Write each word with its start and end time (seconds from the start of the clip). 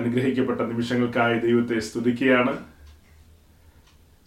അനുഗ്രഹിക്കപ്പെട്ട 0.00 0.60
നിമിഷങ്ങൾക്കായി 0.60 1.38
ദൈവത്തെ 1.38 1.78
സ്തുതിക്കുകയാണ്. 1.78 2.66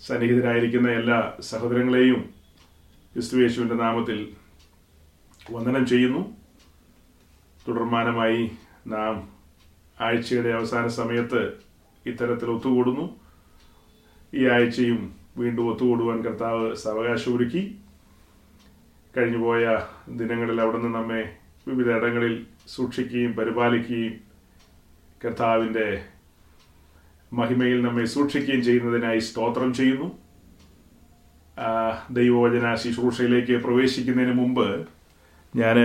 സന്നിഹിതരായിരിക്കുന്ന 0.02 0.90
എല്ലാ 0.90 1.34
സഹോദരങ്ങളെയും 1.40 2.30
ക്രിസ്തുവേശുവിന്റെ 3.14 3.76
നാമത്തിൽ 3.76 4.34
വന്ദനം 5.52 5.86
ചെയ്യുന്നു. 5.86 6.22
തുടർമാനമായി 7.68 8.52
നാം 8.88 9.30
ആഴ്ചയുടെ 10.02 10.50
അവസാന 10.50 10.88
സമയത്ത് 10.88 11.42
ഇത്തരത്തിൽ 12.06 12.50
ഒത്തുകൂടുന്നു. 12.50 13.20
ഈ 14.34 14.48
ആഴ്ചയും 14.48 15.16
വീണ്ടും 15.38 15.72
ഒത്തുകൂടുവാൻ 15.74 16.22
കർത്താവ് 16.22 16.76
സാവകാശമൊരുക്കി 16.76 17.80
കഴിഞ്ഞുപോയ 19.18 19.88
ദിനങ്ങളിൽ 20.10 20.62
അവിടുന്ന് 20.62 20.96
നമ്മെ 20.96 21.38
വിവിധ 21.68 21.92
ഇടങ്ങളിൽ 21.92 22.46
സൂക്ഷിക്കുകയും 22.68 23.34
പരിപാലിക്കുകയും 23.34 24.33
കർത്താവിന്റെ 25.24 26.04
മഹിമയിൽ 27.34 27.82
നമ്മെ 27.82 28.06
സൂക്ഷിക്കുകയും 28.06 28.64
ചെയ്യുന്നതിനായി 28.64 29.20
സ്തോത്രം 29.20 29.74
ചെയ്യുന്നു. 29.74 30.08
ദൈവവചന 32.12 32.76
ശുശ്രൂഷയിലേക്ക് 32.76 33.56
പ്രവേശിക്കുന്നതിന് 33.64 34.34
മുമ്പ് 34.34 34.68
ഞാൻ 35.56 35.78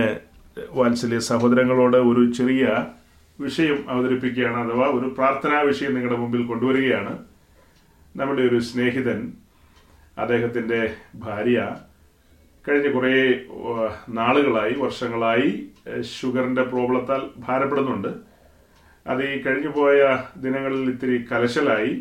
വാത്സല്യ 0.69 1.19
സഹോദരങ്ങളോട് 1.19 1.97
ഒരു 1.97 2.31
ചെറിയ 2.31 2.85
വിഷയം 3.39 3.77
അവതരിപ്പിക്കുകയാണ് 3.89 4.57
അഥവാ 4.63 4.87
ഒരു 4.87 5.07
പ്രാർത്ഥനാ 5.17 5.59
വിഷയം 5.61 5.93
നിങ്ങളുടെ 5.95 6.19
മുമ്പിൽ 6.19 6.45
കൊണ്ടുവരികയാണ്. 6.45 7.13
നമ്മുടെ 8.15 8.41
ഒരു 8.41 8.59
സ്നേഹിതൻ 8.59 9.19
അദ്ദേഹത്തിന്റെ 10.17 10.95
ഭാര്യ 11.15 11.59
കഴിഞ്ഞ 12.65 12.87
കുറേ 12.91 13.13
നാളുകളായി 14.09 14.73
വർഷങ്ങളായി 14.73 15.49
ഷുഗറിന്റെ 16.01 16.63
പ്രോബ്ലത്താൽ 16.63 17.21
ഭാരപ്പെടുന്നുണ്ട്. 17.47 18.28
അത് 19.09 19.21
ഈ 19.29 19.41
കഴിഞ്ഞു 19.41 19.69
പോയ 19.69 19.99
ദിനങ്ങളിൽ 20.37 20.89
ഇത്തിരി 20.89 21.25
കലശലായി. 21.31 21.93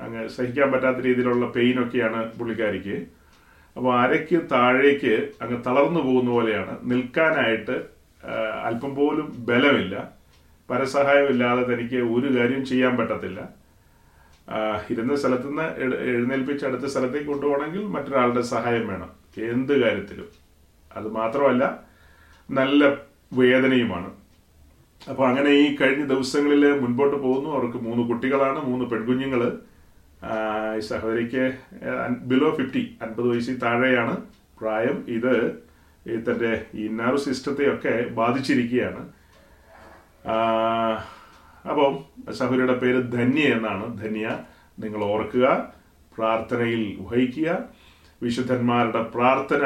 അങ്ങ് 0.00 0.28
സഹിക്കാൻ 0.28 0.72
പറ്റാത്ത 0.72 0.96
രീതിയിലുള്ള 0.96 1.46
പെയിനൊക്കെയാണ് 1.46 2.38
പുള്ളിക്കാരിക്ക്. 2.38 2.96
അപ്പോൾ 3.76 3.92
അരയ്ക്ക് 4.00 4.40
താഴേക്ക് 4.52 5.14
അങ്ങ് 5.42 5.58
തളർന്നു 5.66 6.00
പോകുന്ന 6.00 6.30
പോലെയാണ്. 6.30 6.78
നിൽക്കാനായിട്ട് 6.90 7.76
അല്പം 8.64 8.94
പോലും 8.94 9.26
ബലമില്ല. 9.48 9.96
പരസഹായമില്ലാതെ 10.70 11.62
തനിക്ക് 11.62 11.96
ഒരു 11.96 12.38
കാര്യം 12.38 12.64
ചെയ്യാൻ 12.64 12.96
പറ്റത്തില്ല. 12.96 13.40
ഇരുന്ന 14.90 15.16
സ്ഥലത്തു 15.16 15.48
നിന്ന് 15.48 15.66
എഴുന്നേൽപ്പിച്ച് 16.10 16.66
അടുത്ത 16.66 16.84
സ്ഥലത്തേക്ക് 16.84 17.26
കൊണ്ടുപോകണമെങ്കിൽ 17.26 17.82
മറ്റൊരാളുടെ 17.86 18.42
സഹായം 18.42 18.86
വേണം. 18.88 19.10
എന്ത് 19.38 19.80
കാര്യത്തിലും. 19.80 20.28
അത് 20.96 21.08
മാത്രമല്ല 21.12 21.64
നല്ല 22.50 22.84
വേദനയുമാണ്. 23.32 24.10
അപ്പോൾ 25.10 25.24
അങ്ങനെ 25.28 25.50
ഈ 25.50 25.76
കഴിഞ്ഞ 25.76 26.04
ദിവസങ്ങളിൽ 26.04 26.64
മുൻപോട്ട് 26.80 27.16
പോകുന്നു. 27.16 27.50
അവർക്ക് 27.56 27.76
മൂന്ന് 27.76 28.02
കുട്ടികളാണ് 28.08 28.60
മൂന്ന് 28.68 28.84
പെൺകുഞ്ഞുങ്ങൾ 28.84 29.42
ഈ 30.76 30.80
സഹോദരിക്ക് 30.80 31.44
ബിലോ 32.30 32.48
ഫിഫ്റ്റി 32.58 32.82
അൻപത് 33.02 33.28
വയസ്സിൽ 33.28 33.58
താഴെയാണ് 33.58 34.14
പ്രായം. 34.60 34.96
ഇത് 35.16 35.34
ഈ 36.12 36.16
തന്റെ 36.26 36.52
ഈ 36.74 36.88
നർവ് 37.00 37.18
സിസ്റ്റത്തെയൊക്കെ 37.18 37.94
ബാധിച്ചിരിക്കുകയാണ്. 38.18 39.02
അപ്പം 41.70 41.92
സഹോദരിയുടെ 42.32 42.76
പേര് 42.82 43.00
ധന്യ 43.12 43.42
എന്നാണ്. 43.56 43.86
ധന്യ 44.02 44.26
നിങ്ങൾ 44.84 45.00
ഓർക്കുക 45.04 45.46
പ്രാർത്ഥനയിൽ 46.16 46.82
വഹിക്കുക. 47.00 47.50
വിശുദ്ധന്മാരുടെ 48.22 49.02
പ്രാർത്ഥന 49.14 49.64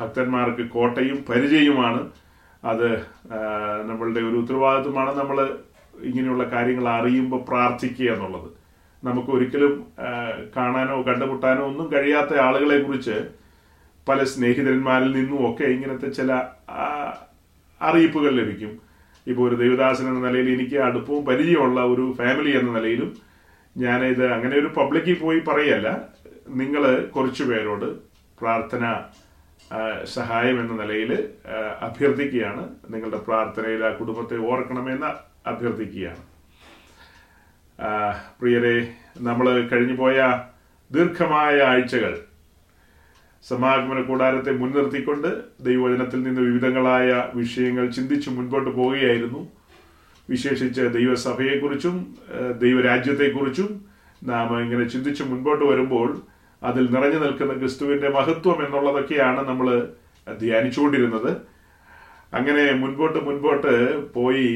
ഭക്തന്മാർക്ക് 0.00 0.64
കോട്ടയും 0.70 1.24
പരിചയവുമാണ്. 1.28 2.02
അത് 2.64 2.88
നമ്മളുടെ 3.88 4.20
ഒരു 4.20 4.36
ഉത്തരവാദിത്വമാണ് 4.36 5.18
നമ്മൾ 5.18 5.38
ഇങ്ങനെയുള്ള 6.04 6.44
കാര്യങ്ങൾ 6.44 6.88
അറിയുമ്പോൾ 6.88 7.40
പ്രാർത്ഥിക്കുക 7.48 8.10
എന്നുള്ളത്. 8.12 8.48
നമുക്ക് 9.04 9.30
ഒരിക്കലും 9.30 9.86
കാണാനോ 10.56 11.02
കണ്ടുമുട്ടാനോ 11.02 11.62
ഒന്നും 11.66 11.92
കഴിയാത്ത 11.92 12.40
ആളുകളെ 12.40 12.78
കുറിച്ച് 12.78 13.16
പല 14.08 14.24
സ്നേഹിതന്മാരിൽ 14.24 15.10
നിന്നും 15.12 15.50
ഒക്കെ 15.50 15.64
ഇങ്ങനത്തെ 15.64 16.08
ചില 16.08 16.32
അറിയിപ്പുകൾ 17.82 18.30
ലഭിക്കും. 18.30 18.72
ഇപ്പോൾ 19.26 19.48
ഒരു 19.48 19.56
ദേവദാസൻ 19.56 20.08
എന്ന 20.08 20.28
നിലയിൽ 20.28 20.48
എനിക്ക് 20.54 20.76
അടുപ്പവും 20.76 21.24
പരിചയമുള്ള 21.24 21.80
ഒരു 21.80 22.14
ഫാമിലി 22.18 22.52
എന്ന 22.58 22.70
നിലയിലും 22.78 23.10
ഞാനിത് 23.76 24.32
അങ്ങനെ 24.32 24.56
ഒരു 24.58 24.66
പബ്ലിക്കിൽ 24.66 25.14
പോയി 25.14 25.38
പറയല്ല. 25.38 25.88
നിങ്ങൾ 26.48 27.06
കുറച്ചു 27.06 27.44
പേരോട് 27.44 27.88
പ്രാർത്ഥന 28.40 28.84
സഹായം 30.04 30.60
എന്ന 30.60 30.82
നിലയിൽ 30.82 31.10
അഭ്യർത്ഥിക്കുകയാണ്. 31.80 32.62
നിങ്ങളുടെ 32.90 33.16
പ്രാർത്ഥനയിൽ 33.16 33.84
ആ 33.84 33.90
കുടുംബത്തെ 33.90 34.36
ഓർക്കണമെന്ന് 34.36 35.10
അഭ്യർത്ഥിക്കുകയാണ്. 35.48 36.22
പ്രിയരെ 38.40 38.76
നമ്മൾ 39.18 39.68
കഴിഞ്ഞുപോയ 39.68 40.44
ദീർഘമായ 40.92 41.56
ആഴ്ചകൾ 41.62 42.14
സമാഗമന 43.48 44.00
കൂടാരത്തെ 44.02 44.52
മുൻനിർത്തിക്കൊണ്ട് 44.52 45.28
ദൈവവചനത്തിൽ 45.60 46.22
നിന്ന് 46.22 46.40
വിവിധങ്ങളായ 46.40 47.10
വിഷയങ്ങൾ 47.34 47.90
ചിന്തിച്ച് 47.90 48.30
മുൻപോട്ട് 48.30 48.70
പോവുകയായിരുന്നു. 48.70 49.48
വിശേഷിച്ച് 50.30 50.80
ദൈവസഭയെക്കുറിച്ചും 50.80 52.16
ദൈവരാജ്യത്തെക്കുറിച്ചും 52.58 53.84
നാം 54.24 54.48
ഇങ്ങനെ 54.62 54.88
ചിന്തിച്ച് 54.88 55.22
മുൻപോട്ട് 55.22 55.64
വരുമ്പോൾ 55.64 56.08
അതിൽ 56.62 56.84
നിറഞ്ഞു 56.88 57.18
നിൽക്കുന്ന 57.18 57.52
ക്രിസ്തുവിന്റെ 57.54 58.08
മഹത്വം 58.10 58.58
എന്നുള്ളതൊക്കെയാണ് 58.64 59.40
നമ്മൾ 59.48 59.68
ധ്യാനിച്ചുകൊണ്ടിരുന്നത്. 60.26 61.30
അങ്ങനെ 62.32 62.64
മുൻപോട്ട് 62.80 63.18
മുൻപോട്ട് 63.26 63.74
പോയി 64.14 64.48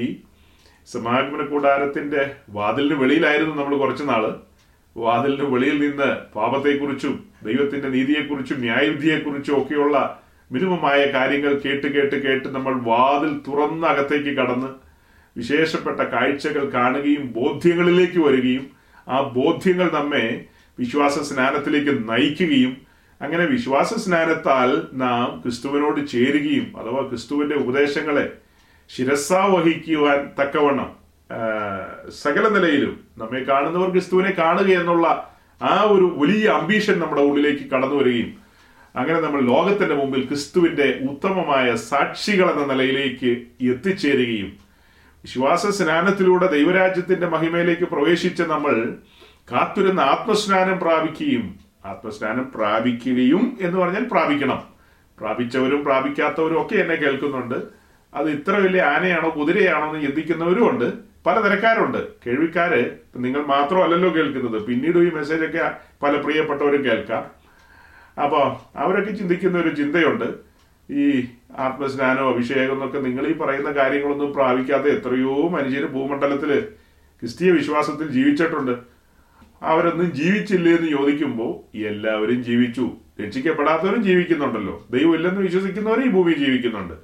സമാഗമന 0.88 1.42
കൂടാരത്തിന്റെ 1.44 2.22
വാതിലിന് 2.54 2.96
വെളിയിലായിരുന്നു 3.02 3.54
നമ്മൾ 3.54 3.74
കുറച്ച് 3.78 4.04
നാൾ 4.08 4.24
വാതിലിന് 4.96 5.46
വെളിയിൽ 5.52 5.78
നിന്ന് 5.80 6.08
പാപത്തെക്കുറിച്ചും 6.34 7.14
ദൈവത്തിന്റെ 7.42 7.88
നീതിയെക്കുറിച്ചും 7.88 8.58
ന്യായവിധിയെക്കുറിച്ചും 8.60 9.54
ഒക്കെയുള്ള 9.60 9.96
മിനിമമായ 10.50 11.00
കാര്യങ്ങൾ 11.14 11.52
കേട്ട് 11.64 11.88
കേട്ട് 11.94 12.16
കേട്ട് 12.24 12.48
നമ്മൾ 12.48 12.74
വാതിൽ 12.88 13.32
തുറന്ന 13.46 13.84
അകത്തേക്ക് 13.86 14.32
കടന്ന് 14.38 14.70
വിശേഷപ്പെട്ട 15.36 16.00
കാഴ്ചകൾ 16.12 16.64
കാണുകയും 16.74 17.24
ബോധ്യങ്ങളിലേക്ക് 17.36 18.20
വരികയും 18.26 18.64
ആ 19.06 19.18
ബോധ്യങ്ങൾ 19.36 19.88
നമ്മെ 19.94 20.24
വിശ്വാസ 20.78 21.18
സ്നാനത്തിലേക്ക് 21.28 21.92
നയിക്കുകയും 22.08 22.72
അങ്ങനെ 23.20 23.44
വിശ്വാസ 23.46 23.94
സ്നാനത്താൽ 24.04 24.70
നാം 25.02 25.26
ക്രിസ്തുവിനോട് 25.42 26.00
ചേരുകയും 26.06 26.66
അഥവാ 26.80 27.02
ക്രിസ്തുവിന്റെ 27.08 27.56
ഉപദേശങ്ങളെ 27.56 28.26
ശിരസാവഹിക്കുവാൻ 28.90 30.20
തക്കവണ്ണം 30.38 30.90
സകല 32.22 32.46
നിലയിലും 32.48 32.94
നമ്മെ 33.18 33.40
കാണുന്നവർ 33.42 33.88
ക്രിസ്തുവിനെ 33.90 34.32
കാണുക 34.38 34.70
എന്നുള്ള 34.80 35.06
ആ 35.60 35.74
ഒരു 35.90 36.06
വലിയ 36.16 36.46
അംബീഷൻ 36.50 36.96
നമ്മുടെ 36.98 37.22
ഉള്ളിലേക്ക് 37.22 37.64
കടന്നു 37.66 37.96
വരികയും 37.96 38.30
അങ്ങനെ 38.94 39.18
നമ്മൾ 39.20 39.40
ലോകത്തിന്റെ 39.42 39.94
മുമ്പിൽ 39.94 40.22
ക്രിസ്തുവിന്റെ 40.26 40.86
ഉത്തമമായ 41.10 41.66
സാക്ഷികൾ 41.84 42.48
എന്ന 42.52 42.64
നിലയിലേക്ക് 42.72 43.30
എത്തിച്ചേരുകയും. 43.66 44.50
വിശ്വാസ 45.24 45.66
സ്നാനത്തിലൂടെ 45.70 46.46
ദൈവരാജ്യത്തിന്റെ 46.48 47.26
മഹിമയിലേക്ക് 47.26 47.86
പ്രവേശിച്ച 47.86 48.42
നമ്മൾ 48.50 48.74
കാത്തിരുന്ന 49.50 50.00
ആത്മസ്നാനം 50.00 50.78
പ്രാപിക്കുകയും 50.78 51.58
ആത്മസ്നാനം 51.84 52.50
പ്രാപിക്കുകയും 52.54 53.58
എന്ന് 53.60 53.78
പറഞ്ഞാൽ 53.78 54.04
പ്രാപിക്കണം. 54.10 54.62
പ്രാപിച്ചവരും 55.18 55.84
പ്രാപിക്കാത്തവരും 55.84 56.62
ഒക്കെ 56.62 56.74
എന്നെ 56.74 56.94
കേൾക്കുന്നുണ്ട്. 56.94 57.54
അത് 58.14 58.30
ഇത്ര 58.30 58.50
വലിയ 58.50 58.82
ആനയാണോ 58.82 59.30
കുതിരയാണോ 59.30 59.88
എന്ന് 59.88 60.06
ചിന്തിക്കുന്നവരും 60.06 60.70
ഉണ്ട്. 60.70 60.92
പലതരക്കാരുണ്ട് 61.26 62.06
കേൾവിക്കാര് 62.26 62.90
നിങ്ങൾ 63.16 63.42
മാത്രമല്ലല്ലോ 63.42 64.14
കേൾക്കുന്നത്. 64.14 64.62
പിന്നീട് 64.62 64.98
ഈ 64.98 65.10
മെസ്സേജ് 65.10 65.44
ഒക്കെ 65.44 65.70
പല 66.02 66.20
പ്രിയപ്പെട്ടവരും 66.20 66.84
കേൾക്കാം. 66.84 67.30
അപ്പോൾ 68.22 68.78
അവരൊക്കെ 68.78 69.12
ചിന്തിക്കുന്ന 69.12 69.58
ഒരു 69.58 69.74
ചിന്തയുണ്ട്. 69.74 70.34
ഈ 70.92 71.26
ആത്മസ്നാനോ 71.58 72.34
അഭിഷേകം 72.34 72.72
എന്നൊക്കെ 72.72 72.98
നിങ്ങൾ 72.98 73.26
ഈ 73.26 73.32
പറയുന്ന 73.32 73.70
കാര്യങ്ങളൊന്നും 73.70 74.32
പ്രാപിക്കാതെ 74.32 74.90
എത്രയോ 74.90 75.48
മനുഷ്യർ 75.48 75.86
ഭൂമണ്ഡലത്തിൽ 75.86 76.60
ക്രിസ്തീയ 77.20 77.50
വിശ്വാസത്തിൽ 77.50 78.08
ജീവിച്ചിട്ടുണ്ട്. 78.08 78.91
അവരൊന്നും 79.62 80.12
ജീവിച്ചില്ലേ 80.12 80.72
എന്ന് 80.72 80.88
ചോദിക്കുമ്പോൾ 80.88 81.76
എല്ലാവരും 81.76 82.44
ജീവിച്ചു. 82.44 82.90
രക്ഷിക്കപ്പെടാത്തവരും 83.26 84.02
ജീവിക്കുന്നുണ്ടല്ലോ. 84.02 84.86
ദൈവം 84.90 85.14
ഇല്ലെന്ന് 85.14 85.40
വിശ്വസിക്കുന്നവരും 85.40 86.04
ഈ 86.04 86.08
ഭൂമി 86.08 86.32
ജീവിക്കുന്നുണ്ട്. 86.32 86.94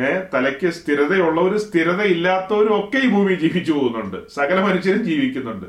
ഏഹ് 0.00 0.26
തലയ്ക്ക് 0.34 0.70
സ്ഥിരതയുള്ളവരും 0.70 1.60
സ്ഥിരതയില്ലാത്തവരും 1.60 2.80
ഒക്കെ 2.80 2.98
ഈ 2.98 3.08
ഭൂമി 3.08 3.34
ജീവിച്ചു 3.34 3.72
പോകുന്നുണ്ട്. 3.72 4.16
സകല 4.28 4.60
മനുഷ്യരും 4.60 5.02
ജീവിക്കുന്നുണ്ട്. 5.02 5.66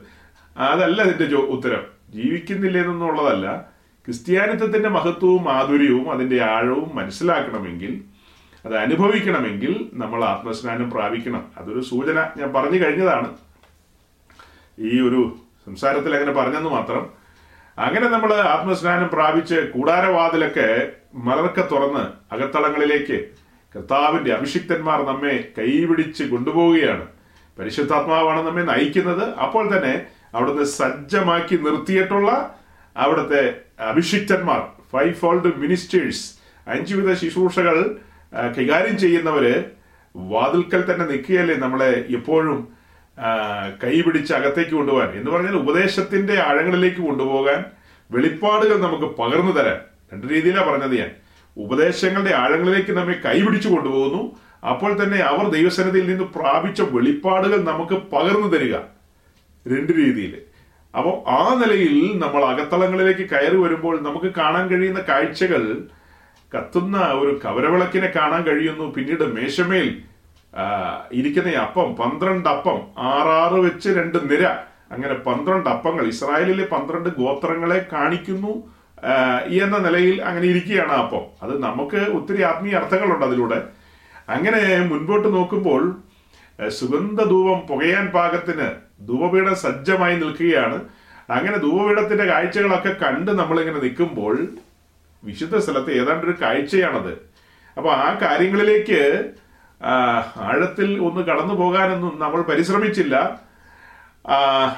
അതല്ല 0.57 1.01
അതിന്റെ 1.01 1.35
ഉത്തരം. 1.35 1.83
ജീവിക്കുന്നില്ലെന്നുള്ളതല്ല 2.09 3.61
ക്രിസ്ത്യാനിത്വത്തിന്റെ 4.05 4.89
മഹത്വവും 4.89 5.43
മാധുര്യവും 5.43 6.11
അതിന്റെ 6.11 6.43
ആഴവും 6.43 6.95
മനസ്സിലാക്കണമെങ്കിൽ 6.95 8.01
അത് 8.65 8.77
അനുഭവിക്കണമെങ്കിൽ 8.77 9.89
നമ്മൾ 9.93 10.23
ആത്മസ്നാനം 10.23 10.91
പ്രാപിക്കണം. 10.91 11.45
അതൊരു 11.57 11.81
സൂചന. 11.81 12.19
ഞാൻ 12.37 12.53
പറഞ്ഞു 12.53 12.85
കഴിഞ്ഞതാണ്. 12.85 13.33
ഈ 14.79 15.01
ഒരു 15.01 15.37
സംസാരത്തിൽ 15.69 16.11
അങ്ങനെ 16.17 16.33
പറഞ്ഞെന്ന് 16.39 16.69
മാത്രം. 16.69 17.03
അങ്ങനെ 17.77 18.07
നമ്മൾ 18.13 18.31
ആത്മസ്നാനം 18.53 19.09
പ്രാപിച്ച് 19.15 19.57
കൂടാരവാതിലൊക്കെ 19.73 20.69
മലർക്ക 21.27 21.59
തുറന്ന് 21.71 22.03
അകത്തളങ്ങളിലേക്ക് 22.33 23.17
കർത്താവിന്റെ 23.75 24.31
അഭിഷിക്തന്മാർ 24.37 24.99
നമ്മെ 25.09 25.35
കൈപിടിച്ച് 25.57 26.23
കൊണ്ടുപോവുകയാണ്. 26.31 27.05
പരിശുദ്ധാത്മാവാണ് 27.57 28.41
നമ്മെ 28.47 28.63
നയിക്കുന്നത്. 28.71 29.25
അപ്പോൾ 29.45 29.65
തന്നെ 29.73 29.93
അവിടുന്ന് 30.35 30.65
സജ്ജമാക്കി 30.79 31.55
നിർത്തിയിട്ടുള്ള 31.65 32.31
അവിടുത്തെ 32.95 33.43
അഭിഷിക്തന്മാർ 33.91 34.61
ഫൈവ് 34.91 35.15
ഫോൾഡ് 35.21 35.51
മിനിസ്റ്റേഴ്സ് 35.63 36.25
അഞ്ചുവിധ 36.67 37.09
ശുശ്രൂഷകൾ 37.21 37.77
കൈകാര്യം 38.57 38.97
ചെയ്യുന്നവര് 39.03 39.55
വാതിൽക്കൽ 40.15 40.81
തന്നെ 40.89 41.05
നിൽക്കുകയല്ലേ 41.11 41.55
നമ്മളെ 41.65 41.91
എപ്പോഴും 42.17 42.59
ആ, 43.19 43.69
കൈപിടിച്ച് 43.83 44.33
അകത്തേക്ക് 44.33 44.71
കൊണ്ടുപോകാൻ. 44.71 45.09
എന്ന് 45.09 45.31
പറഞ്ഞാൽ 45.31 45.55
ഉപദേശത്തിന്റെ 45.55 46.41
ആഴങ്ങളിലേക്ക് 46.41 46.97
കൊണ്ടുപോകാൻ 46.97 47.63
വെളിപ്പാടുകൾ 48.11 48.79
നമുക്ക് 48.79 49.03
പകർന്നു 49.03 49.51
തരാൻ. 49.51 49.77
രണ്ട് 50.13 50.33
രീതിയിലാണ് 50.33 50.69
പറഞ്ഞത് 50.69 50.97
ഞാൻ. 50.97 51.11
ഉപദേശങ്ങളുടെ 51.57 52.35
ആഴങ്ങളിലേക്ക് 52.35 52.91
നമ്മെ 52.91 53.13
കൈപിടിച്ചു 53.25 53.69
കൊണ്ടുപോകുന്നു. 53.69 54.35
അപ്പോൾ 54.69 55.03
തന്നെ 55.03 55.17
അവർ 55.17 55.49
ദൈവസന്നിധിയിൽ 55.49 56.07
നിന്ന് 56.07 56.23
പ്രാപിച്ച 56.23 56.81
വെളിപ്പാടുകൾ 56.81 57.63
നമുക്ക് 57.63 57.93
പകർന്നു 57.93 58.47
തരിക. 58.47 58.73
രണ്ട് 59.67 59.93
രീതിയിൽ. 59.93 60.41
അപ്പോൾ 60.97 61.29
ആ 61.29 61.63
നിലയിൽ 61.65 62.19
നമ്മൾ 62.19 62.45
അകത്തളങ്ങളിലേക്ക് 62.45 63.29
കയറി 63.29 63.57
വരുമ്പോൾ 63.57 64.01
നമുക്ക് 64.01 64.35
കാണാൻ 64.35 64.67
കഴിയുന്ന 64.67 64.99
കാഴ്ചകൾ 65.09 65.77
കത്തുന്ന 66.57 66.97
ഒരു 66.97 67.41
കവരവിളക്കിനെ 67.45 68.13
കാണാൻ 68.15 68.43
കഴിയുന്നു. 68.43 68.93
പിന്നീട് 68.93 69.23
മേശമേൽ 69.23 70.01
ഇരിക്കുന്ന 71.13 71.49
അപ്പം 71.49 71.95
പന്ത്രണ്ട് 71.95 72.49
അപ്പം 72.49 72.79
ആറാറ് 72.97 73.53
വെച്ച് 73.53 73.89
രണ്ട് 73.89 74.17
നിര. 74.31 74.43
അങ്ങനെ 74.91 75.13
പന്ത്രണ്ട് 75.13 75.69
അപ്പങ്ങൾ 75.69 76.07
ഇസ്രായേലിലെ 76.07 76.65
പന്ത്രണ്ട് 76.65 77.09
ഗോത്രങ്ങളെ 77.09 77.85
കാണിക്കുന്നു 77.93 78.53
എന്ന 79.63 79.77
നിലയിൽ 79.77 80.23
അങ്ങനെ 80.23 80.45
ഇരിക്കുകയാണ് 80.45 80.91
അപ്പം. 80.91 81.23
അത് 81.43 81.63
നമുക്ക് 81.63 81.95
ഒത്തിരി 81.95 82.41
ആത്മീയ 82.41 82.73
അർത്ഥങ്ങളുണ്ട് 82.75 83.25
അതിലൂടെ. 83.25 83.63
അങ്ങനെ 84.29 84.85
മുൻപോട്ട് 84.91 85.33
നോക്കുമ്പോൾ 85.33 85.83
സുഗന്ധ 86.69 87.23
ധൂപം 87.23 87.59
പുകയാൻ 87.67 88.07
പാകത്തിന് 88.07 88.67
ധൂപപീഠം 89.07 89.55
സജ്ജമായി 89.55 90.15
നിൽക്കുകയാണ്. 90.15 90.81
അങ്ങനെ 91.29 91.57
ധൂപപീഠത്തിന്റെ 91.57 92.25
കാഴ്ചകളൊക്കെ 92.25 92.95
കണ്ട് 93.03 93.31
നമ്മളിങ്ങനെ 93.31 93.79
നിൽക്കുമ്പോൾ 93.79 94.47
വിശുദ്ധ 95.23 95.57
സ്ഥലത്ത് 95.57 95.91
ഏതാണ്ട് 95.91 96.25
ഒരു 96.25 96.35
കാഴ്ചയാണത്. 96.41 97.13
അപ്പൊ 97.77 97.89
ആ 97.89 98.19
കാര്യങ്ങളിലേക്ക് 98.21 99.31
ആഴത്തിൽ 99.81 101.01
ഒന്ന് 101.01 101.21
കടന്നു 101.21 101.53
പോകാനൊന്നും 101.53 102.19
നമ്മൾ 102.19 102.41
പരിശ്രമിച്ചില്ല. 102.41 103.39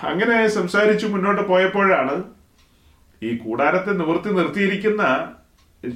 അങ്ങനെ 0.03 0.47
സംസാരിച്ചു 0.47 1.07
മുന്നോട്ട് 1.07 1.41
പോയപ്പോഴാണ് 1.47 2.23
ഈ 3.23 3.37
കൂടാരത്തെ 3.37 3.91
നിവർത്തി 3.91 4.29
നിർത്തിയിരിക്കുന്ന 4.29 5.03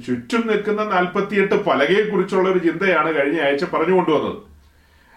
ചുറ്റും 0.06 0.46
നിൽക്കുന്ന 0.46 0.84
നാൽപ്പത്തിയെട്ട് 0.84 1.64
പലകയെ 1.64 2.02
കുറിച്ചുള്ള 2.02 2.50
ഒരു 2.50 2.58
ചിന്തയാണ് 2.58 3.10
കഴിഞ്ഞ 3.14 3.40
ആഴ്ച 3.40 3.64
പറഞ്ഞു 3.64 3.94
കൊണ്ടുവന്നത് 3.94 4.36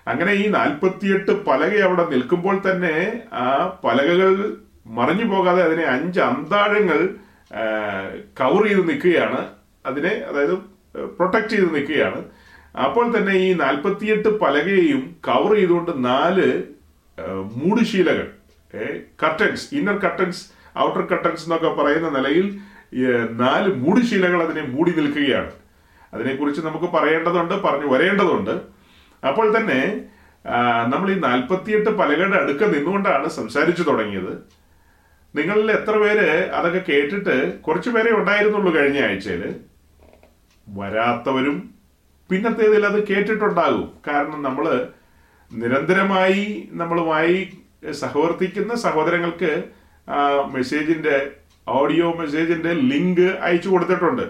അങ്ങനെ 0.07 0.31
ഈ 0.31 0.47
നാൽപ്പത്തിയെട്ട് 0.47 1.45
പലക 1.45 1.79
അവിടെ 1.79 2.05
നിൽക്കുമ്പോൾ 2.09 2.61
തന്നെ 2.71 3.21
ആ 3.33 3.67
പലകകൾ 3.83 4.57
മറിഞ്ഞു 4.85 5.35
പോകാതെ 5.35 5.63
അതിനെ 5.63 5.83
അഞ്ച് 5.83 6.19
അന്താഴങ്ങൾ 6.19 7.09
കവർ 8.41 8.67
ചെയ്ത് 8.67 8.89
നിൽക്കുകയാണ്. 8.89 9.47
അതിനെ 9.85 10.09
അതായത് 10.09 10.55
പ്രൊട്ടക്ട് 11.05 11.47
ചെയ്ത് 11.47 11.75
നിൽക്കുകയാണ്. 11.75 12.23
അപ്പോൾ 12.75 13.05
തന്നെ 13.15 13.33
ഈ 13.45 13.47
നാൽപ്പത്തിയെട്ട് 13.61 14.29
പലകയെയും 14.41 15.03
കവർ 15.27 15.51
ചെയ്തുകൊണ്ട് 15.55 15.91
നാല് 16.05 16.47
മൂടുശീലകൾ 17.59 18.27
curtains 19.21 19.65
inner 19.77 19.97
curtains 20.03 20.43
outer 20.85 21.03
curtains 21.11 21.45
എന്നൊക്കെ 21.45 21.71
പറയുന്ന 21.79 22.09
നിലയിൽ 22.17 22.47
നാല് 23.41 23.69
മൂടുശീലകൾ 23.83 24.39
അതിനെ 24.43 24.63
മൂടി 24.73 24.91
നിൽക്കുകയാണ്. 24.99 25.51
അതിനെക്കുറിച്ച് 26.13 26.61
നമുക്ക് 26.67 26.87
പറയേണ്ടതുണ്ട് 26.95 27.55
പറഞ്ഞു 27.65 27.87
വരേണ്ടതുണ്ട്. 27.93 28.53
അപ്പോൾ 29.23 29.47
തന്നെ 29.57 29.81
നമ്മൾ 30.91 31.07
ഈ 31.11 31.17
നാൽപ്പത്തിയെട്ട് 31.25 31.89
പലകയുടെ 31.99 32.37
അടുക്ക 32.41 32.63
നിന്നുകൊണ്ടാണ് 32.75 33.27
സംസാരിച്ചു 33.39 33.83
തുടങ്ങിയത്. 33.89 34.33
നിങ്ങളിൽ 35.35 35.67
എത്ര 35.71 35.95
പേര് 36.03 36.29
അതൊക്കെ 36.57 36.81
കേട്ടിട്ട് 36.91 37.35
കുറച്ചു 37.65 37.89
പേരെ 37.95 38.11
ഉണ്ടായിരുന്നുള്ളൂ 38.19 38.71
കഴിഞ്ഞ 38.77 38.99
ആഴ്ചയിൽ 39.07 39.43
വരാത്തവരും 40.67 41.57
പിന്നത്തേതിൽ 42.29 42.85
അത് 42.85 42.99
കേട്ടിട്ടുണ്ടാകും. 43.07 43.87
കാരണം 44.07 44.39
നമ്മൾ 44.47 44.65
നിരന്തരമായി 45.51 46.69
നമ്മളുമായി 46.71 47.37
സഹവർത്തിക്കുന്ന 48.01 48.75
സഹോദരങ്ങൾക്ക് 48.75 49.51
മെസ്സേജിന്റെ 50.55 51.15
ഓഡിയോ 51.67 52.07
മെസ്സേജിന്റെ 52.19 52.71
ലിങ്ക് 52.91 53.27
അയച്ചു 53.47 53.69
കൊടുത്തിട്ടുണ്ട്. 53.69 54.23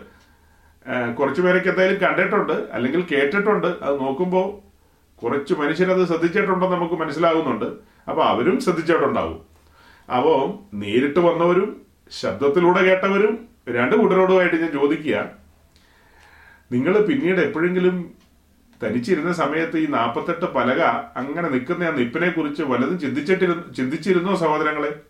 കുറച്ചു 1.18 1.42
പേരൊക്കെ 1.42 1.70
എന്തായാലും 1.70 2.00
കണ്ടിട്ടുണ്ട് 2.04 2.56
അല്ലെങ്കിൽ 2.76 3.02
കേട്ടിട്ടുണ്ട്. 3.12 3.68
അത് 3.68 3.96
നോക്കുമ്പോൾ 4.02 4.48
കുറച്ച് 5.22 5.54
മനുഷ്യരത് 5.54 6.04
ശ്രദ്ധിച്ചിട്ടുണ്ടെന്ന് 6.08 6.76
നമുക്ക് 6.76 6.94
മനസ്സിലാകുന്നുണ്ട്. 6.94 7.66
അപ്പോൾ 8.10 8.24
അവരും 8.24 8.60
ശ്രദ്ധിച്ചിട്ടുണ്ടാവും. 8.62 9.40
അപ്പോൾ 10.18 10.40
നേരിട്ട് 10.82 11.20
വന്നവരും 11.20 11.70
ശബ്ദത്തിലൂടെ 12.22 12.82
കേട്ടവരും 12.90 13.34
രണ്ട് 13.78 13.96
കൂട്ടരോടുമായിട്ട് 13.96 14.58
ഞാൻ 14.64 14.72
ചോദിക്കുക. 14.80 15.18
നിങ്ങൾ 16.72 17.06
പിന്നീട് 17.06 17.40
എപ്പോഴെങ്കിലും 17.40 18.12
തനിച്ചിരുന്ന 18.84 19.34
സമയത്ത് 19.34 19.78
ഈ 19.78 19.86
നാൽപ്പത്തെട്ട് 19.86 20.46
പലക 20.46 20.82
അങ്ങനെ 21.16 21.50
നിൽക്കുന്ന 21.50 21.84
ആ 21.84 21.92
നിപ്പിനെ 21.92 22.30
കുറിച്ച് 22.30 22.64
വലതും 22.64 23.00
ചിന്തിച്ചിട്ടിരുന്നു 23.00 23.74
ചിന്തിച്ചിരുന്നോ 23.74 24.36
സഹോദരങ്ങളെ? 24.36 25.02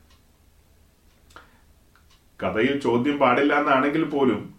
കഥയിൽ 2.43 2.79
ചോദ്യം 2.79 3.17
പാടില്ല 3.17 3.59
എന്നാണെങ്കിൽ 3.59 4.03
പോലും 4.03 4.53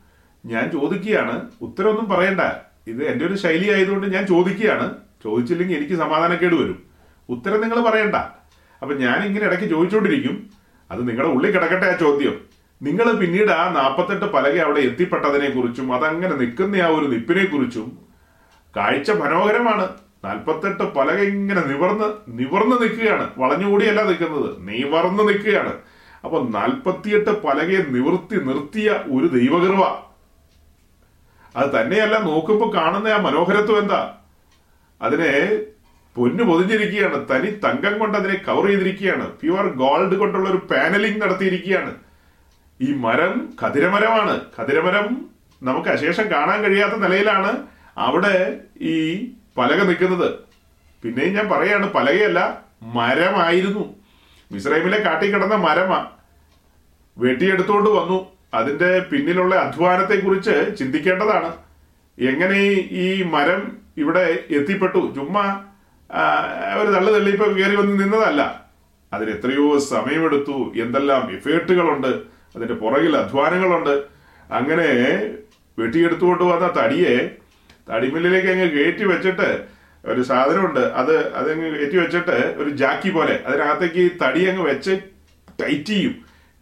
ഞാൻ 0.47 0.71
ചോദിക്കുകയാണ്. 0.71 1.51
ഉത്തരമൊന്നും 1.63 2.09
പറയണ്ട. 2.09 2.41
ഇത് 2.87 3.05
എന്റെ 3.05 3.27
ഒരു 3.27 3.37
ശൈലി 3.37 3.71
ആയതുകൊണ്ട് 3.71 4.07
ഞാൻ 4.07 4.27
ചോദിക്കുകയാണ്. 4.27 4.95
ചോദിച്ചില്ലെങ്കിൽ 5.25 5.77
എനിക്ക് 5.77 5.95
സമാധാനക്കേട് 5.95 6.55
വരും. 6.55 6.83
ഉത്തരം 7.29 7.61
നിങ്ങൾ 7.61 7.81
പറയണ്ട. 7.91 8.15
അപ്പൊ 8.83 8.95
ഞാൻ 8.95 9.25
ഇങ്ങനെ 9.25 9.47
ഇടയ്ക്ക് 9.47 9.65
ചോദിച്ചുകൊണ്ടിരിക്കും 9.65 10.51
അത് 10.91 11.09
നിങ്ങളുടെ 11.09 11.33
ഉള്ളിൽ 11.33 11.51
കിടക്കട്ടെ 11.51 11.87
ആ 11.87 11.97
ചോദ്യം. 11.97 12.50
നിങ്ങൾ 12.83 13.13
പിന്നീട് 13.13 13.51
ആ 13.51 13.73
നാൽപ്പത്തെട്ട് 13.73 14.33
പലക 14.33 14.59
അവിടെ 14.59 14.81
എത്തിപ്പെട്ടതിനെ 14.81 15.51
കുറിച്ചും 15.51 15.95
അതങ്ങനെ 15.95 16.35
നിൽക്കുന്ന 16.35 16.77
ആ 16.77 16.87
ഒരു 16.87 17.07
നിപ്പിനെ 17.07 17.45
കുറിച്ചും 17.45 17.99
കാഴ്ച 18.77 19.11
മനോഹരമാണ്. 19.11 19.89
നാൽപ്പത്തെട്ട് 20.25 20.95
പലക 20.95 21.19
ഇങ്ങനെ 21.21 21.61
നിവർന്ന് 21.61 22.13
നിവർന്ന് 22.29 22.83
നിൽക്കുകയാണ്. 22.83 23.31
വളഞ്ഞുകൂടിയല്ല 23.39 24.03
നിൽക്കുന്നത്. 24.03 24.69
നിവർന്ന് 24.69 25.29
നിൽക്കുകയാണ്. 25.29 25.73
അപ്പൊ 26.25 26.49
നാൽപ്പത്തിയെട്ട് 26.49 27.43
പലകയെ 27.43 27.83
നിവർത്തി 27.83 28.45
നിർത്തിയ 28.45 28.91
ഒരു 28.91 29.27
ദൈവകൃപ. 29.27 29.85
അത് 31.57 31.81
തന്നെയല്ല 31.81 32.19
നോക്കുമ്പോൾ 32.19 32.75
കാണുന്ന 32.77 33.09
ആ 33.09 33.17
മനോഹരത്വം 33.17 33.79
എന്താ? 33.79 34.15
അതിനെ 35.03 35.63
പൊന്നു 36.15 36.43
പൊതിഞ്ഞിരിക്കുകയാണ്. 36.43 37.29
തനി 37.31 37.51
തങ്കം 37.51 37.99
കൊണ്ട് 37.99 38.19
അതിനെ 38.19 38.35
കവർ 38.49 38.67
ചെയ്തിരിക്കുകയാണ്. 38.67 39.33
പ്യുവർ 39.33 39.67
ഗോൾഡ് 39.67 40.17
കൊണ്ടുള്ള 40.17 40.49
ഒരു 40.51 40.57
പാനലിംഗ് 40.57 41.23
നടത്തിയിരിക്കുകയാണ്. 41.23 42.10
ഈ 42.81 42.93
മരം 42.93 43.53
ഖതിരമരമാണ് 43.63 44.41
ഖതിരമരം 44.61 45.27
നമുക്ക് 45.63 45.89
അശേഷം 45.89 46.31
കാണാൻ 46.31 46.65
കഴിയാത്ത 46.65 46.95
നിലയിലാണ് 46.95 47.67
അവിടെ 47.99 48.61
ഈ 48.81 49.29
പലക 49.59 49.83
നിൽക്കുന്നത്. 49.83 50.35
പിന്നെയും 51.03 51.35
ഞാൻ 51.35 51.49
പറയാണ് 51.49 51.93
പലകയല്ല 51.93 52.61
മരമായിരുന്നു. 52.83 53.95
മിസ്രൈമിലെ 54.53 54.99
കാട്ടി 54.99 55.35
കിടന്ന 55.35 55.55
മരമാ. 55.55 56.11
വെട്ടിയെടുത്തുകൊണ്ട് 57.19 57.91
വന്നു. 57.91 58.33
അതിന്റെ 58.55 58.99
പിന്നിലുള്ള 58.99 59.55
അധ്വാനത്തെ 59.55 60.21
കുറിച്ച് 60.21 60.77
ചിന്തിക്കേണ്ടതാണ്. 60.79 61.57
എങ്ങനെ 62.21 62.59
ഈ- 62.91 63.23
മരം 63.23 63.77
ഇവിടെ 63.97 64.39
എത്തിപ്പെട്ടു? 64.51 65.15
ചുമ്മാ 65.15 65.65
ഒരു 66.83 66.91
തള്ളു 66.91 67.13
തള്ളിയിപ്പോ 67.13 67.47
കയറി 67.47 67.77
വന്ന് 67.77 68.05
നിന്നതല്ല. 68.05 68.65
അതിന് 69.13 69.31
എത്രയോ 69.31 69.79
സമയമെടുത്തു. 69.79 70.73
എന്തെല്ലാം 70.77 71.33
എഫേർട്ടുകളുണ്ട് 71.33 72.40
അതിന്റെ 72.55 72.75
പുറകിൽ 72.75 73.17
അധ്വാനങ്ങളുണ്ട്. 73.17 73.95
അങ്ങനെ 74.51 74.89
വെട്ടിയെടുത്തുകൊണ്ട് 75.79 76.45
വന്ന 76.45 76.67
തടിയെ 76.79 77.15
തടിമില്ലിലേക്ക് 77.91 78.49
അങ്ങ് 78.49 78.67
കയറ്റി 78.71 79.05
വെച്ചിട്ട് 79.05 79.49
ഒരു 80.09 80.23
സാധനമുണ്ട്. 80.23 80.81
അത് 80.81 81.15
അതങ്ങ് 81.35 81.69
കയറ്റി 81.71 81.97
വെച്ചിട്ട് 81.97 82.37
ഒരു 82.57 82.71
ജാക്കി 82.71 83.11
പോലെ 83.11 83.35
അതിനകത്തേക്ക് 83.47 84.11
തടി 84.23 84.43
അങ്ങ് 84.51 84.65
വെച്ച് 84.71 84.91
ടൈറ്റ് 85.61 85.93
ചെയ്യും. 85.93 86.15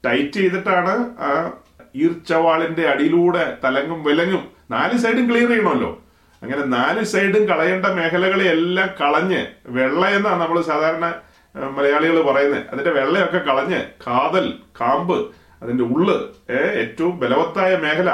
ടൈറ്റ് 0.04 0.32
ചെയ്തിട്ടാണ് 0.32 0.94
ആ 1.18 1.30
ഈർച്ചവാളിന്റെ 1.94 2.84
അടിയിലൂടെ 2.88 3.44
തലങ്ങും 3.64 4.04
വിലങ്ങും 4.04 4.42
നാല് 4.70 4.96
സൈഡും 4.98 5.30
ക്ലിയർ 5.30 5.48
ചെയ്യണമല്ലോ. 5.48 5.90
അങ്ങനെ 6.42 6.64
നാല് 6.64 7.02
സൈഡും 7.04 7.44
കളയേണ്ട 7.48 7.86
മേഖലകളെ 7.86 8.44
എല്ലാം 8.44 8.88
കളഞ്ഞ് 9.00 9.46
വെള്ള 9.66 10.02
എന്നാണ് 10.08 10.40
നമ്മൾ 10.40 10.58
സാധാരണ 10.62 11.06
മലയാളികൾ 11.76 12.16
പറയുന്നത്. 12.22 12.64
അതിന്റെ 12.72 12.90
വെള്ളയൊക്കെ 12.90 13.38
കളഞ്ഞ് 13.38 13.80
കാതൽ 14.06 14.46
കാമ്പ് 14.80 15.16
അതിന്റെ 15.62 15.84
ഉള്ള് 15.94 16.16
ഏറ്റവും 16.82 17.14
ബലവത്തായ 17.22 17.72
മേഖല. 17.84 18.10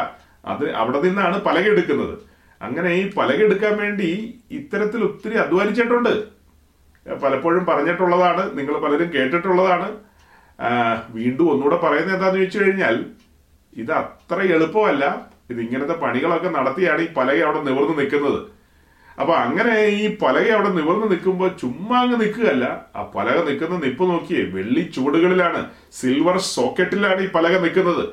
അത് 0.53 0.65
അവിടെ 0.83 0.99
നിന്നാണ് 1.07 1.37
പലകെടുക്കുന്നത് 1.49 2.15
അങ്ങനെ 2.61 2.91
ഈ 3.01 3.03
പലകെടുക്കാൻ 3.19 3.75
വേണ്ടി 3.83 4.09
ഇത്തരത്തിൽ 4.59 5.01
ഒത്തിരി 5.09 5.37
അധ്വാനിച്ചിട്ടുണ്ട്. 5.45 6.15
പലപ്പോഴും 7.23 7.63
പറഞ്ഞിട്ടുള്ളതാണ് 7.71 8.43
നിങ്ങൾ 8.59 8.75
പലരും 8.85 9.09
കേട്ടിട്ടുള്ളതാണ്. 9.15 9.89
വീണ്ടും 11.17 11.47
ഒന്നുകൂടെ 11.53 11.79
പറയുന്നത് 11.85 12.15
എന്താണെന്ന് 12.17 12.41
ചോദിച്ചു 12.41 12.59
കഴിഞ്ഞാൽ 12.63 12.97
ഇത് 13.83 13.93
അത്ര 14.03 14.39
എളുപ്പമല്ല. 14.57 15.05
ഇത് 15.51 15.61
ഇങ്ങനത്തെ 15.65 15.97
പണികളൊക്കെ 16.05 16.51
നടത്തിയാണ് 16.59 17.01
ഈ 17.07 17.09
പലക 17.17 17.39
അവിടെ 17.47 17.61
നിവർന്ന് 17.69 17.97
നിൽക്കുന്നത്. 18.01 18.39
അപ്പൊ 19.19 19.35
അങ്ങനെ 19.35 19.75
ഈ 20.03 20.05
പലക 20.23 20.47
അവിടെ 20.55 20.71
നിവർന്ന് 20.79 21.07
നിൽക്കുമ്പോൾ 21.11 21.51
ചുമ്മാ 21.61 21.97
അങ്ങ് 22.03 22.17
നിൽക്കുകയല്ല. 22.21 22.67
ആ 22.97 23.03
പലക 23.17 23.37
നിൽക്കുന്ന 23.49 23.77
നിപ്പ് 23.85 24.05
നോക്കിയേ 24.11 24.43
വെള്ളി 24.55 24.83
ചൂടുകളിലാണ് 24.97 25.61
സിൽവർ 25.99 26.39
സോക്കറ്റിലാണ് 26.55 27.21
ഈ 27.27 27.29
പലക 27.37 27.61
നിൽക്കുന്നത്. 27.65 28.05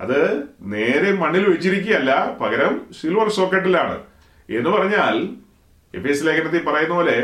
അത് 0.00 0.20
നേരെ 0.74 1.10
മണ്ണിൽ 1.22 1.44
വെച്ചിരിക്കുകയല്ല 1.50 2.12
പകരം 2.40 2.72
സിൽവർ 3.00 3.28
സോക്കറ്റിലാണ് 3.38 3.96
എന്ന് 4.48 4.70
പറഞ്ഞാൽ 4.70 5.16
എഫ് 5.94 6.08
എസ് 6.08 6.26
ലേഖനത്തിൽ 6.26 6.64
പറയുന്ന 6.64 6.94
പോലെ 6.94 7.18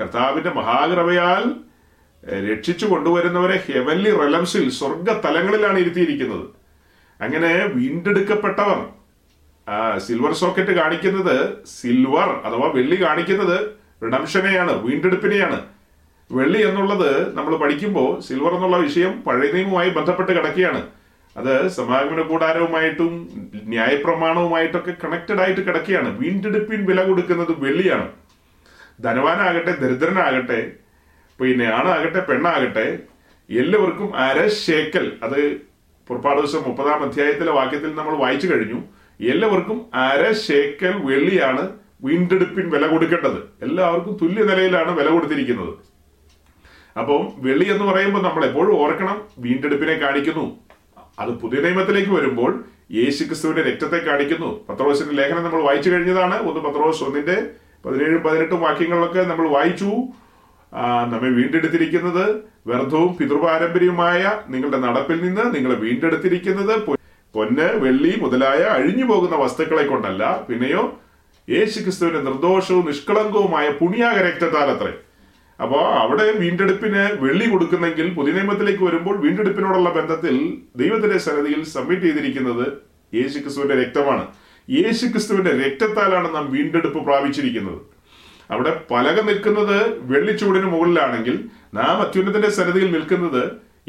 കർത്താവിന്റെ 0.00 0.50
മഹാകൃപയാൽ 0.50 1.44
രക്ഷിച്ചു 2.50 2.86
കൊണ്ടുവരുന്നവരെ 2.86 3.56
ഹെവൻലി 3.66 4.10
റെലംസിൽ 4.20 4.64
സ്വർഗ 4.70 5.08
തലങ്ങളിലാണ് 5.24 5.78
ഇരുത്തിയിരിക്കുന്നത്. 5.78 6.46
അങ്ങനെ 7.20 7.52
വീണ്ടെടുക്കപ്പെട്ടവർ 7.74 8.80
സിൽവർ 10.04 10.32
സോക്കറ്റ് 10.32 10.70
കാണിക്കുന്നത് 10.70 11.36
സിൽവർ 11.66 12.28
അഥവാ 12.46 12.66
വെള്ളി 12.76 12.96
കാണിക്കുന്നത് 13.02 13.56
റിഡംഷനെയാണ് 14.04 14.72
വീണ്ടെടുപ്പിനെയാണ്. 14.84 15.58
വെള്ളി 16.30 16.60
എന്നുള്ളത് 16.68 17.10
നമ്മൾ 17.36 17.52
പഠിക്കുമ്പോൾ 17.56 18.20
സിൽവർ 18.26 18.52
എന്നുള്ള 18.54 18.76
വിഷയം 18.76 19.12
പഴയ 19.26 19.48
നിയമവുമായി 19.52 19.90
ബന്ധപ്പെട്ട് 19.90 20.32
കിടക്കുകയാണ്. 20.32 20.82
അത് 21.36 21.68
സമാഗമന 21.68 22.20
കൂടാരവുമായിട്ടും 22.22 23.12
ന്യായപ്രമാണവുമായിട്ടൊക്കെ 23.72 24.92
കണക്റ്റഡ് 25.02 25.40
ആയിട്ട് 25.44 25.60
കിടക്കുകയാണ്. 25.60 26.10
വീണ്ടെടുപ്പിൻ 26.20 26.80
വില 26.90 27.00
കൊടുക്കുന്നത് 27.08 27.52
വെള്ളിയാണ്. 27.64 28.06
ധനവാനാകട്ടെ 29.04 29.72
ദരിദ്രനാകട്ടെ 29.82 30.60
പിന്നെ 31.40 31.66
ആണാകട്ടെ 31.78 32.20
പെണ്ണാകട്ടെ 32.28 32.86
എല്ലാവർക്കും 33.50 34.16
അര 34.26 34.38
ശേക്കൽ. 34.46 35.06
അത് 35.22 35.40
പുറപ്പാട് 36.08 36.38
ദിവസം 36.40 36.62
മുപ്പതാം 36.68 37.02
അധ്യായത്തിലെ 37.06 37.52
വാക്യത്തിൽ 37.52 37.90
നമ്മൾ 37.94 38.14
വായിച്ചു 38.22 38.46
കഴിഞ്ഞു. 38.52 38.78
എല്ലാവർക്കും 39.20 39.86
അര 39.94 40.32
ശേക്കൽ 40.32 41.02
വെള്ളിയാണ് 41.02 41.68
വീണ്ടെടുപ്പിൻ 42.04 42.70
വില 42.70 42.86
കൊടുക്കേണ്ടത്. 42.86 43.38
എല്ലാവർക്കും 43.62 44.18
തുല്യ 44.22 44.42
നിലയിലാണ് 44.42 44.98
വില 44.98 45.08
കൊടുത്തിരിക്കുന്നത്. 45.10 45.74
അപ്പം 46.98 47.32
വെള്ളി 47.36 47.70
എന്ന് 47.70 47.84
പറയുമ്പോൾ 47.84 48.22
നമ്മൾ 48.22 48.44
എപ്പോഴും 48.44 48.74
ഓർക്കണം 48.78 49.22
വീണ്ടെടുപ്പിനെ 49.38 49.94
കാണിക്കുന്നു. 49.94 50.56
അത് 51.18 51.28
പുതിയ 51.28 51.60
നിയമത്തിലേക്ക് 51.60 52.10
വരുമ്പോൾ 52.10 52.64
യേശു 52.92 53.24
ക്രിസ്തുവിന്റെ 53.24 53.62
രക്തത്തെ 53.62 53.96
കാണിക്കുന്നു. 53.96 54.60
പത്രോസിന്റെ 54.68 55.14
ലേഖനം 55.14 55.44
നമ്മൾ 55.44 55.62
വായിച്ചു 55.62 55.90
കഴിഞ്ഞതാണ്. 55.90 56.34
ഒന്ന് 56.34 56.60
പത്രോസ് 56.60 57.04
ഒന്നിന്റെ 57.04 57.50
പതിനേഴും 57.86 58.22
പതിനെട്ടും 58.22 58.60
വാക്യങ്ങളിലൊക്കെ 58.60 59.22
നമ്മൾ 59.22 59.48
വായിച്ചു. 59.48 59.90
നമ്മെ 61.12 61.28
വീണ്ടെടുത്തിരിക്കുന്നത് 61.28 62.42
വ്യർത്ഥവും 62.66 63.16
പിതൃപാരമ്പര്യവുമായ 63.16 64.42
നിങ്ങളുടെ 64.48 64.76
നടപ്പിൽ 64.76 65.20
നിന്ന് 65.26 65.54
നിങ്ങളെ 65.56 65.74
വീണ്ടെടുത്തിരിക്കുന്നത് 65.74 66.95
പൊന്ന് 67.36 67.66
വെള്ളി 67.84 68.12
മുതലായ 68.20 68.60
അഴിഞ്ഞു 68.76 69.04
പോകുന്ന 69.04 69.36
വസ്തുക്കളെ 69.36 69.84
കൊണ്ടല്ല 69.86 70.22
പിന്നെയോ 70.48 70.82
യേശു 71.48 71.78
ക്രിസ്തുവിന്റെ 71.80 72.20
നിർദോഷവും 72.28 72.86
നിഷ്കളങ്കവുമായ 72.90 73.66
പുണ്യാക 73.80 74.16
രക്തത്താൽ 74.28 74.70
അത്രേ 74.70 74.92
അപ്പോ 75.58 75.78
അവിടെ 76.00 76.24
വീണ്ടെടുപ്പിന് 76.40 77.02
വെള്ളി 77.24 77.46
കൊടുക്കുന്നെങ്കിൽ 77.50 78.06
പുതിയ 78.16 78.32
നിയമത്തിലേക്ക് 78.32 78.82
വരുമ്പോൾ 78.84 79.16
വീണ്ടെടുപ്പിനോടുള്ള 79.16 79.90
ബന്ധത്തിൽ 79.98 80.34
ദൈവത്തിന്റെ 80.76 81.18
സന്നിധിയിൽ 81.26 81.62
സബ്മിറ്റ് 81.74 82.06
ചെയ്തിരിക്കുന്നത് 82.06 82.66
യേശു 83.12 83.38
ക്രിസ്തുവിന്റെ 83.38 83.76
രക്തമാണ്. 83.82 84.24
യേശു 84.68 85.06
ക്രിസ്തുവിന്റെ 85.06 85.52
രക്തത്താലാണ് 85.62 86.28
നാം 86.34 86.46
വീണ്ടെടുപ്പ് 86.52 87.00
പ്രാപിച്ചിരിക്കുന്നത്. 87.08 87.78
അവിടെ 88.50 88.72
പലക 88.90 89.20
നിൽക്കുന്നത് 89.28 89.78
വെള്ളിച്ചൂടിന് 90.12 90.68
മുകളിലാണെങ്കിൽ 90.74 91.36
നാം 91.78 91.96
അത്യുന്നതന്റെ 92.04 92.50
സന്നിധിയിൽ 92.58 92.90
നിൽക്കുന്നത് 92.96 93.42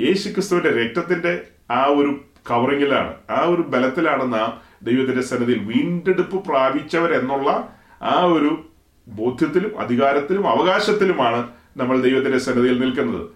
യേശു 0.06 0.28
ക്രിസ്തുവിന്റെ 0.30 0.72
രക്തത്തിന്റെ 0.80 1.34
ആ 1.72 1.82
ഒരു 2.00 2.12
കവറിങ്ങിലാണ്. 2.50 3.16
ആ 3.30 3.40
ഒരു 3.42 3.62
ബലത്തിലാണ് 3.62 4.34
നാം 4.34 4.62
ദൈവത്തിന്റെ 4.84 5.22
സന്നിധിയിൽ 5.22 5.60
വീണ്ടെടുപ്പ് 5.60 6.46
പ്രാപിച്ചവരെന്നുള്ള 6.46 7.74
ആ 8.02 8.24
ഒരു 8.24 8.66
ബോധ്യത്തിലും 9.08 9.80
അധികാരത്തിലും 9.80 10.50
അവകാശത്തിലുമാണ് 10.50 11.50
നമ്മൾ 11.78 12.02
ദൈവത്തിന്റെ 12.02 12.38
സന്നിധിയിൽ 12.38 12.80
നിൽക്കുന്നത്. 12.80 13.28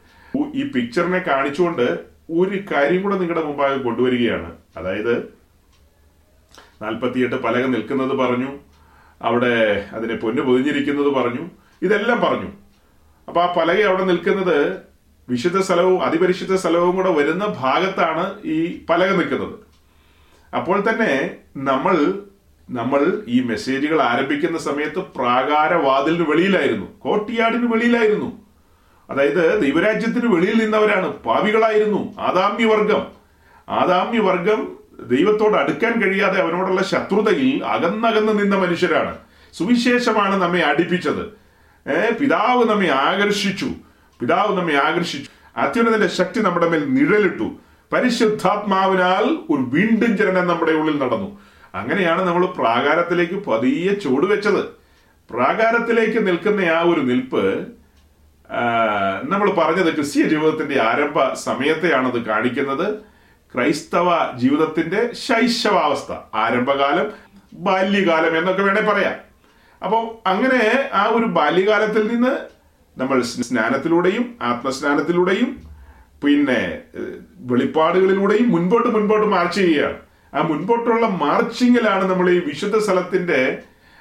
ഈ 0.56 0.72
പിക്ചറിനെ 0.72 1.20
കാണിച്ചുകൊണ്ട് 1.20 2.00
ഒരു 2.32 2.64
കാര്യം 2.72 3.02
കൂടെ 3.02 3.16
നിങ്ങളുടെ 3.18 3.46
മുമ്പാകെ 3.46 3.78
കൊണ്ടുവരികയാണ്. 3.78 4.52
അതായത് 4.78 5.34
നാൽപ്പത്തിയെട്ട് 6.82 7.36
പലക 7.36 7.66
നിൽക്കുന്നത് 7.66 8.10
പറഞ്ഞു 8.10 8.52
അവിടെ 9.22 9.88
അതിനെ 9.94 10.16
പൊന്നു 10.16 10.42
പൊതിഞ്ഞിരിക്കുന്നത് 10.42 11.08
പറഞ്ഞു 11.08 11.50
ഇതെല്ലാം 11.82 12.22
പറഞ്ഞു. 12.22 12.50
അപ്പൊ 13.28 13.42
ആ 13.42 13.54
പലക 13.58 13.84
അവിടെ 13.84 14.04
നിൽക്കുന്നത് 14.04 14.91
വിശുദ്ധ 15.32 15.60
സ്ഥലവും 15.60 16.02
അതിപരിശുദ്ധ 16.02 16.56
സ്ഥലവും 16.56 16.96
കൂടെ 16.96 17.12
വരുന്ന 17.12 17.46
ഭാഗത്താണ് 17.46 18.34
ഈ 18.46 18.82
പലക 18.90 19.12
നിൽക്കുന്നത്. 19.16 19.56
അപ്പോൾ 20.56 20.84
തന്നെ 20.90 21.32
നമ്മൾ 21.58 21.96
നമ്മൾ 22.70 23.22
ഈ 23.28 23.42
മെസ്സേജുകൾ 23.42 24.02
ആരംഭിക്കുന്ന 24.02 24.58
സമയത്ത് 24.58 25.00
പ്രാകാരവാതിലിന് 25.00 26.26
വെളിയിലായിരുന്നു. 26.30 26.88
കോട്ടിയാടിന് 27.00 27.74
വെളിയിലായിരുന്നു. 27.74 28.30
അതായത് 29.10 29.62
ദൈവരാജ്യത്തിന് 29.62 30.28
വെളിയിൽ 30.36 30.58
നിന്നവരാണ്. 30.62 31.08
പാവികളായിരുന്നു. 31.08 32.02
ആദാമ്യവർഗം. 32.20 33.08
ആദാമ്യവർഗം 33.70 33.82
ആദാമ്യ 33.82 34.20
വർഗം 34.20 34.78
ദൈവത്തോട് 35.08 35.58
അടുക്കാൻ 35.58 35.94
കഴിയാതെ 36.02 36.42
അവനോടുള്ള 36.42 36.84
ശത്രുതയിൽ 36.84 37.66
അകന്നകന്ന് 37.66 38.40
നിന്ന 38.40 38.56
മനുഷ്യരാണ്. 38.56 39.18
സുവിശേഷമാണ് 39.54 40.42
നമ്മെ 40.42 40.62
അടിപ്പിച്ചത്. 40.62 41.24
പിതാവ് 42.20 42.70
നമ്മെ 42.70 42.88
ആകർഷിച്ചു. 42.88 43.70
പിതാവ് 44.22 44.58
നമ്മെ 44.58 44.76
ആകർഷിച്ചു. 44.88 45.30
അത്യുന്നതിന്റെ 45.58 46.08
ശക്തി 46.08 46.40
നമ്മുടെ 46.40 46.68
മേൽ 46.70 46.84
നിഴലിട്ടു. 46.98 47.48
പരിശുദ്ധാത്മാവിനാൽ 47.94 49.26
ഒരു 49.54 49.64
വീണ്ടും 49.76 50.18
ജനനം 50.18 50.48
നമ്മുടെ 50.48 50.72
ഉള്ളിൽ 50.72 50.98
നടന്നു. 51.00 51.30
അങ്ങനെയാണ് 51.76 52.22
നമ്മൾ 52.28 52.46
പ്രാകാരത്തിലേക്ക് 52.46 53.34
പതിയെ 53.34 53.94
ചുവടുവെച്ചത് 53.94 54.62
പ്രാകാരത്തിലേക്ക് 55.34 56.28
നിൽക്കുന്ന 56.28 56.62
ആ 56.62 56.80
ഒരു 56.82 57.02
നിൽപ്പ് 57.02 57.44
നമ്മൾ 59.32 59.52
പറഞ്ഞത് 59.52 59.96
ക്രിസ്തീയ 59.96 60.24
ജീവിതത്തിന്റെ 60.24 60.82
ആരംഭ 60.82 61.34
സമയത്തെയാണത് 61.34 62.20
കാണിക്കുന്നത്. 62.26 62.88
ക്രൈസ്തവ 63.54 64.08
ജീവിതത്തിന്റെ 64.38 65.02
ശൈശവാവസ്ഥ 65.14 66.12
ആരംഭകാലം 66.36 67.12
ബാല്യകാലം 67.54 68.38
എന്നൊക്കെ 68.38 68.64
വേണേ 68.64 68.82
പറയാം. 68.82 69.16
അപ്പോൾ 69.84 70.30
അങ്ങനെ 70.30 70.90
ആ 70.94 71.04
ഒരു 71.12 71.26
ബാല്യകാലത്തിൽ 71.26 72.04
നിന്ന് 72.08 72.61
നമ്മൾ 72.98 73.22
സ്നാനത്തിലൂടെയും 73.22 74.38
ആത്മസ്നാനത്തിലൂടെയും 74.42 75.50
പിന്നെ 76.24 76.62
വെളിപ്പാടുകളിലൂടെയും 77.52 78.52
മുൻപോട്ട് 78.52 78.88
മുൻപോട്ട് 78.88 79.28
മാർച്ച് 79.28 79.62
ചെയ്യുകയാണ് 79.62 79.98
ആ 80.34 80.42
മുൻപോട്ടുള്ള 80.42 81.06
മാർച്ചിങ്ങിലാണ് 81.08 82.04
നമ്മൾ 82.12 82.30
ഈ 82.30 82.40
വിശുദ്ധ 82.40 82.78
സ്ഥലത്തിന്റെ 82.78 83.40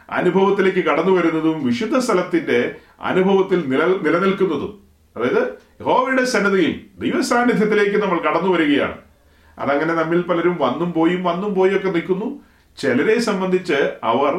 അനുഭവത്തിലേക്ക് 0.08 0.82
കടന്നു 0.88 1.12
വരുന്നതും 1.12 1.64
വിശുദ്ധ 1.64 1.96
സ്ഥലത്തിന്റെ 1.98 2.74
അനുഭവത്തിൽ 3.00 3.60
നില 3.70 3.82
നിലനിൽക്കുന്നതും. 4.06 4.72
അതായത് 5.16 5.42
യഹോവയുടെ 5.80 6.24
സന്നദ്ധയിൽ 6.24 6.74
ദൈവസാന്നിധ്യത്തിലേക്ക് 6.98 7.98
നമ്മൾ 8.02 8.18
കടന്നു 8.18 8.50
വരികയാണ്. 8.52 8.96
അതങ്ങനെ 9.58 9.94
നമ്മിൽ 9.94 10.20
പലരും 10.22 10.56
വന്നും 10.60 10.92
പോയും 10.92 11.22
വന്നും 11.22 11.54
പോയും 11.54 11.76
ഒക്കെ 11.76 11.90
നിൽക്കുന്നു. 11.90 12.28
ചിലരെ 12.78 13.18
സംബന്ധിച്ച് 13.18 13.78
അവർ 14.02 14.34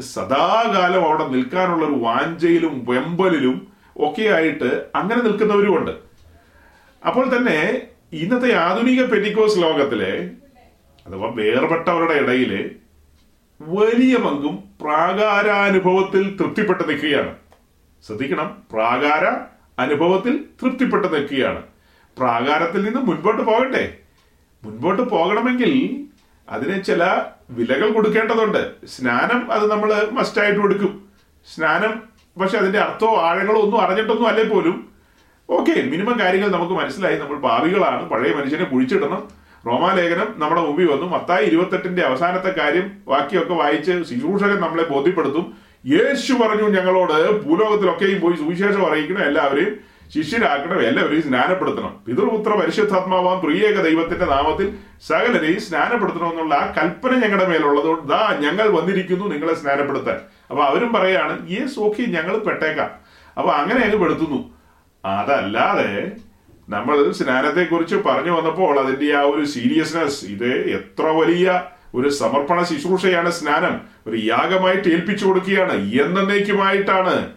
സദാകാലം 0.00 1.04
അവിടെ 1.04 1.28
നിൽക്കാനുള്ള 1.28 1.86
ഒരു 1.86 1.92
വാഞ്ചയിലും 1.92 2.84
വെമ്പലിലും 2.88 3.72
ഒക്കെയായിട്ട് 3.96 4.88
അങ്ങനെ 4.94 5.20
നിൽക്കുന്നവരുമുണ്ട് 5.22 5.90
അപ്പോൾ 7.06 7.36
തന്നെ 7.36 7.82
ഇന്നത്തെ 8.12 8.54
ആധുനിക 8.54 9.04
പെറ്റിക്കോസ് 9.04 9.62
ലോകത്തിലെ 9.62 10.30
അഥവാ 11.06 11.28
വേർപെട്ടവരുടെ 11.34 12.14
ഇടയിൽ 12.14 12.76
വലിയ 13.60 14.16
പങ്കും 14.16 14.64
പ്രാകാരാനുഭവത്തിൽ 14.80 16.36
തൃപ്തിപ്പെട്ട് 16.36 16.88
നിൽക്കുകയാണ്. 16.88 17.32
ശ്രദ്ധിക്കണം 18.06 18.62
പ്രാകാര 18.72 19.24
അനുഭവത്തിൽ 19.78 20.44
തൃപ്തിപ്പെട്ട് 20.62 21.14
നിൽക്കുകയാണ്. 21.14 21.62
പ്രാകാരത്തിൽ 22.18 22.82
നിന്ന് 22.82 23.00
മുൻപോട്ട് 23.00 23.42
പോകട്ടെ. 23.42 23.98
മുൻപോട്ട് 24.64 25.02
പോകണമെങ്കിൽ 25.02 25.72
അതിന് 26.48 26.84
ചില 26.84 27.22
വിലകൾ 27.50 27.90
കൊടുക്കേണ്ടതുണ്ട്. 27.90 28.86
സ്നാനം 28.86 29.52
അത് 29.52 29.70
നമ്മൾ 29.70 30.08
മസ്റ്റായിട്ട് 30.10 30.60
കൊടുക്കും. 30.60 31.04
സ്നാനം 31.54 32.02
പക്ഷെ 32.40 32.58
അതിന്റെ 32.58 32.78
അർത്ഥമോ 32.78 33.20
ആഴങ്ങളോ 33.20 33.60
ഒന്നും 33.60 33.80
അറിഞ്ഞിട്ടൊന്നും 33.80 34.28
അല്ലേ 34.28 34.44
പോലും. 34.44 34.88
ഓക്കെ 35.50 35.82
മിനിമം 35.82 36.20
കാര്യങ്ങൾ 36.20 36.48
നമുക്ക് 36.48 36.72
മനസ്സിലായി. 36.72 37.18
നമ്മൾ 37.18 37.36
ഭാവികളാണ്. 37.36 38.08
പഴയ 38.08 38.34
മനുഷ്യനെ 38.34 38.64
കുഴിച്ചിടണം. 38.64 39.28
റോമാലേഖനം 39.66 40.34
നമ്മുടെ 40.36 40.60
മുമ്പിൽ 40.60 40.92
വന്നു. 40.92 41.06
മത്തായി 41.06 41.46
ഇരുപത്തെട്ടിന്റെ 41.46 42.02
അവസാനത്തെ 42.02 42.54
കാര്യം 42.58 42.92
വാക്യമൊക്കെ 43.08 43.54
വായിച്ച് 43.54 43.92
ശുശ്രൂഷകൻ 43.92 44.60
നമ്മളെ 44.60 44.84
ബോധ്യപ്പെടുത്തും. 44.84 45.56
യേശു 45.86 46.32
പറഞ്ഞു 46.32 46.68
ഞങ്ങളോട് 46.68 47.42
ഭൂലോകത്തിലൊക്കെയും 47.42 48.20
പോയി 48.20 48.36
സുവിശേഷം 48.36 48.90
അറിയിക്കണം. 48.90 49.22
എല്ലാവരെയും 49.22 49.87
ശിഷ്യരാക്കണം 50.14 50.82
എല്ലാവരെയും 50.82 51.22
സ്നാനപ്പെടുത്തണം. 51.22 51.96
പിതൃപുത്ര 52.06 52.52
പരിശുദ്ധാത്മാവാൻ 52.52 53.40
പ്രിയേക 53.40 53.82
ദൈവത്തിന്റെ 53.82 54.24
നാമത്തിൽ 54.24 54.74
സകലരെയും 55.06 55.60
സ്നാനപ്പെടുത്തണം 55.60 56.30
എന്നുള്ള 56.30 56.54
ആ 56.54 56.74
കൽപ്പന 56.78 57.14
ഞങ്ങളുടെ 57.14 57.48
മേലുള്ളതുകൊണ്ട് 57.48 58.08
ദാ 58.08 58.36
ഞങ്ങൾ 58.40 58.68
വന്നിരിക്കുന്നു 58.68 59.26
നിങ്ങളെ 59.26 59.54
സ്നാനപ്പെടുത്താൻ. 59.54 60.16
അപ്പൊ 60.50 60.64
അവരും 60.64 60.92
പറയാണ് 60.92 61.48
ഈ 61.48 61.66
സോഖി 61.66 62.02
ഞങ്ങൾ 62.02 62.38
പെട്ടേക്കാം. 62.38 62.90
അപ്പൊ 63.38 63.50
അങ്ങനെ 63.52 63.80
അങ്ങ് 63.80 63.96
പെടുത്തുന്നു. 63.96 64.54
അതല്ലാതെ 65.04 66.12
നമ്മൾ 66.68 67.12
സ്നാനത്തെ 67.12 67.64
കുറിച്ച് 67.64 67.96
പറഞ്ഞു 67.96 68.30
വന്നപ്പോൾ 68.30 68.80
അതിന്റെ 68.80 69.16
ആ 69.16 69.20
ഒരു 69.20 69.44
സീരിയസ്നെസ് 69.44 70.24
ഇത് 70.24 70.54
എത്ര 70.54 71.06
വലിയ 71.06 71.62
ഒരു 71.94 72.08
സമർപ്പണ 72.08 72.62
ശുശ്രൂഷയാണ് 72.62 73.30
സ്നാനം. 73.30 73.80
ഒരു 74.06 74.16
യാഗമായിട്ട് 74.16 74.88
ഏൽപ്പിച്ചു 74.88 75.26
കൊടുക്കുകയാണ്. 75.26 75.72
എന്നേക്കുമായിട്ടാണ് 75.72 77.30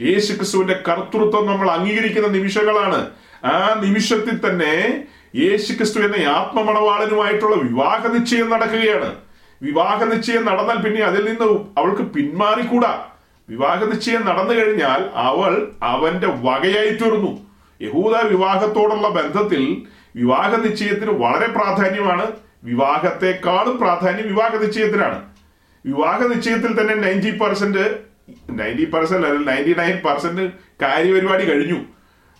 യേശു 0.00 0.32
ക്രിസ്തുവിന്റെ 0.32 0.82
കർത്തൃത്വം 0.88 1.46
നമ്മൾ 1.46 1.70
അംഗീകരിക്കുന്ന 1.70 2.28
നിമിഷങ്ങളാണ്. 2.28 3.10
ആ 3.44 3.80
നിമിഷത്തിൽ 3.82 4.48
തന്നെ 4.48 5.04
യേശു 5.36 5.72
ക്രിസ്തു 5.72 6.00
എന്ന 6.00 6.28
ആത്മമണവാളനുമായിട്ടുള്ള 6.28 7.56
വിവാഹ 7.56 8.06
നിശ്ചയം 8.06 8.50
നടക്കുകയാണ്. 8.50 9.14
വിവാഹ 9.62 10.04
നിശ്ചയം 10.04 10.44
നടന്നാൽ 10.44 10.76
പിന്നെ 10.76 11.02
അതിൽ 11.02 11.24
നിന്ന് 11.24 11.44
അവൾക്ക് 11.78 12.02
പിന്മാറിക്കൂടാ. 12.02 13.04
വിവാഹ 13.48 13.84
നിശ്ചയം 13.84 14.26
നടന്നു 14.26 14.54
കഴിഞ്ഞാൽ 14.54 15.10
അവൾ 15.14 15.72
അവന്റെ 15.82 16.26
വകയായി 16.26 16.90
തീർന്നു. 16.90 17.46
യഹൂദ 17.82 18.16
വിവാഹത്തോടുള്ള 18.16 19.08
ബന്ധത്തിൽ 19.08 19.86
വിവാഹ 20.16 20.56
നിശ്ചയത്തിന് 20.56 21.10
വളരെ 21.10 21.46
പ്രാധാന്യമാണ്. 21.46 22.26
വിവാഹത്തെക്കാളും 22.64 23.78
പ്രാധാന്യം 23.78 24.26
വിവാഹ 24.26 24.56
നിശ്ചയത്തിനാണ് 24.56 25.22
വിവാഹ 25.86 26.26
നിശ്ചയത്തിൽ 26.26 26.80
തന്നെ 26.80 26.94
നയന്റി 26.94 27.30
പെർസെന്റ് 27.30 28.05
നയന്റി 28.50 28.84
പെർസെന്റ് 28.84 29.26
അല്ലെങ്കിൽ 29.26 29.54
നയന്റി 29.54 29.80
നയൻ 29.80 30.00
പെർസെന്റ് 30.04 30.52
കാര്യപരിപാടി 30.82 31.44
കഴിഞ്ഞു. 31.44 31.74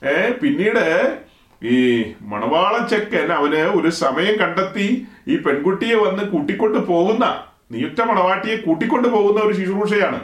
ഏഹ് 0.06 0.34
പിന്നീട് 0.34 1.18
ഈ 1.64 2.04
മണവാള 2.22 2.86
ചെക്കൻ 2.86 3.32
അവന് 3.32 3.54
ഒരു 3.54 3.90
സമയം 3.90 4.36
കണ്ടെത്തി 4.36 5.06
ഈ 5.28 5.36
പെൺകുട്ടിയെ 5.36 5.94
വന്ന് 5.94 6.22
കൂട്ടിക്കൊണ്ട് 6.22 6.78
പോകുന്ന 6.78 7.44
നിയുക്ത 7.72 8.02
മണവാട്ടിയെ 8.02 8.56
കൂട്ടിക്കൊണ്ട് 8.56 9.08
പോകുന്ന 9.08 9.40
ഒരു 9.40 9.54
ശുശ്രൂഷയാണ്. 9.54 10.20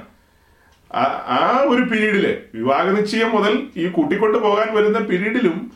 ആ- 0.94 1.64
ഒരു 1.68 1.82
പീരീഡിൽ 1.82 2.38
വിവാഹ 2.54 2.82
നിശ്ചയം 2.82 3.30
മുതൽ 3.30 3.66
ഈ 3.76 3.88
കൂട്ടിക്കൊണ്ട് 3.88 4.38
പോകാൻ 4.38 4.74
വരുന്ന 4.74 4.98
പീരീഡിലും 4.98 5.72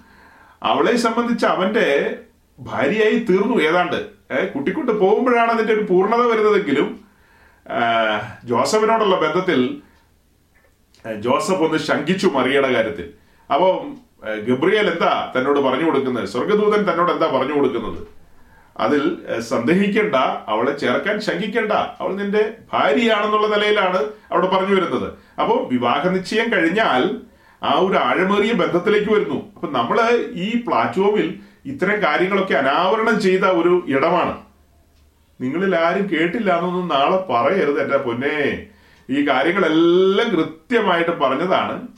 അവളെ 0.63 0.97
സംബന്ധിച്ച് 0.97 1.47
അവന്റെ 1.47 2.19
ഭാര്യയായി 2.61 3.27
തീർന്നു 3.31 3.63
ഏതാണ്ട്. 3.63 4.07
ഏഹ് 4.33 4.49
കൂട്ടിക്കൊണ്ട് 4.49 4.93
പോകുമ്പോഴാണ് 4.93 5.51
അതിന്റെ 5.51 5.73
ഒരു 5.73 5.81
പൂർണത 5.81 6.21
വരുന്നതെങ്കിലും 6.21 7.06
ജോസഫിനോടുള്ള 8.45 9.17
ബന്ധത്തിൽ 9.21 9.83
ജോസഫ് 11.25 11.63
ഒന്ന് 11.63 11.79
ശങ്കിച്ചു 11.79 12.27
മറിയുടെ 12.27 12.73
കാര്യത്തിൽ. 12.73 13.07
അപ്പം 13.53 13.97
ഗബ്രിയൽ 14.49 14.91
എന്താ 14.91 15.33
തന്നോട് 15.37 15.61
പറഞ്ഞു 15.61 15.85
കൊടുക്കുന്നത്? 15.85 16.29
സ്വർഗദൂതൻ 16.29 16.91
തന്നോട് 16.91 17.13
എന്താ 17.13 17.27
പറഞ്ഞു 17.27 17.53
കൊടുക്കുന്നത്? 17.53 18.07
അതിൽ 18.77 19.03
സന്ദേഹിക്കേണ്ട 19.41 20.17
അവളെ 20.49 20.79
ചേർക്കാൻ 20.79 21.21
ശങ്കിക്കേണ്ട. 21.21 21.73
അവൾ 21.73 22.15
നിന്റെ 22.15 22.55
ഭാര്യയാണെന്നുള്ള 22.73 23.47
നിലയിലാണ് 23.57 24.01
അവിടെ 24.31 24.47
പറഞ്ഞു 24.47 24.75
വരുന്നത്. 24.75 25.13
അപ്പോൾ 25.41 25.69
വിവാഹ 25.69 26.09
നിശ്ചയം 26.09 26.53
കഴിഞ്ഞാൽ 26.53 27.21
ആ 27.63 27.79
ഒരു 27.79 27.97
ആഴമേറിയ 27.97 28.53
ബന്ധത്തിലേക്ക് 28.53 29.11
വരുന്നു. 29.11 29.53
അപ്പൊ 29.55 29.69
നമ്മൾ 29.69 30.01
ഈ 30.33 30.63
പ്ലാറ്റ്ഫോമിൽ 30.67 31.41
ഇത്തരം 31.67 32.03
കാര്യങ്ങളൊക്കെ 32.03 32.55
അനാവരണം 32.55 33.21
ചെയ്ത 33.21 33.45
ഒരു 33.45 33.85
ഇടമാണ്. 33.87 34.46
നിങ്ങളിൽ 35.41 35.77
ആരും 35.77 36.05
കേട്ടില്ല 36.13 36.51
എന്നൊന്നും 36.59 36.89
നാളെ 36.89 37.19
പറയരുത് 37.31 37.83
എന്റെ 37.83 37.97
പൊന്നെ. 37.97 38.67
ഈ 39.11 39.29
കാര്യങ്ങളെല്ലാം 39.29 40.29
കൃത്യമായിട്ട് 40.37 41.11
പറഞ്ഞതാണ്. 41.11 41.89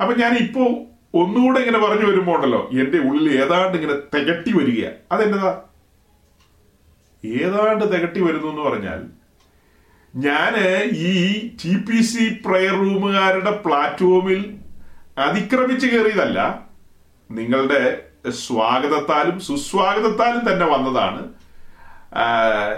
അപ്പൊ 0.00 0.14
ഞാൻ 0.14 0.32
ഇപ്പോൾ 0.36 0.68
ഒന്നുകൂടെ 1.14 1.58
ഇങ്ങനെ 1.60 1.78
പറഞ്ഞു 1.78 2.06
വരുമ്പോ 2.10 2.34
ഉണ്ടല്ലോ 2.34 2.70
എന്റെ 2.72 2.98
ഉള്ളിൽ 2.98 3.42
ഏതാണ്ട് 3.42 3.76
ഇങ്ങനെ 3.78 3.96
തികട്ടി 4.14 4.52
വരിക. 4.58 4.88
അതെന്നതാ 5.12 5.62
ഏതാണ്ട് 7.24 7.84
തികട്ടി 7.92 8.20
വരുന്നു 8.20 8.48
എന്ന് 8.48 8.62
പറഞ്ഞാൽ 8.62 9.00
ഞാൻ 10.14 10.54
ഈ 11.08 11.12
ടി 11.64 11.72
പി 11.88 12.00
സി 12.02 12.24
പ്രയർ 12.46 12.72
റൂമുകാരുടെ 12.72 13.50
പ്ലാറ്റ്ഫോമിൽ 13.50 14.40
അതിക്രമിച്ച് 15.18 15.86
കയറിയതല്ല 15.86 16.38
നിങ്ങളുടെ 17.30 17.82
സ്വാഗതത്താലും 18.30 19.40
സുസ്വാഗതത്താലും 19.40 20.52
തന്നെ 20.52 20.66
വന്നതാണ്. 20.66 21.39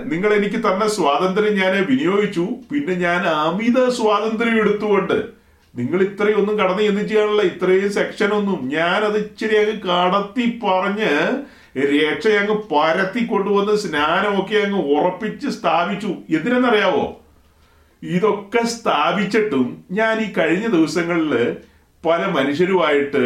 നിങ്ങൾ 0.05 0.35
എനിക്ക് 0.35 0.57
തന്ന 0.57 0.89
സ്വാതന്ത്ര്യം 0.89 1.55
ഞാൻ 1.55 1.87
വിനിയോഗിച്ചു. 1.87 2.49
പിന്നെ 2.73 2.95
ഞാൻ 2.95 3.27
അമിത 3.27 3.89
സ്വാതന്ത്ര്യം 3.89 4.57
എടുത്തുകൊണ്ട് 4.57 5.43
നിങ്ങൾ 5.77 6.03
ഇത്രയൊന്നും 6.03 6.59
കടന്നു 6.59 6.83
ചെന്ന് 6.83 7.09
ചെയ്യാനുള്ള 7.09 7.43
ഇത്രയും 7.43 7.93
സെക്ഷൻ 7.93 8.29
ഒന്നും 8.29 8.69
ഞാൻ 8.69 9.05
അത് 9.05 9.17
ഇച്ചിരി 9.17 9.57
അങ്ങ് 9.57 9.77
കടത്തി 9.81 10.61
പറഞ്ഞ് 10.65 11.13
രക്ഷ 11.77 12.27
അങ്ങ് 12.27 12.57
പരത്തി 12.73 13.25
കൊണ്ടുവന്ന് 13.27 13.77
സ്നാനമൊക്കെ 13.77 14.57
അങ്ങ് 14.57 14.81
ഉറപ്പിച്ച് 14.97 15.49
സ്ഥാപിച്ചു. 15.49 16.07
എന്തിനെന്നറിയാവോ? 16.07 17.23
ഇതൊക്കെ 18.03 18.63
സ്ഥാപിച്ചിട്ടും 18.67 19.85
ഞാൻ 19.91 20.21
ഈ 20.21 20.33
കഴിഞ്ഞ 20.33 20.67
ദിവസങ്ങളിൽ 20.67 21.57
പല 22.07 22.27
മനുഷ്യരുമായിട്ട് 22.27 23.25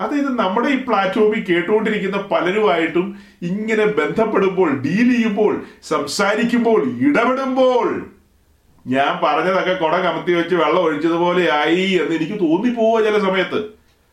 അതായത് 0.00 0.38
നമ്മുടെ 0.38 0.68
ഈ 0.68 0.76
പ്ലാറ്റ്ഫോമിൽ 0.76 1.44
കേട്ടുകൊണ്ടിരിക്കുന്ന 1.44 2.16
പലരുമായിട്ടും 2.16 3.18
ഇങ്ങനെ 3.42 3.84
ബന്ധപ്പെടുമ്പോൾ 3.84 4.80
ഡീൽ 4.80 5.12
ചെയ്യുമ്പോൾ 5.12 5.64
സംസാരിക്കുമ്പോൾ 5.82 6.84
ഇടപെടുമ്പോൾ 6.84 8.06
ഞാൻ 8.86 9.18
പറഞ്ഞതൊക്കെ 9.22 9.72
കുട 9.74 9.96
കമത്തി 9.96 10.32
വെച്ച് 10.32 10.54
വെള്ളം 10.54 10.82
ഒഴിച്ചതുപോലെ 10.82 11.52
ആയി 11.52 11.86
എന്ന് 11.90 12.16
എനിക്ക് 12.16 12.32
തോന്നിപ്പോവുക 12.32 13.04
ചില 13.04 13.18
സമയത്ത്. 13.18 13.64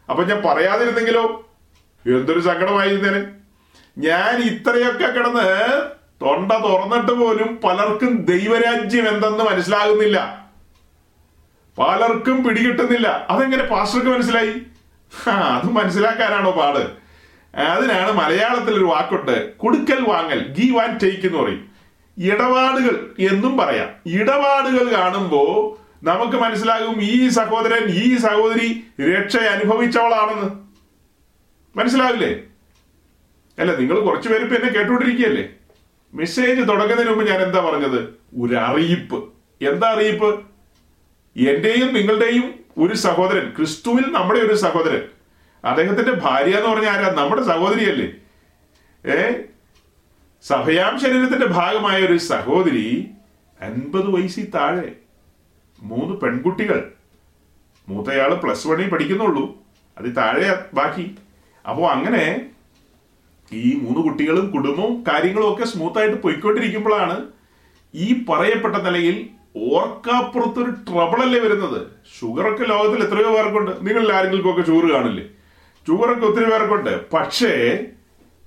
അപ്പൊ 0.09 0.23
ഞാൻ 0.23 0.41
പറയാതിരുന്നെങ്കിലോ? 0.45 1.49
എന്തൊരു 2.05 2.39
സങ്കടമായിരുന്നേനെ. 2.39 3.25
ഞാൻ 3.97 4.41
ഇത്രയൊക്കെ 4.41 5.07
കിടന്ന് 5.07 5.81
തൊണ്ട 6.21 6.51
തുറന്നിട്ട് 6.51 7.11
പോലും 7.11 7.59
പലർക്കും 7.63 8.25
ദൈവരാജ്യം 8.25 9.07
എന്തെന്ന് 9.07 9.43
മനസ്സിലാകുന്നില്ല. 9.43 10.45
പലർക്കും 11.77 12.43
പിടികിട്ടുന്നില്ല. 12.43 13.27
അതെങ്ങനെ 13.29 13.63
പാസ്റ്റർക്ക് 13.63 14.09
മനസ്സിലായി? 14.09 14.53
അത് 15.27 15.65
മനസ്സിലാക്കാനാണോ 15.65 16.51
പാട്? 16.51 17.05
അതിനാണ് 17.57 18.11
മലയാളത്തിൽ 18.11 18.73
ഒരു 18.73 18.83
വാക്കുണ്ട്. 18.83 19.57
കൊടുക്കൽ 19.57 20.05
വാങ്ങൽ 20.09 20.47
ഗീവ് 20.47 20.77
ആൻഡ് 20.77 21.01
ടേക്ക് 21.01 21.27
എന്ന് 21.27 21.39
പറയും. 21.39 21.75
ഇടപാടുകൾ 22.17 23.15
എന്നും 23.19 23.57
പറയാം. 23.57 23.89
ഇടപാടുകൾ 24.05 24.93
കാണുമ്പോൾ 24.93 25.85
നമുക്ക് 26.05 26.37
മനസ്സിലാകും 26.37 27.01
ഈ 27.01 27.29
സഹോദരൻ 27.29 27.89
ഈ 27.89 28.17
സഹോദരി 28.17 28.83
രക്ഷ 29.01 29.37
അനുഭവിച്ചവളാണെന്ന്. 29.37 30.49
മനസ്സിലാവില്ലേ? 31.79 32.39
അല്ല 33.59 33.75
നിങ്ങൾ 33.75 33.99
കുറച്ചു 33.99 34.29
പേര് 34.29 34.43
ഇപ്പൊ 34.43 34.55
എന്നെ 34.55 34.71
കേട്ടുകൊണ്ടിരിക്കുകയല്ലേ? 34.71 35.49
മെസ്സേജ് 36.13 36.59
തുടങ്ങുന്നതിന് 36.59 37.09
മുമ്പ് 37.09 37.27
ഞാൻ 37.27 37.41
എന്താ 37.41 37.61
പറഞ്ഞത്? 37.61 37.99
ഒരു 38.41 38.55
അറിയിപ്പ് 38.55 39.33
എന്താ 39.61 39.87
അറിയിപ്പ്? 39.91 40.29
എന്റെയും 41.37 41.93
നിങ്ങളുടെയും 41.93 42.64
ഒരു 42.77 42.93
സഹോദരൻ 42.93 43.53
ക്രിസ്തുവിൽ 43.57 44.11
നമ്മുടെ 44.11 44.39
ഒരു 44.39 44.53
സഹോദരൻ. 44.53 45.01
അദ്ദേഹത്തിന്റെ 45.65 46.11
ഭാര്യ 46.11 46.55
എന്ന് 46.55 46.69
പറഞ്ഞാൽ 46.69 46.91
ആരാ? 46.91 47.13
നമ്മുടെ 47.13 47.43
സഹോദരിയല്ലേ. 47.43 48.13
ഏ? 49.11 49.31
സഭയാം 50.43 50.99
ശരീരത്തിന്റെ 50.99 51.45
ഭാഗമായ 51.45 52.05
ഒരു 52.05 52.17
സഹോദരി 52.17 53.07
അൻപത് 53.61 54.09
വയസ്സിൽ 54.09 54.49
താഴെ. 54.49 54.91
മൂന്ന് 55.81 56.15
പെൺകുട്ടികൾ. 56.17 56.91
മൂത്തയാൾ 57.87 58.33
പ്ലസ് 58.33 58.67
വണ്ണിൽ 58.67 58.89
പഠിക്കുന്നുള്ളൂ. 58.89 59.57
അത് 59.97 60.15
താഴെ 60.15 60.65
ബാക്കി. 60.73 61.15
അപ്പോൾ 61.69 61.91
അങ്ങനെ 61.91 62.45
ഈ 63.53 63.79
മൂന്ന് 63.81 63.99
കുട്ടികളും 63.99 64.51
കുടുംബവും 64.51 65.03
കാര്യങ്ങളും 65.07 65.53
ഒക്കെ 65.53 65.65
സ്മൂത്തായിട്ട് 65.65 66.23
പോയിക്കൊണ്ടിരിക്കുമ്പോഴാണ് 66.23 67.27
ഈ 67.95 68.25
പറയപ്പെട്ട 68.29 68.75
നിലയിൽ 68.75 69.29
ഓർക്കാപ്പുറത്തൊരു 69.57 70.71
ട്രബിൾ 70.71 71.21
അല്ലേ 71.21 71.39
വരുന്നത്? 71.39 71.87
ഷുഗറൊക്കെ 72.19 72.63
ലോകത്തിൽ 72.63 73.03
എത്രയോ 73.03 73.35
പേർക്കുണ്ട്. 73.35 73.71
നിങ്ങളിൽ 73.81 74.13
ആരെങ്കിലും 74.13 74.51
ഒക്കെ 74.51 74.61
ഷുഗർ 74.61 74.93
കാണില്ലേ? 74.93 75.23
ഷുഗറൊക്കെ 75.87 76.25
ഒത്തിരി 76.25 76.49
പേർക്കുണ്ട്. 76.49 77.11
പക്ഷേ 77.11 77.79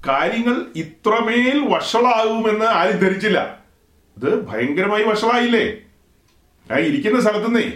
കാര്യങ്ങൾ 0.09 0.67
ഇത്രമേൽ 0.77 1.69
വഷളാകുമെന്ന് 1.69 2.65
ആരും 2.65 2.97
ധരിച്ചില്ല. 2.97 3.59
ഇത് 4.17 4.47
ഭയങ്കരമായി 4.47 5.05
വഷളായില്ലേ? 5.05 5.65
ഞാൻ 6.71 6.81
ഇരിക്കുന്ന 6.81 7.21
സ്ഥലത്തുനിന്നേ 7.21 7.73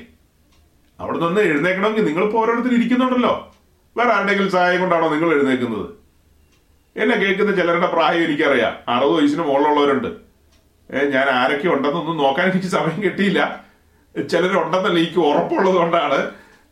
അവിടെ 1.00 1.18
നിന്ന് 1.18 1.40
എഴുന്നേക്കണമെങ്കിൽ 1.40 2.04
നിങ്ങളിപ്പോ 2.04 2.42
ഓരോരുത്തർ 2.42 2.74
ഇരിക്കുന്നുണ്ടല്ലോ. 2.74 3.54
വേറെ 3.96 4.12
ആരുടെയെങ്കിലും 4.12 4.50
സഹായം 4.50 4.80
കൊണ്ടാണോ 4.80 5.08
നിങ്ങൾ 5.08 5.32
എഴുന്നേക്കുന്നത് 5.32 5.90
എന്നെ 6.96 7.16
കേൾക്കുന്ന 7.16 7.56
ചിലരുടെ 7.56 7.86
പ്രായം 7.86 8.24
എനിക്കറിയാം. 8.24 8.72
അറുപത് 8.88 9.14
വയസ്സിന് 9.14 9.42
മുകളിലുള്ളവരുണ്ട്. 9.42 10.31
ഞാൻ 11.14 11.26
ആരൊക്കെ 11.40 11.68
ഉണ്ടെന്നൊന്നും 11.74 12.16
നോക്കാൻ 12.22 12.46
എനിക്ക് 12.50 12.70
സമയം 12.76 12.98
കിട്ടിയില്ല. 13.06 13.40
ചിലരുണ്ടെന്നല്ല 14.14 14.98
എനിക്ക് 15.02 15.20
ഉറപ്പുള്ളത് 15.28 15.76
കൊണ്ടാണ് 15.82 16.18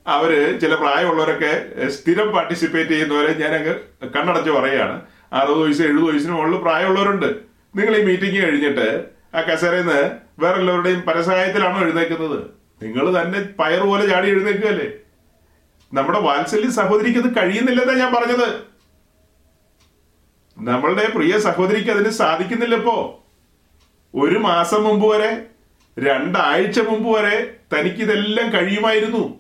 അവർ 0.07 0.33
ചില 0.63 0.73
പ്രായമുള്ളവരൊക്കെ 0.83 1.53
സ്ഥിരം 1.97 2.29
പാർട്ടിസിപ്പേറ്റ് 2.35 2.93
ചെയ്യുന്നവരെ 2.95 3.33
ഞാൻ 3.43 3.53
അങ്ങ് 3.59 3.75
കണ്ണടച്ച് 4.15 4.53
പറയുകയാണ്. 4.59 4.97
അറുപത് 5.39 5.61
വയസ്സ് 5.65 5.83
എഴുപത് 5.89 6.07
വയസ്സിന് 6.11 6.33
മുകളിൽ 6.37 6.57
പ്രായമുള്ളവരുണ്ട്. 6.67 7.29
നിങ്ങൾ 7.75 7.95
ഈ 7.99 8.03
മീറ്റിംഗ് 8.09 8.39
കഴിഞ്ഞിട്ട് 8.45 8.87
ആ 9.37 9.41
കസേരയിൽ 9.49 9.91
വേറെ 10.43 10.57
എല്ലാവരുടെയും 10.61 11.01
പരസഹായത്തിലാണോ 11.09 11.79
എഴുന്നേക്കുന്നത് 11.87 12.39
നിങ്ങൾ 12.83 13.07
തന്നെ 13.19 13.41
പയർ 13.61 13.83
പോലെ 13.91 14.05
ചാടി 14.11 14.29
എഴുന്നേക്കുകയല്ലേ 14.35 14.89
നമ്മുടെ 15.93 16.21
വാത്സല്യ 16.27 16.71
സഹോദരിക്ക് 16.81 17.21
അത് 17.23 17.31
കഴിയുന്നില്ലെന്നാ 17.39 17.95
ഞാൻ 18.03 18.11
പറഞ്ഞത്. 18.17 18.49
നമ്മളുടെ 20.57 21.05
പ്രിയ 21.17 21.35
സഹോദരിക്ക് 21.49 21.91
അതിന് 21.95 22.11
സാധിക്കുന്നില്ല 22.21 22.77
ഇപ്പോ 22.81 22.97
ഒരു 24.15 24.39
മാസം 24.39 24.85
മുമ്പ് 24.85 25.07
വരെ 25.07 25.47
രണ്ടാഴ്ച 25.99 26.81
മുമ്പ് 26.81 27.11
വരെ 27.11 27.57
തനിക്ക് 27.73 27.97
ഇതെല്ലാം 27.97 28.53
കഴിയുമായിരുന്നു. 28.53 29.39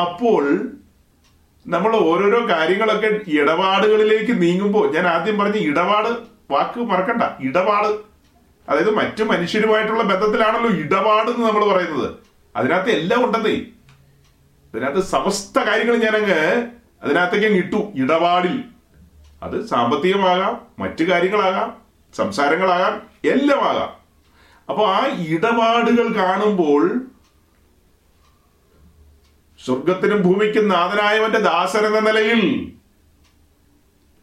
അപ്പോൾ 0.00 0.70
നമ്മൾ 1.66 1.96
ഓരോരോ 1.96 2.48
കാര്യങ്ങളൊക്കെ 2.48 3.20
ഇടപാടുകളിലേക്ക് 3.28 4.42
നീങ്ങുമ്പോൾ 4.42 4.92
ഞാൻ 4.92 5.06
ആദ്യം 5.06 5.38
പറഞ്ഞ 5.38 5.56
ഇടപാട് 5.56 6.08
വാക്ക് 6.50 6.80
മറക്കണ്ട 6.80 7.22
ഇടപാട്. 7.40 7.88
അതായത് 8.70 8.90
മറ്റു 8.90 9.24
മനുഷ്യരുമായിട്ടുള്ള 9.24 10.02
ബന്ധത്തിലാണല്ലോ 10.02 10.70
ഇടപാട് 10.70 11.30
എന്ന് 11.30 11.46
നമ്മൾ 11.46 11.72
പറയുന്നത്. 11.72 12.14
അതിനകത്ത് 12.56 12.90
എല്ലാം 12.90 13.24
ഉണ്ടെന്നേ. 13.24 13.56
അതിനകത്ത് 14.74 15.00
സമസ്ത 15.00 15.58
കാര്യങ്ങൾ 15.58 15.96
ഞാനങ്ങ് 15.96 16.66
അതിനകത്തേക്ക് 17.02 17.46
അങ്ങ് 17.46 17.58
ഇട്ടു. 17.58 17.92
ഇടപാടിൽ. 17.94 18.64
അത് 19.42 19.66
സാമ്പത്തികമാകാം 19.66 20.60
മറ്റു 20.78 21.04
കാര്യങ്ങളാകാം. 21.04 21.83
സംസാരങ്ങളാകാം 22.14 23.02
എല്ലാം 23.24 23.60
അപ്പോൾ 23.60 24.04
അപ്പൊ 24.68 24.86
ആ 24.86 25.06
ഇടപാടുകൾ 25.28 26.14
കാണുമ്പോൾ 26.14 27.00
സ്വർഗത്തിനും 29.64 30.22
ഭൂമിക്കും 30.22 30.68
നാഥനായവന്റെ 30.68 31.38
ദാസൻ 31.38 31.86
എന്ന 31.86 31.98
നിലയിൽ 31.98 32.72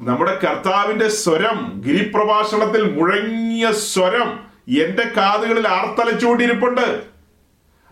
നമ്മുടെ 0.02 0.40
കർത്താവിന്റെ 0.44 1.08
സ്വരം 1.08 1.82
ഗിരിപ്രഭാഷണത്തിൽ 1.86 3.00
മുഴങ്ങിയ 3.00 3.72
സ്വരം 3.72 4.40
എന്റെ 4.82 5.12
കാതുകളിൽ 5.18 5.68
ആർത്തലച്ചുകൊണ്ടിരിപ്പുണ്ട്. 5.68 7.04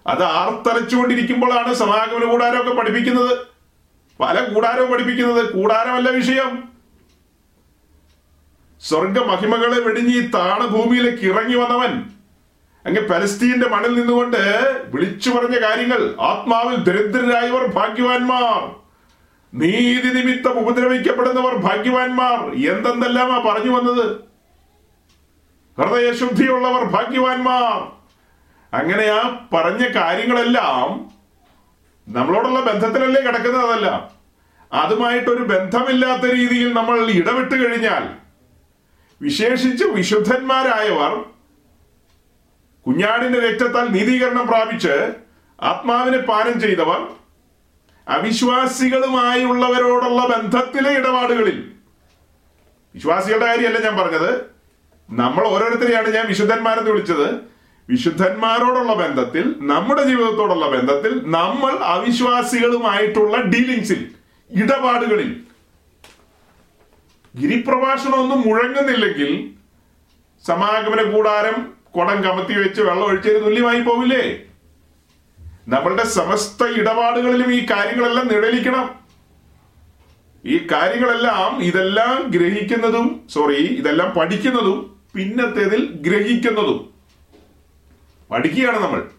അത് 0.07 0.23
ആർത്തലച്ചുകൊണ്ടിരിക്കുമ്പോഴാണ് 0.23 1.73
സമാഗമന 1.73 2.31
കൂടാരമൊക്കെ 2.31 2.71
പഠിപ്പിക്കുന്നത്. 2.71 3.37
പല 4.19 4.53
കൂടാരവും 4.53 4.91
പഠിപ്പിക്കുന്നത്. 4.91 5.53
കൂടാരമല്ല 5.53 6.09
വിഷയം. 6.09 6.78
സ്വർഗ 8.81 9.19
മഹിമകളെ 9.19 9.79
വെടിഞ്ഞ് 9.79 10.15
ഈ 10.15 10.19
താണ 10.19 10.65
ഭൂമിയിലേക്ക് 10.65 11.23
ഇറങ്ങി 11.23 11.55
വന്നവൻ. 11.55 12.03
അങ്ങ് 12.85 13.09
പലസ്തീന്റെ 13.09 13.69
മണിൽ 13.69 13.93
നിന്നുകൊണ്ട് 13.93 14.37
വിളിച്ചു 14.87 15.29
പറഞ്ഞ 15.29 15.59
കാര്യങ്ങൾ. 15.59 16.15
ആത്മാവിൽ 16.21 16.75
ദരിദ്രരായവർ 16.75 17.67
ഭാഗ്യവാന്മാർ. 17.67 18.75
നീതി 19.53 20.07
നിമിത്തം 20.07 20.59
ഉപദ്രവിക്കപ്പെടുന്നവർ 20.59 21.55
ഭാഗ്യവാന്മാർ. 21.55 22.39
എന്തെന്തെല്ലാമാ 22.55 23.53
പറഞ്ഞു 23.53 23.71
വന്നത്? 23.71 24.15
ഹൃദയശുദ്ധിയുള്ളവർ 25.81 26.83
ഭാഗ്യവാന്മാർ. 26.83 27.99
അങ്ങനെ 28.73 29.05
ആ 29.07 29.47
പറഞ്ഞ 29.53 29.87
കാര്യങ്ങളെല്ലാം 29.87 31.11
നമ്മളോടുള്ള 32.13 32.59
ബന്ധത്തിലല്ലേ 32.59 33.21
കിടക്കുന്നത് 33.21 33.71
അതല്ല. 33.71 34.11
അതുമായിട്ടൊരു 34.73 35.43
ബന്ധമില്ലാത്ത 35.43 36.31
രീതിയിൽ 36.31 36.73
നമ്മൾ 36.73 37.11
ഇടപെട്ട് 37.11 37.55
കഴിഞ്ഞാൽ 37.55 38.18
വിശേഷിച്ച് 39.21 39.83
വിശുദ്ധന്മാരായവർ 39.83 41.25
കുഞ്ഞാടിന്റെ 42.85 43.39
രക്തത്താൽ 43.39 43.87
നീതീകരണം 43.87 44.47
പ്രാപിച്ച് 44.47 45.13
ആത്മാവിനെ 45.61 46.17
പാനം 46.17 46.59
ചെയ്തവർ 46.59 47.07
അവിശ്വാസികളുമായുള്ളവരോടുള്ള 48.07 50.27
ബന്ധത്തിലെ 50.27 50.91
ഇടപാടുകളിൽ. 50.91 51.73
വിശ്വാസികളുടെ 52.95 53.45
കാര്യമല്ല 53.45 53.79
ഞാൻ 53.79 53.97
പറഞ്ഞത്. 53.97 54.45
നമ്മൾ 55.09 55.47
ഓരോരുത്തരെയാണ് 55.47 56.07
ഞാൻ 56.07 56.27
വിശുദ്ധന്മാരെന്ന് 56.27 56.91
വിളിച്ചത്. 56.91 57.41
വിശുദ്ധന്മാരോടുള്ള 57.89 58.93
ബന്ധത്തിൽ 58.93 59.55
നമ്മുടെ 59.59 60.03
ജീവിതത്തോടുള്ള 60.03 60.67
ബന്ധത്തിൽ 60.67 61.31
നമ്മൾ 61.31 61.71
അവിശ്വാസികളുമായിട്ടുള്ള 61.71 63.37
ഡീലിങ്സിൽ 63.37 64.11
ഇടപാടുകളിൽ 64.51 65.45
ഗിരിപ്രഭാഷണം 67.35 68.21
ഒന്നും 68.21 68.49
മുഴങ്ങുന്നില്ലെങ്കിൽ 68.49 69.49
സമാഗമന 70.47 71.11
കൂടാരം 71.11 71.73
കുടം 71.95 72.23
കമത്തി 72.23 72.53
വെച്ച് 72.53 72.81
വെള്ളം 72.81 73.05
ഒഴിച്ചതിന് 73.05 73.45
തുല്യമായി 73.45 73.81
പോവില്ലേ? 73.81 74.41
നമ്മളുടെ 75.67 76.03
സമസ്ത 76.03 76.63
ഇടപാടുകളിലും 76.63 77.53
ഈ 77.53 77.65
കാര്യങ്ങളെല്ലാം 77.65 78.27
നിഴലിക്കണം. 78.27 78.99
ഈ 80.45 80.57
കാര്യങ്ങളെല്ലാം 80.57 81.63
ഇതെല്ലാം 81.63 82.27
ഗ്രഹിക്കുന്നതും 82.27 83.27
സോറി 83.29 83.55
ഇതെല്ലാം 83.55 84.09
പഠിക്കുന്നതും 84.09 85.01
പിന്നത്തേതിൽ 85.15 85.85
ഗ്രഹിക്കുന്നതും. 85.85 86.93
പഠിക്കുകയാണ് 88.31 88.79
നമ്മൾ. 88.79 89.09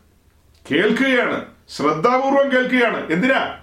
കേൾക്കുകയാണ്. 0.70 1.46
ശ്രദ്ധാപൂർവം 1.76 2.52
കേൾക്കുകയാണ്. 2.52 3.12
എന്തിനാ? 3.12 3.58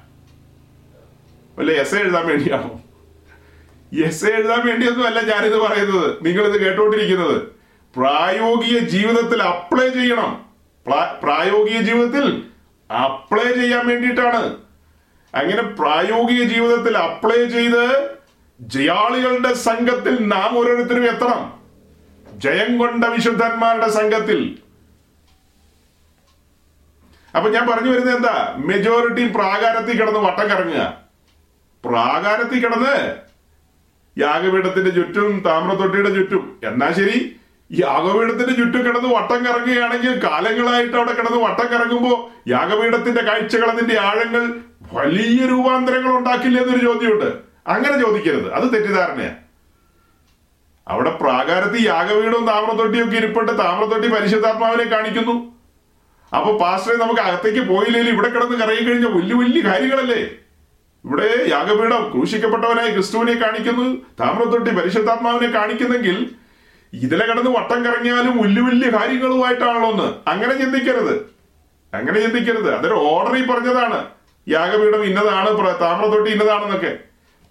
വല്ല 1.58 1.72
എസ് 1.72 1.96
എഴുതാൻ 1.96 2.28
വേണ്ടിയാണോ? 2.28 2.82
എസ് 3.94 4.26
എഴുതാൻ 4.26 4.68
വേണ്ടിയൊന്നും 4.68 5.08
അല്ല 5.08 5.22
ഞാനിത് 5.22 5.58
പറയുന്നത്. 5.58 6.26
നിങ്ങളിത് 6.26 6.66
കേട്ടോണ്ടിരിക്കുന്നത്. 6.66 7.42
പ്രായോഗിക 7.96 8.80
ജീവിതത്തിൽ 8.80 9.44
അപ്ലൈ 9.44 9.90
ചെയ്യണം. 9.90 10.46
പ്രായോഗിക 11.24 11.78
ജീവിതത്തിൽ 11.78 12.44
അപ്ലൈ 12.94 13.54
ചെയ്യാൻ 13.54 13.88
വേണ്ടിയിട്ടാണ്. 13.88 14.58
അങ്ങനെ 15.36 15.62
പ്രായോഗിക 15.62 16.44
ജീവിതത്തിൽ 16.44 16.98
അപ്ലൈ 16.98 17.46
ചെയ്ത് 17.46 18.10
ജയാളികളുടെ 18.62 19.54
സംഘത്തിൽ 19.54 20.28
നാം 20.28 20.58
ഓരോരുത്തരും 20.58 21.06
എത്തണം. 21.06 21.60
ജയം 22.34 22.78
കൊണ്ട 22.78 23.06
വിശുദ്ധന്മാരുടെ 23.06 23.90
സംഘത്തിൽ. 23.90 24.58
അപ്പൊ 27.36 27.50
ഞാൻ 27.50 27.68
പറഞ്ഞു 27.68 27.92
വരുന്നത് 27.92 28.16
എന്താ? 28.16 28.54
മെജോറിറ്റി 28.58 29.28
പ്രാകാരത്തിൽ 29.28 30.02
കിടന്ന് 30.02 30.20
വട്ടം 30.20 30.48
കറങ്ങുക. 30.48 30.98
പ്രാകാരത്തിൽ 31.86 32.60
കിടന്ന് 32.60 33.27
യാഗപീഠത്തിന്റെ 34.18 34.90
ചുറ്റും 34.90 35.40
താമ്രത്തൊട്ടിയുടെ 35.46 36.10
ചുറ്റും. 36.10 36.60
എന്നാ 36.64 36.92
ശരി? 36.92 37.36
യാഗപീഠത്തിന്റെ 37.72 38.54
ചുറ്റും 38.54 38.86
കിടന്ന് 38.86 39.16
വട്ടം 39.16 39.46
കറങ്ങുകയാണെങ്കിൽ 39.46 40.24
കാലങ്ങളായിട്ട് 40.24 40.98
അവിടെ 40.98 41.14
കിടന്ന് 41.14 41.38
വട്ടം 41.44 41.68
കറങ്ങുമ്പോൾ 41.68 42.50
യാഗപീഠത്തിന്റെ 42.50 43.22
കാഴ്ചകൾ 43.24 43.72
അതിന്റെ 43.72 44.00
ആഴങ്ങൾ 44.00 44.56
വലിയ 44.94 45.46
രൂപാന്തരങ്ങൾ 45.46 46.18
ഉണ്ടാക്കില്ല 46.18 46.62
എന്നൊരു 46.62 46.86
ചോദ്യമുണ്ട്. 46.86 47.36
അങ്ങനെ 47.68 48.00
ചോദിക്കരുത്. 48.00 48.54
അത് 48.54 48.74
തെറ്റിദ്ധാരണയാണ് 48.74 49.36
അവിടെ 50.88 51.10
പ്രാകാരത്തിൽ 51.10 51.88
യാഗവീടും 51.88 52.48
താമ്രത്തൊട്ടിയും 52.48 53.06
ഒക്കെ 53.06 53.18
ഇരിപ്പുണ്ട്. 53.18 53.60
താമ്രത്തൊട്ടി 53.60 54.08
പരിശുദ്ധാത്മാവിനെ 54.08 54.84
കാണിക്കുന്നു. 54.84 55.56
അപ്പൊ 56.36 56.58
പാസ്റ്ററെ 56.58 56.96
നമുക്ക് 56.96 57.22
അകത്തേക്ക് 57.22 57.60
പോയില്ലെങ്കിൽ 57.60 58.14
ഇവിടെ 58.14 58.30
കിടന്ന് 58.30 58.58
കറങ്ങി 58.58 58.90
കഴിഞ്ഞ 58.90 59.06
വലിയ 59.06 59.36
വലിയ 59.36 59.62
കാര്യങ്ങളല്ലേ? 59.70 60.30
ഇവിടെ 61.08 61.46
യാഗപീഠം 61.50 62.12
ക്രൂശിക്കപ്പെട്ടവനായി 62.12 62.92
ക്രിസ്തുവിനെ 62.92 63.34
കാണിക്കുന്നു 63.34 64.06
താമ്രത്തൊട്ടി 64.20 64.72
പരിശുദ്ധാത്മാവിനെ 64.72 65.52
കാണിക്കുന്നെങ്കിൽ 65.52 66.32
ഇതിലെ 66.94 67.26
കടന്ന് 67.26 67.52
വട്ടം 67.52 67.86
കറങ്ങിയാലും 67.86 68.38
വലിയ 68.42 68.62
വലിയ 68.62 68.90
കാര്യങ്ങളുമായിട്ടാണല്ലോ 68.90 69.92
ഒന്ന് 69.92 70.30
അങ്ങനെ 70.30 70.58
ചിന്തിക്കരുത്. 70.58 71.16
അങ്ങനെ 71.94 72.20
ചിന്തിക്കരുത്. 72.20 72.76
അതൊരു 72.76 72.94
ഓർഡറിൽ 72.94 73.52
പറഞ്ഞതാണ്. 73.52 74.06
യാഗപീഠം 74.50 75.04
ഇന്നതാണ് 75.04 75.80
താമ്രത്തൊട്ടി 75.82 76.32
ഇന്നതാണെന്നൊക്കെ. 76.32 76.98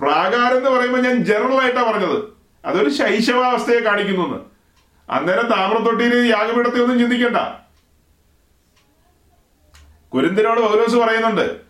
പ്രാകാരം 0.01 0.57
എന്ന് 0.57 0.71
പറയുമ്പോൾ 0.71 1.01
ഞാൻ 1.01 1.25
ജനറൽ 1.25 1.55
ആയിട്ടാണ് 1.55 1.87
പറഞ്ഞത്. 1.87 2.23
അതൊരു 2.64 2.90
ശൈശവാവസ്ഥയെ 2.90 3.81
കാണിക്കുന്നു. 3.81 4.51
അന്നേരം 5.11 5.47
താമ്രത്തൊട്ടിയിൽ 5.47 6.14
യാഗപീഠത്തെ 6.14 6.83
ഒന്നും 6.83 6.99
ചിന്തിക്കണ്ട. 6.99 7.37
കുരുന്തിനോട് 10.14 10.61
പൗലോസ് 10.61 10.97
പറയുന്നുണ്ട് 10.97 11.65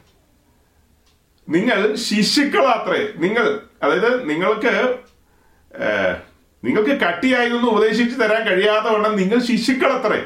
നിങ്ങൾ 1.48 1.94
ശിശുക്കളാത്രേ. 1.94 3.08
നിങ്ങൾ 3.16 3.60
അതായത് 3.82 4.30
നിങ്ങൾക്ക് 4.30 4.96
നിങ്ങൾക്ക് 6.64 6.90
കട്ടിയായതൊന്നും 6.90 7.70
ഉപദേശിച്ചു 7.70 8.16
തരാൻ 8.18 8.42
കഴിയാതെ 8.42 8.90
വണ്ണം 8.90 9.16
നിങ്ങൾ 9.16 9.38
ശിശുക്കളത്രേ. 9.38 10.24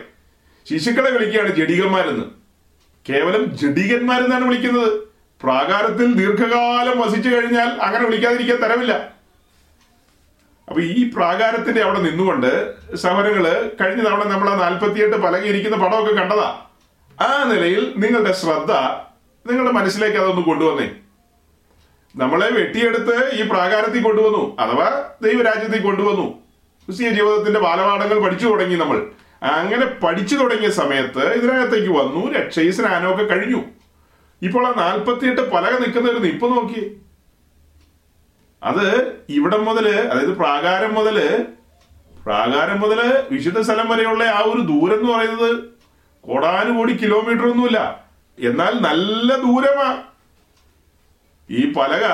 ശിശുക്കളെ 0.70 1.11
വിളിക്കുകയാണ് 1.11 1.56
ജഡികന്മാരെന്ന്. 1.56 2.24
കേവലം 3.09 3.56
ജഡികന്മാരെന്നാണ് 3.59 4.44
വിളിക്കുന്നത്. 4.44 4.92
പ്രാകാരത്തിൽ 5.42 6.14
ദീർഘകാലം 6.14 7.00
വസിച്ചു 7.00 7.28
കഴിഞ്ഞാൽ 7.28 7.68
അങ്ങനെ 7.68 8.04
വിളിക്കാതിരിക്കാൻ 8.04 8.56
തരവില്ല 8.56 8.92
അപ്പൊ 10.68 10.80
ഈ 10.80 11.11
പ്രാകാരത്തിന്റെ 11.11 11.80
അവിടെ 11.80 12.00
നിന്നുകൊണ്ട് 12.00 12.50
സമരങ്ങൾ 12.96 13.70
കഴിഞ്ഞ 13.80 14.02
തവണ 14.02 14.24
നമ്മൾ 14.24 14.50
ആ 14.50 14.61
നാൽപ്പത്തിയെട്ട് 14.61 15.16
പലകിയിരിക്കുന്ന 15.16 15.76
പടമൊക്കെ 15.76 16.12
കണ്ടതാ. 16.14 16.61
ആ 17.20 17.44
നിലയിൽ 17.44 17.94
നിങ്ങളുടെ 17.96 18.33
ശ്രദ്ധ 18.33 18.72
നിങ്ങളുടെ 19.50 19.72
മനസ്സിലേക്ക് 19.72 20.16
അതൊന്ന് 20.16 20.42
കൊണ്ടുവന്നേ. 20.42 20.90
നമ്മളെ 22.16 22.51
വെട്ടിയെടുത്ത് 22.51 23.31
ഈ 23.33 23.49
പ്രാകാരത്തിൽ 23.49 24.03
കൊണ്ടുവന്നു 24.03 24.57
അഥവാ 24.59 25.11
ദൈവരാജ്യത്തിൽ 25.23 25.83
കൊണ്ടുവന്നു. 25.83 26.31
ക്രിസ്തീയ 26.87 27.11
ജീവിതത്തിന്റെ 27.11 27.61
ബാലപാഠങ്ങൾ 27.61 28.25
പഠിച്ചു 28.25 28.46
തുടങ്ങി 28.46 28.77
നമ്മൾ. 28.77 29.07
അങ്ങനെ 29.42 29.87
പഠിച്ചു 29.87 30.37
തുടങ്ങിയ 30.37 30.70
സമയത്ത് 30.70 31.33
ഇതിനകത്തേക്ക് 31.33 31.88
വന്നു 31.88 32.33
രക്ഷയും 32.33 32.73
സ്നാനമൊക്കെ 32.73 33.25
കഴിഞ്ഞു. 33.25 33.61
ഇപ്പോൾ 34.42 34.66
ആ 34.66 34.75
നാൽപ്പത്തിയെട്ട് 34.77 35.51
പലക 35.51 35.79
നിൽക്കുന്ന 35.79 36.11
ഒരു 36.11 36.18
നിപ്പ് 36.18 36.44
നോക്കി 36.44 37.01
അത് 38.62 39.12
ഇവിടം 39.29 39.64
മുതൽ 39.64 39.88
അതായത് 39.88 40.37
പ്രാകാരം 40.37 40.94
മുതൽ 40.94 41.46
പ്രാകാരം 42.27 42.81
മുതൽ 42.81 43.25
വിശുദ്ധ 43.31 43.61
സ്ഥലം 43.61 43.88
വരെയുള്ള 43.88 44.25
ആ 44.25 44.40
ഒരു 44.40 44.61
ദൂരം 44.61 45.01
എന്ന് 45.01 45.12
പറയുന്നത് 45.12 45.64
കോടാനുകോടി 46.20 46.92
കിലോമീറ്റർ 46.92 47.46
ഒന്നുമില്ല. 47.46 48.05
എന്നാൽ 48.38 48.73
നല്ല 48.81 49.37
ദൂരമാ. 49.37 50.03
ഈ 51.51 51.73
പലക 51.73 52.05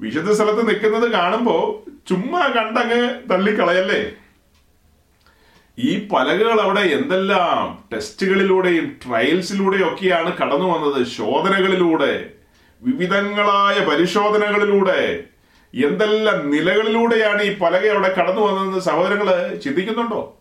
വിശുദ്ധ 0.00 0.32
സ്ഥലത്ത് 0.32 0.68
നിൽക്കുന്നത് 0.68 1.12
കാണുമ്പോൾ 1.12 1.90
ചുമ്മാ 2.08 2.46
കണ്ടങ്ങ് 2.46 3.30
തള്ളിക്കളയല്ലേ? 3.30 4.10
ഈ 5.78 6.08
പലകകൾ 6.08 6.60
അവിടെ 6.60 6.80
എന്തെല്ലാം 6.80 7.84
ടെസ്റ്റുകളിലൂടെയും 7.92 8.96
ട്രയൽസിലൂടെയും 9.06 9.94
ഒക്കെയാണ് 9.94 10.36
കടന്നു 10.36 10.64
വന്നത്. 10.64 11.06
ശോധനകളിലൂടെ 11.06 12.30
വിവിധങ്ങളായ 12.82 13.84
പരിശോധനകളിലൂടെ 13.84 15.24
എന്തെല്ലാം 15.74 16.50
നിലകളിലൂടെയാണ് 16.50 17.42
ഈ 17.42 17.58
പലക 17.58 17.86
അവിടെ 17.86 18.14
കടന്നു 18.18 18.40
വന്നതെന്ന് 18.40 18.80
സഹോദരങ്ങൾ 18.80 19.54
ചിന്തിക്കുന്നുണ്ടോ? 19.54 20.38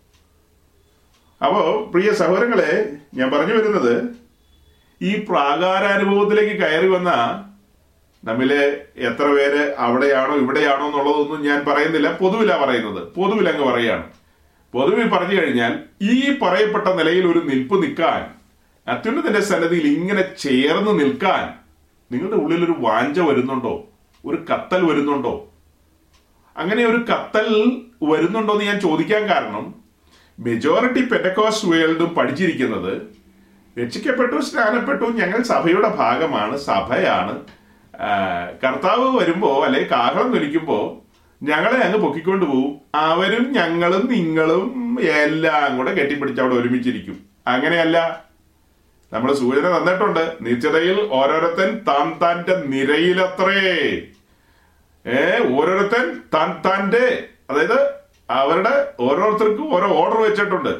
അപ്പോ 1.46 1.92
പ്രിയ 1.94 2.12
സഹോദരങ്ങളെ 2.12 2.94
ഞാൻ 3.14 3.32
പറഞ്ഞു 3.32 3.54
വരുന്നത് 3.54 4.16
ഈ 5.02 5.26
പ്രാകാരാനുഭവത്തിലേക്ക് 5.30 6.62
കയറി 6.62 6.88
വന്ന 6.88 7.12
നമ്മിലെ 8.24 8.78
എത്ര 8.98 9.26
പേര് 9.26 9.76
അവിടെയാണോ 9.78 10.36
ഇവിടെയാണോ 10.36 10.86
എന്നുള്ളതൊന്നും 10.86 11.42
ഞാൻ 11.42 11.66
പറയുന്നില്ല. 11.66 12.12
പൊതുവിലാ 12.12 12.58
പറയുന്നത്. 12.58 13.14
പൊതുവിൽ 13.14 13.50
അങ്ങ് 13.50 13.66
പറയാണ് 13.72 14.04
പൊതുവിൽ 14.74 15.08
പറഞ്ഞു 15.10 15.42
കഴിഞ്ഞാൽ 15.42 15.80
ഈ 16.02 16.40
പറയപ്പെട്ട 16.40 16.88
നിലയിൽ 16.88 17.28
ഒരു 17.28 17.40
നിൽപ്പ് 17.40 17.84
നിൽക്കാൻ 17.84 18.38
അത്യുന്നതിന്റെ 18.88 19.42
സന്നദ്ധിയിൽ 19.42 19.88
ഇങ്ങനെ 19.88 20.24
ചേർന്ന് 20.38 21.00
നിൽക്കാൻ 21.00 21.54
നിങ്ങളുടെ 22.12 22.36
ഉള്ളിൽ 22.36 22.64
ഒരു 22.64 22.76
വാഞ്ച 22.78 23.20
വരുന്നുണ്ടോ? 23.20 23.88
ഒരു 24.26 24.38
കത്തൽ 24.54 24.86
വരുന്നുണ്ടോ? 24.86 25.54
അങ്ങനെ 26.58 26.86
ഒരു 26.86 26.98
കത്തൽ 26.98 27.82
വരുന്നുണ്ടോ 28.04 28.54
എന്ന് 28.54 28.66
ഞാൻ 28.66 28.80
ചോദിക്കാൻ 28.80 29.30
കാരണം 29.30 29.76
മെജോറിറ്റി 30.40 31.02
പെറ്റക്കോസ് 31.06 31.66
വേൾഡും 31.66 32.16
പഠിച്ചിരിക്കുന്നത് 32.16 33.02
രക്ഷിക്കപ്പെട്ടു 33.84 34.42
സ്നാനപ്പെട്ടു 34.42 35.04
ഞങ്ങൾ 35.04 35.42
സഭയുടെ 35.42 35.90
ഭാഗമാണ് 35.90 36.58
സഭയാണ്. 36.58 37.57
കർത്താവ് 38.64 39.20
വരുമ്പോ 39.20 39.66
അല്ലെ 39.66 39.84
കാഹളം 39.84 40.32
തൊലിക്കുമ്പോ 40.34 41.04
ഞങ്ങളെ 41.44 41.78
അങ്ങ് 41.78 41.98
പൊക്കിക്കൊണ്ട് 41.98 42.46
പോവും. 42.46 42.82
അവരും 42.96 43.52
ഞങ്ങളും 43.52 44.08
നിങ്ങളും 44.12 44.98
എല്ലാം 45.02 45.78
കൂടെ 45.78 45.94
കെട്ടിപ്പിടിച്ച് 45.94 46.42
അവിടെ 46.42 46.56
ഒരുമിച്ചിരിക്കും. 46.56 47.20
അങ്ങനെയല്ല. 47.48 48.24
നമ്മൾ 49.14 49.34
സൂചന 49.34 49.78
തന്നിട്ടുണ്ട്. 49.78 50.34
നിശ്ചതയിൽ 50.42 51.10
ഓരോരുത്തൻ 51.12 51.78
താൻ 51.88 52.20
താന്റെ 52.22 52.56
നിരയിലത്രേ. 52.56 54.02
ഏ 55.12 55.40
ഓരോരുത്തൻ 55.56 56.22
താൻ 56.34 56.62
താന്റെ 56.66 57.28
അതായത് 57.50 57.94
അവരുടെ 58.30 58.94
ഓരോരുത്തർക്കും 59.00 59.76
ഓരോ 59.76 59.88
ഓർഡർ 59.88 60.22
വെച്ചിട്ടുണ്ട്. 60.22 60.78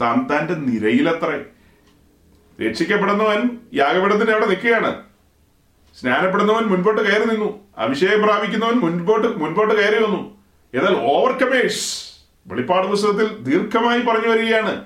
താൻ 0.00 0.26
താന്റെ 0.30 0.54
നിരയിലത്രേ. 0.54 1.44
രക്ഷിക്കപ്പെടുന്നവൻ 2.68 3.58
യാഗപീഠത്തിന്റെ 3.74 4.32
അവിടെ 4.32 4.46
നിൽക്കുകയാണ്. 4.46 5.09
സ്നാനപ്പെടുന്നവൻ 5.98 6.62
മുൻപോട്ട് 6.62 7.00
കയറി 7.00 7.24
നിന്നു. 7.24 7.60
അഭിഷേകം 7.78 8.22
പ്രാപിക്കുന്നവൻ 8.22 8.74
മുൻപോട്ട് 8.74 9.28
മുൻപോട്ട് 9.28 9.74
കയറി 9.74 10.04
വന്നു. 10.04 10.38
എന്നാൽ 10.74 10.96
ഓവർകമേഴ്സ് 10.96 12.10
വെളിപ്പാട് 12.46 12.86
പുസ്തകത്തിൽ 12.86 13.38
ദീർഘമായി 13.38 14.00
പറഞ്ഞു 14.00 14.28
വരികയാണ്. 14.28 14.84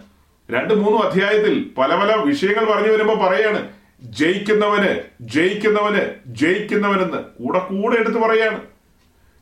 രണ്ട് 0.50 0.74
മൂന്നും 0.74 1.02
അധ്യായത്തിൽ 1.02 1.70
പല 1.78 1.94
പല 1.94 2.14
വിഷയങ്ങൾ 2.14 2.64
പറഞ്ഞു 2.64 2.88
വരുമ്പോൾ 2.88 3.28
പറയാണ് 3.28 3.68
ജയിക്കുന്നവന് 4.02 5.02
ജയിക്കുന്നവന് 5.20 6.14
ജയിക്കുന്നവനെന്ന്. 6.26 7.18
കൂടെ 7.18 7.58
കൂടെ 7.58 7.96
എടുത്ത് 7.96 8.16
പറയാണ്. 8.16 8.60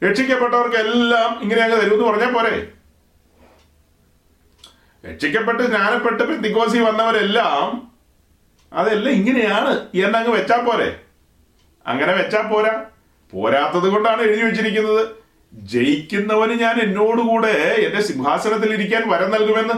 രക്ഷിക്കപ്പെട്ടവർക്ക് 0.04 0.76
എല്ലാം 0.76 1.42
ഇങ്ങനെ 1.42 1.62
അങ്ങ് 1.62 1.80
തരുമെന്ന് 1.80 2.04
പറഞ്ഞാൽ 2.04 2.32
പോരെ? 2.32 2.72
രക്ഷിക്കപ്പെട്ട് 5.10 5.62
ജ്ഞാനപ്പെട്ട് 5.62 6.22
പെന്തിക്കോസി 6.22 6.78
വന്നവരെല്ലാം 6.78 7.92
അതെല്ലാം 8.72 9.14
ഇങ്ങനെയാണ് 9.14 9.88
എന്നങ്ങ് 9.94 10.30
വെച്ചാൽ 10.30 10.64
പോരെ? 10.64 11.01
അങ്ങനെ 11.86 12.12
വെച്ചാൽ 12.12 12.42
പോരാ. 12.42 12.84
പോരാത്തത് 13.32 13.88
കൊണ്ടാണ് 13.88 14.22
എഴുതി 14.22 14.42
വെച്ചിരിക്കുന്നത്. 14.42 15.08
ജയിക്കുന്നവന് 15.54 16.52
ഞാൻ 16.52 16.80
എന്നോടുകൂടെ 16.80 17.84
എന്റെ 17.86 18.02
സിംഹാസനത്തിൽ 18.02 18.72
ഇരിക്കാൻ 18.72 19.10
വരം 19.10 19.30
നൽകുമെന്ന്. 19.30 19.74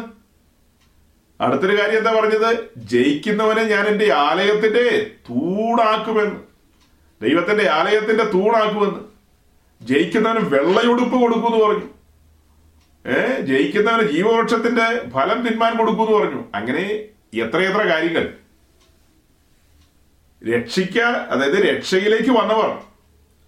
അടുത്തൊരു 1.43 1.83
കാര്യം 1.83 1.99
എന്താ 1.99 2.13
പറഞ്ഞത്? 2.13 2.65
ജയിക്കുന്നവനെ 2.77 3.63
ഞാൻ 3.63 3.87
എന്റെ 3.87 4.15
ആലയത്തിന്റെ 4.15 5.11
തൂണാക്കുമെന്ന്. 5.31 6.37
ദൈവത്തിന്റെ 7.23 7.71
ആലയത്തിന്റെ 7.71 8.25
തൂണാക്കുമെന്ന്. 8.25 9.01
ജയിക്കുന്നവന് 9.83 10.39
വെള്ളയുടുപ്പ് 10.39 11.21
കൊടുക്കുമെന്ന് 11.21 11.65
പറഞ്ഞു. 11.65 11.89
ഏ 13.07 13.41
ജയിക്കുന്നവന് 13.41 14.09
ജീവവൃക്ഷത്തിന്റെ 14.09 15.11
ഫലം 15.11 15.47
തിന്മാൻ 15.47 15.77
കൊടുക്കുമെന്ന് 15.77 16.19
പറഞ്ഞു. 16.19 16.45
അങ്ങനെ 16.55 16.81
എത്രയെത്ര 17.35 17.83
കാര്യങ്ങൾ. 17.83 18.33
രക്ഷിക്ക 20.53 20.99
അതായത് 21.01 21.59
രക്ഷയിലേക്ക് 21.67 22.31
വന്നവർ 22.31 22.71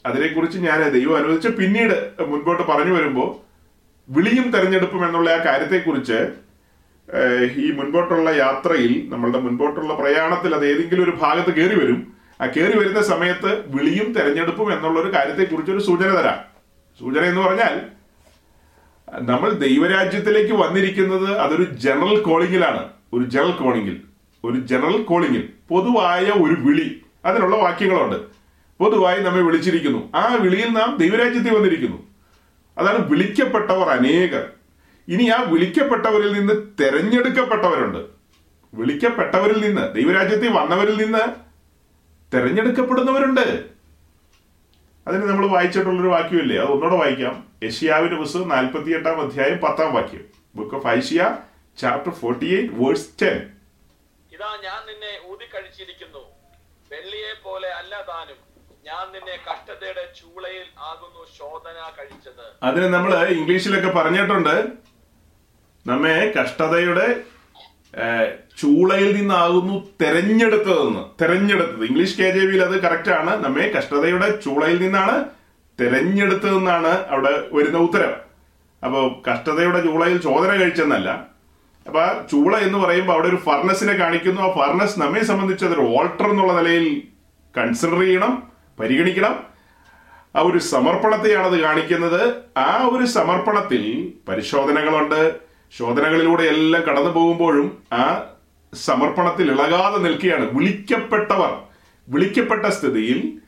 അതിനെക്കുറിച്ച് 0.07 0.59
ഞാൻ 0.59 0.89
ദൈവം 0.89 1.17
അനുവദിച്ച് 1.17 1.49
പിന്നീട് 1.49 2.13
മുൻപോട്ട് 2.21 2.63
പറഞ്ഞു 2.63 2.93
വരുമ്പോൾ 2.93 3.47
വിളിയും 4.09 4.51
തെരഞ്ഞെടുപ്പും 4.51 5.07
എന്നുള്ള 5.07 5.31
ആ 5.31 5.45
കാര്യത്തെക്കുറിച്ച് 5.45 6.19
ഈ 7.57 7.73
മുൻപോട്ടുള്ള 7.73 8.31
യാത്രയിൽ 8.31 9.09
നമ്മളുടെ 9.09 9.39
മുൻപോട്ടുള്ള 9.39 9.95
പ്രയാണത്തിൽ 9.95 10.55
അത് 10.55 10.67
ഏതെങ്കിലും 10.67 11.05
ഒരു 11.05 11.11
ഭാഗത്ത് 11.11 11.55
കയറി 11.55 11.81
വരും. 11.81 12.15
ആ 12.41 12.47
കയറി 12.47 12.79
വരുന്ന 12.79 13.03
സമയത്ത് 13.03 13.65
വിളിയും 13.67 14.13
തെരഞ്ഞെടുപ്പും 14.13 14.73
എന്നുള്ള 14.73 15.01
ഒരു 15.01 15.15
കാര്യത്തെക്കുറിച്ച് 15.15 15.73
ഒരു 15.73 15.79
സൂചന 15.79 16.09
തരാം. 16.09 16.39
സൂചന 17.01 17.21
എന്ന് 17.21 17.41
പറഞ്ഞാൽ 17.41 17.81
നമ്മൾ 19.23 19.51
ദൈവരാജ്യത്തിലേക്ക് 19.51 20.53
വന്നിരിക്കുന്നത് 20.53 21.39
അതൊരു 21.39 21.63
ജനറൽ 21.63 22.21
കോളിങ്ങിലാണ്. 22.21 22.89
ഒരു 23.13 23.25
ജനറൽ 23.25 23.51
കോളിങ്ങിൽ. 23.51 24.06
ഒരു 24.47 24.61
ജനറൽ 24.61 25.03
കോളിങ്ങിൽ 25.03 25.49
പൊതുവായ 25.69 26.25
ഒരു 26.25 26.61
വിളി 26.61 27.03
അതിനുള്ള 27.25 27.57
വാക്യങ്ങളുണ്ട്. 27.57 28.17
പൊതുവായി 28.79 29.23
നമ്മെ 29.23 29.43
വിളിച്ചിരിക്കുന്നു. 29.43 30.13
ആ 30.15 30.35
വിളിയിൽ 30.35 30.69
നാം 30.69 30.97
ദൈവരാജ്യത്തിൽ 30.97 31.55
വന്നിരിക്കുന്നു. 31.55 32.07
അതാണ് 32.79 33.11
വിളിക്കപ്പെട്ടവർ 33.11 33.89
അനേകർ. 33.89 34.51
ഇനി 35.09 35.29
ആ 35.29 35.43
വിളിക്കപ്പെട്ടവരിൽ 35.43 36.33
നിന്ന് 36.33 36.85
തെരഞ്ഞെടുക്കപ്പെട്ടവരുണ്ട്. 36.85 37.99
വിളിക്കപ്പെട്ടവരിൽ 38.75 39.67
നിന്ന് 39.67 39.95
ദൈവരാജ്യത്തിൽ 39.95 40.49
വന്നവരിൽ 40.49 41.05
നിന്ന് 41.05 41.19
തെരഞ്ഞെടുക്കപ്പെടുന്നവരുണ്ട്. 42.35 43.65
അതിന് 45.07 45.23
നമ്മൾ 45.23 45.47
വായിച്ചിട്ടുള്ളൊരു 45.47 46.09
വാക്യമില്ലേ? 46.09 46.57
അത് 46.57 46.69
ഒന്നുകൂടെ 46.69 46.97
വായിക്കാം. 46.97 47.45
യഷിയാവിന്റെ 47.63 48.17
പുസ്തകം 48.17 48.49
നാൽപ്പത്തി 48.49 48.91
എട്ടാം 48.91 49.21
അധ്യായം 49.21 49.59
പത്താം 49.59 49.95
വാക്യം. 49.95 50.21
Book 50.57 50.75
of 50.75 50.87
Isaiah 50.87 51.37
chapter 51.79 52.11
forty 52.11 52.47
eight 52.47 52.75
verse 52.75 53.09
ten 53.23 53.56
ഇതാ 54.37 54.49
ഞാൻ 54.65 54.81
നിന്നെ 54.89 55.13
ഊതിക്കഴിച്ചിരിക്കുന്നു. 55.31 56.23
വെള്ളിയെ 56.91 57.33
പോലെ 57.45 57.69
അല്ല 57.81 57.95
താനും. 58.09 58.41
ഞാൻ 58.89 59.05
നിന്നെ 59.15 59.37
കഷ്ടതയുടെ 59.47 60.03
ചൂളയിൽ 60.19 60.67
ആകുന്നു 60.89 61.23
ശോധന 61.39 61.77
കഴിച്ചത്. 61.99 62.45
അതിന് 62.67 62.89
നമ്മൾ 62.95 63.13
ഇംഗ്ലീഷിലൊക്കെ 63.37 63.91
പറഞ്ഞിട്ടുണ്ട് 63.99 64.55
നമ്മെ 65.91 66.19
കഷ്ടതയുടെ 66.37 67.07
ചൂളയിൽ 68.61 69.11
നിന്നാകുന്നു 69.17 69.75
തെരഞ്ഞെടുത്തതെന്ന്. 70.03 71.03
തെരഞ്ഞെടുത്തത്. 71.21 71.85
ഇംഗ്ലീഷ് 71.89 72.19
കെ 72.19 72.29
ജെ 72.37 72.43
വിയിൽ 72.49 72.63
അത് 72.69 72.77
കറക്റ്റ് 72.85 73.13
ആണ്. 73.19 73.33
നമ്മെ 73.45 73.67
കഷ്ടതയുടെ 73.77 74.29
ചൂളയിൽ 74.45 74.79
നിന്നാണ് 74.85 75.17
തെരഞ്ഞെടുത്തതെന്നാണ് 75.81 76.93
അവിടെ 77.15 77.33
വരുന്ന 77.57 77.79
ഉത്തരം. 77.79 78.13
അപ്പോൾ 78.83 79.05
കഷ്ടതയുടെ 79.29 79.81
ചൂളയിൽ 79.87 80.21
ചോദന 80.29 80.53
കഴിച്ചെന്നല്ല 80.63 81.36
അപ്പൊ 81.87 82.01
ചൂള 82.33 82.57
എന്ന് 82.57 82.79
പറയുമ്പോൾ 82.79 83.13
അവിടെ 83.13 83.29
ഒരു 83.29 83.37
ഫർണസിനെ 83.37 83.93
കാണിക്കുന്നു. 83.93 84.43
ആ 84.43 84.53
ഫർണസ് 84.53 85.01
നമ്മെ 85.01 85.25
സംബന്ധിച്ച് 85.25 85.65
അതൊരു 85.65 85.81
ഓൾട്ടർ 85.81 86.31
എന്നുള്ള 86.31 86.53
നിലയിൽ 86.53 87.03
കൺസിഡർ 87.59 88.01
ചെയ്യണം 88.01 88.43
പരിഗണിക്കണം. 88.81 89.43
ആ 90.37 90.41
ഒരു 90.41 90.59
സമർപ്പണത്തെയാണ് 90.59 91.47
അത് 91.47 91.61
കാണിക്കുന്നത്. 91.61 92.35
ആ 92.59 92.89
ഒരു 92.93 93.05
സമർപ്പണത്തിൽ 93.05 94.13
പരിശോധനകളുണ്ട്. 94.29 95.37
ശോധനകളിലൂടെ 95.79 96.43
എല്ലാം 96.43 96.83
കടന്നു 96.83 97.11
പോകുമ്പോഴും 97.11 97.83
ആ 97.93 98.25
സമർപ്പണത്തിൽ 98.75 99.51
ഇളകാതെ 99.51 99.99
നിൽക്കുകയാണ്. 99.99 100.51
വിളിക്കപ്പെട്ടവർ 100.53 101.59
വിളിക്കപ്പെട്ട 102.09 102.67
സ്ഥിതിയിൽ 102.67 103.39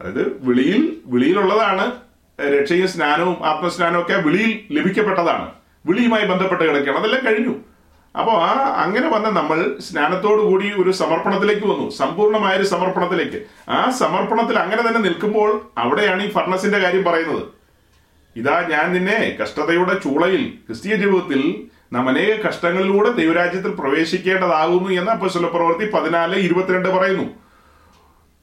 അതായത് 0.00 0.36
വിളിയിൽ 0.40 0.96
വിളിയിലുള്ളതാണ് 1.06 1.92
രക്ഷയും 2.60 2.88
സ്നാനവും 2.88 3.46
ആത്മസ്നാനവും 3.46 4.02
ഒക്കെ 4.02 4.14
വിളിയിൽ 4.14 4.64
ലഭിക്കപ്പെട്ടതാണ്. 4.70 5.52
വിളിയുമായി 5.86 6.24
ബന്ധപ്പെട്ട് 6.24 6.64
കിടക്കുകയാണ്. 6.64 6.98
അതെല്ലാം 6.98 7.26
കഴിഞ്ഞു. 7.26 7.54
അപ്പോൾ 8.18 8.32
ആ 8.32 8.82
അങ്ങനെ 8.84 9.08
വന്ന 9.08 9.28
നമ്മൾ 9.28 9.76
സ്നാനത്തോടു 9.80 10.42
കൂടി 10.42 10.72
ഒരു 10.82 10.90
സമർപ്പണത്തിലേക്ക് 10.90 11.66
വന്നു 11.66 11.90
സമ്പൂർണമായ 11.90 12.56
ഒരു 12.56 12.64
സമർപ്പണത്തിലേക്ക്. 12.64 13.46
ആ 13.70 13.90
സമർപ്പണത്തിൽ 13.90 14.58
അങ്ങനെ 14.58 14.82
തന്നെ 14.82 15.00
നിൽക്കുമ്പോൾ 15.00 15.70
അവിടെയാണ് 15.78 16.22
ഈ 16.22 16.30
ഫർണസിന്റെ 16.30 16.78
കാര്യം 16.78 17.04
പറയുന്നത്. 17.04 17.42
ഇതാ 18.36 18.66
ഞാൻ 18.70 18.92
നിന്നെ 18.92 19.36
കഷ്ടതയുടെ 19.42 19.94
ചൂളയിൽ 19.94 20.52
ക്രിസ്തീയ 20.66 20.94
ജീവിതത്തിൽ 20.94 21.64
നാം 21.92 22.08
അനേക 22.08 22.46
കഷ്ടങ്ങളിലൂടെ 22.46 23.10
ദൈവരാജ്യത്തിൽ 23.10 23.70
പ്രവേശിക്കേണ്ടതാകുന്നു 23.70 24.88
എന്ന് 24.88 25.10
അപ്പസ്വല 25.10 25.46
പ്രവൃത്തി 25.46 25.90
പതിനാല് 25.90 26.36
ഇരുപത്തിരണ്ട് 26.36 26.88
പറയുന്നു. 26.88 27.26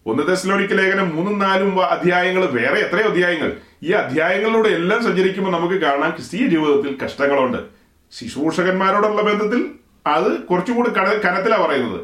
ഒന്ന് 0.05 0.23
ദശലോണിക്ക് 0.23 0.77
ലേഖനം 0.77 1.15
മൂന്നും 1.15 1.39
നാലും 1.39 1.85
അധ്യായങ്ങൾ 1.85 2.45
വേറെ 2.45 2.79
എത്രയോ 2.79 3.09
അധ്യായങ്ങൾ. 3.09 3.53
ഈ 3.83 3.91
അധ്യായങ്ങളിലൂടെ 3.91 4.69
എല്ലാം 4.69 5.03
സഞ്ചരിക്കുമ്പോൾ 5.03 5.51
നമുക്ക് 5.51 5.75
കാണാം 5.75 6.09
ക്രിസ്തീയ 6.09 6.47
ജീവിതത്തിൽ 6.47 6.97
കഷ്ടങ്ങളുണ്ട്. 7.05 7.80
ശുശ്രൂഷകന്മാരോടുള്ള 8.11 9.21
ബന്ധത്തിൽ 9.21 9.71
അത് 10.07 10.39
കുറച്ചുകൂടി 10.39 10.89
കട 10.89 11.07
കനത്തിലാ 11.07 11.57
പറയുന്നത്. 11.57 12.01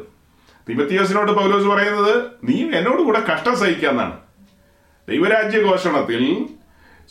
തിമത്തിയോസിനോട് 0.68 1.32
പൗലോസ് 1.32 1.66
പറയുന്നത് 1.66 2.22
നീ 2.44 2.70
എന്നോട് 2.78 3.02
കൂടെ 3.02 3.20
കഷ്ടം 3.20 3.56
സഹിക്കാന്നാണ് 3.56 4.18
ദൈവരാജ്യ 5.08 5.58
ഘോഷണത്തിൽ 5.58 6.46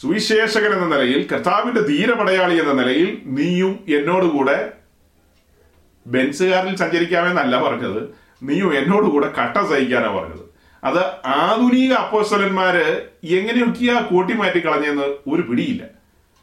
സുവിശേഷകൻ 0.02 0.74
എന്ന 0.74 0.96
നിലയിൽ 0.96 1.28
കർത്താവിന്റെ 1.28 1.82
ധീരപടയാളി 1.82 2.60
എന്ന 2.60 2.74
നിലയിൽ 2.74 3.22
നീയും 3.26 3.80
എന്നോടുകൂടെ 3.90 4.74
ബെൻസുകാരിൽ 6.08 6.76
സഞ്ചരിക്കാമെന്നല്ല 6.76 7.64
പറഞ്ഞത്. 7.64 8.16
നീയും 8.44 8.78
എന്നോടുകൂടെ 8.78 9.28
കട്ട 9.28 9.58
സഹിക്കാനാ 9.58 10.12
പറഞ്ഞത്. 10.20 10.48
അത് 10.84 11.26
ആധുനിക 11.26 11.94
അപ്പോസ്വലന്മാര് 11.94 13.08
എങ്ങനെയൊക്കെയാ 13.24 14.00
കൂട്ടി 14.02 14.34
മാറ്റി 14.34 14.66
കളഞ്ഞെന്ന് 14.66 15.04
ഒരു 15.04 15.42
പിടിയില്ല. 15.42 15.97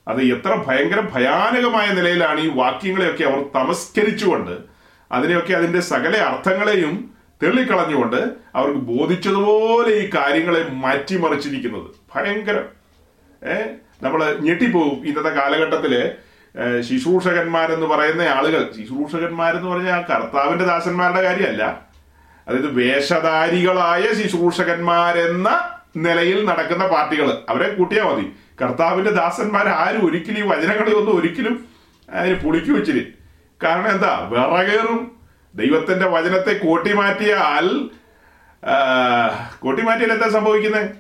അത് 0.06 0.20
എത്ര 0.34 0.52
ഭയങ്കര 0.66 1.00
ഭയാനകമായ 1.12 1.86
നിലയിലാണ് 1.92 2.40
ഈ 2.40 2.50
വാക്യങ്ങളെയൊക്കെ 2.54 3.24
അവർ 3.24 3.40
തമസ്കരിച്ചുകൊണ്ട് 3.56 4.54
അതിനെയൊക്കെ 5.10 5.52
അതിന്റെ 5.54 5.80
സകല 5.90 6.14
അർത്ഥങ്ങളെയും 6.28 6.94
തെള്ളിക്കളഞ്ഞുകൊണ്ട് 7.40 8.20
അവർക്ക് 8.56 8.80
ബോധിച്ചതുപോലെ 8.90 9.92
ഈ 10.00 10.10
കാര്യങ്ങളെ 10.14 10.62
മാറ്റിമറിച്ചിരിക്കുന്നത്. 10.82 11.88
ഭയങ്കരം 12.12 12.66
ഏ 13.42 13.56
നമ്മൾ 14.02 14.20
ഞെട്ടിപ്പോവും 14.40 14.96
ഇന്നത്തെ 15.06 15.32
കാലഘട്ടത്തിൽ 15.32 15.94
ഏ, 16.54 16.64
ശുശ്രൂഷകന്മാരെന്ന് 16.80 17.86
പറയുന്ന 17.86 18.22
ആളുകൾ 18.34 18.60
ശുശ്രൂഷകന്മാരെന്ന് 18.76 19.68
പറഞ്ഞാൽ 19.68 20.00
കർത്താവിന്റെ 20.10 20.64
ദാസന്മാരുടെ 20.64 21.22
കാര്യമല്ല. 21.22 21.62
അതായത് 22.46 22.70
വേഷധാരികളായ 22.78 24.02
ശുശ്രൂഷകന്മാരെന്ന 24.20 25.48
നിലയിൽ 25.96 26.38
നടക്കുന്ന 26.46 26.84
പാർട്ടികൾ 26.88 27.28
അവരെ 27.48 27.68
കൂട്ടിയാൽ 27.74 28.06
മതി. 28.08 28.26
കർത്താവിന്റെ 28.60 29.10
ദാസന്മാർ 29.10 29.68
ആരും 29.68 30.06
ഒരിക്കലും 30.06 30.38
ഈ 30.38 30.48
വചനങ്ങളെ 30.48 30.94
ഒന്നും 30.94 31.18
ഒരിക്കലും 31.18 31.68
അതിന് 32.10 32.40
പുളിക്കു 32.40 32.72
വെച്ചിരി 32.72 33.14
കാരണം 33.62 33.90
എന്താ? 33.90 34.28
വിറകേറും. 34.28 35.16
ദൈവത്തിന്റെ 35.54 36.06
വചനത്തെ 36.08 36.66
കോട്ടിമാറ്റിയാൽ 36.66 37.68
കൂട്ടി 37.68 39.58
കോട്ടിമാറ്റിയാൽ 39.58 40.12
എന്താ 40.12 40.28
സംഭവിക്കുന്നത് 40.28 40.90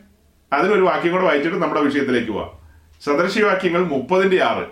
അതിനൊരു 0.52 0.80
വാക്യം 0.80 1.12
കൂടെ 1.12 1.24
വായിച്ചിട്ട് 1.24 1.58
നമ്മുടെ 1.62 1.80
വിഷയത്തിലേക്ക് 1.80 2.30
പോവാം. 2.30 2.50
സദൃശ്യവാക്യങ്ങൾ 3.04 3.84
മുപ്പതിന്റെ 3.84 4.42
ആറ്. 4.44 4.66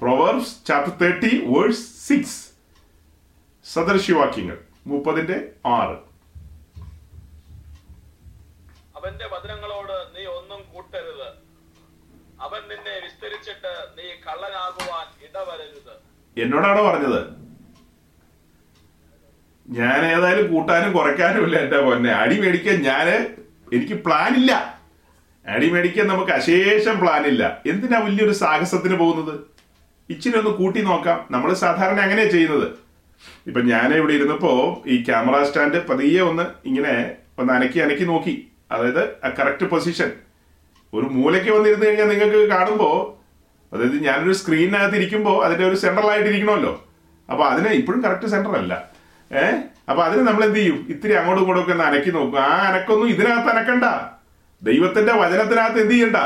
Proverbs 0.00 0.66
chapter 0.66 0.96
thirty 0.96 1.44
verse 1.46 2.08
six. 2.08 2.46
സദൃശ്യവാക്യങ്ങൾ 3.74 4.58
മുപ്പതിന്റെ 4.86 5.48
ആറ്. 5.66 5.96
അവന്റെ 8.96 9.24
വചനങ്ങളോട് 9.24 10.18
നീ 10.18 10.24
ഒന്നും 10.24 10.60
അവൻ 12.40 12.60
നിന്നെ 12.68 12.94
വിസ്തരിച്ചിട്ട് 13.04 13.72
നീ 13.98 14.04
കള്ളനാകുവാൻ 14.04 15.06
ഇടവരരുത്. 15.24 15.94
എന്നോടാണോ 16.40 16.82
പറഞ്ഞത്? 16.90 17.20
ഞാൻ 19.68 20.06
ഏതായാലും 20.06 20.52
കൂട്ടാനും 20.52 20.92
കുറയ്ക്കാനും 20.92 21.44
ഇല്ല 21.44 21.56
എന്റെ 21.58 21.80
പൊന്നെ. 21.80 22.12
അടി 22.12 22.40
മേടിക്കാൻ 22.40 22.82
ഞാൻ 22.82 23.08
എനിക്ക് 23.72 23.94
പ്ലാൻ 23.94 24.34
ഇല്ല. 24.34 24.80
അടി 25.46 25.70
മേടിക്കാൻ 25.70 26.06
നമുക്ക് 26.06 26.32
അശേഷം 26.32 27.00
പ്ലാൻ 27.00 27.26
ഇല്ല. 27.26 27.62
എന്തിനാ 27.66 27.98
വലിയൊരു 27.98 28.32
സാഹസത്തിന് 28.32 28.96
പോകുന്നത്? 28.96 29.40
ഇച്ചിരി 30.10 30.38
ഒന്ന് 30.38 30.50
കൂട്ടി 30.50 30.80
നോക്കാം. 30.80 31.28
നമ്മൾ 31.30 31.54
സാധാരണ 31.54 32.00
അങ്ങനെയാ 32.00 32.30
ചെയ്യുന്നത്. 32.30 32.72
ഇപ്പൊ 33.46 33.60
ഞാൻ 33.60 33.94
ഇവിടെ 33.94 34.12
ഇരുന്നപ്പോ 34.12 34.82
ഈ 34.86 35.04
ക്യാമറ 35.04 35.42
സ്റ്റാൻഡ് 35.42 35.86
പതിയെ 35.86 36.20
ഒന്ന് 36.20 36.42
ഇങ്ങനെ 36.66 37.14
ഒന്ന് 37.38 37.52
അനക്കി 37.52 37.78
അനക്കി 37.78 38.04
നോക്കി. 38.04 38.48
അതായത് 38.70 39.08
ആ 39.24 39.28
കറക്റ്റ് 39.28 39.66
പൊസിഷൻ 39.66 40.12
ഒരു 40.96 41.06
മൂലയ്ക്ക് 41.06 41.50
വന്നിരുന്നു 41.50 41.86
കഴിഞ്ഞാൽ 41.86 42.08
നിങ്ങൾക്ക് 42.08 42.48
കാണുമ്പോൾ 42.48 43.16
അതായത് 43.76 44.02
ഞാനൊരു 44.02 44.32
സ്ക്രീനിനകത്ത് 44.32 44.96
ഇരിക്കുമ്പോൾ 44.96 45.44
അതിന്റെ 45.44 45.68
ഒരു 45.68 45.74
സെൻട്രൽ 45.74 46.06
ആയിട്ട് 46.06 46.28
ഇരിക്കണമല്ലോ. 46.28 46.84
അപ്പൊ 47.30 47.44
അതിന് 47.44 47.68
ഇപ്പോഴും 47.68 48.04
കറക്റ്റ് 48.04 48.26
സെന്റർ 48.26 48.50
അല്ല. 48.50 48.84
ഏ? 49.32 49.50
അപ്പൊ 49.88 50.02
അതിന് 50.02 50.26
നമ്മൾ 50.26 50.44
എന്ത് 50.44 50.56
ചെയ്യും? 50.56 50.86
ഇത്തിരി 50.88 51.12
അങ്ങോട്ടും 51.12 51.42
ഇങ്ങോട്ടും 51.42 51.62
ഒക്കെ 51.62 51.72
ഒന്ന് 51.72 51.84
അനക്കി 51.84 52.10
നോക്കും. 52.10 52.40
ആ 52.40 52.72
അനക്കൊന്നും 52.72 53.08
ഇതിനകത്ത് 53.08 53.48
അനക്കണ്ട. 53.48 53.84
ദൈവത്തിന്റെ 54.62 55.12
വചനത്തിനകത്ത് 55.12 55.78
എന്ത് 55.78 55.94
ചെയ്യണ്ട? 55.94 56.16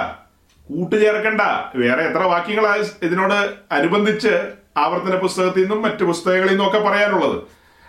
കൂട്ടുചേർക്കണ്ട. 0.70 1.40
വേറെ 1.74 2.02
എത്ര 2.02 2.18
വാക്യങ്ങളാണ് 2.18 2.84
ഇതിനോട് 3.02 3.50
അനുബന്ധിച്ച് 3.74 4.52
ആവർത്തന 4.76 5.16
പുസ്തകത്തിൽ 5.16 5.60
നിന്നും 5.60 5.82
മറ്റു 5.82 6.04
പുസ്തകങ്ങളിൽ 6.04 6.50
നിന്നും 6.50 6.66
ഒക്കെ 6.66 6.78
പറയാനുള്ളത്? 6.78 7.42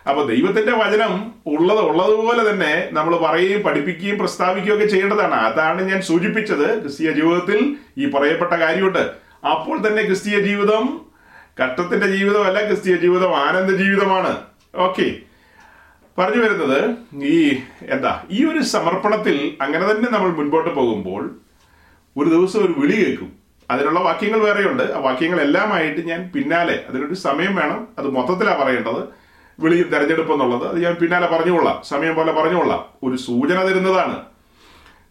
അപ്പൊ 0.10 0.24
ദൈവത്തിന്റെ 0.24 0.72
വചനം 0.72 1.32
ഉള്ളത് 1.46 1.80
ഉള്ളതുപോലെ 1.80 2.50
തന്നെ 2.50 2.90
നമ്മൾ 2.92 3.18
പറയുകയും 3.18 3.62
പഠിപ്പിക്കുകയും 3.62 4.18
പ്രസ്താവിക്കുകയും 4.20 4.76
ഒക്കെ 4.76 4.86
ചെയ്യേണ്ടതാണ്. 4.86 5.34
അതാണ് 5.34 5.82
ഞാൻ 5.82 6.02
സൂചിപ്പിച്ചത് 6.02 6.82
ക്രിസ്തീയ 6.82 7.12
ജീവിതത്തിൽ 7.12 7.78
ഈ 7.98 8.12
പറയപ്പെട്ട 8.12 8.54
കാര്യമുണ്ട്. 8.54 9.12
അപ്പോൾ 9.48 9.88
തന്നെ 9.88 10.04
ക്രിസ്തീയ 10.04 10.40
ജീവിതം 10.40 11.02
കഷ്ടത്തിന്റെ 11.64 12.08
ജീവിതമല്ല 12.08 12.66
ക്രിസ്തീയ 12.66 12.96
ജീവിതം 12.96 13.36
ആനന്ദ 13.36 13.76
ജീവിതമാണ്. 13.76 14.38
ഓക്കെ. 14.76 15.16
പറഞ്ഞു 16.18 16.44
വരുന്നത് 16.44 16.96
ഈ 17.24 17.58
എന്താ 17.82 18.22
ഈ 18.32 18.46
ഒരു 18.46 18.62
സമർപ്പണത്തിൽ 18.62 19.58
അങ്ങനെ 19.62 19.92
തന്നെ 19.92 20.12
നമ്മൾ 20.12 20.30
മുൻപോട്ട് 20.30 20.70
പോകുമ്പോൾ 20.70 21.36
ഒരു 22.18 22.30
ദിവസം 22.30 22.60
ഒരു 22.60 22.74
വിളി 22.78 23.06
കേൾക്കും. 23.06 23.32
അതിനുള്ള 23.72 24.00
വാക്യങ്ങൾ 24.00 24.40
വേറെയുണ്ട്. 24.40 24.84
ആ 24.84 25.00
വാക്യങ്ങളെല്ലാമായിട്ട് 25.00 26.02
ഞാൻ 26.08 26.32
പിന്നാലെ 26.36 26.80
അതിനൊരു 26.90 27.14
സമയം 27.14 27.56
വേണം. 27.56 27.88
അത് 27.98 28.08
മൊത്തത്തിലാണ് 28.08 28.60
പറയേണ്ടത്. 28.60 29.21
വിളിയും 29.62 29.90
തെരഞ്ഞെടുപ്പ് 29.90 30.34
എന്നുള്ളത് 30.34 30.68
അത് 30.68 30.84
ഞാൻ 30.84 30.94
പിന്നാലെ 30.94 31.28
പറഞ്ഞുകൊള്ളാം. 31.28 31.82
സമയം 31.84 32.16
പോലെ 32.16 32.32
പറഞ്ഞുകൊള്ളാം. 32.32 32.86
ഒരു 33.04 33.18
സൂചന 33.18 33.68
തരുന്നതാണ്. 33.68 34.18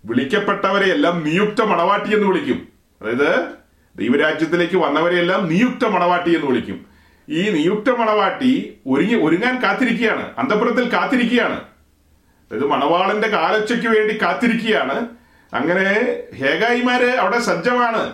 വിളിക്കപ്പെട്ടവരെ 0.04 0.86
എല്ലാം 0.92 1.24
നിയുക്ത 1.24 1.62
മണവാട്ടി 1.62 2.14
എന്ന് 2.14 2.26
വിളിക്കും. 2.28 2.68
അതായത് 3.02 3.48
ദൈവരാജ്യത്തിലേക്ക് 3.96 4.76
വന്നവരെയെല്ലാം 4.76 5.48
നിയുക്ത 5.48 5.86
മണവാട്ടി 5.86 6.34
എന്ന് 6.34 6.46
വിളിക്കും. 6.46 6.86
ഈ 7.30 7.50
നിയുക്ത 7.50 7.90
മണവാട്ടി 7.90 8.76
ഒരുങ്ങി 8.86 9.14
ഒരുങ്ങാൻ 9.14 9.62
കാത്തിരിക്കുകയാണ്. 9.62 10.32
അന്തപുരത്തിൽ 10.38 10.92
കാത്തിരിക്കുകയാണ്. 10.92 11.56
അതായത് 11.56 12.66
മണവാളന്റെ 12.66 13.28
കാലച്ചയ്ക്ക് 13.28 13.88
വേണ്ടി 13.88 14.22
കാത്തിരിക്കുകയാണ്. 14.22 15.08
അങ്ങനെ 15.54 16.22
ഹേഗായിമാര് 16.36 17.06
അവിടെ 17.06 17.40
സജ്ജമാണ്. 17.40 18.12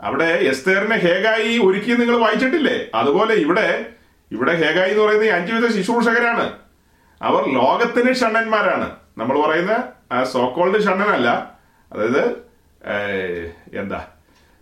അവിടെ 0.00 0.24
എസ്തേറിനെ 0.24 0.96
ഹേഗായി 0.96 1.58
ഒരുക്കി 1.58 1.90
നിങ്ങൾ 1.90 2.16
വായിച്ചിട്ടില്ലേ? 2.16 2.86
അതുപോലെ 2.94 3.34
ഇവിടെ 3.34 3.86
ഇവിടെ 4.32 4.54
ഹേഗായി 4.54 4.90
എന്ന് 4.90 5.02
പറയുന്ന 5.02 5.24
അഞ്ചു 5.24 5.52
അഞ്ചുവിധ 5.52 5.76
ശുശ്രൂഷകരാണ് 5.76 6.52
അവർ 7.22 7.54
ലോകത്തിന് 7.54 8.14
ഷണ്ണന്മാരാണ്. 8.14 8.96
നമ്മൾ 9.18 9.46
പറയുന്ന 9.46 9.84
ആ 10.12 10.24
സോക്കോൾഡ് 10.24 10.84
ഷണ്ണനല്ല. 10.84 11.56
അതായത് 11.92 12.46
എന്താ 13.78 14.06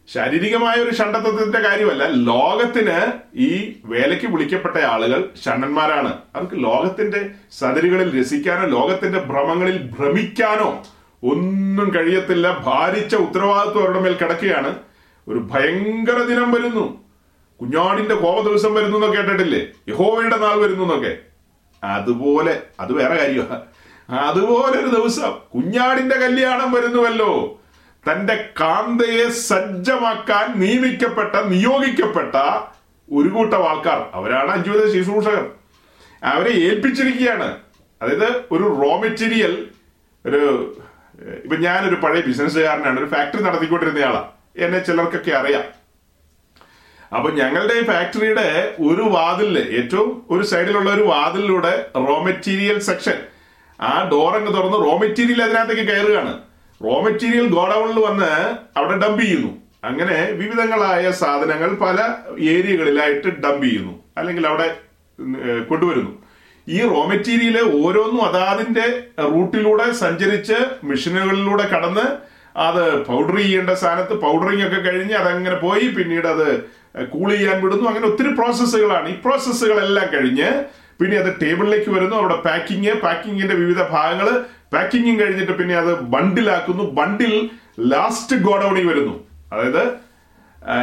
ശാരീരികമായ 0.08 0.74
ഒരു 0.74 0.94
ഷണ്ടത്വത്തിന്റെ 0.94 1.58
കാര്യമല്ല. 1.58 2.06
ലോകത്തിന് 2.06 3.12
ഈ 3.34 3.76
വേലയ്ക്ക് 3.84 4.26
വിളിക്കപ്പെട്ട 4.26 4.76
ആളുകൾ 4.76 5.28
ഷണ്ണന്മാരാണ്. 5.44 6.18
അവർക്ക് 6.34 6.64
ലോകത്തിന്റെ 6.64 7.30
സദരികളിൽ 7.58 8.20
രസിക്കാനോ 8.20 8.66
ലോകത്തിന്റെ 8.66 9.18
ഭ്രമങ്ങളിൽ 9.18 9.90
ഭ്രമിക്കാനോ 9.98 10.82
ഒന്നും 11.22 11.94
കഴിയത്തില്ല. 11.94 12.58
ഭാരിച്ച 12.58 13.16
ഉത്തരവാദിത്വം 13.16 13.82
അവരുടെ 13.82 14.00
മേൽ 14.00 14.14
കിടക്കുകയാണ്. 14.14 14.76
ഒരു 15.28 15.38
ഭയങ്കര 15.38 16.22
ദിനം 16.22 16.52
വരുന്നു. 16.52 17.03
കുഞ്ഞാടിന്റെ 17.60 18.14
കോപ 18.14 18.48
ദിവസം 18.48 18.74
വരുന്നു 18.74 18.96
എന്നൊക്കെ 18.96 19.16
കേട്ടിട്ടില്ലേ? 19.16 19.66
യഹോവയുടെ 19.88 20.36
നാൾ 20.36 20.54
വരുന്നു 20.54 20.82
എന്നൊക്കെ. 20.82 21.16
അതുപോലെ 21.84 22.62
അത് 22.80 22.92
വേറെ 22.92 23.16
കാര്യമാണ് 23.16 23.62
അതുപോലെ 24.10 24.80
ഒരു 24.80 24.86
ദിവസം 24.86 25.32
കുഞ്ഞാടിന്റെ 25.54 26.16
കല്യാണം 26.16 26.72
വരുന്നുവല്ലോ. 26.72 27.60
തന്റെ 28.10 28.48
കാന്തയെ 28.60 29.28
സജ്ജമാക്കാൻ 29.30 30.60
നിയമിക്കപ്പെട്ട 30.60 31.34
നിയോഗിക്കപ്പെട്ട 31.36 32.36
ഒരു 33.12 33.28
കൂട്ടം 33.28 33.68
ആൾക്കാർ. 33.68 34.10
അവരാണ് 34.12 34.50
അഞ്ചുവിധ 34.50 34.94
ശുശ്രൂഷകർ. 34.94 35.50
അവരെ 36.24 36.50
ഏൽപ്പിച്ചിരിക്കുകയാണ്. 36.50 37.56
അതായത് 38.02 38.44
ഒരു 38.50 38.80
റോ 38.82 38.96
മെറ്റീരിയൽ 38.96 39.68
ഒരു 40.26 40.76
ഇപ്പൊ 41.44 41.56
ഞാനൊരു 41.56 41.94
പഴയ 41.94 42.20
ബിസിനസ്സുകാരനാണ് 42.20 42.98
ഒരു 43.00 43.06
ഫാക്ടറി 43.06 43.42
നടത്തിക്കൊണ്ടിരുന്നയാളാണ് 43.42 44.28
എന്നെ 44.56 44.78
ചിലർക്കൊക്കെ 44.78 45.30
അറിയാം. 45.30 45.83
അപ്പൊ 47.12 47.30
ഞങ്ങളുടെ 47.30 47.74
ഈ 47.74 47.84
ഫാക്ടറിയുടെ 47.84 48.74
ഒരു 48.80 49.02
വാതിലിൽ 49.02 49.58
ഏറ്റവും 49.58 50.26
ഒരു 50.30 50.44
സൈഡിലുള്ള 50.46 50.94
ഒരു 50.94 51.02
വാതിലിലൂടെ 51.02 51.86
റോ 51.96 52.22
മെറ്റീരിയൽ 52.24 52.78
സെക്ഷൻ 52.78 53.18
ആ 53.80 54.08
ഡോർ 54.12 54.36
അങ്ങ് 54.36 54.54
തുറന്ന് 54.54 54.78
റോ 54.78 54.98
മെറ്റീരിയൽ 54.98 55.42
അതിനകത്തേക്ക് 55.42 55.82
കയറുകയാണ്. 55.82 56.38
റോ 56.84 57.00
മെറ്റീരിയൽ 57.00 57.46
ഗോഡൌണിൽ 57.48 57.98
വന്ന് 58.00 58.32
അവിടെ 58.76 58.96
ഡംപ് 58.98 59.20
ചെയ്യുന്നു. 59.20 59.52
അങ്ങനെ 59.84 60.30
വിവിധങ്ങളായ 60.30 61.10
സാധനങ്ങൾ 61.10 61.70
പല 61.74 62.14
ഏരിയകളിലായിട്ട് 62.40 63.28
ഡംപ് 63.28 63.64
ചെയ്യുന്നു. 63.64 64.02
അല്ലെങ്കിൽ 64.16 64.46
അവിടെ 64.46 64.76
കൊണ്ടുവരുന്നു. 65.68 66.22
ഈ 66.68 66.82
റോ 66.82 67.04
മെറ്റീരിയൽ 67.04 67.58
ഓരോന്നും 67.58 68.22
അതാതിന്റെ 68.24 69.02
റൂട്ടിലൂടെ 69.22 69.92
സഞ്ചരിച്ച് 69.92 70.54
മെഷീനുകളിലൂടെ 70.84 71.66
കടന്ന് 71.66 72.34
അത് 72.58 73.04
പൗഡർ 73.04 73.36
ചെയ്യേണ്ട 73.36 73.70
സ്ഥാനത്ത് 73.70 74.14
പൗഡറിങ് 74.14 74.66
ഒക്കെ 74.66 74.80
കഴിഞ്ഞ് 74.80 75.14
അതങ്ങനെ 75.14 75.56
പോയി. 75.56 75.88
പിന്നീട് 75.88 76.26
അത് 76.26 76.48
കൂൾ 77.02 77.36
ചെയ്യാൻ 77.36 77.64
വിടുന്നു. 77.64 77.88
അങ്ങനെ 77.88 78.06
ഒത്തിരി 78.06 78.28
പ്രോസസ്സുകളാണ് 78.28 79.08
ഈ 79.08 79.12
പ്രോസസ്സുകളെല്ലാം 79.12 80.06
കഴിഞ്ഞ് 80.14 80.64
പിന്നെ 81.00 81.16
അത് 81.16 81.34
ടേബിളിലേക്ക് 81.42 81.90
വരുന്നു. 81.90 82.16
അവിടെ 82.16 82.34
പാക്കിങ് 82.34 83.00
പാക്കിങ്ങിന്റെ 83.00 83.54
വിവിധ 83.54 83.82
ഭാഗങ്ങൾ 83.82 84.44
പാക്കിങ്ങും 84.72 85.20
കഴിഞ്ഞിട്ട് 85.20 85.52
പിന്നെ 85.52 85.74
അത് 85.74 86.00
ബണ്ടിലാക്കുന്നു 86.00 86.84
ബണ്ടിൽ 86.84 87.50
ലാസ്റ്റ് 87.80 88.36
ഗോഡൌണിൽ 88.36 88.86
വരുന്നു. 88.86 89.24
അതായത് 89.52 89.82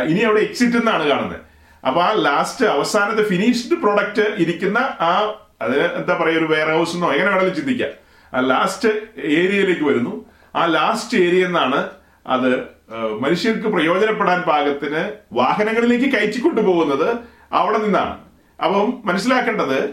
ഇനി 0.09 0.19
അവിടെ 0.19 0.39
എക്സിറ്റ് 0.39 0.77
എന്നാണ് 0.77 1.09
കാണുന്നത്. 1.09 1.39
അപ്പൊ 1.87 2.01
ആ 2.01 2.11
ലാസ്റ്റ് 2.11 2.65
അവസാനത്തെ 2.65 3.23
ഫിനിഷ്ഡ് 3.23 3.81
പ്രൊഡക്റ്റ് 3.81 4.21
ഇരിക്കുന്ന 4.21 4.77
ആ 4.77 5.33
അത് 5.61 5.79
എന്താ 5.79 6.13
പറയുക 6.13 6.37
ഒരു 6.37 6.45
വെയർ 6.45 6.69
ഹൗസ് 6.69 6.95
എന്നോ 6.95 7.11
എങ്ങനെ 7.11 7.29
വേണമെങ്കിലും 7.29 7.55
ചിന്തിക്കാം. 7.55 7.89
ആ 8.33 8.39
ലാസ്റ്റ് 8.39 8.89
ഏരിയയിലേക്ക് 9.17 9.83
വരുന്നു. 9.83 10.25
ആ 10.55 10.65
ലാസ്റ്റ് 10.65 11.17
ഏരിയ 11.17 11.45
എന്നാണ് 11.45 11.89
അത് 12.27 12.80
മനുഷ്യർക്ക് 13.19 13.67
പ്രയോജനപ്പെടാൻ 13.67 14.41
പാകത്തിന് 14.41 15.11
വാഹനങ്ങളിലേക്ക് 15.33 16.05
കയറ്റി 16.05 16.39
കൊണ്ടുപോകുന്നത് 16.39 17.17
അവിടെ 17.53 17.77
നിന്നാണ്. 17.77 18.17
അപ്പം 18.63 19.01
മനസ്സിലാക്കേണ്ടത് 19.05 19.89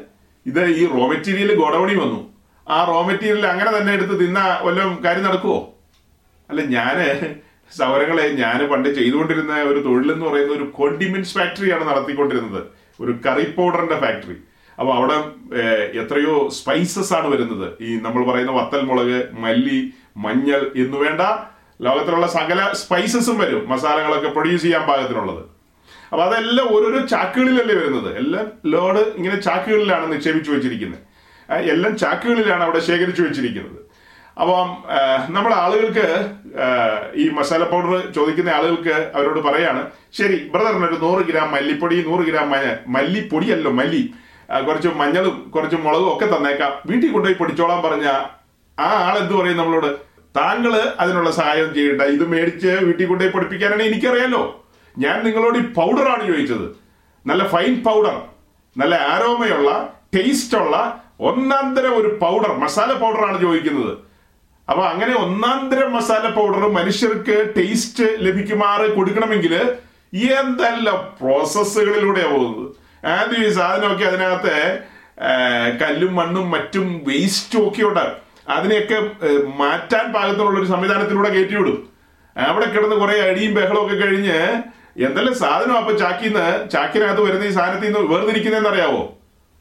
ഇത് 0.46 0.64
ഈ 0.64 0.86
റോ 0.86 1.06
മെറ്റീരിയൽ 1.06 1.54
ഗോഡൌണി 1.54 1.94
വന്നു. 1.94 2.34
ആ 2.68 2.84
റോ 2.84 3.02
മെറ്റീരിയൽ 3.02 3.46
അങ്ങനെ 3.46 3.78
തന്നെ 3.78 3.92
എടുത്ത് 3.92 4.20
തിന്ന 4.20 4.58
വല്ലതും 4.62 5.04
കാര്യം 5.04 5.24
നടക്കുവോ? 5.24 5.74
അല്ല 6.50 6.62
ഞാൻ 6.62 6.96
സൗരങ്ങളെ 7.78 8.28
ഞാൻ 8.28 8.68
പണ്ട് 8.68 8.88
ചെയ്തുകൊണ്ടിരുന്ന 8.88 9.54
ഒരു 9.54 9.78
തൊഴിലെന്ന് 9.78 10.26
പറയുന്ന 10.26 10.52
ഒരു 10.52 10.64
കോണ്ടിമെന്റ്സ് 10.64 11.34
ഫാക്ടറിയാണ് 11.34 11.88
നടത്തിക്കൊണ്ടിരുന്നത്. 11.88 12.62
ഒരു 13.00 13.12
കറി 13.26 13.50
പൗഡറിന്റെ 13.50 13.98
ഫാക്ടറി 14.00 14.36
അപ്പൊ 14.78 14.94
അവിടെ 14.94 15.14
എത്രയോ 15.98 16.48
സ്പൈസസ് 16.48 17.12
ആണ് 17.12 17.28
വരുന്നത്. 17.28 17.72
ഈ 17.80 17.96
നമ്മൾ 17.96 18.32
പറയുന്ന 18.32 18.52
വത്തൽ 18.52 18.80
മുളക് 18.80 19.28
മല്ലി 19.32 19.92
മഞ്ഞൾ 20.16 20.70
എന്നു 20.76 20.96
വേണ്ട 20.96 21.20
ലോകത്തിലുള്ള 21.86 22.26
സകല 22.26 22.60
സ്പൈസസും 22.72 23.38
വരും. 23.38 23.62
മസാലകളൊക്കെ 23.70 24.28
പ്രൊഡ്യൂസ് 24.28 24.62
ചെയ്യാൻ 24.62 24.84
പാകത്തിനുള്ളത്. 24.86 25.42
അപ്പൊ 26.10 26.22
അതെല്ലാം 26.24 26.66
ഓരോരോ 26.76 27.00
ചാക്കുകളിലല്ലേ 27.06 27.74
വരുന്നത്? 27.74 28.10
എല്ലാം 28.18 28.46
ലോഡ് 28.72 29.02
ഇങ്ങനെ 29.18 29.40
ചാക്കുകളിലാണ് 29.40 30.06
നിക്ഷേപിച്ചു 30.12 30.50
വെച്ചിരിക്കുന്നത്. 30.50 31.02
എല്ലാം 31.72 31.92
ചാക്കുകളിലാണ് 31.98 32.62
അവിടെ 32.62 32.80
ശേഖരിച്ചു 32.88 33.22
വെച്ചിരിക്കുന്നത്. 33.22 33.78
അപ്പം 34.40 34.68
നമ്മുടെ 35.34 35.54
ആളുകൾക്ക് 35.54 36.06
ഈ 37.20 37.28
മസാല 37.28 37.62
പൗഡർ 37.64 38.12
ചോദിക്കുന്ന 38.16 38.50
ആളുകൾക്ക് 38.50 38.96
അവരോട് 39.16 39.40
പറയാണ് 39.48 39.82
ശരി 40.18 40.36
ബ്രദറിന് 40.52 40.86
ഒരു 40.88 40.98
നൂറ് 41.04 41.22
ഗ്രാം 41.30 41.48
മല്ലിപ്പൊടി 41.54 41.96
നൂറ് 42.08 42.24
ഗ്രാം 42.28 42.50
മല്ലിപ്പൊടിയല്ലോ 42.96 43.70
മല്ലി. 43.78 44.02
കുറച്ച് 44.66 44.90
മഞ്ഞളും 45.00 45.36
കുറച്ച് 45.54 45.76
മുളകും 45.76 46.10
ഒക്കെ 46.12 46.26
തന്നേക്കാം. 46.34 46.72
വീട്ടിൽ 46.90 47.10
കൊണ്ടുപോയി 47.12 47.38
പൊടിച്ചോളാൻ 47.40 47.80
പറഞ്ഞ 47.86 48.06
ആ 48.78 48.88
ആൾ 49.06 49.16
എന്ത് 49.22 49.34
പറയും 49.34 49.56
നമ്മളോട്? 49.56 50.07
താങ്കൾ 50.36 50.72
അതിനുള്ള 51.02 51.30
സഹായം 51.30 51.68
ചെയ്യണ്ട 51.74 52.02
ഇത് 52.16 52.24
മേടിച്ച് 52.32 52.72
വീട്ടിൽ 52.86 53.06
കൊണ്ടുപോയി 53.06 53.32
പഠിപ്പിക്കാനാണ് 53.34 53.82
എനിക്കറിയാലോ. 53.82 54.42
ഞാൻ 54.98 55.16
നിങ്ങളോട് 55.24 55.58
ഈ 55.58 55.64
പൗഡറാണ് 55.78 56.22
ചോദിച്ചത്. 56.26 56.66
നല്ല 57.26 57.42
ഫൈൻ 57.48 57.74
പൗഡർ 57.86 58.16
നല്ല 58.76 58.94
ആരോമയുള്ള 59.12 59.70
ടേസ്റ്റ് 60.16 60.58
ഉള്ള 60.58 60.76
ഒന്നാം 61.20 61.66
തരം 61.76 61.94
ഒരു 62.00 62.10
പൗഡർ 62.20 62.52
മസാല 62.58 62.90
പൗഡറാണ് 62.92 63.38
ചോദിക്കുന്നത്. 63.40 63.94
അപ്പൊ 64.68 64.82
അങ്ങനെ 64.92 65.14
ഒന്നാം 65.24 65.60
തരം 65.70 65.90
മസാല 65.92 66.24
പൗഡർ 66.38 66.64
മനുഷ്യർക്ക് 66.78 67.36
ടേസ്റ്റ് 67.56 68.06
ലഭിക്കുമാറ് 68.26 68.86
കൊടുക്കണമെങ്കിൽ 68.96 69.54
എന്തെല്ലാം 70.38 70.98
പ്രോസസ്സുകളിലൂടെയാണ് 71.20 72.34
പോകുന്നത്? 72.34 72.68
ആദ്യം 73.14 73.42
ഈ 73.46 73.50
സാധനമൊക്കെ 73.58 74.04
അതിനകത്ത് 74.04 74.56
കല്ലും 75.82 76.12
മണ്ണും 76.14 76.46
മറ്റും 76.50 76.86
വേസ്റ്റും 77.08 77.68
ഒക്കെ 77.68 77.82
ഉണ്ട്. 77.88 78.06
അതിനെയൊക്കെ 78.54 78.98
മാറ്റാൻ 79.60 80.12
പാകത്തിനുള്ള 80.12 80.60
ഒരു 80.60 80.68
സംവിധാനത്തിലൂടെ 80.72 81.30
കയറ്റിവിടും. 81.34 81.78
അവിടെ 82.48 82.66
കിടന്ന് 82.70 82.96
കുറെ 82.96 83.16
അടിയും 83.28 83.54
ബഹളവും 83.54 83.84
ഒക്കെ 83.86 83.94
കഴിഞ്ഞ് 83.94 84.38
എന്തെല്ലാം 85.06 85.34
സാധനം 85.34 85.76
അപ്പൊ 85.78 85.92
ചാക്കിന്ന്? 85.96 86.46
ചാക്കിനകത്ത് 86.70 87.22
വരുന്ന 87.22 87.44
ഈ 87.44 87.50
സാധനത്തിൽ 87.50 87.86
നിന്ന് 87.86 88.12
വേർതിരിക്കുന്നതെന്ന് 88.12 88.70
അറിയാവോ? 88.70 89.02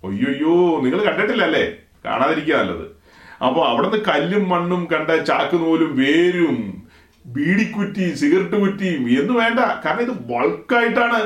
അയ്യോയ്യോ 0.03 0.81
നിങ്ങൾ 0.83 0.99
കണ്ടിട്ടില്ലല്ലേ? 1.03 1.65
കാണാതിരിക്കുക 2.05 2.55
നല്ലത്. 2.55 2.85
അപ്പൊ 3.45 3.61
അവിടുന്ന് 3.65 3.97
കല്ലും 4.09 4.49
മണ്ണും 4.49 4.87
കണ്ട 4.91 5.09
ചാക്ക് 5.29 5.57
നൂലും 5.63 5.91
വേരും. 5.97 6.57
ബീഡിക്കുറ്റി 7.25 8.05
സിഗരറ്റ് 8.13 8.57
കുറ്റിയും 8.61 9.03
എന്ന് 9.21 9.33
വേണ്ട. 9.33 9.59
കാരണം 9.85 10.01
ഇത് 10.01 10.13
ബൾക്കായിട്ടാണ് 10.29 11.19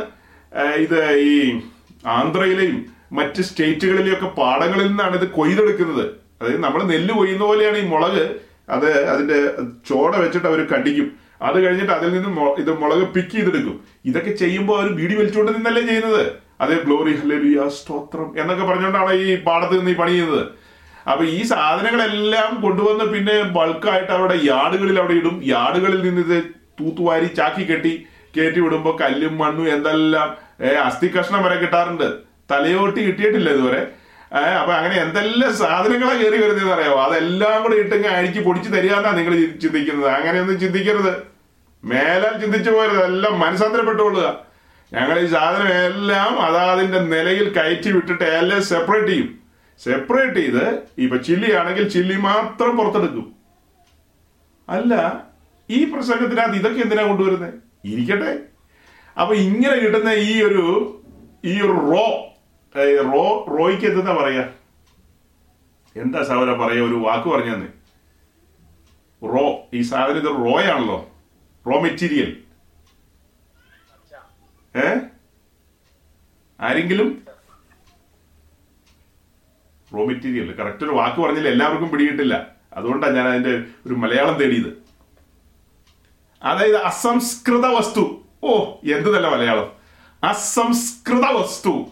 ഇത് 0.85 0.99
ഈ 1.15 1.61
ആന്ധ്രയിലെയും 2.07 2.77
മറ്റ് 3.11 3.41
സ്റ്റേറ്റുകളിലെയും 3.41 4.15
ഒക്കെ 4.17 4.29
പാടങ്ങളിൽ 4.41 4.87
നിന്നാണ് 4.87 5.15
ഇത് 5.15 5.27
കൊയ്തെടുക്കുന്നത്. 5.29 6.20
അതായത് 6.41 6.61
നമ്മൾ 6.65 6.81
നെല്ല് 6.91 7.13
കൊയ്യുന്ന 7.17 7.43
പോലെയാണ് 7.49 7.77
ഈ 7.77 7.85
മുളക്. 7.93 8.23
അത് 8.75 8.87
അതിന്റെ 9.13 9.39
ചോട 9.89 10.11
വെച്ചിട്ട് 10.23 10.47
അവർ 10.51 10.59
കടിക്കും. 10.73 11.07
അത് 11.47 11.57
കഴിഞ്ഞിട്ട് 11.63 11.93
അതിൽ 11.97 12.09
നിന്ന് 12.13 12.29
ഇത് 12.63 12.71
മുളക് 12.81 13.03
പിക്ക് 13.15 13.33
ചെയ്തെടുക്കും. 13.35 13.75
ഇതൊക്കെ 14.09 14.31
ചെയ്യുമ്പോൾ 14.41 14.75
അവർ 14.79 14.89
ബീഡി 14.99 15.15
വലിച്ചുകൊണ്ട് 15.19 15.51
നിന്നല്ലേ 15.57 15.83
ചെയ്യുന്നത്? 15.89 16.23
അതേ 16.63 16.75
ഗ്ലോറി 16.85 17.13
ഹല്ലേലൂയ 17.19 17.67
സ്തോത്രം 17.77 18.27
എന്നൊക്കെ 18.41 18.65
പറഞ്ഞുകൊണ്ടാണ് 18.69 19.13
ഈ 19.27 19.35
പാടത്ത് 19.47 19.75
നിന്ന് 19.79 19.91
ഈ 19.93 19.97
പണി 20.01 20.11
ചെയ്യുന്നത്. 20.15 20.43
അപ്പൊ 21.11 21.23
ഈ 21.35 21.39
സാധനങ്ങളെല്ലാം 21.51 22.49
കൊണ്ടുവന്ന് 22.63 23.05
പിന്നെ 23.13 23.35
ബൾക്കായിട്ട് 23.55 24.11
അവിടെ 24.17 24.35
യാർഡുകളിൽ 24.51 24.97
അവിടെ 24.99 25.15
ഇടും. 25.21 25.37
യാർഡുകളിൽ 25.53 26.01
നിന്ന് 26.07 26.21
ഇത് 26.27 26.37
തൂത്തുവാരി 26.79 27.27
ചാക്കി 27.39 27.63
കെട്ടി 27.71 27.93
കയറ്റി 28.35 28.59
വിടുമ്പോൾ 28.65 28.93
കല്ലും 29.01 29.33
മണ്ണും 29.37 29.67
എന്തെല്ലാം 29.75 30.29
അസ്ഥി 30.85 31.07
കഷ്ണം 31.15 31.41
വരെ 31.45 31.57
കിട്ടാറുണ്ട്. 31.63 32.07
തലയോട്ടി 32.51 33.01
കിട്ടിയിട്ടില്ല 33.07 33.49
ഇതുവരെ. 33.55 33.81
ഏ, 34.31 34.41
അപ്പൊ 34.59 34.73
അങ്ങനെ 34.73 34.95
എന്തെല്ലാം 35.01 35.53
സാധനങ്ങളാ 35.53 36.13
കയറി 36.13 36.37
വരുന്നതെന്ന് 36.37 36.73
അറിയാമോ 36.73 37.01
അതെല്ലാം 37.03 37.63
കൂടെ 37.63 37.75
ഇട്ടെങ്കിൽ 37.75 38.09
അഴിച്ച് 38.09 38.39
പൊടിച്ച് 38.39 38.69
തരികയെന്നാ 38.75 39.11
നിങ്ങൾ 39.11 39.33
ചിന്തിക്കുന്നത്. 39.63 40.09
അങ്ങനെയൊന്നും 40.09 40.59
ചിന്തിക്കരുത്. 40.59 41.13
മേലാൽ 41.83 42.41
ചിന്തിച്ചു 42.41 42.69
പോരുത് 42.69 43.03
എല്ലാം 43.05 43.39
മനസ്സാന്തരപ്പെട്ടുകൊള്ളുക 43.39 44.27
ഞങ്ങൾ 44.91 45.19
ഈ 45.19 45.25
സാധനം 45.25 45.67
എല്ലാം 45.85 46.39
അതാതിന്റെ 46.41 46.99
നിലയിൽ 47.13 47.53
കയറ്റി 47.57 47.91
വിട്ടിട്ട് 47.91 48.23
എല്ലാം 48.39 48.61
സെപ്പറേറ്റ് 48.61 49.07
ചെയ്യും. 49.07 49.29
സെപ്പറേറ്റ് 49.81 50.35
ചെയ്ത് 50.35 50.65
ഇപ്പൊ 50.97 51.17
ചില്ലി 51.17 51.51
ആണെങ്കിൽ 51.51 51.89
ചില്ലി 51.89 52.17
മാത്രം 52.21 52.77
പുറത്തെടുക്കും. 52.77 53.27
അല്ല 54.69 54.93
ഈ 55.69 55.93
പ്രസംഗത്തിനകത്ത് 55.93 56.55
ഇതൊക്കെ 56.55 56.81
എന്തിനാ 56.81 57.03
കൊണ്ടുവരുന്നത് 57.03 57.53
ഇരിക്കട്ടെ. 57.85 58.31
അപ്പൊ 59.17 59.33
ഇങ്ങനെ 59.45 59.75
കിട്ടുന്ന 59.75 60.09
ഈ 60.09 60.41
ഒരു 60.41 60.65
ഈ 61.45 61.61
ഒരു 61.61 61.75
റോ 61.89 62.05
റോ 62.79 63.45
റോയ്ക്ക് 63.57 63.85
എന്താ 63.85 64.13
പറയാ? 64.13 64.49
എന്താ 65.95 66.23
സഹോദര 66.23 66.51
പറയാ? 66.51 66.81
ഒരു 66.81 66.95
വാക്ക് 66.95 67.29
പറഞ്ഞെന്ന് 67.29 67.67
റോ 69.23 69.69
ഈ 69.73 69.81
സാധനം 69.81 70.17
ഇത് 70.17 70.25
റോ 70.25 70.61
ആണല്ലോ 70.61 71.11
റോ 71.67 71.79
മെറ്റീരിയൽ. 71.79 72.43
ഏ? 74.75 74.95
ആരെങ്കിലും? 76.61 77.25
Raw 79.93 80.05
material. 80.05 80.51
കറക്റ്റ് 80.51 80.83
ഒരു 80.83 80.91
വാക്ക് 80.91 81.21
പറഞ്ഞില്ല. 81.21 81.49
എല്ലാവർക്കും 81.49 81.89
പിടികിട്ടില്ല. 81.89 82.55
അതുകൊണ്ടാണ് 82.73 83.15
ഞാൻ 83.15 83.27
അതിന്റെ 83.27 83.63
ഒരു 83.85 83.93
മലയാളം 83.93 84.37
തേടിയത്. 84.37 84.83
അതായത് 86.43 86.75
അസംസ്കൃത 86.75 87.65
വസ്തു. 87.65 88.21
ഓ 88.43 88.75
എന്ത് 88.83 89.29
മലയാളം. 89.29 89.71
അസംസ്കൃത 90.23 91.25
വസ്തു. 91.25 91.87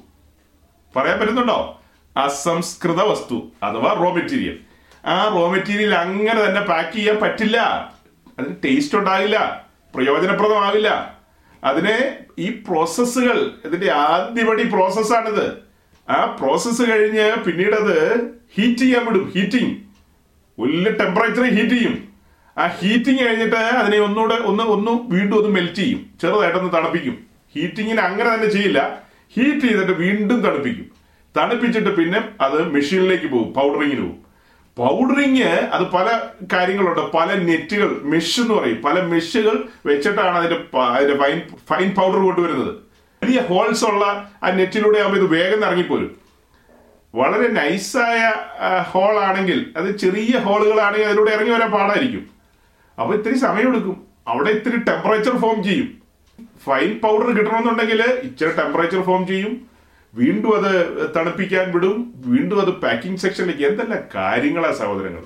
പറയാൻ 0.95 1.19
പറ്റുന്നുണ്ടോ? 1.19 1.81
അസംസ്കൃത 2.17 3.01
വസ്തു 3.01 3.51
അഥവാ 3.63 3.93
റോ 3.93 4.13
മെറ്റീരിയൽ 4.13 4.59
ആ 5.05 5.27
റോ 5.27 5.51
മെറ്റീരിയൽ 5.51 5.95
അങ്ങനെ 5.95 6.45
തന്നെ 6.45 6.61
പാക്ക് 6.61 6.93
ചെയ്യാൻ 6.93 7.17
പറ്റില്ല. 7.21 7.57
അതിന് 8.39 8.55
ടേസ്റ്റ് 8.65 8.97
ഉണ്ടാകില്ല 8.97 9.67
പ്രയോജനപ്രദമാകില്ല. 9.95 11.19
അതിനെ 11.63 12.17
ഈ 12.39 12.49
പ്രോസസ്സുകൾ 12.49 13.51
ഇതിന്റെ 13.65 13.91
ആദ്യപടി 13.91 14.63
പ്രോസസ്സാണിത് 14.63 15.57
ആ 16.11 16.25
പ്രോസസ്സ് 16.25 16.81
കഴിഞ്ഞ് 16.81 17.43
പിന്നീട് 17.43 17.75
അത് 17.75 18.19
ഹീറ്റ് 18.57 18.79
ചെയ്യാൻ 18.79 19.05
വിടും 19.05 19.31
ഹീറ്റിംഗ് 19.35 19.77
വലിയ 20.59 20.91
ടെമ്പറേച്ചർ 20.91 21.43
ഹീറ്റ് 21.43 21.69
ചെയ്യും. 21.69 22.07
ആ 22.57 22.67
ഹീറ്റിംഗ് 22.67 23.27
കഴിഞ്ഞിട്ട് 23.27 23.55
അതിനെ 23.55 23.97
ഒന്നുകൂടെ 23.97 24.35
ഒന്ന് 24.35 24.63
ഒന്ന് 24.63 24.91
വീണ്ടും 24.91 25.37
ഒന്ന് 25.37 25.49
മെൽറ്റ് 25.49 25.75
ചെയ്യും. 25.75 26.09
ചെറുതായിട്ടൊന്ന് 26.21 26.73
തണുപ്പിക്കും. 26.73 27.25
ഹീറ്റിങ്ങിന് 27.55 28.01
അങ്ങനെ 28.01 28.33
തന്നെ 28.33 28.47
ചെയ്യില്ല. 28.47 29.08
ഹീറ്റ് 29.35 29.67
ചെയ്തിട്ട് 29.67 29.91
വീണ്ടും 29.91 30.41
തണുപ്പിക്കും. 30.41 30.85
തണുപ്പിച്ചിട്ട് 31.37 31.95
പിന്നെ 31.95 32.29
അത് 32.41 32.67
മെഷീനിലേക്ക് 32.67 33.25
പോകും 33.25 33.53
പൗഡറിങ്ങിന് 33.53 34.01
പോകും. 34.01 34.29
പൗഡറിങ് 34.77 35.43
അത് 35.43 35.83
പല 35.83 36.19
കാര്യങ്ങളുണ്ട്. 36.53 36.99
പല 36.99 37.33
നെറ്റുകൾ 37.33 37.99
മെഷ് 38.03 38.41
എന്ന് 38.41 38.53
പറയും. 38.53 38.81
പല 38.81 39.01
മെഷുകൾ 39.01 39.63
വെച്ചിട്ടാണ് 39.85 40.37
അതിന്റെ 40.37 40.77
അതിന്റെ 40.77 41.17
ഫൈൻ 41.17 41.41
ഫൈൻ 41.69 41.89
പൗഡർ 41.89 42.17
കൊണ്ടുവരുന്നത്. 42.17 42.75
വലിയ 43.23 43.41
ഹോൾസ് 43.41 43.85
ഉള്ള 43.85 44.31
ആ 44.43 44.51
നെറ്റിലൂടെ 44.51 44.99
ആകുമ്പോൾ 44.99 45.19
ഇത് 45.19 45.31
വേഗം 45.31 45.65
ഇറങ്ങിപ്പോരും. 45.65 46.19
വളരെ 47.15 47.47
നൈസായ 47.47 48.33
ഹോൾ 48.81 49.19
ആണെങ്കിൽ 49.19 49.65
അത് 49.77 49.97
ചെറിയ 49.97 50.37
ഹോളുകളാണെങ്കിൽ 50.37 51.07
അതിലൂടെ 51.07 51.31
ഇറങ്ങി 51.31 51.51
വരാൻ 51.51 51.71
പാടായിരിക്കും. 51.71 52.29
അപ്പൊ 53.01 53.15
ഇത്തിരി 53.15 53.37
സമയമെടുക്കും. 53.37 54.07
അവിടെ 54.27 54.49
ഇത്തിരി 54.49 54.77
ടെമ്പറേച്ചർ 54.77 55.37
ഫോം 55.37 55.63
ചെയ്യും. 55.63 55.98
ഫൈൻ 56.65 56.99
പൗഡർ 57.03 57.29
കിട്ടണമെന്നുണ്ടെങ്കിൽ 57.37 58.01
ഇച്ചിരി 58.01 58.51
ടെമ്പറേച്ചർ 58.57 59.01
ഫോം 59.01 59.27
ചെയ്യും. 59.27 59.61
വീണ്ടും 60.13 60.51
അത് 60.57 60.71
തണുപ്പിക്കാൻ 61.15 61.71
വിടും. 61.71 62.13
വീണ്ടും 62.25 62.61
അത് 62.61 62.69
പാക്കിംഗ് 62.69 63.19
സെക്ഷനിലേക്ക് 63.19 63.63
എന്തെല്ലാം 63.63 63.99
കാര്യങ്ങളാ 64.15 64.71
സഹോദരങ്ങൾ 64.71 65.23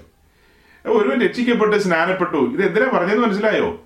ഒരുവൻ 0.91 1.21
രക്ഷിക്കപ്പെട്ട് 1.21 1.77
സ്നാനപ്പെട്ടു. 1.77 2.37
ഇത് 2.37 2.67
എന്തിനാ 2.67 2.99
പറഞ്ഞതെന്ന് 2.99 3.27
മനസ്സിലായോ? 3.27 3.81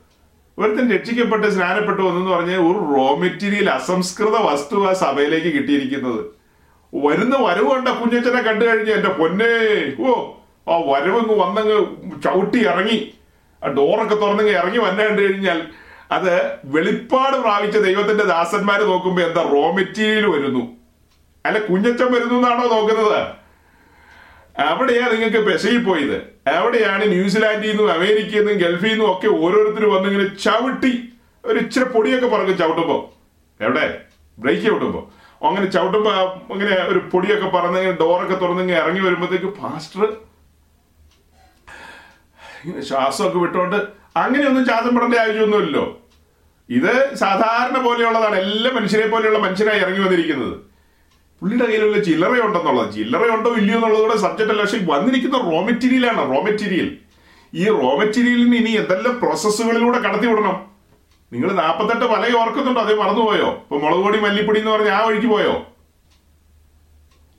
ഒരുത്തൻ 0.57 0.91
രക്ഷിക്കപ്പെട്ട് 0.91 1.47
സ്നാനപ്പെട്ടു 1.47 2.01
എന്നു 2.01 2.31
പറഞ്ഞ 2.31 2.53
ഒരു 2.55 2.79
റോ 2.95 3.15
മെറ്റീരിയൽ 3.15 3.69
അസംസ്കൃത 3.69 4.35
വസ്തു 4.37 4.85
ആ 4.87 4.93
സഭയിലേക്ക് 4.93 5.47
കിട്ടിയിരിക്കുന്നത്. 5.57 6.25
വരുന്ന 6.95 7.35
വരവ് 7.35 7.69
കണ്ട 7.71 7.87
കുഞ്ഞച്ചനെ 7.87 8.41
കണ്ടു 8.41 8.65
കഴിഞ്ഞ് 8.65 8.93
എന്റെ 8.93 9.09
പൊന്നേ 9.09 9.51
ഓ 10.05 10.13
ആ 10.69 10.77
വരവങ്ങ് 10.77 11.35
വന്നങ്ങ് 11.41 11.77
ചവിട്ടി 12.23 12.59
ഇറങ്ങി. 12.67 13.13
ആ 13.63 13.67
ഡോറൊക്കെ 13.67 14.15
തുറന്നങ്ങ് 14.15 14.53
ഇറങ്ങി 14.53 14.77
വന്നു 14.77 15.03
കണ്ടു 15.03 15.21
കഴിഞ്ഞാൽ 15.21 15.61
അത് 16.11 16.55
വെളിപ്പാട് 16.65 17.37
പ്രാപിച്ച 17.37 17.77
ദൈവത്തിന്റെ 17.77 18.23
ദാസന്മാര് 18.23 18.81
നോക്കുമ്പോ 18.81 19.21
എന്താ 19.21 19.41
റോ 19.41 19.71
മെറ്റീരിയൽ 19.71 20.25
വരുന്നു? 20.25 20.77
അല്ല 21.45 21.59
കുഞ്ഞച്ചൻ 21.59 22.11
വരുന്നു 22.11 22.33
എന്നാണോ 22.33 22.67
നോക്കുന്നത്? 22.67 23.27
അവിടെയാ 24.59 25.07
നിങ്ങൾക്ക് 25.07 25.37
പെശയിൽ 25.37 25.83
പോയത്. 25.83 26.49
അവിടെയാണ് 26.49 27.07
ന്യൂസിലാൻഡിൽ 27.07 27.69
നിന്നും 27.69 27.91
അമേരിക്കയിൽ 27.91 28.45
നിന്നും 28.45 28.57
ഗൾഫിൽ 28.57 28.89
നിന്നും 28.89 29.11
ഒക്കെ 29.11 29.27
ഓരോരുത്തർ 29.27 29.85
വന്നിങ്ങനെ 29.85 30.37
ചവിട്ടി 30.37 31.09
ഒരു 31.45 31.59
ഇച്ചിരി 31.59 31.83
പൊടിയൊക്കെ 31.83 32.27
പറഞ്ഞു 32.27 32.51
ചവിട്ടുമ്പോ. 32.51 33.13
എവിടെ? 33.61 34.01
ബ്രേക്ക് 34.39 34.63
ചവിട്ടുമ്പോ. 34.63 35.11
അങ്ങനെ 35.47 35.65
ചവിട്ടുമ്പോ 35.65 36.11
അങ്ങനെ 36.53 36.83
ഒരു 36.87 36.99
പൊടിയൊക്കെ 36.99 37.47
പറഞ്ഞ് 37.47 37.97
ഡോറൊക്കെ 37.97 38.35
തുറന്നിങ്ങനെ 38.35 38.79
ഇറങ്ങി 38.79 38.99
വരുമ്പോഴത്തേക്ക് 38.99 39.45
ഇങ്ങനെ 39.45 40.26
ശ്വാസമൊക്കെ 42.81 43.37
വിട്ടുകൊണ്ട് 43.37 43.75
അങ്ങനെയൊന്നും 44.17 44.65
ശ്വാസം 44.65 44.95
വിടേണ്ട 44.95 45.15
ആവശ്യമൊന്നുമില്ലല്ലോ. 45.15 46.01
ഇത് 46.69 47.15
സാധാരണ 47.15 47.77
പോലെയുള്ളതാണ്. 47.77 48.35
എല്ലാ 48.35 48.71
മനുഷ്യരെ 48.71 49.07
പോലെയുള്ള 49.07 49.39
മനുഷ്യനായി 49.39 49.79
ഇറങ്ങി 49.79 49.99
വന്നിരിക്കുന്നത്. 49.99 50.55
പുള്ളിയുടെ 51.39 51.65
കയ്യിലുള്ള 51.65 52.03
ചില്ലറയുണ്ടെന്നുള്ളത്. 52.03 52.93
ചില്ലറയുണ്ടോ 52.93 53.55
ഇല്ലയോ 53.55 53.77
എന്നുള്ളത് 53.77 54.01
കൂടെ 54.01 54.17
സബ്ജക്റ്റ് 54.17 54.51
അല്ല. 54.53 54.61
പക്ഷെ 54.61 54.79
വന്നിരിക്കുന്ന 54.89 55.37
റോ 55.37 55.61
മെറ്റീരിയലാണ് 55.61 56.17
റോ 56.17 56.41
മെറ്റീരിയൽ 56.41 56.97
ഈ 57.53 57.65
റോ 57.65 57.97
മെറ്റീരിയലിന് 57.97 58.55
ഇനി 58.55 58.69
എന്തെല്ലാം 58.69 59.19
പ്രോസസ്സുകളിലൂടെ 59.19 59.99
കടത്തി 59.99 60.27
വിടണം? 60.27 60.67
നിങ്ങൾ 61.33 61.51
നാൽപ്പത്തെട്ട് 61.51 62.05
വലയെ 62.05 62.37
ഓർക്കുന്നുണ്ടോ? 62.37 62.81
അതേ 62.81 62.95
മറന്നുപോയോ 62.95 63.45
ഇപ്പൊ 63.45 63.77
മുളക് 63.77 63.99
പൊടി 63.99 64.19
മല്ലിപ്പൊടി 64.19 64.59
എന്ന് 64.59 64.71
പറഞ്ഞ 64.71 64.89
ആ 64.89 65.05
വഴിക്ക് 65.05 65.27
പോയോ? 65.27 65.67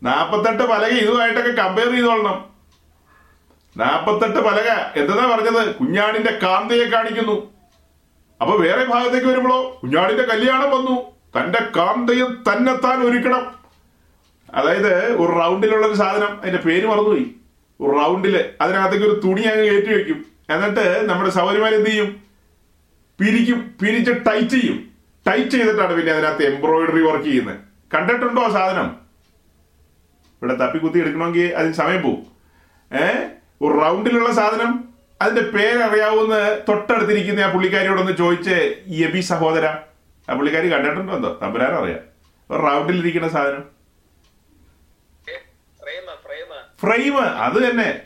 നാൽപ്പത്തെട്ട് 0.02 0.62
വലയെ 0.62 0.98
ഇതുമായിട്ടൊക്കെ 0.98 1.50
കമ്പയർ 1.50 1.90
ചെയ്തോളണം 1.90 2.57
നാൽപ്പത്തെട്ട് 3.78 4.40
പലക. 4.40 4.68
എന്താ 4.96 5.36
പറഞ്ഞത്? 5.36 5.74
കുഞ്ഞാടിന്റെ 5.74 6.38
കാന്തയെ 6.42 6.84
കാണിക്കുന്നു. 6.84 7.50
അപ്പൊ 8.40 8.56
വേറെ 8.56 8.84
ഭാഗത്തേക്ക് 8.84 9.26
വരുമ്പോളോ 9.26 9.80
കുഞ്ഞാടിന്റെ 9.82 10.22
കല്യാണം 10.22 10.70
വന്നു. 10.70 11.18
തന്റെ 11.38 11.58
കാന്തയും 11.76 12.44
തന്നെത്താൻ 12.52 13.00
ഒരുക്കണം. 13.00 13.58
അതായത് 14.54 15.12
ഒരു 15.12 15.32
റൗണ്ടിലുള്ള 15.32 15.86
ഒരു 15.86 15.94
സാധനം 15.94 16.40
അതിന്റെ 16.40 16.58
പേര് 16.58 16.86
മറന്നുപോയി. 16.86 17.26
ഒരു 17.80 17.90
റൗണ്ടിൽ 17.90 18.50
അതിനകത്തേക്ക് 18.60 19.06
ഒരു 19.06 19.20
തുണി 19.24 19.42
അങ്ങ് 19.42 19.64
കയറ്റി 19.64 19.94
വെക്കും. 19.94 20.24
എന്നിട്ട് 20.50 21.08
നമ്മുടെ 21.08 21.30
സൗകര്യമാർ 21.30 21.74
എന്ത് 21.74 21.90
ചെയ്യും? 21.90 22.22
പിരിക്കും. 23.20 23.74
പിരിച്ച് 23.82 24.10
ടൈറ്റ് 24.10 24.48
ചെയ്യും. 24.48 24.88
ടൈറ്റ് 25.28 25.50
ചെയ്തിട്ടാണ് 25.50 25.94
പിന്നെ 25.94 26.12
അതിനകത്ത് 26.12 26.42
എംബ്രോയിഡറി 26.42 27.02
വർക്ക് 27.02 27.24
ചെയ്യുന്നത്. 27.24 27.56
കണ്ടിട്ടുണ്ടോ 27.94 28.42
ആ 28.42 28.48
സാധനം? 28.48 28.96
ഇവിടെ 30.42 30.54
തപ്പിക്കുത്തി 30.54 30.98
എടുക്കണമെങ്കിൽ 30.98 31.54
അതിന് 31.56 31.72
സമയം 31.72 32.02
പോകും 32.02 32.26
ഏ? 32.98 33.37
ഒരു 33.62 33.72
റൗണ്ടിലുള്ള 33.78 34.32
സാധനം 34.32 34.84
അതിന്റെ 35.22 35.42
പേരറിയാവുന്ന 35.50 36.34
തൊട്ടടുത്തിരിക്കുന്ന 36.68 37.40
ആ 37.40 37.52
പുള്ളിക്കാരിയോടൊന്ന് 37.52 38.12
ചോദിച്ച് 38.16 38.56
എബി 39.06 39.20
സഹോദര? 39.20 39.66
ആ 40.30 40.34
പുള്ളിക്കാരി 40.34 40.72
കണ്ടിട്ടുണ്ടോ 40.72 41.14
എന്തോ? 41.16 41.38
തമ്പുരാൻ 41.42 41.72
അറിയാം 41.72 42.00
ഒരു 42.50 42.62
റൗണ്ടിലിരിക്കുന്ന 42.62 43.28
സാധനം. 43.28 43.64
ഫ്രെയിം 46.82 47.18
അത് 47.18 47.70
തന്നെ. 47.70 48.00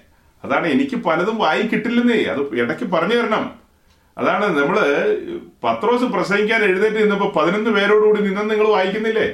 അതാണ് 0.45 0.67
എനിക്ക് 0.67 0.97
പലതും 0.97 1.39
വായി 1.39 1.63
കിട്ടില്ലെന്നേ. 1.63 2.25
അത് 2.25 2.41
ഇടയ്ക്ക് 2.61 2.85
പറഞ്ഞു 2.85 3.15
തരണം. 3.15 3.45
അതാണ് 4.19 4.59
നമ്മൾ 4.59 4.79
പത്രോസ് 5.65 6.05
പ്രസംഗിക്കാൻ 6.05 6.63
എഴുന്നേറ്റ് 6.63 6.97
നിന്നപ്പോ 6.97 7.33
പതിനൊന്ന് 7.41 7.71
പേരോടുകൂടി 7.71 8.21
നിന്നെന്ന് 8.23 8.51
നിങ്ങൾ 8.51 8.69
വായിക്കുന്നില്ലേ? 8.69 9.29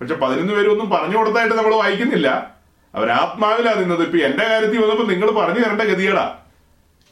പക്ഷെ 0.00 0.14
പതിനൊന്ന് 0.14 0.52
പേരും 0.54 0.70
ഒന്നും 0.70 0.90
പറഞ്ഞു 0.90 1.16
കൊടുത്തായിട്ട് 1.18 1.54
നമ്മൾ 1.54 1.74
വായിക്കുന്നില്ല. 1.74 2.57
അവർ 2.94 3.10
ആത്മാവിലാ 3.10 3.74
നിന്നത്. 3.74 4.02
ഇപ്പൊ 4.02 4.18
എന്റെ 4.18 4.44
കാര്യത്തിൽ 4.44 4.80
വന്നപ്പോ 4.80 5.04
നിങ്ങൾ 5.04 5.30
പറഞ്ഞു 5.30 5.60
തരേണ്ട 5.60 5.82
ഗതികളാ 5.82 6.38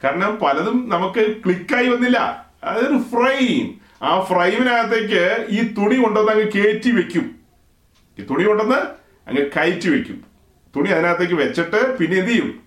കാരണം 0.03 0.35
പലതും 0.35 0.89
നമുക്ക് 0.89 1.43
ക്ലിക്കായി 1.45 1.87
വന്നില്ല. 1.87 2.47
അതൊരു 2.63 2.97
ഫ്രെയിം 2.97 3.79
ആ 4.01 4.19
ഫ്രെയിമിനകത്തേക്ക് 4.21 5.45
ഈ 5.49 5.73
തുണി 5.73 5.95
കൊണ്ടുവന്ന് 5.95 6.31
അങ്ങ് 6.31 6.51
കയറ്റി 6.51 6.91
വെക്കും. 6.91 7.35
ഈ 8.19 8.23
തുണി 8.23 8.43
കൊണ്ടുവന്ന് 8.43 8.79
അങ്ങ് 9.27 9.41
കയറ്റി 9.41 9.89
വെക്കും. 9.89 10.23
തുണി 10.75 10.89
അതിനകത്തേക്ക് 10.89 11.33
വെച്ചിട്ട് 11.33 11.97
പിന്നെ 11.97 12.17
എന്ത് 12.17 12.31
ചെയ്യും? 12.31 12.59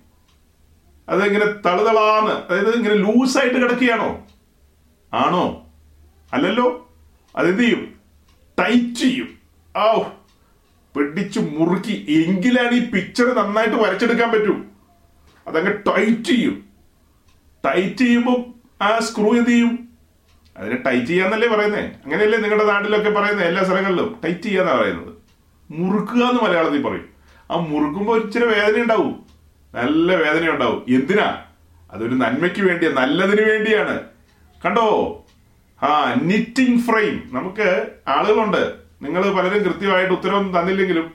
അത് 1.09 1.25
ഇങ്ങനെ 1.25 1.45
തളുതളാന്ന് 1.45 2.33
അതായത് 2.33 2.75
ഇങ്ങനെ 2.75 2.95
ലൂസായിട്ട് 2.95 3.57
കിടക്കുകയാണോ? 3.57 4.27
ആണോ? 5.13 5.67
അല്ലല്ലോ? 6.33 6.91
അതെന്ത് 7.37 7.63
ചെയ്യും? 7.63 7.95
ടൈറ്റ് 8.59 8.95
ചെയ്യും. 8.95 9.29
ആ 9.77 9.93
പിടിച്ച് 10.97 11.41
മുറുക്കി. 11.41 12.25
എങ്കിലാണ് 12.29 12.73
ഈ 12.73 12.91
പിക്ചർ 12.91 13.35
നന്നായിട്ട് 13.35 13.77
വരച്ചെടുക്കാൻ 13.77 14.31
പറ്റൂ. 14.31 14.57
അതങ്ങ് 15.49 15.73
ടൈറ്റ് 15.73 16.23
ചെയ്യും. 16.23 16.65
ടൈറ്റ് 17.67 17.97
ചെയ്യുമ്പോൾ 17.97 18.45
ആ 18.85 18.99
സ്ക്രൂ 18.99 19.37
എന്ത് 19.37 19.51
ചെയ്യും? 19.51 19.89
അതിനെ 20.57 20.77
ടൈറ്റ് 20.87 21.07
ചെയ്യാന്നല്ലേ 21.07 21.49
പറയുന്നേ? 21.49 21.81
അങ്ങനെയല്ലേ 21.81 22.39
നിങ്ങളുടെ 22.39 22.67
നാട്ടിലൊക്കെ 22.67 23.11
പറയുന്നത് 23.11 23.47
എല്ലാ 23.47 23.65
സ്ഥലങ്ങളിലും? 23.65 24.21
ടൈറ്റ് 24.25 24.41
ചെയ്യാന്നാ 24.41 24.77
പറയുന്നത്. 24.77 25.15
മുറുക്കുക 25.71 26.23
എന്ന് 26.23 26.43
മലയാളത്തിൽ 26.43 26.83
പറയും. 26.83 27.09
ആ 27.51 27.57
മുറുക്കുമ്പോൾ 27.57 28.25
ഇച്ചിരി 28.25 28.45
വേദന 28.45 28.83
ഉണ്ടാവും. 28.83 29.27
നല്ല 29.75 30.15
വേദന 30.15 30.51
ഉണ്ടാവും. 30.51 30.85
എന്തിനാ? 30.89 31.43
അതൊരു 31.93 32.15
നന്മയ്ക്ക് 32.15 32.63
വേണ്ടിയാ 32.63 32.93
നല്ലതിന് 32.93 33.51
വേണ്ടിയാണ്. 33.51 34.01
കണ്ടോ? 34.65 35.17
ആ 35.83 36.15
നിറ്റിംഗ് 36.23 36.81
ഫ്രെയിം 36.81 37.31
നമുക്ക് 37.33 37.91
ആളുകളുണ്ട്. 38.09 38.80
നിങ്ങൾ 39.03 39.35
പലരും 39.35 39.63
കൃത്യമായിട്ട് 39.63 40.13
ഉത്തരവും 40.13 40.59
തന്നില്ലെങ്കിലും 40.59 41.13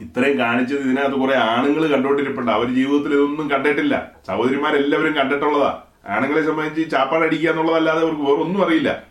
ഇത്രയും 0.00 0.38
കാണിച്ചത് 0.38 0.78
ഇതിനകത്ത് 0.78 1.14
കുറെ 1.14 1.36
ആണുങ്ങൾ 1.36 1.86
കണ്ടോണ്ടിരിപ്പുണ്ട് 1.86 2.52
അവർ 2.52 2.74
ജീവിതത്തിൽ 2.74 3.12
ഇതൊന്നും 3.12 3.50
കണ്ടിട്ടില്ല. 3.50 4.10
സഹോദരിമാരെല്ലാവരും 4.28 5.16
കണ്ടിട്ടുള്ളതാ. 5.16 5.82
ആണുങ്ങളെ 6.06 6.46
സംബന്ധിച്ച് 6.46 6.90
ചാപ്പാട് 6.90 7.24
അടിക്കുക 7.24 7.50
എന്നുള്ളതല്ലാതെ 7.50 8.00
അവർക്ക് 8.00 8.20
വേറെ 8.20 8.42
ഒന്നും 8.42 8.66
അറിയില്ല. 8.66 9.02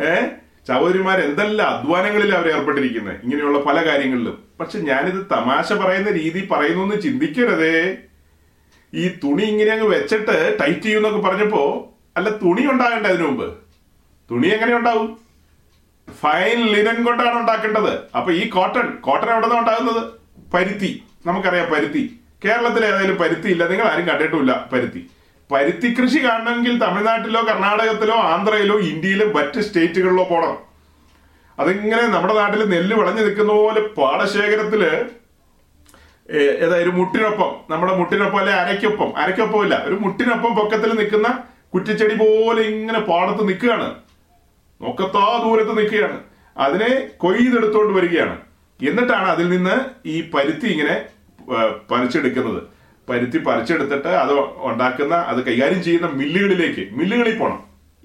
ഏ? 0.00 0.14
സഹോദരിമാർ 0.68 1.20
എന്തെല്ലാം 1.20 1.70
അധ്വാനങ്ങളിൽ 1.70 2.34
അവർ 2.34 2.48
ഏർപ്പെട്ടിരിക്കുന്നത്? 2.48 3.16
ഇങ്ങനെയുള്ള 3.22 3.58
പല 3.58 3.86
കാര്യങ്ങളിലും. 3.86 4.42
പക്ഷെ 4.60 4.78
ഞാനിത് 4.78 5.26
തമാശ 5.32 5.72
പറയുന്ന 5.72 6.10
രീതി 6.10 6.48
പറയുന്നു 6.50 6.84
എന്ന് 6.84 7.00
ചിന്തിക്കരുതേ. 7.00 7.96
ഈ 8.94 9.08
തുണി 9.08 9.42
ഇങ്ങനെ 9.42 9.70
അങ്ങ് 9.70 9.86
വെച്ചിട്ട് 9.86 10.56
ടൈറ്റ് 10.60 10.80
ചെയ്യുന്നൊക്കെ 10.80 11.20
പറഞ്ഞപ്പോ 11.20 11.92
അല്ല 12.16 12.28
തുണി 12.28 12.66
ഉണ്ടാകണ്ടേ 12.66 13.08
അതിനു 13.08 13.24
മുമ്പ്. 13.24 13.54
തുണി 14.30 14.46
എങ്ങനെ 14.48 14.76
ഉണ്ടാവും? 14.76 15.29
ഫൈൻ 16.22 16.66
ലിനൻ 16.66 17.04
കൊണ്ടാണ് 17.04 17.38
ഉണ്ടാക്കേണ്ടത്. 17.38 17.92
അപ്പൊ 18.16 18.32
ഈ 18.32 18.48
കോട്ടൺ 18.48 18.96
കോട്ടൺ 19.00 19.30
എവിടെ 19.30 19.46
നിന്നാണ് 19.46 19.60
ഉണ്ടാകുന്നത്? 19.60 20.02
പരുത്തി. 20.54 21.02
നമുക്കറിയാം 21.26 21.72
പരുത്തി. 21.72 22.20
കേരളത്തിൽ 22.44 22.84
ഏതായാലും 22.84 23.16
പരുത്തി 23.16 23.48
ഇല്ല. 23.48 23.66
നിങ്ങൾ 23.66 23.86
ആരും 23.86 24.08
കണ്ടിട്ടില്ല 24.08 24.68
പരുത്തി. 24.72 25.10
പരുത്തി 25.52 25.96
കൃഷി 26.00 26.18
കാണണമെങ്കിൽ 26.24 26.78
തമിഴ്നാട്ടിലോ 26.78 27.40
കർണാടകത്തിലോ 27.42 28.14
ആന്ധ്രയിലോ 28.14 28.78
ഇന്ത്യയിലോ 28.78 29.26
മറ്റ് 29.32 29.60
സ്റ്റേറ്റുകളിലോ 29.60 30.24
പോകണം 30.24 30.58
അതിങ്ങനെ 31.58 32.02
നമ്മുടെ 32.02 32.34
നാട്ടിൽ 32.34 32.70
നെല്ല് 32.70 32.96
വിളഞ്ഞു 32.96 33.22
നിൽക്കുന്ന 33.22 33.52
പോലെ 33.52 33.80
പാടശേഖരത്തിൽ 33.80 34.82
ഏതായാലും 36.64 36.94
മുട്ടിനൊപ്പം 36.96 37.54
നമ്മുടെ 37.70 37.96
മുട്ടിനൊപ്പം 37.96 38.38
അല്ലെ 38.38 38.54
അരയ്ക്കൊപ്പം. 38.54 39.16
അരയ്ക്കൊപ്പം 39.16 39.62
ഇല്ല. 39.62 39.84
ഒരു 39.86 39.94
മുട്ടിനൊപ്പം 39.94 40.54
പൊക്കത്തിൽ 40.54 40.90
നിൽക്കുന്ന 40.94 41.38
കുറ്റിച്ചെടി 41.74 42.14
പോലെ 42.14 42.62
ഇങ്ങനെ 42.62 43.00
പാടത്ത് 43.00 43.48
നിൽക്കുകയാണ്. 43.48 43.94
നോക്കത്താ 44.82 45.24
ദൂരത്ത് 45.44 45.72
നിൽക്കുകയാണ്. 45.78 46.18
അതിനെ 46.64 46.90
കൊയ്തെടുത്തോണ്ട് 47.22 47.92
വരികയാണ്. 47.98 48.36
എന്നിട്ടാണ് 48.88 49.28
അതിൽ 49.34 49.48
നിന്ന് 49.48 49.76
ഈ 50.08 50.16
പരുത്തി 50.30 50.66
ഇങ്ങനെ 50.74 50.94
പറിച്ചെടുക്കുന്നത്. 51.90 52.60
പരുത്തി 53.08 53.38
പറിച്ചെടുത്തിട്ട് 53.38 54.08
അത് 54.22 54.32
ഉണ്ടാക്കുന്ന 54.70 55.14
അത് 55.14 55.40
കൈകാര്യം 55.46 55.82
ചെയ്യുന്ന 55.82 56.08
മില്ലുകളിലേക്ക് 56.20 56.82
മില്ലുകളിൽ 56.98 57.38
പോകണം 57.38 57.60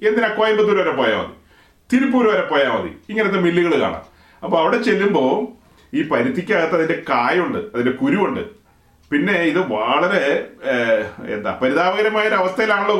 എന്തിനാ? 0.07 0.30
കോയമ്പത്തൂർ 0.38 0.78
വരെ 0.78 0.91
പോയാൽ 0.91 1.17
മതി. 1.17 1.34
തിരുപ്പൂർ 1.91 2.26
വരെ 2.28 2.45
പോയാൽ 2.51 2.69
മതി. 2.69 2.91
ഇങ്ങനത്തെ 3.09 3.39
മില്ലുകൾ 3.39 3.73
കാണാം. 3.82 4.03
അപ്പൊ 4.43 4.55
അവിടെ 4.61 4.78
ചെല്ലുമ്പോൾ 4.82 5.34
ഈ 5.97 6.01
പരുത്തിക്കകത്ത് 6.09 6.76
അതിന്റെ 6.76 6.97
കായുണ്ട് 7.09 7.57
അതിന്റെ 7.57 7.91
കുരുവുണ്ട്. 7.91 8.43
പിന്നെ 9.11 9.34
ഇത് 9.34 9.59
വളരെ 9.73 10.23
എന്താ 11.36 11.59
പരിതാപകരമായ 11.61 12.28
ഒരു 12.28 12.36
അവസ്ഥയിലാണല്ലോ 12.36 12.97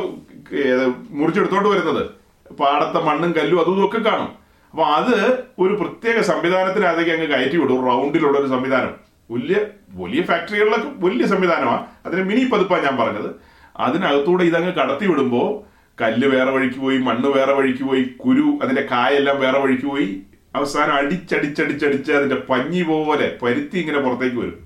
മുറിച്ചെടുത്തോണ്ട് 1.10 1.68
വരുന്നത്. 1.68 2.04
പാടത്തെ 2.52 3.04
മണ്ണും 3.04 3.32
കല്ലും 3.32 3.60
അതും 3.60 3.76
ഇതൊക്കെ 3.76 3.98
കാണും. 3.98 4.28
അപ്പൊ 4.70 4.84
അത് 4.84 5.44
ഒരു 5.58 5.74
പ്രത്യേക 5.74 6.20
സംവിധാനത്തിനകത്തേക്ക് 6.20 7.10
അങ്ങ് 7.10 7.26
കയറ്റി 7.26 7.56
വിടും. 7.56 7.84
റൗണ്ടിലുള്ള 7.86 8.38
ഒരു 8.38 8.46
സംവിധാനം. 8.46 8.94
വലിയ 9.30 9.56
വലിയ 9.94 10.22
ഫാക്ടറികളിലൊക്കെ 10.22 10.88
വലിയ 10.96 11.26
സംവിധാനമാണ് 11.26 11.86
അതിന് 12.06 12.22
മിനി 12.22 12.44
പതിപ്പാണ് 12.44 12.84
ഞാൻ 12.84 12.96
പറഞ്ഞത്. 12.96 13.30
അതിനകത്തൂടെ 13.76 14.44
ഇതങ്ങ് 14.44 14.72
കടത്തി 14.72 15.06
വിടുമ്പോൾ 15.06 15.76
കല്ല് 16.00 16.28
വേറെ 16.28 16.50
വഴിക്ക് 16.50 16.76
പോയി 16.76 16.98
മണ്ണ് 16.98 17.28
വേറെ 17.28 17.52
വഴിക്ക് 17.52 17.82
പോയി 17.82 18.02
കുരു 18.02 18.58
അതിന്റെ 18.62 18.82
കായെല്ലാം 18.90 19.40
വേറെ 19.40 19.58
വഴിക്ക് 19.58 19.86
പോയി 19.86 20.22
അവസാനം 20.54 20.94
അടിച്ചടിച്ചടിച്ചടിച്ച് 20.94 22.12
അതിന്റെ 22.12 22.36
പഞ്ഞി 22.36 22.82
പോലെ 22.82 23.38
പരുത്തി 23.42 23.78
ഇങ്ങനെ 23.78 24.00
പുറത്തേക്ക് 24.00 24.36
വരും. 24.36 24.58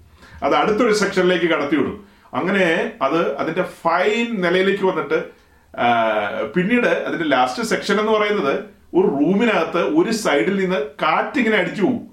അത് 0.43 0.55
അടുത്തൊരു 0.55 0.93
സെക്ഷനിലേക്ക് 0.93 1.47
കടത്തി 1.47 1.77
വിടും. 1.77 2.05
അങ്ങനെ 2.35 2.93
അത് 3.03 3.37
അതിന്റെ 3.37 3.63
ഫൈൻ 3.63 4.41
നിലയിലേക്ക് 4.41 4.85
വന്നിട്ട് 4.85 5.40
പിന്നീട് 6.55 6.91
അതിന്റെ 7.07 7.25
ലാസ്റ്റ് 7.25 7.63
സെക്ഷൻ 7.63 8.01
എന്ന് 8.01 8.13
പറയുന്നത് 8.13 8.55
ഒരു 8.95 9.07
റൂമിനകത്ത് 9.07 9.83
ഒരു 9.99 10.11
സൈഡിൽ 10.11 10.57
നിന്ന് 10.61 10.81
കാറ്റിങ്ങനെ 11.03 11.57
അടിച്ചു 11.57 11.83
പോകും 11.83 12.07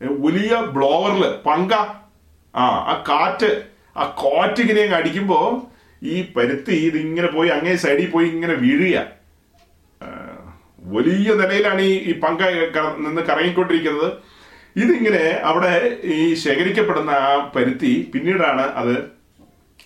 വലിയ 0.00 0.54
ബ്ലോവറിൽ 0.76 1.24
പങ്ക. 1.46 1.72
ആ 2.54 2.64
ആ 2.92 3.04
കാറ്റ് 3.08 3.50
ആ 3.96 4.04
കാറ്റ് 4.22 4.60
ഇങ്ങനെ 4.60 4.82
അങ്ങ് 4.82 4.96
അടിക്കുമ്പോ 4.96 5.38
ഈ 6.02 6.14
പരുത്തി 6.36 6.76
ഇതിങ്ങനെ 6.88 7.28
പോയി 7.28 7.48
അങ്ങേ 7.48 7.74
സൈഡിൽ 7.76 8.10
പോയി 8.10 8.28
ഇങ്ങനെ 8.28 8.54
വീഴുക. 8.54 9.06
വലിയ 10.94 11.30
നിലയിലാണ് 11.40 11.80
ഈ 11.80 11.94
ഈ 12.10 12.12
പങ്ക 12.20 12.42
നിന്ന് 13.06 13.22
കറങ്ങിക്കൊണ്ടിരിക്കുന്നത്. 13.22 14.10
ഇതിങ്ങനെ 14.76 15.24
അവിടെ 15.50 15.72
ഈ 16.04 16.34
ശേഖരിക്കപ്പെടുന്ന 16.34 17.10
ആ 17.10 17.50
പരുത്തി 17.56 18.10
പിന്നീടാണ് 18.14 18.62
അത് 18.62 18.94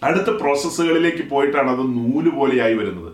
അടുത്ത 0.02 0.36
പ്രോസസ്സുകളിലേക്ക് 0.36 1.30
പോയിട്ടാണ് 1.30 1.70
അത് 1.70 1.80
നൂൽ 1.80 2.28
പോലെയായി 2.28 2.74
വരുന്നത്. 2.74 3.12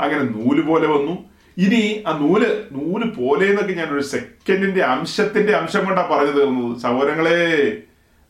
അങ്ങനെ 0.00 0.22
നൂൽ 0.22 0.60
പോലെ 0.60 0.86
വന്നു. 0.88 1.24
ഇനി 1.58 2.04
ആ 2.06 2.18
നൂൽ 2.18 2.64
നൂൽ 2.72 3.10
പോലെ 3.10 3.46
എന്നൊക്കെ 3.46 3.72
ഞാൻ 3.72 3.88
ഒരു 3.88 4.02
സെക്കൻഡിന്റെ 4.02 4.80
അംശത്തിന്റെ 4.80 5.52
അംശം 5.52 5.84
കൊണ്ടാണ് 5.84 6.10
പറഞ്ഞു 6.10 6.32
തീർന്നത്. 6.32 6.78
സഹോദരങ്ങളെ 6.78 7.76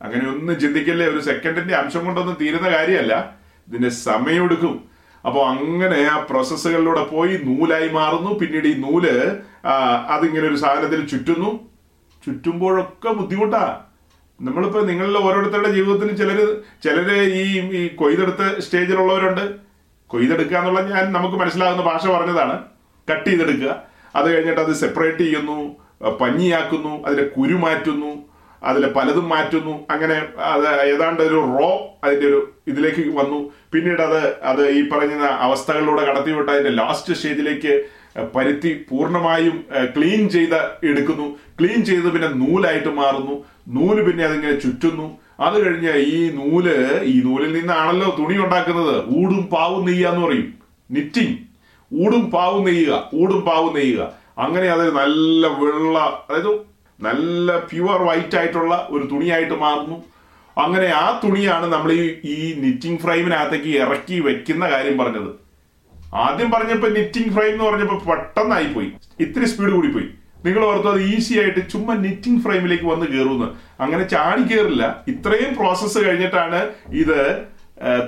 അങ്ങനെ 0.02 0.28
ഒന്നും 0.28 0.60
ചിന്തിക്കല്ലേ. 0.60 1.06
ഒരു 1.06 1.20
സെക്കൻഡിന്റെ 1.20 1.74
അംശം 1.74 2.04
കൊണ്ടൊന്നും 2.04 2.36
തീരുന്ന 2.40 2.70
കാര്യമല്ല. 2.70 3.34
ഇതിന്റെ 3.68 3.88
സമയമെടുക്കും. 3.88 4.84
അപ്പോൾ 5.26 5.46
അങ്ങനെ 5.46 6.02
ആ 6.02 6.18
പ്രോസസ്സുകളിലൂടെ 6.18 7.04
പോയി 7.04 7.40
നൂലായി 7.44 7.88
മാറുന്നു. 7.88 8.38
പിന്നീട് 8.38 8.66
ഈ 8.66 8.74
നൂൽ 8.74 9.08
അതിങ്ങനെ 10.08 10.48
ഒരു 10.48 10.56
സാധനത്തിൽ 10.56 11.06
ചുറ്റുന്നു. 11.06 11.68
ചുറ്റുമ്പോഴൊക്കെ 12.26 13.08
ബുദ്ധിമുട്ടാ. 13.08 13.84
നമ്മളിപ്പോ 14.40 14.80
നിങ്ങളിൽ 14.80 15.16
ഓരോരുത്തരുടെ 15.18 15.70
ജീവിതത്തിൽ 15.70 16.16
ചിലർ 16.16 16.38
ചിലര് 16.84 17.22
ഈ 17.22 17.44
ഈ 17.60 17.88
കൊയ്തെടുത്ത 17.88 18.58
സ്റ്റേജിലുള്ളവരുണ്ട്. 18.58 19.54
കൊയ്തെടുക്കുക 20.06 20.56
എന്നുള്ള 20.56 20.80
ഞാൻ 20.80 21.12
നമുക്ക് 21.12 21.36
മനസ്സിലാകുന്ന 21.36 21.82
ഭാഷ 21.82 22.06
പറഞ്ഞതാണ്. 22.06 22.64
കട്ട് 23.12 23.30
ചെയ്തെടുക്കുക. 23.30 23.82
അത് 24.16 24.34
കഴിഞ്ഞിട്ട് 24.34 24.60
അത് 24.60 24.72
സെപ്പറേറ്റ് 24.74 25.18
ചെയ്യുന്നു 25.18 25.76
പഞ്ഞിയാക്കുന്നു 26.08 27.04
അതിലെ 27.06 27.24
കുരു 27.24 27.54
മാറ്റുന്നു 27.54 28.12
അതിലെ 28.62 28.88
പലതും 28.88 29.28
മാറ്റുന്നു. 29.28 29.86
അങ്ങനെ 29.90 30.22
അത് 30.38 30.80
ഏതാണ്ട് 30.80 31.22
ഒരു 31.22 31.58
റോ 31.58 31.98
അതിന്റെ 32.04 32.26
ഒരു 32.26 32.52
ഇതിലേക്ക് 32.66 33.16
വന്നു. 33.18 33.52
പിന്നീട് 33.72 34.02
അത് 34.02 34.36
അത് 34.42 34.68
ഈ 34.68 34.88
പറഞ്ഞ 34.90 35.14
അവസ്ഥകളിലൂടെ 35.24 36.04
കടത്തിവിട്ട് 36.04 36.52
അതിന്റെ 36.52 36.70
ലാസ്റ്റ് 36.70 37.14
സ്റ്റേജിലേക്ക് 37.14 37.84
പരുത്തി 38.34 38.70
പൂർണമായും 38.90 39.56
ക്ലീൻ 39.96 40.28
ചെയ്ത് 40.28 40.60
എടുക്കുന്നു. 40.90 41.26
ക്ലീൻ 41.60 41.84
ചെയ്ത് 41.84 42.08
പിന്നെ 42.14 42.28
നൂലായിട്ട് 42.42 42.88
മാറുന്നു. 42.88 43.34
നൂൽ 43.68 43.96
പിന്നെ 44.06 44.24
അതിങ്ങനെ 44.24 44.54
ചുറ്റുന്നു. 44.64 45.08
അത് 45.40 45.56
കഴിഞ്ഞ് 45.64 45.92
ഈ 46.12 46.18
നൂൽ 46.38 46.66
ഈ 47.12 47.22
നൂലിൽ 47.24 47.52
നിന്നാണല്ലോ 47.58 48.16
തുണി 48.18 48.36
ഉണ്ടാക്കുന്നത്. 48.44 48.96
ഊടും 49.18 49.42
പാവും 49.52 49.82
നെയ്യുക 49.88 50.08
എന്ന് 50.08 50.22
പറയും. 50.26 50.48
നിറ്റിങ് 50.90 51.36
ഊടും 51.92 52.30
പാവും 52.30 52.64
നെയ്യുക. 52.64 53.10
ഊടും 53.14 53.40
പാവും 53.40 53.74
നെയ്യുക. 53.74 54.12
അങ്ങനെ 54.38 54.68
അത് 54.68 54.84
നല്ല 54.96 55.46
വെള്ള 55.60 55.98
അതായത് 55.98 56.52
നല്ല 57.00 57.58
പ്യുവർ 57.58 58.00
വൈറ്റ് 58.02 58.36
ആയിട്ടുള്ള 58.38 58.88
ഒരു 58.90 59.04
തുണിയായിട്ട് 59.12 59.54
മാറുന്നു. 59.54 59.98
അങ്ങനെ 60.56 60.86
ആ 60.86 61.20
തുണിയാണ് 61.24 61.66
നമ്മൾ 61.72 61.92
ഈ 62.34 62.54
നിറ്റിംഗ് 62.64 63.00
ഫ്രെയിമിനകത്തേക്ക് 63.00 63.70
ഇറക്കി 63.82 64.20
വെക്കുന്ന 64.20 64.64
കാര്യം 64.70 64.98
പറഞ്ഞത്. 64.98 65.47
ആദ്യം 66.26 66.48
പറഞ്ഞപ്പോ 66.54 66.88
നിറ്റിംഗ് 66.88 67.32
ഫ്രെയിം 67.34 67.52
എന്ന് 67.52 67.64
പറഞ്ഞപ്പോ 67.64 67.96
പെട്ടെന്നായി 68.08 68.68
പോയി. 68.74 68.88
ഇത്തിരി 69.24 69.46
സ്പീഡ് 69.50 69.72
കൂടി 69.76 69.88
പോയി. 69.96 70.08
നിങ്ങൾ 70.44 70.62
ഓർത്തു 70.68 70.88
അത് 70.92 71.00
ഈസി 71.14 71.34
ആയിട്ട് 71.40 71.62
ചുമ്മാ 71.72 71.94
നിറ്റിംഗ് 71.94 72.42
ഫ്രെയിമിലേക്ക് 72.44 72.86
വന്ന് 72.90 73.06
കയറുന്നു 73.12 73.46
അങ്ങനെ 73.84 74.04
ചാടി 74.12 74.42
കയറില്ല 74.42 74.84
ഇത്രയും 75.12 75.50
പ്രോസസ്സ് 75.58 75.98
കഴിഞ്ഞിട്ടാണ് 76.06 76.60
ഇത് 77.02 77.18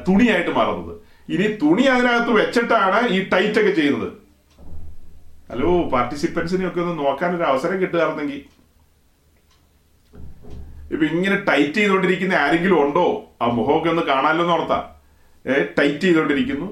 തുണിയായിട്ട് 0.06 0.52
മാറുന്നത്. 0.58 0.94
ഇനി 1.34 1.46
തുണി 1.62 1.84
അതിനകത്ത് 1.94 2.32
വെച്ചിട്ടാണ് 2.40 3.00
ഈ 3.16 3.18
ടൈറ്റ് 3.32 3.58
ഒക്കെ 3.62 3.72
ചെയ്യുന്നത്. 3.80 4.08
ഹലോ 5.50 5.70
പാർട്ടിസിപ്പൻസിനെ 5.94 6.64
ഒക്കെ 6.68 6.80
ഒന്ന് 6.80 6.94
നോക്കാൻ 7.04 7.30
ഒരു 7.36 7.42
അവസരം 7.42 7.76
കിട്ടുകയായിരുന്നെങ്കിൽ 7.82 8.40
ഇപ്പൊ 10.92 11.04
ഇങ്ങനെ 11.14 11.36
ടൈറ്റ് 11.48 11.78
ചെയ്തുകൊണ്ടിരിക്കുന്ന 11.78 12.34
ആരെങ്കിലും 12.34 12.78
ഉണ്ടോ? 12.84 13.04
ആ 13.42 13.46
മുഖമൊക്കെ 13.56 13.90
ഒന്ന് 13.92 14.02
കാണാമല്ലോ 14.02 14.44
എന്ന് 14.44 14.54
ഓർത്താ. 14.56 14.78
ഏ 15.44 15.52
ടൈറ്റ് 15.78 16.04
ചെയ്തുകൊണ്ടിരിക്കുന്നു 16.06 16.68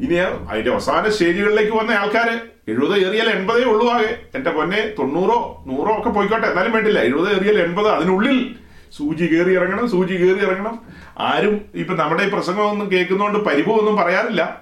ഇനി 0.00 0.14
അതിന്റെ 0.50 0.70
അവസാന 0.70 1.08
സ്റ്റേജുകളിലേക്ക് 1.08 1.72
വന്ന 1.72 1.90
ആൾക്കാര് 1.90 2.52
എഴുപത് 2.68 3.08
ഏറിയാൽ 3.08 3.28
എൺപതേ 3.30 3.62
ഉള്ളൂ 3.62 3.90
ആകെ. 3.90 4.18
എന്റെ 4.34 4.50
പൊന്നെ 4.50 4.94
തൊണ്ണൂറോ 4.98 5.64
നൂറോ 5.66 5.98
ഒക്കെ 5.98 6.10
പോയിക്കോട്ടെ. 6.10 6.46
എന്നാലും 6.46 6.72
വേണ്ടില്ല. 6.72 7.00
എഴുപത് 7.00 7.36
ഏറിയാൽ 7.36 7.62
എൺപത് 7.62 7.88
അതിനുള്ളിൽ 7.88 8.54
സൂചി 8.96 9.24
കയറി 9.24 9.54
ഇറങ്ങണം 9.54 9.90
സൂചി 9.90 10.14
കയറി 10.14 10.46
ഇറങ്ങണം. 10.46 10.78
ആരും 11.18 11.60
ഇപ്പൊ 11.74 11.94
നമ്മുടെ 11.94 12.22
ഈ 12.22 12.28
പ്രസംഗമൊന്നും 12.28 12.92
കേൾക്കുന്നതുകൊണ്ട് 12.92 13.38
പരിഭവമൊന്നും 13.38 13.96
പറയാറില്ല. 13.96 14.60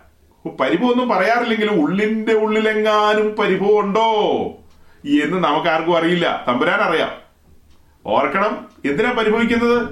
പരിഭവമൊന്നും 0.61 1.09
പറയാറില്ലെങ്കിലും 1.09 1.83
ഉള്ളിന്റെ 1.83 2.35
ഉള്ളിലെങ്ങാനും 2.35 3.37
പരിഭവം 3.37 3.78
ഉണ്ടോ 3.78 4.12
എന്ന് 5.05 5.45
നമുക്ക് 5.45 5.68
ആർക്കും 5.68 5.97
അറിയില്ല. 5.97 6.45
തമ്പുരാൻ 6.49 6.81
അറിയാം. 6.81 7.11
ഓർക്കണം 8.07 8.66
എന്തിനാ 8.85 9.12
പരിഭവിക്കുന്നത്? 9.12 9.89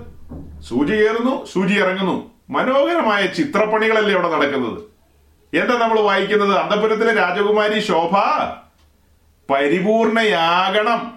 സൂചി 0.62 0.92
കയറുന്നു 0.92 1.44
സൂചി 1.44 1.74
ഇറങ്ങുന്നു. 1.74 2.30
മനോഹരമായ 2.50 3.26
ചിത്രപ്പണികളല്ലേ 3.26 4.14
അവിടെ 4.14 4.30
നടക്കുന്നത്. 4.30 4.87
എന്താ 5.54 5.78
നമ്മൾ 5.78 6.00
വായിക്കുന്നത്? 6.00 6.58
അന്തപുരത്തിലെ 6.58 7.14
രാജകുമാരി 7.14 7.80
ശോഭ 7.80 8.16
പരിപൂർണയാകണം 9.50 11.12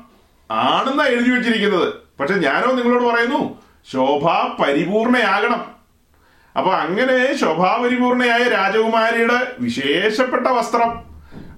ആണെന്നാ 0.51 1.05
എഴുതി 1.05 1.29
വെച്ചിരിക്കുന്നത്. 1.29 1.93
പക്ഷെ 2.19 2.35
ഞാനോ 2.35 2.71
നിങ്ങളോട് 2.71 3.03
പറയുന്നു 3.03 3.59
ശോഭ 3.91 4.25
പരിപൂർണയാകണം. 4.61 5.71
അപ്പൊ 6.57 6.71
അങ്ങനെ 6.71 7.35
ശോഭാപരിപൂർണയായ 7.35 8.43
രാജകുമാരിയുടെ 8.43 9.47
വിശേഷപ്പെട്ട 9.59 10.47
വസ്ത്രം 10.47 10.99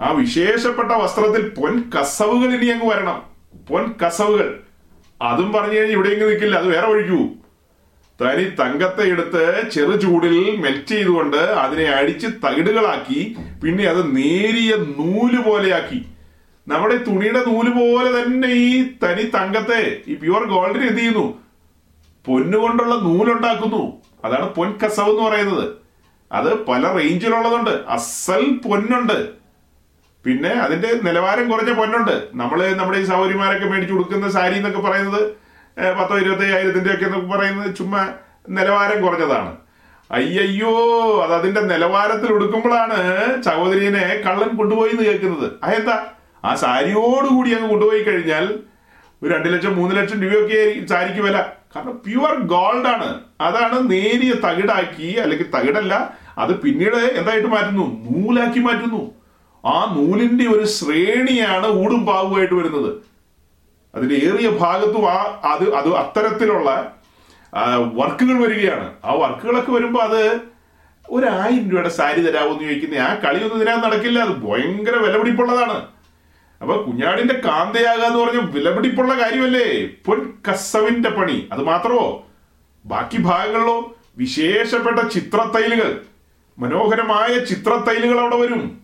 ആ 0.01 0.11
വിശേഷപ്പെട്ട 0.11 0.91
വസ്ത്രത്തിൽ 0.91 1.49
പൊൻ 1.49 1.91
കസവുകൾ 1.91 2.53
ഇനി 2.53 2.65
അങ്ങ് 2.65 2.85
വരണം. 2.85 3.23
പൊൻ 3.69 3.95
കസവുകൾ. 4.05 4.59
അതും 5.21 5.53
പറഞ്ഞു 5.53 5.73
കഴിഞ്ഞാൽ 5.73 5.91
ഇവിടെ 5.91 6.09
ഇങ്ങ് 6.09 6.27
നിൽക്കില്ല 6.29 6.55
അത് 6.55 6.67
വേറെ 6.67 6.87
ഒഴിക്കൂ 6.87 7.29
തനി 8.21 8.43
തങ്കത്തെ 8.59 9.03
എടുത്ത് 9.03 9.69
ചെറു 9.69 9.95
ചൂടിൽ 9.97 10.35
മെൽറ്റ് 10.55 10.87
ചെയ്തുകൊണ്ട് 10.87 11.37
അതിനെ 11.37 11.85
അടിച്ച് 11.89 12.27
തകിടുകളാക്കി 12.27 13.35
പിന്നെ 13.63 13.83
അത് 13.83 14.01
നേരിയ 14.17 14.75
നൂൽ 14.75 15.33
പോലെയാക്കി. 15.41 16.05
നമ്മുടെ 16.67 16.97
തുണിയുടെ 16.97 17.39
നൂൽ 17.47 17.69
പോലെ 17.69 18.09
തന്നെ 18.17 18.47
ഈ 18.47 18.83
തനി 19.03 19.23
തങ്കത്തെ 19.23 20.01
ഈ 20.07 20.15
പ്യുവർ 20.15 20.43
ഗോൾഡിന് 20.43 20.83
എന്ത് 20.83 20.99
ചെയ്യുന്നു? 20.99 21.25
പൊന്നുകൊണ്ടുള്ള 22.25 22.95
നൂലുണ്ടാക്കുന്നു. 22.95 23.83
അതാണ് 24.25 24.53
പൊൻ 24.53 24.69
കസവ് 24.71 25.09
എന്ന് 25.09 25.23
പറയുന്നത്. 25.23 25.65
അത് 26.31 26.65
പല 26.65 26.83
റേഞ്ചിലുള്ളതുണ്ട് 26.97 27.69
അസൽ 27.69 28.43
പൊന്നുണ്ട്. 28.65 29.17
പിന്നെ 30.25 30.49
അതിന്റെ 30.49 30.89
നിലവാരം 31.03 31.49
കുറഞ്ഞ 31.49 31.71
പൊന്നുണ്ട്. 31.73 32.15
നമ്മൾ 32.33 32.59
നമ്മുടെ 32.73 32.97
ഈ 32.97 33.03
സൗകര്യമാരൊക്കെ 33.03 33.65
മേടിച്ചു 33.65 33.93
കൊടുക്കുന്ന 33.93 34.29
സാരി 34.29 34.55
എന്നൊക്കെ 34.55 34.79
പറയുന്നത് 34.79 35.42
പത്തോ 35.77 36.17
ഇരുപത്തി 36.17 36.43
അയ്യായിരത്തിന്റെ 36.43 36.93
ഒക്കെ 36.93 37.05
എന്നൊക്കെ 37.05 37.27
പറയുന്നത് 37.27 37.75
ചുമ്മാ 37.75 38.09
നിലവാരം 38.49 39.01
കുറഞ്ഞതാണ്. 39.01 39.57
അയ്യയ്യോ 40.11 40.73
അത് 41.23 41.33
അതിന്റെ 41.33 41.61
നിലവാരത്തിൽ 41.61 42.33
ഉടുക്കുമ്പോഴാണ് 42.33 42.97
സഹോദരിയെ 43.43 44.21
കള്ളൻ 44.25 44.57
കൊണ്ടുപോയി 44.57 44.89
എന്ന് 44.89 45.03
കേൾക്കുന്നത്. 45.03 45.51
അതെന്താ? 45.63 46.05
ആ 46.45 46.55
സാരിയോടുകൂടി 46.55 47.51
അങ്ങ് 47.53 47.69
കൊണ്ടുപോയി 47.69 48.03
കഴിഞ്ഞാൽ 48.03 48.59
ഒരു 49.23 49.33
രണ്ട് 49.33 49.53
ലക്ഷം 49.53 49.75
മൂന്ന് 49.75 49.95
ലക്ഷം 49.95 50.21
രൂപയൊക്കെ 50.21 50.85
സാരിക്ക് 50.85 51.19
വില. 51.19 51.45
കാരണം 51.75 51.99
പ്യുവർ 52.05 52.39
ഗോൾഡ് 52.39 52.87
ആണ്. 52.87 53.19
അതാണ് 53.41 53.91
നേരിയ 53.91 54.33
തകിടാക്കി 54.33 55.11
അല്ലെങ്കിൽ 55.11 55.51
തകിടല്ല 55.51 56.13
അത് 56.37 56.61
പിന്നീട് 56.61 56.95
എന്തായിട്ട് 56.95 57.47
മാറ്റുന്നു? 57.47 57.85
നൂലാക്കി 58.09 58.59
മാറ്റുന്നു. 58.59 59.11
ആ 59.65 59.95
നൂലിന്റെ 59.97 60.47
ഒരു 60.47 60.65
ശ്രേണിയാണ് 60.65 61.67
ഊടും 61.67 62.05
പാവുമായിട്ട് 62.05 62.53
വരുന്നത്. 62.53 63.12
അതിന്റെ 63.95 64.15
ഏറിയ 64.15 64.49
ഭാഗത്തും 64.49 65.11
ആ 65.11 65.41
അത് 65.45 65.75
അത് 65.75 65.95
അത്തരത്തിലുള്ള 65.95 66.95
വർക്കുകൾ 67.93 68.47
വരികയാണ്. 68.47 68.93
ആ 69.05 69.13
വർക്കുകളൊക്കെ 69.13 69.71
വരുമ്പോൾ 69.71 70.03
അത് 70.03 70.39
ഒരു 71.09 71.25
ആയിരം 71.25 71.69
രൂപയുടെ 71.69 71.89
സാരി 71.89 72.21
തരാമോ 72.21 72.47
എന്ന് 72.47 72.63
ചോദിക്കുന്ന 72.63 72.95
ആ 72.95 73.15
കളിയൊന്നും 73.15 73.57
ഇതിനകത്ത് 73.57 73.83
നടക്കില്ല. 73.83 74.19
അത് 74.19 74.29
ഭയങ്കര 74.29 74.95
വിലപിടിപ്പുള്ളതാണ്. 74.95 75.87
അപ്പൊ 76.61 76.81
കുഞ്ഞാടിന്റെ 76.81 77.41
കാന്തയാകുക 77.45 78.03
എന്ന് 78.03 78.19
പറഞ്ഞ 78.19 78.39
വിലപിടിപ്പുള്ള 78.39 79.13
കാര്യമല്ലേ? 79.13 79.87
പൊൻ 80.05 80.33
കസവിന്റെ 80.51 81.09
പണി. 81.09 81.49
അത് 81.51 81.63
മാത്രമോ? 81.63 82.27
ബാക്കി 82.85 83.21
ഭാഗങ്ങളിലോ 83.21 83.95
വിശേഷപ്പെട്ട 84.17 84.99
ചിത്രത്തൈലുകൾ. 85.07 86.01
മനോഹരമായ 86.59 87.39
ചിത്രത്തൈലുകൾ 87.45 88.19
അവിടെ 88.19 88.35
വരും. 88.35 88.81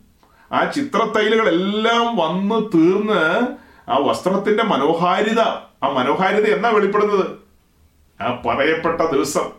ആ 0.51 0.71
ചിത്രത്തൈലുകൾ 0.71 1.47
എല്ലാം 1.49 2.17
വന്ന് 2.17 2.77
തീർന്ന് 2.77 3.47
ആ 3.89 3.97
വസ്ത്രത്തിന്റെ 3.97 4.63
മനോഹാരിത 4.63 5.39
ആ 5.83 5.89
മനോഹാരിത 5.89 6.53
എന്നാ 6.53 6.69
വെളിപ്പെടുന്നത്? 6.69 7.25
ആ 8.21 8.41
പറയപ്പെട്ട 8.45 9.01
ദിവസം 9.01 9.51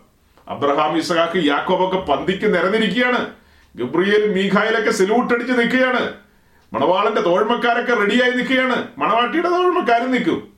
അബ്രഹാം 0.47 0.97
ഇസഹാക്ക് 0.97 1.45
യാക്കോബൊക്കെ 1.45 1.97
പന്തിക്ക് 1.97 2.45
നിരന്നിരിക്കുകയാണ്. 2.45 3.27
ഗബ്രിയേൽ 3.75 4.33
മീഖായിലൊക്കെ 4.33 4.91
സെലൂട്ട് 4.91 5.33
അടിച്ച് 5.33 5.53
നിൽക്കുകയാണ്. 5.53 6.13
മണവാളന്റെ 6.73 7.21
തോഴ്മക്കാരൊക്കെ 7.21 7.93
റെഡിയായി 7.93 8.31
നിൽക്കുകയാണ്. 8.31 8.87
മണവാട്ടിയുടെ 8.97 9.49
തോഴ്മക്കാരും 9.49 10.11
നിൽക്കും. 10.11 10.53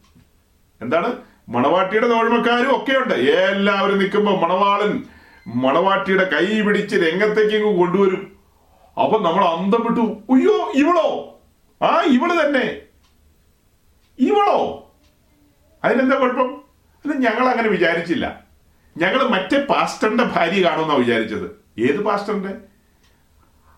എന്താണ്? 0.82 1.15
മണവാട്ടിയുടെ 1.49 2.07
തോഴ്മക്കാരും 2.07 2.76
ഒക്കെയുണ്ട്. 2.76 3.13
എല്ലാവരും 3.13 3.97
നിൽക്കുമ്പോൾ 3.97 4.39
മണവാളൻ 4.39 5.03
മണവാട്ടിയുടെ 5.47 6.30
കൈ 6.30 6.61
പിടിച്ച് 6.61 6.95
രംഗത്തേക്ക് 6.95 7.65
കൊണ്ടുവരും. 7.65 8.36
അപ്പൊ 9.03 9.17
നമ്മൾ 9.17 9.45
അന്തം 9.45 9.84
വിട്ടു. 9.84 10.34
അയ്യോ 10.34 10.71
ഇവളോ? 10.76 11.39
ആ 11.82 12.01
ഇവൾ 12.01 12.45
തന്നെ. 12.45 12.93
ഇവളോ? 14.20 14.59
അതിനെന്താ 15.84 16.18
കുഴപ്പം? 16.18 16.49
അത് 17.05 17.18
ഞങ്ങൾ 17.22 17.45
അങ്ങനെ 17.47 17.70
വിചാരിച്ചില്ല. 17.70 18.43
ഞങ്ങൾ 18.97 19.28
മറ്റേ 19.28 19.66
പാസ്റ്ററിന്റെ 19.70 20.24
ഭാര്യ 20.24 20.64
കാണുമെന്നാണ് 20.64 20.99
വിചാരിച്ചത്. 20.99 21.47
ഏത് 21.80 22.03
പാസ്റ്ററിന്റെ? 22.03 22.49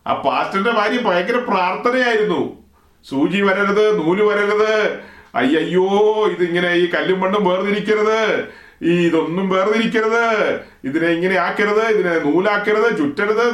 ആ 0.08 0.14
പാസ്റ്ററിന്റെ 0.14 0.72
ഭാര്യ 0.72 0.98
ഭയങ്കര 0.98 1.38
പ്രാർത്ഥനയായിരുന്നു. 1.38 2.64
സൂചി 3.04 3.42
വരരുത് 3.42 4.06
നൂൽ 4.06 4.22
വരരുത്. 4.22 5.00
അയ്യോ 5.36 5.86
ഇതിങ്ങനെ 6.28 6.74
ഈ 6.74 6.90
കല്ലും 6.90 7.20
മണ്ണും 7.20 7.46
വേർതിരിക്കരുത്. 7.46 8.50
ഈ 8.84 9.08
ഇതൊന്നും 9.08 9.50
വേർതിരിക്കരുത്. 9.50 10.60
ഇതിനെ 10.84 11.08
ഇങ്ങനെ 11.08 11.36
ആക്കരുത് 11.36 11.86
ഇതിനെ 11.86 12.20
നൂലാക്കരുത് 12.20 12.98
ചുറ്റരുത് 12.98 13.46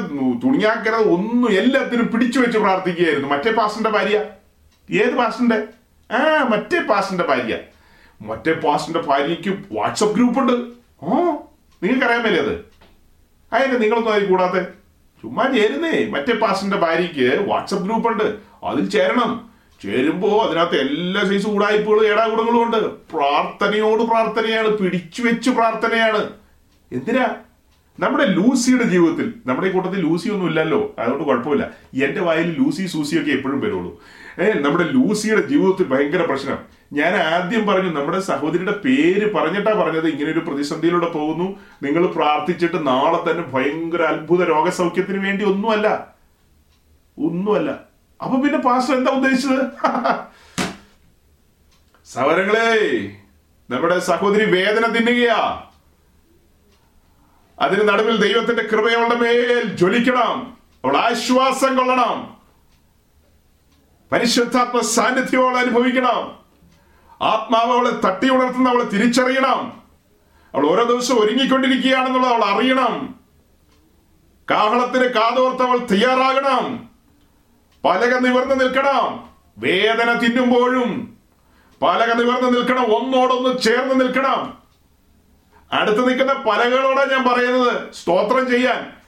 തുണിയാക്കരുത് 0.43 1.01
ഒന്നും 1.01 1.51
എല്ലാത്തിനും 1.51 2.11
പിടിച്ചു 2.11 2.39
വെച്ച് 2.39 2.57
പ്രാർത്ഥിക്കുകയായിരുന്നു. 2.57 3.29
മറ്റേ 3.29 3.51
പാസ്റ്ററിന്റെ 3.51 3.89
ഭാര്യ? 3.89 4.23
ഏത് 4.89 5.13
പാസ്റ്ററിന്റെ? 5.15 5.80
ആ 6.11 6.43
മറ്റേ 6.43 6.81
പാസ്റ്ററിന്റെ 6.81 7.25
ഭാര്യ. 7.25 7.57
മറ്റേ 8.21 8.53
പാസ്റ്ററിന്റെ 8.53 9.09
ഭാര്യയ്ക്ക് 9.09 9.49
വാട്സപ്പ് 9.49 10.15
ഗ്രൂപ്പ് 10.15 10.39
ഉണ്ട് 10.39 10.53
ആ 11.05 11.13
നിങ്ങൾക്ക് 11.83 12.05
അറിയാൻ 12.05 12.23
മേലേ 12.23 12.37
അത്? 12.37 12.65
അതിന് 13.53 13.81
നിങ്ങളൊന്നും 13.81 14.13
അതിൽ 14.13 14.25
കൂടാതെ. 14.25 14.61
ചുമ്മാ 15.21 15.47
ചേരുന്നേ. 15.55 16.07
മറ്റേ 16.09 16.33
പാസ്റ്ററിന്റെ 16.33 16.77
ഭാര്യയ്ക്ക് 16.77 17.49
വാട്സപ്പ് 17.49 17.85
ഗ്രൂപ്പ് 17.85 18.09
ഉണ്ട് 18.09 18.35
അതിൽ 18.63 18.89
ചേരണം. 18.89 19.49
ചേരുമ്പോ 19.83 20.45
അതിനകത്ത് 20.45 20.75
എല്ലാ 20.75 21.23
സൈസ് 21.23 21.47
കൂടായ്പകളും 21.47 22.07
ഏടാകൂടങ്ങളും 22.07 22.63
ഉണ്ട്. 22.63 22.77
പ്രാർത്ഥനയോട് 22.87 24.03
പ്രാർത്ഥനയാണ്. 24.03 24.77
പിടിച്ചു 24.77 25.21
വെച്ച് 25.21 25.49
പ്രാർത്ഥനയാണ്. 25.49 26.29
എന്തിനാ? 26.91 27.27
നമ്മുടെ 27.99 28.25
ലൂസിയുടെ 28.25 28.83
ജീവിതത്തിൽ 28.83 29.33
നമ്മുടെ 29.45 29.71
കൂട്ടത്തിൽ 29.71 29.99
ലൂസി 29.99 30.29
ഒന്നും 30.29 30.47
ഇല്ലല്ലോ. 30.47 30.95
അതുകൊണ്ട് 30.99 31.23
കുഴപ്പമില്ല. 31.23 31.69
എന്റെ 32.03 32.21
വായിൽ 32.21 32.55
ലൂസി 32.59 32.85
സൂസി 32.85 33.15
ഒക്കെ 33.15 33.31
എപ്പോഴും 33.31 33.59
വരുള്ളൂ. 33.59 34.01
ഏ 34.39 34.53
നമ്മുടെ 34.53 34.83
ലൂസിയുടെ 34.83 35.41
ജീവിതത്തിൽ 35.41 35.87
ഭയങ്കര 35.87 36.25
പ്രശ്നം. 36.25 36.57
ഞാൻ 36.93 37.15
ആദ്യം 37.15 37.67
പറഞ്ഞു 37.67 37.99
നമ്മുടെ 37.99 38.19
സഹോദരിയുടെ 38.19 38.71
പേര് 38.71 39.33
പറഞ്ഞിട്ടാ 39.33 39.73
പറഞ്ഞത്. 39.73 40.07
ഇങ്ങനെ 40.07 40.31
ഒരു 40.31 40.39
പ്രതിസന്ധിയിലൂടെ 40.39 41.09
പോകുന്നു. 41.09 41.59
നിങ്ങൾ 41.83 42.07
പ്രാർത്ഥിച്ചിട്ട് 42.07 42.87
നാളെ 42.87 43.31
തന്നെ 43.31 43.43
ഭയങ്കര 43.43 44.01
അത്ഭുത 44.01 44.43
രോഗസൗഖ്യത്തിന് 44.43 45.25
വേണ്ടി 45.25 45.45
ഒന്നുമല്ല. 45.45 46.15
ഒന്നുമല്ല. 47.17 47.71
അപ്പൊ 48.23 48.41
പിന്നെ 48.41 48.59
പാസ്റ്റർ 48.59 48.97
എന്താ 48.97 49.11
ഉദ്ദേശിച്ചത്? 49.11 49.61
സവരങ്ങളെ 52.05 53.11
നമ്മുടെ 53.69 53.99
സഹോദരി 53.99 54.51
വേദന 54.51 54.91
തിന്നുകയാ. 54.91 55.63
അതിന് 57.59 57.89
നടുവിൽ 57.89 58.33
ദൈവത്തിന്റെ 58.33 58.63
കൃപയവളുടെ 58.63 59.15
മേൽ 59.15 59.63
ജ്വലിക്കണം. 59.63 60.57
അവൾ 60.85 60.97
ആശ്വാസം 60.97 61.77
കൊള്ളണം. 61.77 62.40
പരിശുദ്ധാത്മ 64.11 64.79
സാന്നിധ്യം 64.79 65.49
അവൾ 65.49 65.57
അനുഭവിക്കണം. 65.57 66.41
ആത്മാവ് 67.21 67.77
അവളെ 67.77 67.89
തട്ടി 67.89 68.29
ഉണർത്തുന്ന 68.29 68.69
അവളെ 68.69 68.83
തിരിച്ചറിയണം. 68.83 69.81
അവൾ 70.55 70.67
ഓരോ 70.67 70.83
ദിവസവും 70.83 71.25
ഒരുങ്ങിക്കൊണ്ടിരിക്കുകയാണെന്നുള്ളത് 71.25 72.33
അവൾ 72.33 72.43
അറിയണം. 72.43 73.15
കാഹളത്തിന് 74.51 75.03
കാതോർത്ത് 75.03 75.63
അവൾ 75.63 75.77
തയ്യാറാകണം. 75.77 76.89
പലക 77.85 78.17
നിവർന്ന് 78.17 78.59
നിൽക്കണം. 78.59 79.29
വേദന 79.57 80.13
തിന്നുമ്പോഴും 80.13 81.17
പലക 81.81 82.13
നിവർന്ന് 82.13 82.57
നിൽക്കണം. 82.57 82.85
ഒന്നോടൊന്ന് 82.85 83.59
ചേർന്ന് 83.59 84.05
നിൽക്കണം. 84.05 84.57
അടുത്ത് 85.71 86.09
നിൽക്കുന്ന 86.09 86.33
പലകളോടെ 86.33 87.05
ഞാൻ 87.05 87.27
പറയുന്നത്. 87.29 87.93
സ്തോത്രം 87.93 88.49
ചെയ്യാൻ. 88.49 89.00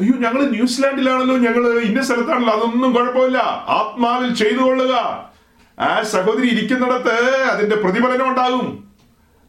അയ്യോ 0.00 0.18
ഞങ്ങൾ 0.18 0.42
ന്യൂസിലാൻഡിലാണല്ലോ 0.42 1.36
ഞങ്ങൾ 1.36 1.78
ഇന്ന 1.78 2.02
സ്ഥലത്താണല്ലോ 2.02 2.54
അതൊന്നും 2.54 2.92
കുഴപ്പമില്ല. 2.92 3.38
ആത്മാവിൽ 3.68 4.34
ചെയ്തു 4.34 4.62
കൊള്ളുക. 4.62 4.94
ആ 5.80 6.02
സഹോദരി 6.02 6.46
ഇരിക്കുന്നിടത്ത് 6.46 7.34
അതിന്റെ 7.34 7.76
പ്രതിഫലനം 7.76 8.28
ഉണ്ടാകും. 8.28 8.88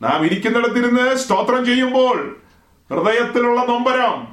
നാം 0.02 0.26
ഇരിക്കുന്നിടത്തിരുന്ന് 0.26 1.16
സ്തോത്രം 1.16 1.66
ചെയ്യുമ്പോൾ 1.66 2.38
ഹൃദയത്തിലുള്ള 2.90 3.66
നൊമ്പരം 3.66 4.28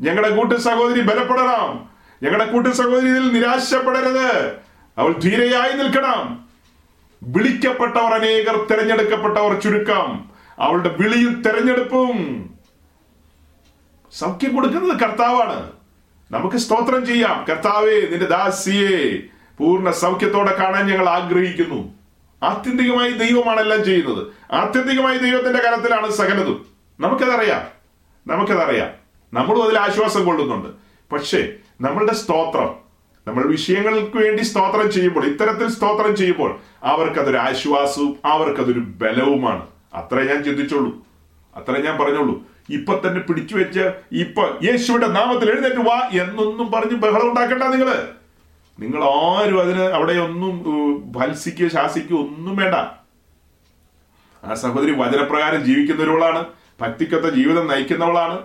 ഞങ്ങളുടെ 0.00 0.36
കൂട്ടു 0.36 0.54
സഹോദരി 0.54 1.00
ബലപ്പെടണം. 1.00 1.88
ഞങ്ങളുടെ 2.22 2.44
കൂട്ടു 2.44 2.68
സഹോദരി 2.68 3.08
ഇതിൽ 3.08 3.32
നിരാശപ്പെടരുത്. 3.32 4.52
അവൾ 4.98 5.12
ധീരയായി 5.12 5.72
നിൽക്കണം. 5.72 6.48
വിളിക്കപ്പെട്ടവർ 7.22 8.14
അനേകർ 8.14 8.66
തിരഞ്ഞെടുക്കപ്പെട്ടവർ 8.70 9.60
ചുരുക്കം. 9.60 10.24
അവളുടെ 10.58 10.96
വിളിയും 11.00 11.42
തെരഞ്ഞെടുപ്പും 11.42 12.50
സൗഖ്യം 14.18 14.54
കൊടുക്കുന്നത് 14.54 14.98
കർത്താവാണ്. 14.98 15.72
നമുക്ക് 16.30 16.56
സ്തോത്രം 16.56 17.06
ചെയ്യാം. 17.06 17.44
കർത്താവേ 17.50 18.00
നിന്റെ 18.00 18.26
ദാസിയെ 18.26 19.18
പൂർണ 19.58 19.90
സൗഖ്യത്തോടെ 19.90 20.56
കാണാൻ 20.56 20.86
ഞങ്ങൾ 20.86 21.08
ആഗ്രഹിക്കുന്നു. 21.08 21.94
ആത്യന്തികമായി 22.42 23.10
ദൈവമാണ് 23.10 23.60
എല്ലാം 23.60 23.84
ചെയ്യുന്നത്. 23.84 24.26
ആത്യന്തികമായി 24.52 25.18
ദൈവത്തിന്റെ 25.18 25.58
കരത്തിലാണ് 25.58 26.10
സകലതും. 26.10 26.66
നമുക്കതറിയാം. 27.00 27.62
നമുക്കതറിയാം. 28.26 28.88
നമ്മളും 29.34 29.62
അതിൽ 29.62 29.78
ആശ്വാസം 29.78 30.24
കൊള്ളുന്നുണ്ട്. 30.24 30.68
പക്ഷേ 31.12 31.52
നമ്മളുടെ 31.80 32.14
സ്തോത്രം 32.14 32.74
നമ്മൾ 33.26 33.46
വിഷയങ്ങൾക്ക് 33.46 34.16
വേണ്ടി 34.16 34.42
സ്തോത്രം 34.42 34.92
ചെയ്യുമ്പോൾ 34.92 35.26
ഇത്തരത്തിൽ 35.26 35.70
സ്തോത്രം 35.70 36.16
ചെയ്യുമ്പോൾ 36.16 36.60
അവർക്കതൊരു 36.82 37.36
ആശ്വാസവും 37.36 38.16
അവർക്കതൊരു 38.24 38.78
ബലവുമാണ്. 38.78 39.66
അത്രേ 39.94 40.24
ഞാൻ 40.24 40.44
ചിന്തിച്ചുള്ളൂ. 40.44 41.06
അത്രേ 41.56 41.82
ഞാൻ 41.82 42.04
പറഞ്ഞുള്ളൂ. 42.04 42.53
ഇപ്പൊ 42.68 43.00
തന്നെ 43.06 43.20
പിടിച്ചു 43.20 43.56
വെച്ച് 43.56 43.92
ഇപ്പൊ 44.12 44.42
യേശുവിന്റെ 44.62 45.06
നാമത്തിൽ 45.06 45.50
എഴുന്നേറ്റ് 45.50 45.88
വാ 45.88 46.08
എന്നൊന്നും 46.12 46.72
പറഞ്ഞ് 46.72 46.96
ബഹളം 46.96 47.28
ഉണ്ടാക്കണ്ട 47.28 47.62
നിങ്ങൾ 47.62 48.08
നിങ്ങൾ 48.78 49.04
ആരും 49.04 49.60
അതിന് 49.60 49.82
അവിടെ 49.82 50.12
ഒന്നും 50.12 50.64
ഭത്സിക്കോ 51.12 51.68
ശാസിക്കോ 51.68 52.16
ഒന്നും 52.16 52.56
വേണ്ട. 52.56 52.74
ആ 54.44 54.54
സഹോദരി 54.54 54.90
വചനപ്രകാരം 54.90 55.64
ജീവിക്കുന്നവരുകളാണ് 55.64 56.44
ഭക്തിക്കത്തെ 56.80 57.28
ജീവിതം 57.28 57.66
നയിക്കുന്നവളാണ്. 57.66 58.38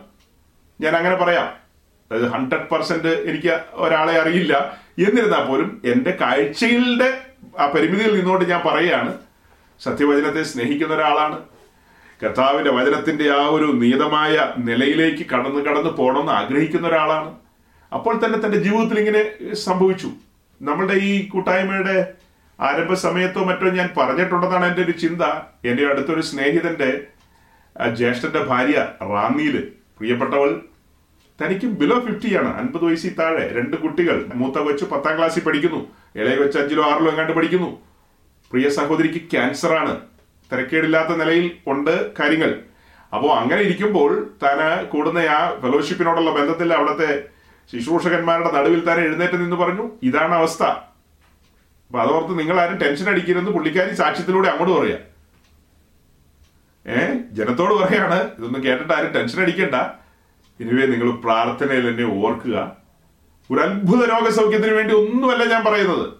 ഞാൻ 0.81 0.95
അങ്ങനെ 0.95 1.15
പറയാം. 1.15 1.43
അതായത് 1.43 2.31
ഹൺഡ്രഡ് 2.31 2.69
പെർസെന്റ് 2.69 3.07
എനിക്ക് 3.07 3.59
ഒരാളെ 3.73 4.21
അറിയില്ല. 4.21 4.79
എന്നിരുന്നാൽ 4.99 5.43
പോലും 5.43 5.81
എന്റെ 5.85 6.17
കാഴ്ചയിലെ 6.21 7.21
ആ 7.59 7.67
പരിമിതിയിൽ 7.67 8.15
നിന്നുകൊണ്ട് 8.15 8.45
ഞാൻ 8.45 8.61
പറയുകയാണ്. 8.65 9.17
സത്യവചനത്തെ 9.83 10.43
സ്നേഹിക്കുന്ന 10.43 10.93
ഒരാളാണ്. 10.93 11.39
കർത്താവിന്റെ 12.23 12.71
വചനത്തിന്റെ 12.71 13.29
ആ 13.31 13.47
ഒരു 13.47 13.65
നിയതമായ 13.65 14.53
നിലയിലേക്ക് 14.57 15.23
കടന്ന് 15.29 15.61
കടന്ന് 15.65 15.89
പോകണമെന്ന് 15.89 16.31
ആഗ്രഹിക്കുന്ന 16.31 16.87
ഒരാളാണ്. 16.87 17.35
അപ്പോൾ 17.93 18.25
തന്നെ 18.25 18.39
തന്റെ 18.45 18.57
ജീവിതത്തിൽ 18.57 18.99
ഇങ്ങനെ 18.99 19.53
സംഭവിച്ചു. 19.53 20.09
നമ്മളുടെ 20.61 20.93
ഈ 20.93 21.27
കൂട്ടായ്മയുടെ 21.27 22.13
ആരംഭ 22.59 22.93
സമയത്തോ 22.93 23.43
മറ്റോ 23.43 23.69
ഞാൻ 23.69 23.89
പറഞ്ഞിട്ടുണ്ടെന്നാണ് 23.97 24.65
എന്റെ 24.65 24.81
ഒരു 24.81 24.91
ചിന്ത. 24.91 25.21
എന്റെ 25.65 25.85
അടുത്തൊരു 25.87 26.21
സ്നേഹിതന്റെ 26.21 27.03
ജ്യേഷ്ഠന്റെ 27.95 28.43
ഭാര്യ 28.43 28.87
റാന്നിയിൽ 29.01 29.71
പ്രിയപ്പെട്ടവൾ 29.99 30.59
തനിക്ക് 31.41 31.65
ബിലോ 31.65 31.99
ഫിഫ്റ്റിയാണ് 31.99 32.57
അൻപത് 32.57 32.85
വയസ്സിൽ 32.85 33.13
താഴെ 33.19 33.53
രണ്ട് 33.55 33.75
കുട്ടികൾ 33.77 34.29
മൂത്ത 34.35 34.55
കൊച്ചു 34.55 34.85
പത്താം 34.85 35.17
ക്ലാസ്സിൽ 35.17 35.43
പഠിക്കുന്നു 35.43 35.87
ഇളയ 36.15 36.35
കൊച്ചു 36.35 36.59
അഞ്ചിലോ 36.59 36.83
ആറിലോ 36.91 37.09
എങ്ങാണ്ട് 37.09 37.33
പഠിക്കുന്നു. 37.33 37.79
പ്രിയ 38.51 38.69
സഹോദരിക്ക് 38.69 39.15
ക്യാൻസർ 39.15 39.73
ആണ്. 39.73 39.99
തിരക്കേടില്ലാത്ത 40.51 41.15
നിലയിൽ 41.17 41.57
ഉണ്ട് 41.67 42.13
കാര്യങ്ങൾ. 42.19 42.59
അപ്പോൾ 43.13 43.31
അങ്ങനെ 43.39 43.61
ഇരിക്കുമ്പോൾ 43.61 44.35
താൻ 44.43 44.85
കൂടുന്ന 44.85 45.19
ആ 45.19 45.59
ഫെലോഷിപ്പിനോടുള്ള 45.59 46.31
ബന്ധത്തിൽ 46.31 46.73
അവിടുത്തെ 46.73 47.23
ശുശ്രൂഷകന്മാരുടെ 47.71 48.51
നടുവിൽ 48.51 48.91
തന്നെ 48.91 49.03
എഴുന്നേറ്റ് 49.03 49.33
നിന്ന് 49.33 49.55
പറഞ്ഞു 49.55 49.91
ഇതാണ് 50.03 50.33
അവസ്ഥ. 50.33 50.63
അപ്പൊ 51.87 51.99
അതോർത്ത് 51.99 52.39
നിങ്ങൾ 52.39 52.59
ആരും 52.61 52.77
ടെൻഷൻ 52.77 53.09
അടിക്കരുതെന്ന് 53.09 53.51
പുള്ളിക്കാരി 53.51 53.95
സാക്ഷ്യത്തിലൂടെ 53.95 54.47
അങ്ങോട്ട് 54.47 54.73
പറയാ. 54.79 54.97
ഏ 56.87 57.13
ജനത്തോട് 57.31 57.73
പറയാണ് 57.73 58.19
ഇതൊന്നും 58.37 58.63
കേട്ടിട്ട് 58.63 58.93
ആരും 58.93 59.11
ടെൻഷൻ 59.11 59.41
അടിക്കണ്ട. 59.41 59.75
ഇനിവേ 60.59 60.85
നിങ്ങൾ 60.85 61.11
പ്രാർത്ഥനയിൽ 61.11 61.87
എന്നെ 61.87 62.05
ഓർക്കുക. 62.05 62.75
ഒരു 63.51 63.59
അത്ഭുത 63.59 64.09
രോഗസൗഖ്യത്തിന് 64.09 64.73
വേണ്ടി 64.73 64.93
ഒന്നുമല്ല 64.95 65.45
ഞാൻ 65.45 65.63
പറയുന്നത്. 65.63 66.13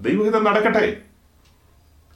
ദൈവഹിതം 0.00 0.44
നടക്കട്ടെ. 0.44 1.02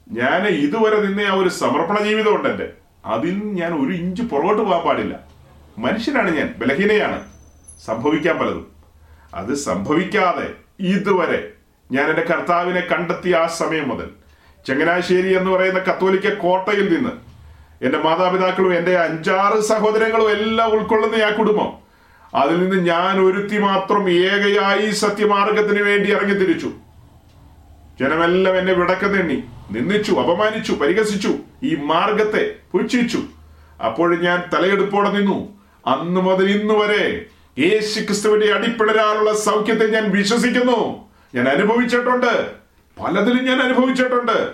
ഞാൻ 0.09 0.47
ഇതുവരെ 0.47 1.01
നിന്ന 1.01 1.21
ആ 1.21 1.35
ഒരു 1.35 1.49
സമർപ്പണ 1.49 2.05
ജീവിതം 2.05 2.37
ഉണ്ട് 2.37 2.49
എന്റെ 2.49 2.73
അതിൽ 3.07 3.35
ഞാൻ 3.45 3.73
ഒരു 3.75 3.93
ഇഞ്ച് 3.93 4.23
പുറകോട്ട് 4.23 4.63
പോകാൻ 4.63 4.81
പാടില്ല. 4.81 5.21
മനുഷ്യനാണ് 5.79 6.37
ഞാൻ 6.37 6.55
ബലഹീനയാണ്. 6.59 7.25
സംഭവിക്കാൻ 7.85 8.39
പലതും. 8.39 8.67
അത് 9.35 9.55
സംഭവിക്കാതെ 9.55 10.55
ഇതുവരെ 10.81 11.53
ഞാൻ 11.93 12.09
എന്റെ 12.09 12.23
കർത്താവിനെ 12.23 12.81
കണ്ടെത്തിയ 12.81 13.37
ആ 13.37 13.47
സമയം 13.47 13.89
മുതൽ 13.89 14.11
ചങ്ങനാശ്ശേരി 14.69 15.37
എന്ന് 15.37 15.51
പറയുന്ന 15.51 15.79
കത്തോലിക്ക 15.79 16.35
കോട്ടയിൽ 16.35 16.95
നിന്ന് 16.95 17.11
എന്റെ 17.85 17.99
മാതാപിതാക്കളും 17.99 18.79
എന്റെ 18.79 18.99
അഞ്ചാറ് 18.99 19.61
സഹോദരങ്ങളും 19.61 20.31
എല്ലാം 20.31 20.71
ഉൾക്കൊള്ളുന്ന 20.71 21.23
ആ 21.23 21.31
കുടുംബം 21.31 21.73
അതിൽ 22.35 22.69
നിന്ന് 22.69 22.87
ഞാൻ 22.87 23.21
ഒരുത്തി 23.21 23.59
മാത്രം 23.59 24.11
ഏകയായി 24.11 24.91
സത്യമാർഗത്തിന് 24.91 25.83
വേണ്ടി 25.83 26.13
ഇറങ്ങി 26.13 26.35
തിരിച്ചു. 26.35 26.73
ജനമെല്ലാം 28.01 28.59
എന്നെ 28.59 28.73
വിടക്കെന്നെണ്ണി 28.73 29.45
നിന്ദിച്ചു 29.71 30.13
അപമാനിച്ചു 30.13 30.73
പരിഹസിച്ചു 30.73 31.35
ഈ 31.63 31.75
മാർഗത്തെ 31.75 32.55
പുച്ഛിച്ചു. 32.73 33.19
അപ്പോൾ 33.87 34.21
ഞാൻ 34.21 34.43
തലയെടുപ്പോടെ 34.55 35.11
നിന്നു. 35.11 35.59
അന്ന് 35.87 36.21
മുതൽ 36.21 36.51
ഇന്ന് 36.51 36.75
വരെ 36.75 37.27
യേശു 37.59 38.01
ക്രിസ്തുവിന്റെ 38.01 38.53
അടിപ്പിടരാനുള്ള 38.53 39.33
സൗഖ്യത്തെ 39.33 39.87
ഞാൻ 39.87 40.11
വിശ്വസിക്കുന്നു. 40.11 41.09
ഞാൻ 41.35 41.49
അനുഭവിച്ചിട്ടുണ്ട്. 41.49 42.53
പലതിലും 43.01 43.45
ഞാൻ 43.45 43.61
അനുഭവിച്ചിട്ടുണ്ട്. 43.61 44.53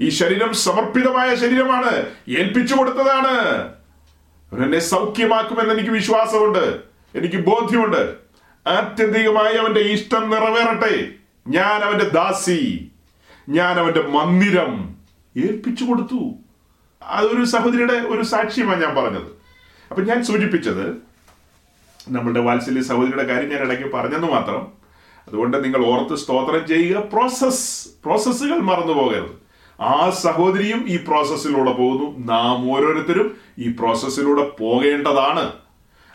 ഈ 0.00 0.08
ശരീരം 0.08 0.54
സമർപ്പിതമായ 0.54 1.36
ശരീരമാണ്. 1.36 2.06
ഏൽപ്പിച്ചു 2.28 2.74
കൊടുത്തതാണ്. 2.74 3.68
അവനെന്നെ 4.52 4.78
സൗഖ്യമാക്കുമെന്ന് 4.78 5.74
എനിക്ക് 5.74 5.90
വിശ്വാസമുണ്ട്. 5.90 6.80
എനിക്ക് 7.18 7.36
ബോധ്യമുണ്ട്. 7.36 8.14
ആത്യന്തികമായി 8.66 9.56
അവന്റെ 9.56 9.80
ഇഷ്ടം 9.80 10.30
നിറവേറട്ടെ. 10.30 11.08
ഞാൻ 11.48 11.82
അവന്റെ 11.82 12.08
ദാസി. 12.08 12.91
ഞാൻ 13.48 13.78
അവന്റെ 13.78 14.02
മന്ദിരം 14.02 14.94
ഏൽപ്പിച്ചു 15.36 15.84
കൊടുത്തു. 15.84 16.34
അതൊരു 17.02 17.44
സഹോദരിയുടെ 17.44 17.92
ഒരു 17.92 18.22
സാക്ഷ്യമാണ് 18.22 18.82
ഞാൻ 18.84 18.94
പറഞ്ഞത്. 18.94 19.42
അപ്പൊ 19.90 20.02
ഞാൻ 20.02 20.24
സൂചിപ്പിച്ചത് 20.24 20.96
നമ്മളുടെ 22.10 22.40
വാത്സല്യ 22.40 22.82
സഹോദരിയുടെ 22.82 23.22
കാര്യം 23.22 23.50
ഞാൻ 23.50 23.60
ഇടയ്ക്ക് 23.60 23.92
പറഞ്ഞെന്ന് 23.92 24.26
മാത്രം. 24.26 24.82
അതുകൊണ്ട് 25.28 25.64
നിങ്ങൾ 25.64 25.86
ഓർത്ത് 25.86 26.16
സ്തോത്രം 26.16 26.66
ചെയ്യുക. 26.66 27.00
പ്രോസസ് 27.00 27.88
പ്രോസസ്സുകൾ 28.04 28.56
മറന്നു 28.56 28.92
പോകരുത്. 28.92 29.42
ആ 29.80 30.10
സഹോദരിയും 30.10 30.84
ഈ 30.88 30.96
പ്രോസസ്സിലൂടെ 30.96 31.72
പോകുന്നു. 31.72 32.18
നാം 32.18 32.72
ഓരോരുത്തരും 32.72 33.36
ഈ 33.58 33.72
പ്രോസസ്സിലൂടെ 33.72 34.42
പോകേണ്ടതാണ്. 34.60 35.52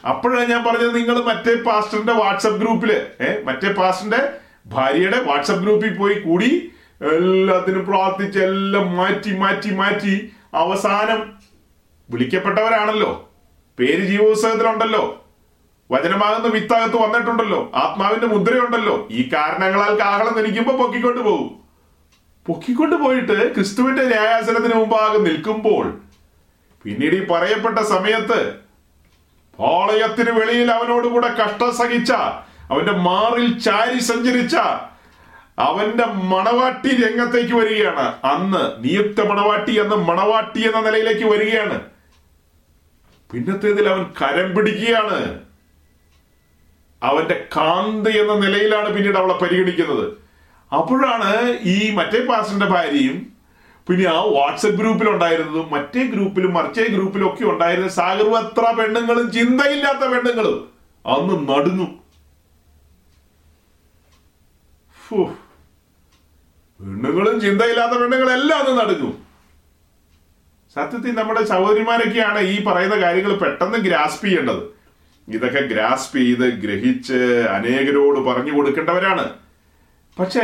അപ്പോഴാണ് 0.07 0.51
ഞാൻ 0.51 0.63
പറഞ്ഞത് 0.63 0.95
നിങ്ങൾ 0.95 1.23
മറ്റേ 1.23 1.63
പാസ്റ്ററിന്റെ 1.63 2.13
വാട്സപ്പ് 2.13 2.59
ഗ്രൂപ്പിൽ 2.59 3.07
ഏഹ് 3.21 3.43
മറ്റേ 3.45 3.73
പാസ്റ്ററിന്റെ 3.73 4.29
ഭാര്യയുടെ 4.65 5.21
വാട്സപ്പ് 5.21 5.61
ഗ്രൂപ്പിൽ 5.61 5.97
പോയി 5.97 6.13
കൂടി 6.13 6.71
എല്ലാത്തിനും 7.01 7.85
പ്രാർത്ഥിച്ച് 7.85 8.39
എല്ലാം 8.39 8.97
മാറ്റി 8.97 9.37
മാറ്റി 9.37 9.75
മാറ്റി 9.75 10.31
അവസാനം 10.53 11.33
വിളിക്കപ്പെട്ടവരാണല്ലോ. 12.09 13.29
പേര് 13.79 14.05
ജീവപുസ്തകത്തിലുണ്ടല്ലോ. 14.05 15.25
വചനമാകുന്ന 15.91 16.47
വിത്തകത്ത് 16.47 16.95
വന്നിട്ടുണ്ടല്ലോ. 16.95 17.71
ആത്മാവിന്റെ 17.75 18.27
മുദ്രയുണ്ടല്ലോ. 18.27 19.07
ഈ 19.11 19.29
കാരണങ്ങളാൽ 19.33 19.99
കാഹളം 19.99 20.43
നിൽക്കുമ്പോ 20.43 20.83
പൊക്കിക്കൊണ്ട് 20.83 21.21
പോകും. 21.21 21.67
പൊക്കിക്കൊണ്ട് 22.45 22.95
പോയിട്ട് 22.95 23.55
ക്രിസ്തുവിന്റെ 23.55 24.05
ന്യായാസനത്തിന് 24.05 24.73
മുമ്പാകെ 24.73 25.17
നിൽക്കുമ്പോൾ 25.17 26.01
പിന്നീട് 26.83 27.15
ഈ 27.15 27.25
പറയപ്പെട്ട 27.25 27.79
സമയത്ത് 27.79 28.53
പാളയത്തിന് 29.59 30.29
വെളിയിൽ 30.31 30.71
അവനോടുകൂടെ 30.71 31.27
കഷ്ടം 31.27 31.75
സഹിച്ച 31.75 32.11
അവന്റെ 32.71 32.91
മാറിൽ 32.91 33.59
ചാരി 33.59 33.99
സഞ്ചരിച്ച 33.99 34.55
അവന്റെ 35.59 36.05
മണവാട്ടി 36.05 36.89
രംഗത്തേക്ക് 37.03 37.53
വരികയാണ്. 37.53 38.05
അന്ന് 38.23 38.83
നിയുക്ത 38.83 39.21
മണവാട്ടി 39.21 39.79
എന്ന 39.79 39.95
മണവാട്ടി 39.95 40.61
എന്ന 40.67 40.79
നിലയിലേക്ക് 40.79 41.25
വരികയാണ്. 41.25 41.77
പിന്നത്തേതിൽ 43.31 43.89
അവൻ 43.89 44.03
കരം 44.21 44.55
പിടിക്കുകയാണ്. 44.55 45.39
അവന്റെ 47.03 47.47
കാന്ത് 47.55 48.09
എന്ന 48.09 48.33
നിലയിലാണ് 48.33 48.89
പിന്നീട് 48.93 49.17
അവളെ 49.17 49.33
പരിഗണിക്കുന്നത്. 49.33 50.05
അപ്പോഴാണ് 50.73 51.57
ഈ 51.63 51.91
മറ്റേ 51.91 52.19
പാസ്റ്ററിന്റെ 52.25 52.65
ഭാര്യയും 52.65 53.17
പിന്നെ 53.87 54.05
ആ 54.09 54.21
വാട്സപ്പ് 54.21 54.77
ഗ്രൂപ്പിൽ 54.77 55.09
ഉണ്ടായിരുന്നതും 55.09 55.67
മറ്റേ 55.71 56.03
ഗ്രൂപ്പിലും 56.03 56.53
മറിച്ചേ 56.53 56.85
ഗ്രൂപ്പിലും 56.85 57.33
ഒക്കെ 57.33 57.43
ഉണ്ടായിരുന്ന 57.43 57.87
സാഗർവത്ര 57.87 58.71
പെണ്ണുങ്ങളും 58.71 59.31
ചിന്തയില്ലാത്ത 59.31 60.03
പെണ്ണുങ്ങളും 60.13 60.73
അന്ന് 61.05 61.35
നടുങ്ങും. 61.49 61.91
പെണ്ണുങ്ങളും 66.79 67.35
ചിന്തയില്ലാത്ത 67.43 67.93
പെണ്ണുങ്ങളെല്ലാം 68.01 68.59
അത് 68.63 68.71
നടക്കും 68.79 69.13
സത്യത്തിൽ 70.75 71.13
നമ്മുടെ 71.19 71.41
സഹോദരിമാരൊക്കെയാണ് 71.51 72.39
ഈ 72.53 72.55
പറയുന്ന 72.63 72.95
കാര്യങ്ങൾ 73.03 73.33
പെട്ടെന്ന് 73.43 73.77
ഗ്രാസ്പ് 73.77 74.25
ചെയ്യേണ്ടത്. 74.25 74.61
ഇതൊക്കെ 75.27 75.61
ഗ്രാസ്പ് 75.71 76.17
ചെയ്ത് 76.17 76.45
ഗ്രഹിച്ച് 76.63 77.19
അനേകരോട് 77.55 78.19
പറഞ്ഞു 78.27 78.53
കൊടുക്കേണ്ടവരാണ്. 78.57 79.25
പക്ഷേ 80.19 80.43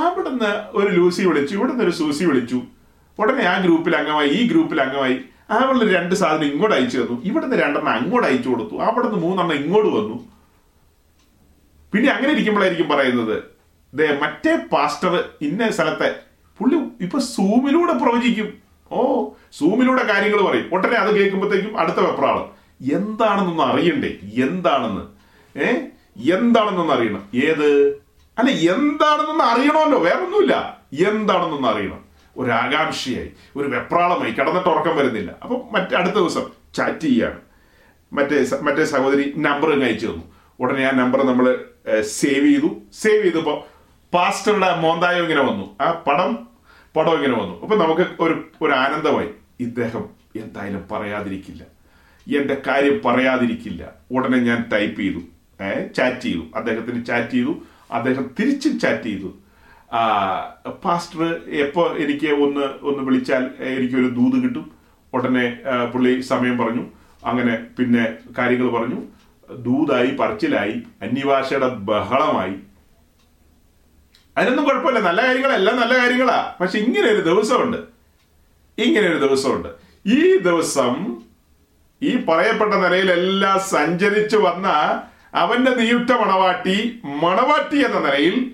അവിടുന്ന് 0.00 0.50
ഒരു 0.78 0.90
ലൂസി 0.96 1.22
വിളിച്ചു 1.28 1.54
ഇവിടുന്ന് 1.54 1.84
ഒരു 1.84 1.94
സൂസി 2.00 2.24
വിളിച്ചു. 2.24 2.58
ഉടനെ 3.18 3.44
ആ 3.52 3.54
ഗ്രൂപ്പിൽ 3.64 3.96
അംഗമായി 3.96 4.30
ഈ 4.38 4.40
ഗ്രൂപ്പിൽ 4.50 4.80
അംഗമായി. 4.80 5.16
അവളുടെ 5.50 5.86
രണ്ട് 5.96 6.14
സാധനം 6.14 6.46
ഇങ്ങോട്ട് 6.52 6.76
അയച്ചു 6.76 6.98
തന്നു. 6.98 7.16
ഇവിടുന്ന് 7.28 7.56
രണ്ടെണ്ണം 7.62 7.92
അങ്ങോട്ട് 7.98 8.26
അയച്ചു 8.28 8.48
കൊടുത്തു. 8.48 8.76
അവിടുന്ന് 8.86 9.18
മൂന്നെണ്ണം 9.24 9.56
ഇങ്ങോട്ട് 9.62 9.90
വന്നു. 9.98 10.16
പിന്നെ 11.92 12.08
അങ്ങനെ 12.12 12.32
ഇരിക്കുമ്പോഴായിരിക്കും 12.32 12.88
പറയുന്നത് 12.88 13.36
മറ്റേ 13.94 14.56
പാസ്റ്റർ 14.72 15.24
ഇന്ന 15.40 15.70
സ്ഥലത്തെ 15.70 16.14
പുള്ളി 16.58 16.78
ഇപ്പൊ 17.00 17.18
സൂമിലൂടെ 17.18 17.92
പ്രവചിക്കും. 17.92 18.58
ഓ 18.92 19.28
സൂമിലൂടെ 19.52 20.04
കാര്യങ്ങൾ 20.04 20.42
പറയും. 20.42 20.70
ഉടനെ 20.72 20.96
അത് 20.96 21.16
കേൾക്കുമ്പോഴത്തേക്കും 21.16 21.78
അടുത്ത 21.78 21.96
വെപ്രാൾ 21.96 22.54
എന്താണെന്നൊന്ന് 22.94 23.62
അറിയണ്ടേ? 23.62 24.16
എന്താണെന്ന്? 24.44 25.02
ഏ? 25.58 25.72
എന്താണെന്നൊന്ന് 26.34 26.92
അറിയണം. 26.92 27.28
ഏത്? 27.34 27.88
അല്ല 28.38 28.50
എന്താണെന്നൊന്ന് 28.72 29.44
അറിയണമല്ലോ. 29.44 29.98
വേറൊന്നുമില്ല. 29.98 30.80
എന്താണെന്നൊന്ന് 31.08 31.68
അറിയണം. 31.68 32.04
ഒരു 32.36 32.50
ആകാംക്ഷയായി. 32.50 33.30
ഒരു 33.56 33.68
വെപ്രാളമായി. 33.68 34.32
കിടന്നിട്ട് 34.32 34.68
ഉറക്കം 34.68 34.96
വരുന്നില്ല. 34.96 35.36
അപ്പം 35.42 35.62
മറ്റേ 35.72 35.96
അടുത്ത 35.96 36.14
ദിവസം 36.14 36.42
ചാറ്റ് 36.74 37.00
ചെയ്യാണ്. 37.00 37.40
മറ്റേ 38.12 38.46
മറ്റേ 38.62 38.84
സഹോദരി 38.84 39.32
നമ്പർ 39.36 39.84
അയച്ചു 39.84 40.06
തന്നു. 40.06 40.22
ഉടനെ 40.60 40.84
ആ 40.84 40.90
നമ്പർ 40.90 41.22
നമ്മൾ 41.26 41.64
സേവ് 42.00 42.46
ചെയ്തു. 42.46 42.82
സേവ് 42.92 43.22
ചെയ്തപ്പോ 43.22 43.68
പാസ്റ്ററുടെ 44.14 44.76
മോന്തായം 44.76 45.22
ഇങ്ങനെ 45.22 45.40
വന്നു. 45.40 45.76
ആ 45.80 45.90
പടം 46.06 46.32
പടം 46.96 47.14
ഇങ്ങനെ 47.14 47.42
വന്നു. 47.42 47.60
അപ്പൊ 47.62 47.76
നമുക്ക് 47.76 48.04
ഒരു 48.20 48.44
ഒരു 48.62 48.72
ആനന്ദമായി 48.72 49.28
ഇദ്ദേഹം 49.60 50.04
എന്തായാലും 50.36 50.84
പറയാതിരിക്കില്ല. 50.92 51.62
എന്റെ 52.40 52.62
കാര്യം 52.66 53.00
പറയാതിരിക്കില്ല. 53.04 53.82
ഉടനെ 54.10 54.38
ഞാൻ 54.38 54.64
ടൈപ്പ് 54.72 55.00
ചെയ്തു. 55.00 55.20
ചാറ്റ് 55.96 56.20
ചെയ്തു. 56.20 56.42
അദ്ദേഹത്തിന് 56.56 57.04
ചാറ്റ് 57.04 57.30
ചെയ്തു. 57.30 57.54
അദ്ദേഹം 57.90 58.30
തിരിച്ചും 58.40 58.78
ചാറ്റ് 58.80 59.02
ചെയ്തു. 59.02 59.34
പാസ്റ്റർ 60.84 61.22
എപ്പോ 61.48 61.82
എനിക്ക് 61.98 62.26
ഒന്ന് 62.26 62.66
ഒന്ന് 62.82 63.02
വിളിച്ചാൽ 63.02 63.50
എനിക്കൊരു 63.60 64.08
ദൂത് 64.08 64.42
കിട്ടും. 64.42 64.70
ഉടനെ 65.14 65.58
പുള്ളി 65.94 66.20
സമയം 66.20 66.58
പറഞ്ഞു. 66.58 66.84
അങ്ങനെ 67.24 67.54
പിന്നെ 67.78 68.14
കാര്യങ്ങൾ 68.38 68.68
പറഞ്ഞു. 68.68 69.00
ദൂതായി 69.54 70.10
പറച്ചിലായി. 70.20 70.82
അന്യഭാഷയുടെ 71.02 71.68
ബഹളമായി. 71.68 72.54
അതിനൊന്നും 74.38 74.64
കുഴപ്പമില്ല. 74.64 74.98
നല്ല 74.98 75.22
കാര്യങ്ങളെല്ലാം 75.22 75.80
നല്ല 75.80 75.98
കാര്യങ്ങളാ. 75.98 76.54
പക്ഷെ 76.60 76.78
ഇങ്ങനെ 76.78 77.08
ഒരു 77.08 77.20
ദിവസമുണ്ട്. 77.20 77.76
ഇങ്ങനെ 78.78 79.08
ഒരു 79.08 79.26
ദിവസമുണ്ട്. 79.26 79.68
ഈ 80.06 80.36
ദിവസം 80.36 81.22
ഈ 82.02 82.24
പറയപ്പെട്ട 82.24 82.74
നിലയിലെല്ലാം 82.74 83.60
സഞ്ചരിച്ചു 83.60 84.36
വന്ന 84.36 84.68
അവന്റെ 85.34 85.74
നിയുക്ത 85.74 86.12
മണവാട്ടി 86.12 87.00
മണവാട്ടി 87.04 87.84
എന്ന 87.84 87.98
നിലയിൽ 87.98 88.50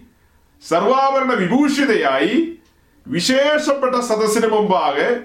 സർവാഭരണ 0.68 1.32
വിഭൂഷിതയായി 1.32 2.52
വിശേഷപ്പെട്ട 3.06 3.94
സദസ്സിന് 3.94 4.46
മുമ്പാകെ 4.46 5.20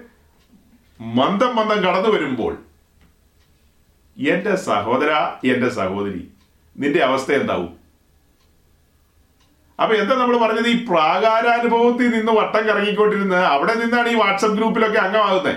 മന്ദം 1.02 1.56
മന്ദം 1.56 1.78
കടന്നു 1.78 2.10
വരുമ്പോൾ 2.10 2.58
എന്റെ 4.18 4.56
സഹോദര 4.56 5.12
എന്റെ 5.48 5.70
സഹോദരി 5.70 6.28
നിന്റെ 6.78 7.00
അവസ്ഥ 7.04 7.32
എന്താവും? 7.32 7.85
അപ്പൊ 9.82 9.96
എന്താ 9.96 10.16
നമ്മൾ 10.16 10.38
പറഞ്ഞത്? 10.38 10.68
ഈ 10.68 10.86
പ്രാകാരാനുഭവത്തിൽ 10.86 12.10
നിന്ന് 12.10 12.32
വട്ടം 12.32 12.68
കറങ്ങിക്കൊണ്ടിരുന്ന് 12.68 13.36
അവിടെ 13.36 13.74
നിന്നാണ് 13.74 14.10
ഈ 14.10 14.16
വാട്സപ്പ് 14.16 14.58
ഗ്രൂപ്പിലൊക്കെ 14.58 14.98
അംഗമാകുന്നത് 14.98 15.56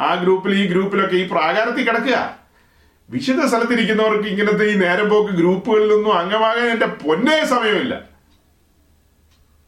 ആ 0.00 0.14
ഗ്രൂപ്പിൽ 0.14 0.54
ഈ 0.54 0.66
ഗ്രൂപ്പിലൊക്കെ 0.66 1.16
ഈ 1.16 1.28
പ്രാകാരത്തിൽ 1.28 1.88
കിടക്കുക. 1.88 2.38
വിശുദ്ധ 3.10 3.46
സ്ഥലത്തിരിക്കുന്നവർക്ക് 3.46 4.28
ഇങ്ങനത്തെ 4.28 4.64
ഈ 4.64 4.74
നേരം 4.74 5.08
പോക്ക് 5.10 5.32
ഗ്രൂപ്പുകളിലൊന്നും 5.32 6.18
അംഗമാകാൻ 6.18 6.68
എന്റെ 6.70 6.86
പൊന്നേ 6.86 7.44
സമയമില്ല. 7.44 8.02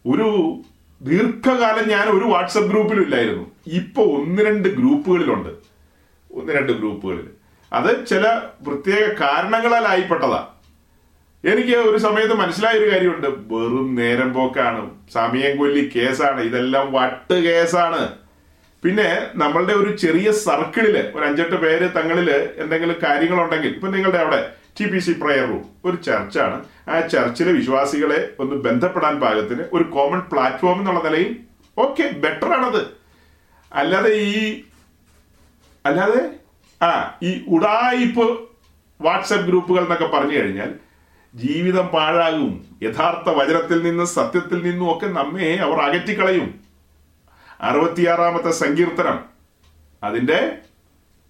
ഒരു 0.06 0.60
ദീർഘകാലം 1.02 1.88
ഞാൻ 1.88 2.08
ഒരു 2.08 2.24
വാട്സപ്പ് 2.24 2.68
ഗ്രൂപ്പിലും 2.68 3.02
ഇല്ലായിരുന്നു. 3.02 3.50
ഇപ്പൊ 3.66 4.02
ഒന്ന് 4.02 4.42
രണ്ട് 4.42 4.68
ഗ്രൂപ്പുകളിലുണ്ട്. 4.68 5.48
ഒന്ന് 6.34 6.52
രണ്ട് 6.52 6.72
ഗ്രൂപ്പുകളിൽ 6.72 7.28
അത് 7.72 8.06
ചില 8.06 8.40
പ്രത്യേക 8.66 9.12
കാരണങ്ങളാൽ 9.20 9.88
ആയിപ്പെട്ടതാ. 9.88 10.46
എനിക്ക് 11.44 11.74
ഒരു 11.88 11.98
സമയത്ത് 11.98 12.34
മനസ്സിലായ 12.34 12.78
ഒരു 12.78 12.90
കാര്യമുണ്ട്. 12.90 13.26
വെറും 13.26 13.94
നേരം 13.94 14.32
പോക്കാണ്. 14.32 14.90
സമയം 15.12 15.52
കൊല്ലി 15.58 15.90
കേസാണ്. 15.96 16.40
ഇതെല്ലാം 16.40 16.92
വട്ട് 16.92 17.34
കേസാണ്. 17.34 18.00
പിന്നെ 18.84 19.06
നമ്മളുടെ 19.34 19.72
ഒരു 19.72 19.96
ചെറിയ 19.96 20.30
സർക്കിളിൽ 20.32 20.96
ഒരു 21.14 21.24
അഞ്ചെട്ട് 21.24 21.54
പേര് 21.54 21.86
തങ്ങളിൽ 21.96 22.30
എന്തെങ്കിലും 22.62 22.96
കാര്യങ്ങളുണ്ടെങ്കിൽ 23.02 23.68
ഇപ്പൊ 23.68 23.88
നിങ്ങളുടെ 23.88 24.18
അവിടെ 24.18 24.40
T 24.80 24.86
P 24.92 24.98
C 24.98 25.12
prayer 25.12 25.46
room 25.48 25.62
ഒരു 25.84 25.96
ചർച്ചാണ്. 25.96 26.64
ആ 26.88 27.00
ചർച്ചിലെ 27.00 27.52
വിശ്വാസികളെ 27.52 28.18
ഒന്ന് 28.40 28.56
ബന്ധപ്പെടാൻ 28.56 29.20
പാകത്തിന് 29.20 29.64
ഒരു 29.72 29.84
കോമൺ 29.84 30.20
പ്ലാറ്റ്ഫോം 30.32 30.78
എന്നുള്ള 30.78 31.02
നിലയിൽ 31.08 31.36
ഓക്കെ 31.78 32.10
ബെറ്റർ 32.24 32.52
ആണത്. 32.58 32.82
അല്ലാതെ 33.72 34.12
ഈ 34.14 34.62
അല്ലാതെ 35.86 36.20
ആ 36.82 37.18
ഈ 37.22 37.44
ഉടായിപ്പ് 37.48 38.26
വാട്സപ്പ് 39.00 39.46
ഗ്രൂപ്പുകൾ 39.46 39.82
എന്നൊക്കെ 39.82 40.04
പറഞ്ഞു 40.04 40.36
കഴിഞ്ഞാൽ 40.36 40.87
ജീവിതം 41.38 41.86
പാഴാകും. 41.86 42.78
യഥാർത്ഥ 42.82 43.28
വചനത്തിൽ 43.30 43.82
നിന്നും 43.82 44.06
സത്യത്തിൽ 44.06 44.62
നിന്നും 44.62 44.96
ഒക്കെ 44.96 45.06
നമ്മെ 45.06 45.54
അവർ 45.54 45.78
അകറ്റിക്കളയും. 45.78 46.64
അറുപത്തിയാറാമത്തെ 47.60 48.50
സങ്കീർത്തനം. 48.50 49.24
അതിന്റെ 50.02 50.58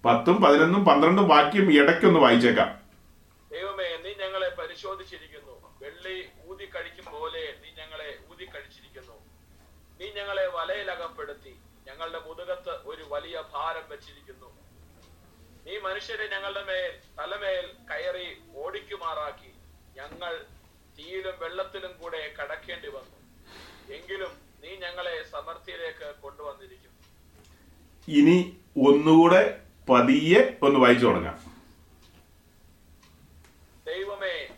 പത്തും 0.05 0.35
പതിനൊന്നും 0.35 0.85
പന്ത്രണ്ടും 0.85 1.27
വാക്യം 1.27 1.83
ഇടയ്ക്കൊന്ന് 1.83 2.19
വായിച്ചേക്കാം. 2.19 2.79
ദൈവമേ 3.51 3.89
നീ 4.05 4.25
ഞങ്ങളെ 4.25 4.49
പരിശോധിച്ചിരിക്കുന്നു. 4.49 5.55
വെള്ളി 5.81 6.25
ഊതി 6.49 6.65
കഴിക്കും 6.65 7.05
പോലെ 7.11 7.43
നീ 7.63 7.69
ഞങ്ങളെ 7.83 8.17
ഊതി 8.31 8.45
കഴിച്ചിരിക്കുന്നു. 8.45 9.15
നീ 10.01 10.07
ഞങ്ങളെ 10.21 10.47
വലയിലകപ്പെടുത്തി 10.47 11.55
ഞങ്ങളുടെ 11.87 12.19
മുതുകത്ത് 12.29 12.73
ഒരു 12.85 13.03
വലിയ 13.09 13.43
ഭാരം 13.53 13.85
വെച്ചിരിക്കുന്നു. 13.89 14.49
നീ 15.67 15.77
മനുഷ്യരെ 15.77 16.29
ഞങ്ങളുടെ 16.35 16.63
മേൽ 16.63 16.91
തലമേൽ 17.19 17.65
കയറി 17.89 18.27
ഓടിക്കുമാറാക്കി. 18.55 19.58
ഞങ്ങൾ 19.99 20.45
തീയിലും 20.99 21.39
വെള്ളത്തിലും 21.39 21.91
കൂടെ 22.01 22.33
കടക്കേണ്ടി 22.39 22.87
വന്നു. 22.87 23.17
എങ്കിലും 23.93 24.31
നീ 24.63 24.69
ഞങ്ങളെ 24.75 25.23
സമൃദ്ധിയിലേക്ക് 25.31 26.15
കൊണ്ടുവന്നിരിക്കും 26.21 26.89
ഇനി 28.07 28.37
ഒന്നുകൂടെ 28.89 29.61
പതിയെ 29.89 30.57
ഒന്ന് 30.61 30.79
വായിച്ചു 30.79 31.05
തുടങ്ങാം. 31.05 31.37
ദൈവമേ 33.87 34.49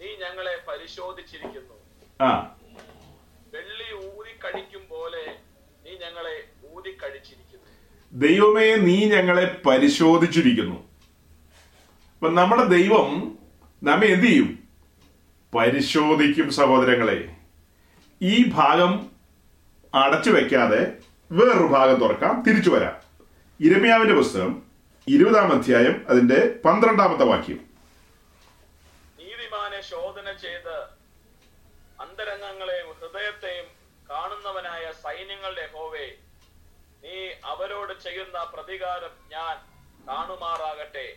നീ 0.00 0.16
ഞങ്ങളെ 0.16 0.62
പരിശോധിച്ചിരിക്കുന്നു. 0.68 1.74
ആ. 2.20 2.56
വെള്ളി 3.54 3.94
ഊതി 3.94 4.30
കഴിക്കും 4.44 4.88
പോലെ 4.88 5.24
നീ 5.84 5.90
ഞങ്ങളെ 5.98 6.36
ഊതി 6.72 6.98
കഴിച്ചിരിക്കുന്നു. 7.02 7.66
ദൈവമേ 8.12 8.76
നീ 8.76 9.04
ഞങ്ങളെ 9.04 9.62
പരിശോധിച്ചിരിക്കുന്നു. 9.66 10.78
അപ്പൊ 12.14 12.28
നമ്മുടെ 12.30 12.64
ദൈവം 12.64 13.38
നമ്മെ 13.82 14.06
എന്ത് 14.06 14.26
ചെയ്യും? 14.26 14.67
പരിശോധിക്കും 15.54 16.52
സഹോദരങ്ങളെ. 16.52 17.36
ഈ 18.22 18.50
ഭാഗം 18.50 19.10
അടച്ചു 19.94 20.30
വെക്കാതെ 20.30 20.92
വേറൊരു 21.32 21.66
ഭാഗം 21.66 22.00
തുറക്കാം 22.00 22.42
തിരിച്ചു 22.42 22.70
വരാം. 22.70 22.96
ഇരമ്യാവിന്റെ 23.60 24.14
പുസ്തകം 24.14 24.62
ഇരുപതാം 25.08 25.52
അധ്യായം 25.52 26.06
അതിന്റെ 26.08 26.60
പന്ത്രണ്ടാമത്തെ 26.64 27.24
വാക്യം. 27.24 27.60
നീതിമാനെ 29.18 29.80
ശോധന 29.80 30.32
ചെയ്ത് 30.32 30.76
അന്തരംഗങ്ങളെയും 32.00 32.86
ഹൃദയത്തെയും 32.86 33.66
കാണുന്നവനായ 34.10 34.92
സൈന്യങ്ങളുടെ 34.92 35.68
ഹോവേ 35.72 36.06
നീ 37.04 37.16
അവരോട് 37.44 38.02
ചെയ്യുന്ന 38.02 38.44
പ്രതികാരം 38.44 39.14
ഞാൻ 39.32 39.56
കാണുമാറാകട്ടെ. 40.08 41.08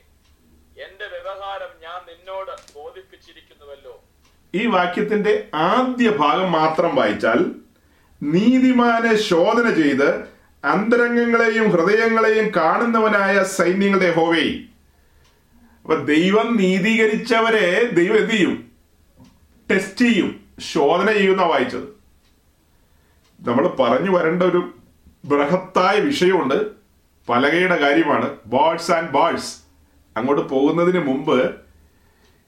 എന്റെ 0.77 1.07
വ്യവഹാരം 1.07 1.81
ഞാൻ 1.81 1.99
നിന്നോട് 2.05 2.51
ബോധിപ്പിച്ചിരിക്കുന്നുവല്ലോ. 2.75 4.03
ഈ 4.55 4.65
വാക്യത്തിന്റെ 4.65 5.47
ആദ്യ 5.53 6.09
ഭാഗം 6.09 6.51
മാത്രം 6.51 6.95
വായിച്ചാൽ 6.95 7.45
നീതിമാനെ 8.23 9.15
ശോധന 9.15 9.73
ചെയ്ത് 9.73 10.19
അന്തരംഗങ്ങളെയും 10.65 11.69
ഹൃദയങ്ങളെയും 11.69 12.51
കാണുന്നവനായ 12.55 13.43
സൈന്യങ്ങളുടെ 13.43 14.11
ഹോവേ 14.11 14.43
അപ്പൊ 15.81 15.95
ദൈവം 15.95 16.57
നീതീകരിച്ചവരെ 16.57 17.89
ദൈവം 17.93 18.17
എന്ത് 18.17 18.31
ചെയ്യും? 18.31 18.71
ടെസ്റ്റ് 19.71 20.05
ചെയ്യും. 20.05 20.39
ശോധന 20.59 21.11
ചെയ്യുന്ന 21.11 21.41
വായിച്ചത്. 21.41 21.83
നമ്മൾ 23.47 23.67
പറഞ്ഞു 23.67 24.17
വരേണ്ട 24.17 24.43
ഒരു 24.43 24.73
ബൃഹത്തായ 25.25 25.99
വിഷയമുണ്ട്. 25.99 26.65
പലകയുടെ 27.29 27.75
കാര്യമാണ്. 27.75 28.29
ബേർഡ്സ് 28.45 28.91
ആൻഡ് 28.91 29.09
ബേർഡ്സ് 29.09 29.57
അങ്ങോട്ട് 30.17 30.49
പോകുന്നതിന് 30.49 30.99
മുമ്പ് 30.99 31.55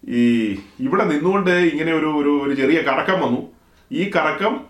ഈ 0.10 0.52
ഇവിടെ 0.80 1.04
നിന്നുകൊണ്ട് 1.04 1.52
ഇങ്ങനെ 1.52 1.94
ഒരു 1.94 2.06
ഒരു 2.06 2.48
ഒരു 2.48 2.56
ചെറിയ 2.56 2.82
കറക്കം 2.82 3.22
വന്നു. 3.22 3.52
ഈ 3.92 4.12
കറക്കം 4.16 4.62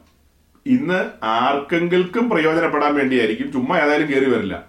ഇന്ന് 0.66 1.26
ആർക്കെങ്കിലും 1.26 2.30
പ്രയോജനപ്പെടാൻ 2.30 2.96
വേണ്ടിയായിരിക്കും. 2.96 3.52
ചുമ്മാ 3.52 3.78
ഏതായാലും 3.78 4.08
കയറി 4.08 4.30
വരില്ല. 4.30 4.64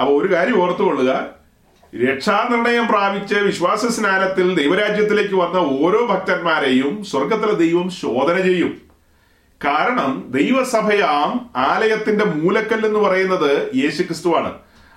അപ്പൊ 0.00 0.22
ഒരു 0.22 0.34
കാര്യം 0.34 0.62
ഓർത്തുകൊള്ളുക. 0.62 1.42
രക്ഷാനിർണയം 2.04 2.88
പ്രാപിച്ച് 2.88 3.34
വിശ്വാസ 3.34 3.86
സ്നാനത്തിൽ 3.86 4.54
ദൈവരാജ്യത്തിലേക്ക് 4.54 5.34
വന്ന 5.34 5.56
ഓരോ 5.56 6.06
ഭക്തന്മാരെയും 6.06 7.04
സ്വർഗത്തിലെ 7.04 7.52
ദൈവം 7.52 7.90
ശോധന 7.90 8.40
ചെയ്യും. 8.40 8.80
കാരണം 9.64 10.24
ദൈവസഭയാം 10.30 11.50
ആലയത്തിന്റെ 11.56 12.24
മൂലക്കല്ല് 12.24 12.88
എന്ന് 12.88 13.00
പറയുന്നത് 13.00 13.70
യേശു 13.74 14.02
ക്രിസ്തുവാണ് 14.02 14.52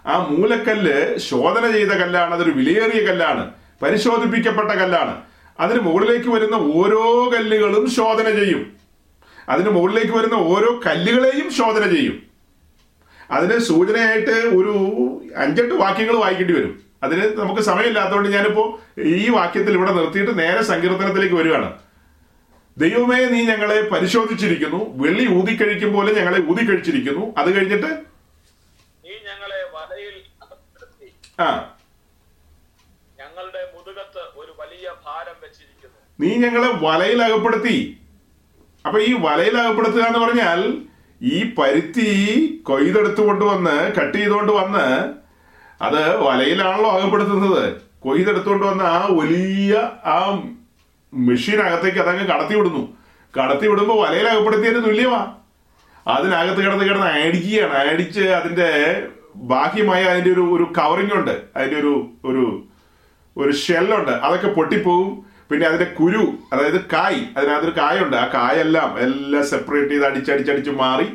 ആ 0.05 0.27
മൂലക്കല്ല് 0.31 1.17
ശോധന 1.17 1.71
ചെയ്ത 1.71 1.87
കല്ലാണ് 1.87 2.33
അതൊരു 2.33 2.51
വിലയേറിയ 2.51 3.05
കല്ലാണ്. 3.05 3.51
പരിശോധിപ്പിക്കപ്പെട്ട 3.81 4.71
കല്ലാണ്. 4.71 5.23
അതിന് 5.59 5.79
മുകളിലേക്ക് 5.79 6.29
വരുന്ന 6.29 6.55
ഓരോ 6.55 7.31
കല്ലുകളും 7.33 7.89
ശോധന 7.89 8.29
ചെയ്യും. 8.35 8.77
അതിന് 9.49 9.69
മുകളിലേക്ക് 9.69 10.11
വരുന്ന 10.11 10.33
ഓരോ 10.33 10.81
കല്ലുകളെയും 10.85 11.51
ശോധന 11.53 11.95
ചെയ്യും. 11.95 12.23
അതിന് 13.31 13.59
സൂചനയായിട്ട് 13.59 14.31
ഒരു 14.31 14.73
അഞ്ചെട്ട് 15.35 15.73
വാക്യങ്ങൾ 15.73 16.15
വായിക്കേണ്ടി 16.15 16.53
വരും. 16.53 16.83
അതിന് 17.03 17.37
നമുക്ക് 17.37 17.61
സമയമില്ലാത്തതുകൊണ്ട് 17.61 18.29
ഞാനിപ്പോ 18.29 18.81
ഈ 18.97 19.29
വാക്യത്തിൽ 19.29 19.73
ഇവിടെ 19.73 19.93
നിർത്തിയിട്ട് 19.93 20.39
നേരെ 20.39 20.63
സങ്കീർത്തനത്തിലേക്ക് 20.63 21.35
വരികയാണ്. 21.35 21.79
ദൈവമേ 22.77 23.25
നീ 23.25 23.45
ഞങ്ങളെ 23.45 23.81
പരിശോധിച്ചിരിക്കുന്നു. 23.81 24.97
വെള്ളി 24.97 25.33
ഊതിക്കഴിക്കും 25.33 25.93
പോലെ 25.93 26.13
ഞങ്ങളെ 26.13 26.39
ഊതിക്കഴിച്ചിരിക്കുന്നു. 26.51 27.33
അത് 27.37 27.55
കഴിഞ്ഞിട്ട്? 27.55 28.15
ആ 31.41 31.75
ഞങ്ങളുടെ 33.19 33.71
മുതുകത്ത് 33.75 34.23
ഒരു 34.35 34.55
വലിയ 34.59 34.89
ഭാരം 35.05 35.35
വെച്ചിരിക്കുന്നു 35.43 36.01
നീ 36.19 36.35
ഞങ്ങളെ 36.35 36.71
വലയിൽ 36.81 37.23
അകപ്പെടുത്തി. 37.23 37.97
അപ്പൊ 38.85 38.99
ഈ 38.99 39.13
വലയിൽ 39.13 39.57
അകപ്പെടുത്തുക 39.57 40.01
എന്ന് 40.01 40.19
പറഞ്ഞാൽ 40.19 40.77
ഈ 41.21 41.53
പരുത്തി 41.57 42.09
കൊയ്തെടുത്തു 42.63 43.21
കൊണ്ടുവന്ന് 43.21 43.93
കട്ട് 43.93 44.17
ചെയ്തുകൊണ്ട് 44.17 44.51
വന്ന് 44.51 45.13
അത് 45.83 46.17
വലയിലാണല്ലോ 46.17 46.91
അകപ്പെടുത്തുന്നത്. 46.91 47.81
കൊയ്തെടുത്തുകൊണ്ട് 47.99 48.65
വന്ന് 48.65 48.83
ആ 48.83 49.07
വലിയ 49.11 49.75
ആ 50.05 50.43
മെഷീനകത്തേക്ക് 51.13 51.97
അതങ്ങ് 51.97 52.27
കടത്തി 52.27 52.55
വിടുന്നു. 52.57 52.97
കടത്തി 53.39 53.67
വിടുമ്പോൾ 53.67 54.07
വലയിൽ 54.07 54.27
അകപ്പെടുത്തിയതിന് 54.27 54.83
തുല്യമാ. 54.83 55.35
അതിനകത്ത് 56.07 56.61
കിടന്ന് 56.61 56.85
കിടന്ന് 56.85 57.07
അടിക്കുകയാണ്. 57.07 57.73
അടിച്ച് 57.73 58.21
അതിന്റെ 58.21 59.03
ബാഹ്യമായ 59.35 60.03
അതിന്റെ 60.03 60.31
ഒരു 60.31 60.41
ഒരു 60.41 60.73
കവറിംഗ് 60.77 61.13
ഉണ്ട്. 61.13 61.41
അതിന്റെ 61.55 61.79
ഒരു 61.79 62.09
ഒരു 62.25 62.63
ഒരു 63.37 63.51
ഷെല്ലുണ്ട് 63.51 64.11
അതൊക്കെ 64.11 64.47
പൊട്ടിപ്പോവും. 64.47 65.24
പിന്നെ 65.51 65.67
അതിന്റെ 65.67 65.87
കുരു 65.99 66.23
അതായത് 66.53 66.79
കായ് 66.93 67.21
അതിനകത്തൊരു 67.37 67.73
കായുണ്ട്. 67.77 68.15
ആ 68.17 68.25
കായെല്ലാം 68.33 68.99
എല്ലാം 68.99 69.43
സെപ്പറേറ്റ് 69.47 69.91
ചെയ്ത് 69.91 70.05
അടിച്ചടിച്ചടിച്ച് 70.05 70.71
മാറി. 70.71 71.07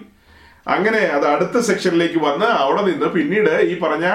അങ്ങനെ 0.68 0.98
അത് 0.98 1.26
അടുത്ത 1.26 1.60
സെക്ഷനിലേക്ക് 1.60 2.18
വന്ന് 2.18 2.46
അവിടെ 2.46 2.82
നിന്ന് 2.82 3.06
പിന്നീട് 3.06 3.52
ഈ 3.70 3.78
പറഞ്ഞ 3.78 4.06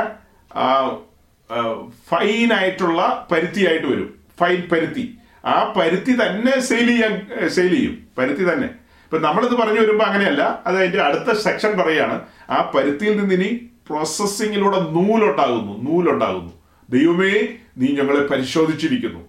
ഫൈൻ 2.09 2.53
ആയിട്ടുള്ള 2.53 3.28
പരുത്തിയായിട്ട് 3.32 3.88
വരും. 3.88 4.09
ഫൈൻ 4.39 4.63
പരുത്തി. 4.72 5.05
ആ 5.45 5.74
പരുത്തി 5.78 6.13
തന്നെ 6.22 6.59
സെയിൽ 6.59 6.88
ചെയ്യാൻ 6.88 7.13
സെയിൽ 7.49 7.74
ചെയ്യും. 7.76 7.95
പരുത്തി 8.18 8.43
തന്നെ. 8.51 8.70
ഇപ്പൊ 9.05 9.18
നമ്മളിത് 9.18 9.51
പറഞ്ഞു 9.51 9.80
വരുമ്പോൾ 9.80 10.03
അങ്ങനെയല്ല. 10.03 10.63
അത് 10.68 10.78
അതിന്റെ 10.78 11.01
അടുത്ത 11.01 11.38
സെക്ഷൻ 11.38 11.72
പറയാണ് 11.82 12.22
ആ 12.49 12.72
പരുത്തിയിൽ 12.76 13.18
നിന്ന് 13.20 13.36
ഇനി 13.36 13.49
പ്രോസസ്സിങ്ങിലൂടെ 13.89 14.80
നൂലുണ്ടാകുന്നു 14.95 15.74
നൂലുണ്ടാകുന്നു 15.89 16.53
ദൈവമേ 16.89 17.34
നീ 17.78 17.88
ഞങ്ങളെ 17.99 18.22
പരിശോധിച്ചിരിക്കുന്നു. 18.28 19.22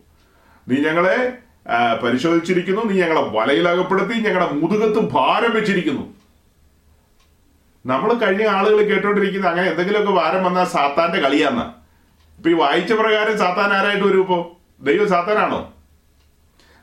നീ 0.69 0.77
ഞങ്ങളെ 0.77 1.39
പരിശോധിച്ചിരിക്കുന്നു. 2.05 2.83
നീ 2.83 3.01
ഞങ്ങളെ 3.01 3.21
വലയിലകപ്പെടുത്തി 3.21 4.14
ഞങ്ങളുടെ 4.14 4.53
മുതുകത്ത് 4.53 5.01
ഭാരം 5.12 5.55
വെച്ചിരിക്കുന്നു. 5.55 6.14
നമ്മൾ 7.87 8.12
കഴിഞ്ഞ 8.12 8.47
ആളുകൾ 8.47 8.83
കേട്ടോണ്ടിരിക്കുന്ന 8.83 9.47
അങ്ങനെ 9.47 9.71
എന്തെങ്കിലുമൊക്കെ 9.71 10.12
ഭാരം 10.12 10.45
വന്നാൽ 10.45 10.64
സാത്താന്റെ 10.64 11.21
കളിയാന്ന. 11.21 11.75
ഇപ്പൊ 12.37 12.51
ഈ 12.51 12.53
വായിച്ച 12.53 12.93
പ്രകാരം 12.93 13.39
സാത്താൻ 13.39 13.73
ആരായിട്ട് 13.73 14.05
വരും 14.05 14.21
ഇപ്പോ? 14.21 14.57
ദൈവം 14.81 15.09
സാത്താനാണോ? 15.09 15.73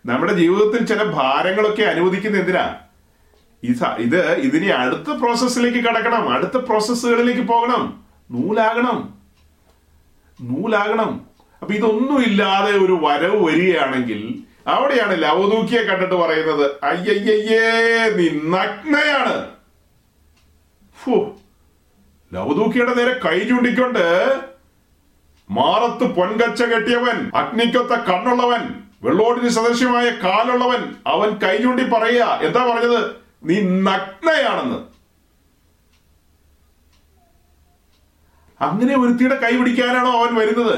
നമ്മുടെ 0.05 0.33
ജീവിതത്തിൽ 0.33 0.85
ചില 0.85 1.03
ഭാരങ്ങളൊക്കെ 1.03 1.81
അനുവദിക്കുന്ന 1.81 2.37
എന്തിനാ? 2.37 2.75
ഇത് 3.97 4.31
ഇതിനി 4.35 4.65
അടുത്ത 4.65 5.17
പ്രോസസ്സിലേക്ക് 5.17 5.77
കടക്കണം. 5.77 6.29
അടുത്ത 6.29 6.57
പ്രോസസ്സുകളിലേക്ക് 6.57 7.41
പോകണം. 7.41 8.03
നൂലാകണം. 8.31 9.13
നൂലാകണം. 10.41 11.32
അപ്പൊ 11.63 11.73
ഇതൊന്നും 11.73 12.21
ഇല്ലാതെ 12.23 12.71
ഒരു 12.85 12.95
വരവ് 13.01 13.37
വരികയാണെങ്കിൽ 13.47 14.21
അവിടെയാണ് 14.67 15.13
ലവദൂക്കിയെ 15.23 15.81
കണ്ടിട്ട് 15.81 16.15
പറയുന്നത് 16.15 16.65
അയ്യയ്യേ 16.83 17.65
നീ 18.17 18.25
നഗ്നയാണ്. 18.53 19.35
ലവദൂക്കിയുടെ 22.33 22.93
നേരെ 22.95 23.13
കൈ 23.25 23.39
ചൂണ്ടിക്കൊണ്ട് 23.49 24.05
മാറത്ത് 25.49 26.05
പൊൻകച്ച 26.17 26.63
കെട്ടിയവൻ 26.63 27.17
അഗ്നിക്കൊത്ത 27.35 27.93
കണ്ണുള്ളവൻ 28.09 28.63
വെള്ളോടിന് 29.03 29.49
സദൃശ്യമായ 29.49 30.09
കാലുള്ളവൻ 30.23 30.81
അവൻ 31.07 31.29
കൈ 31.43 31.55
ചൂണ്ടി 31.63 31.83
പറയുക 31.83 32.39
എന്താ 32.47 32.61
പറഞ്ഞത്? 32.65 33.01
നീ 33.43 33.55
നഗ്നയാണെന്ന്. 33.87 34.79
അങ്ങനെ 38.61 38.93
ഒരുത്തിയുടെ 39.01 39.35
കൈ 39.35 39.53
പിടിക്കാനാണോ 39.57 40.11
അവൻ 40.19 40.35
വരുന്നത്? 40.35 40.77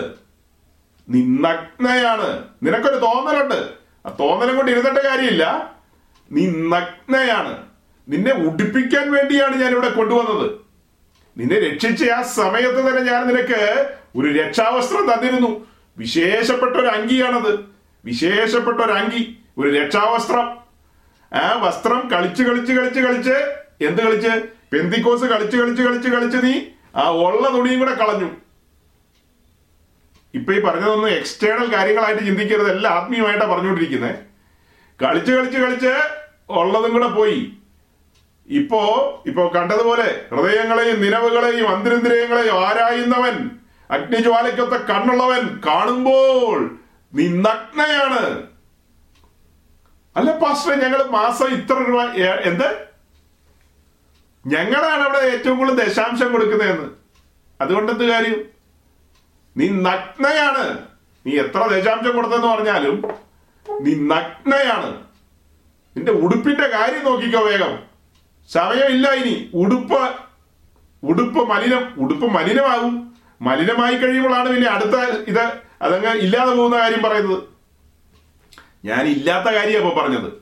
നീ 1.10 1.24
നഗ്നയാണ്. 1.24 2.43
നിനക്കൊരു 2.64 2.95
തോന്നലുണ്ട്. 2.95 3.70
ആ 4.06 4.16
തോന്നലും 4.20 4.56
കൊണ്ട് 4.56 4.72
ഇരുന്നിട്ട് 4.72 5.08
കാര്യമില്ല. 5.08 5.76
നീ 6.32 6.47
നഗ്നയാണ്. 6.47 7.64
നിന്നെ 8.10 8.34
ഉടിപ്പിക്കാൻ 8.34 9.12
വേണ്ടിയാണ് 9.12 9.56
ഞാൻ 9.56 9.72
ഇവിടെ 9.72 9.89
കൊണ്ടുവന്നത്. 9.89 10.51
നിന്നെ 11.38 11.60
രക്ഷിച്ച 11.60 12.10
ആ 12.10 12.22
സമയത്ത് 12.22 12.80
തന്നെ 12.80 13.01
ഞാൻ 13.01 13.28
നിനക്ക് 13.28 13.89
ഒരു 14.16 14.28
രക്ഷാവസ്ത്രം 14.28 15.14
തന്നിരുന്നു. 15.14 15.68
വിശേഷപ്പെട്ട 15.97 16.76
ഒരു 16.76 16.88
അങ്കിയാണത്. 16.88 17.60
വിശേഷപ്പെട്ട 18.06 18.78
ഒരു 18.78 18.91
അങ്കി 18.91 19.38
ഒരു 19.58 19.70
രക്ഷാവസ്ത്രം. 19.70 20.58
ആ 21.34 21.60
വസ്ത്രം 21.64 22.10
കളിച്ച് 22.10 22.43
കളിച്ച് 22.43 22.74
കളിച്ച് 22.74 22.99
കളിച്ച് 22.99 23.34
എന്ത് 23.82 24.01
കളിച്ച്? 24.01 24.30
പെന്തിക്കോസ് 24.74 25.24
കളിച്ച് 25.26 25.58
കളിച്ച് 25.58 25.84
കളിച്ച് 25.84 26.10
കളിച്ച് 26.10 26.38
നീ 26.38 26.62
ആ 26.95 27.10
ഉള്ള 27.10 27.49
തുണിയും 27.49 27.80
കൂടെ 27.80 27.93
കളഞ്ഞു. 27.93 28.45
ഇപ്പൊ 30.38 30.53
ഈ 30.53 30.59
പറഞ്ഞതൊന്നും 30.59 31.09
എക്സ്റ്റേണൽ 31.09 31.67
കാര്യങ്ങളായിട്ട് 31.73 32.23
ചിന്തിക്കരുത്. 32.29 32.69
എല്ലാം 32.75 32.93
ആത്മീയമായിട്ടാണ് 32.99 33.51
പറഞ്ഞുകൊണ്ടിരിക്കുന്നത് 33.51 34.15
കളിച്ച് 34.99 35.31
കളിച്ച് 35.31 35.59
കളിച്ച് 35.63 35.93
ഉള്ളതും 36.61 36.91
കൂടെ 36.93 37.09
പോയി. 37.19 37.39
ഇപ്പോ 38.47 38.81
ഇപ്പോ 39.29 39.43
കണ്ടതുപോലെ 39.55 40.07
ഹൃദയങ്ങളെയും 40.31 40.97
നിലവുകളെയും 41.03 41.67
അന്തരിന്ദ്രിയങ്ങളെയും 41.75 42.57
ആരായുന്നവൻ 42.65 43.38
അഗ്നിജ്വാലയ്ക്കൊത്ത 43.89 44.75
കണ്ണുള്ളവൻ 44.89 45.43
കാണുമ്പോൾ 45.67 46.59
നീ 47.13 47.25
നഗ്നയാണ് 47.47 48.23
അല്ല 50.15 50.29
പാസ്റ്റർ 50.41 50.73
ഞങ്ങൾ 50.83 50.99
മാസം 51.19 51.47
ഇത്ര 51.57 51.77
രൂപ 51.88 52.01
എന്ത്? 52.49 52.67
ഞങ്ങളാണ് 54.45 55.03
അവിടെ 55.05 55.21
ഏറ്റവും 55.33 55.55
കൂടുതൽ 55.57 55.79
ദശാംശം 55.83 56.29
കൊടുക്കുന്നതെന്ന്. 56.31 56.88
അതുകൊണ്ടെന്ത് 57.61 58.05
കാര്യം? 58.11 58.38
നീ 59.58 59.70
നഗ്നയാണ്. 59.70 60.78
നീ 61.26 61.32
എത്ര 61.32 61.68
ദശാംശം 61.68 62.16
കൊടുത്തെന്ന് 62.16 62.47
പറഞ്ഞാലും 62.47 63.03
നീ 63.82 63.93
നഗ്നയാണ്. 63.95 65.06
നിന്റെ 65.97 66.12
ഉടുപ്പിന്റെ 66.12 66.68
കാര്യം 66.68 67.06
നോക്കിക്കോ 67.06 67.39
വേഗം. 67.39 67.80
സമയമില്ല 68.49 69.10
ഇനി. 69.10 69.49
ഉടുപ്പ് 69.53 70.16
ഉടുപ്പ് 71.03 71.49
മലിനം 71.49 71.93
ഉടുപ്പ് 71.97 72.26
മലിനമാകും. 72.26 73.14
മലിനമായി 73.41 73.95
കഴിയുമ്പോഴാണ് 73.95 74.49
പിന്നെ 74.49 74.70
അടുത്ത 74.70 74.95
ഇത് 75.28 75.51
അതങ്ങ് 75.82 76.16
ഇല്ലാതെ 76.16 76.56
പോകുന്ന 76.56 76.78
കാര്യം 76.78 77.03
പറയുന്നത്. 77.03 77.43
ഞാൻ 78.86 79.08
ഇല്ലാത്ത 79.08 79.45
കാര്യം 79.45 79.88
അപ്പൊ 79.88 80.01
പറഞ്ഞത്. 80.01 80.34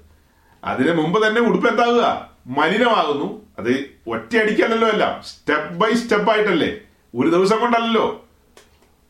അതിന് 0.63 0.93
മുമ്പ് 0.93 1.27
തന്നെ 1.27 1.41
ഉടുപ്പ് 1.41 1.67
എന്താകുക? 1.69 2.29
മലിനമാകുന്നു. 2.47 3.41
അത് 3.59 3.89
ഒറ്റയടിക്കല്ലല്ലോ 4.07 4.87
അല്ല 4.87 5.21
സ്റ്റെപ്പ് 5.21 5.73
ബൈ 5.73 5.93
സ്റ്റെപ്പ് 5.93 6.31
ആയിട്ടല്ലേ. 6.31 6.77
ഒരു 7.19 7.29
ദിവസം 7.29 7.59
കൊണ്ടല്ലല്ലോ. 7.59 8.22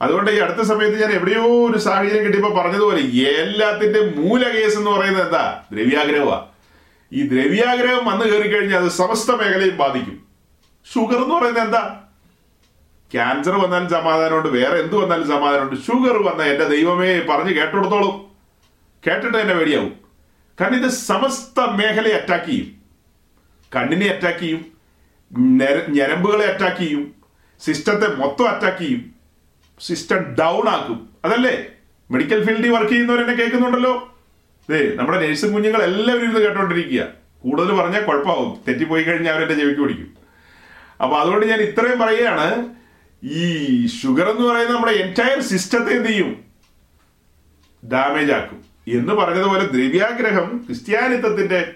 അതുകൊണ്ട് 0.04 0.32
ഈ 0.32 0.38
അടുത്ത 0.38 0.68
സമയത്ത് 0.68 1.02
ഞാൻ 1.02 1.12
എവിടെയോ 1.12 1.70
ഒരു 1.70 1.78
സാഹചര്യം 1.78 2.24
കിട്ടിയപ്പോ 2.24 2.62
പറഞ്ഞതുപോലെ 2.62 3.02
എല്ലാത്തിന്റെ 3.02 4.02
മൂല 4.16 4.50
കേസ് 4.50 4.78
എന്ന് 4.78 4.92
പറയുന്നത് 4.92 5.26
എന്താ? 5.26 5.64
ദ്രവ്യാഗ്രഹമാ. 5.74 6.46
ഈ 7.14 7.28
ദ്രവ്യാഗ്രഹം 7.28 8.06
വന്നു 8.06 8.26
കയറി 8.26 8.48
കഴിഞ്ഞാൽ 8.48 8.80
അത് 8.80 8.90
സമസ്ത 8.90 9.32
മേഖലയും 9.32 9.78
ബാധിക്കും. 9.78 10.24
ഷുഗർ 10.94 11.24
എന്ന് 11.24 11.36
പറയുന്നത് 11.36 11.66
എന്താ? 11.66 12.00
ക്യാൻസർ 13.14 13.52
വന്നാലും 13.52 13.90
സമാധാനമുണ്ട് 13.90 14.50
വേറെ 14.50 14.80
എന്ത് 14.80 14.96
വന്നാലും 14.96 15.28
സമാധാനമുണ്ട്. 15.28 15.82
ഷുഗർ 15.82 16.24
വന്ന 16.24 16.44
എന്റെ 16.44 16.66
ദൈവമേ 16.66 17.20
പറഞ്ഞ് 17.20 17.54
കേട്ടെടുത്തോളും 17.54 18.26
കേട്ടിട്ട് 19.08 19.42
തന്നെ 19.42 19.56
പേടിയാവും. 19.56 19.94
കാരണം 20.62 20.84
ഇത് 20.84 20.92
സമസ്ത 20.92 21.60
മേഖലയെ 21.60 22.14
അറ്റാക്ക് 22.14 22.46
ചെയ്യും. 22.46 22.76
കണ്ണിനെ 23.76 24.08
അറ്റാക്ക് 24.08 24.40
ചെയ്യും. 24.40 24.66
ഞരമ്പുകളെ 25.90 26.46
അറ്റാക്ക് 26.46 26.78
ചെയ്യും. 26.78 27.16
സിസ്റ്റത്തെ 27.62 28.08
മൊത്തം 28.16 28.50
അറ്റാക്ക് 28.50 28.78
ചെയ്യും. 28.78 29.13
സിസ്റ്റം 29.88 30.36
ഡൗൺ 30.40 30.70
ആക്കും. 30.70 31.10
അതല്ലേ? 31.26 31.66
മെഡിക്കൽ 32.12 32.46
ഫീൽഡിൽ 32.46 32.70
വർക്ക് 32.70 32.90
ചെയ്യുന്നവരെന്നെ 32.90 33.34
കേൾക്കുന്നുണ്ടല്ലോ. 33.34 34.18
ദേ 34.70 34.92
നമ്മുടെ 34.96 35.20
നേഴ്സും 35.20 35.54
കുഞ്ഞുങ്ങൾ 35.54 35.84
എല്ലാവരും 35.84 36.24
ഇരുന്ന് 36.24 36.40
കേട്ടോണ്ടിരിക്കുക. 36.40 37.08
കൂടുതൽ 37.40 37.82
പറഞ്ഞാൽ 37.82 38.04
കുഴപ്പമാവും. 38.04 38.58
തെറ്റിപ്പോയി 38.68 39.04
കഴിഞ്ഞാൽ 39.04 39.34
അവരെ 39.34 39.54
ചെവിക്ക് 39.54 39.82
പിടിക്കും. 39.82 40.14
അപ്പൊ 41.04 41.18
അതുകൊണ്ട് 41.18 41.46
ഞാൻ 41.46 41.60
ഇത്രയും 41.60 42.00
പറയുകയാണ്. 42.00 42.70
ഈ 43.24 43.88
ഷുഗർ 43.88 44.30
എന്ന് 44.30 44.48
പറയുന്നത് 44.48 44.76
നമ്മുടെ 44.76 44.92
എന്റയർ 44.92 45.42
സിസ്റ്റത്തെ 45.42 45.92
എന്ത് 45.92 46.10
ചെയ്യും? 46.10 46.44
ഡാമേജ് 47.92 48.32
ആക്കും. 48.32 48.64
എന്ന് 48.88 49.14
പറഞ്ഞതുപോലെ 49.14 49.66
ദ്രവ്യാഗ്രഹം 49.66 50.64
ക്രിസ്ത്യാനിത്വത്തിന്റെ 50.68 51.74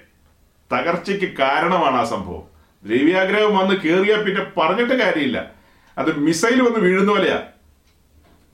തകർച്ചയ്ക്ക് 0.74 1.38
കാരണമാണ് 1.38 1.96
ആ 1.96 2.04
സംഭവം. 2.04 2.44
ദ്രവ്യാഗ്രഹം 2.86 3.58
വന്ന് 3.58 3.76
കയറിയാൽ 3.76 4.24
പിന്നെ 4.24 4.60
പറഞ്ഞിട്ട് 4.60 4.94
കാര്യമില്ല. 4.94 5.52
അത് 5.98 6.20
മിസൈൽ 6.20 6.62
വന്ന് 6.62 6.80
വീഴുന്ന 6.80 7.12
പോലെയാ. 7.12 7.42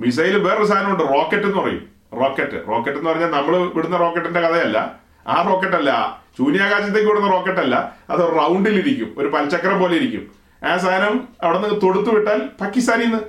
മിസൈൽ 0.05 0.37
വേറൊരു 0.37 0.65
സാധനമുണ്ട് 0.65 1.03
റോക്കറ്റ് 1.03 1.43
എന്ന് 1.43 1.57
പറയും. 1.57 1.87
റോക്കറ്റ്. 2.13 2.67
റോക്കറ്റ് 2.67 2.97
എന്ന് 2.97 3.09
പറഞ്ഞാൽ 3.09 3.31
നമ്മൾ 3.31 3.57
വിടുന്ന 3.57 3.97
റോക്കറ്റിന്റെ 3.97 4.41
കഥയല്ല. 4.41 4.99
ആ 5.27 5.41
റോക്കറ്റ് 5.41 5.75
അല്ല 5.75 6.21
ശൂന്യാകാശത്തേക്ക് 6.37 7.09
വിടുന്ന 7.09 7.29
റോക്കറ്റ് 7.29 7.59
അല്ല 7.59 7.95
അത് 8.09 8.19
റൗണ്ടിലിരിക്കും. 8.19 9.15
ഒരു 9.17 9.27
പൽചക്രം 9.27 9.79
പോലെ 9.79 9.95
ഇരിക്കും. 9.95 10.31
ആ 10.65 10.77
സാധനം 10.77 11.27
അവിടെ 11.43 11.57
നിന്ന് 11.57 11.81
തൊടുത്തു 11.81 12.09
വിട്ടാൽ 12.09 12.49
പാകിസ്ഥാനിൽ 12.61 13.05
നിന്ന്. 13.05 13.19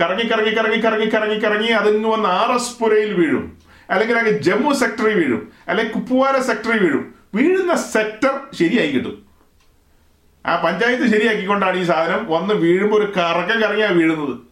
കറങ്ങി 0.00 0.22
കറങ്ങി 0.22 0.50
കറങ്ങി 0.50 0.76
കറങ്ങി 0.76 1.06
കറങ്ങി 1.06 1.38
കറങ്ങി 1.38 1.68
അതിങ്ങ് 1.68 2.10
വന്ന് 2.10 2.28
ആർ 2.28 2.52
എസ് 2.52 2.78
പുരയിൽ 2.78 3.12
വീഴും. 3.12 3.58
അല്ലെങ്കിൽ 3.90 4.18
അങ്ങ് 4.18 4.30
ജമ്മു 4.30 4.72
സെക്ടറിൽ 4.72 5.14
വീഴും. 5.14 5.52
അല്ലെങ്കിൽ 5.68 5.92
കുപ്പുവാര 5.92 6.40
സെക്ടറിൽ 6.40 6.78
വീഴും. 6.78 7.14
വീഴുന്ന 7.34 7.74
സെക്ടർ 7.76 8.40
ശരിയായി 8.58 8.90
കിട്ടും. 8.90 9.26
ആ 10.46 10.62
പഞ്ചായത്ത് 10.62 11.06
ശരിയാക്കിക്കൊണ്ടാണ് 11.06 11.76
ഈ 11.76 11.84
സാധനം 11.84 12.26
വന്ന് 12.30 12.54
വീഴുമ്പോൾ 12.54 13.04
ഒരു 13.04 13.12
കറക്കം 13.16 13.62
കറങ്ങിയാണ് 13.62 13.94
വീഴുന്നത്. 13.94 14.49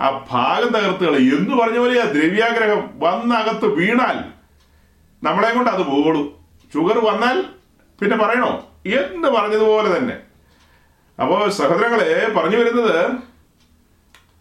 ആ 0.00 0.26
ഭാഗം 0.30 0.68
തകർത്തുകൾ 0.68 1.16
എന്ന് 1.16 1.56
പറഞ്ഞ 1.56 1.78
പോലെയാ 1.78 2.04
ദ്രവ്യാഗ്രഹം. 2.04 2.90
വന്നകത്ത് 2.94 3.66
വീണാൽ 3.66 4.24
നമ്മളെ 5.22 5.54
കൊണ്ട് 5.54 5.70
അത് 5.70 5.82
പോകുള്ളൂ 5.82 6.46
ഷുഗർ 6.74 7.04
വന്നാൽ 7.04 7.44
പിന്നെ 8.00 8.16
പറയണോ? 8.16 8.66
എന്ന് 8.86 9.28
പറഞ്ഞതുപോലെ 9.28 9.98
തന്നെ. 9.98 10.18
അപ്പോ 11.22 11.50
സഹോദരങ്ങളെ 11.50 12.32
പറഞ്ഞു 12.36 12.56
വരുന്നത് 12.56 13.10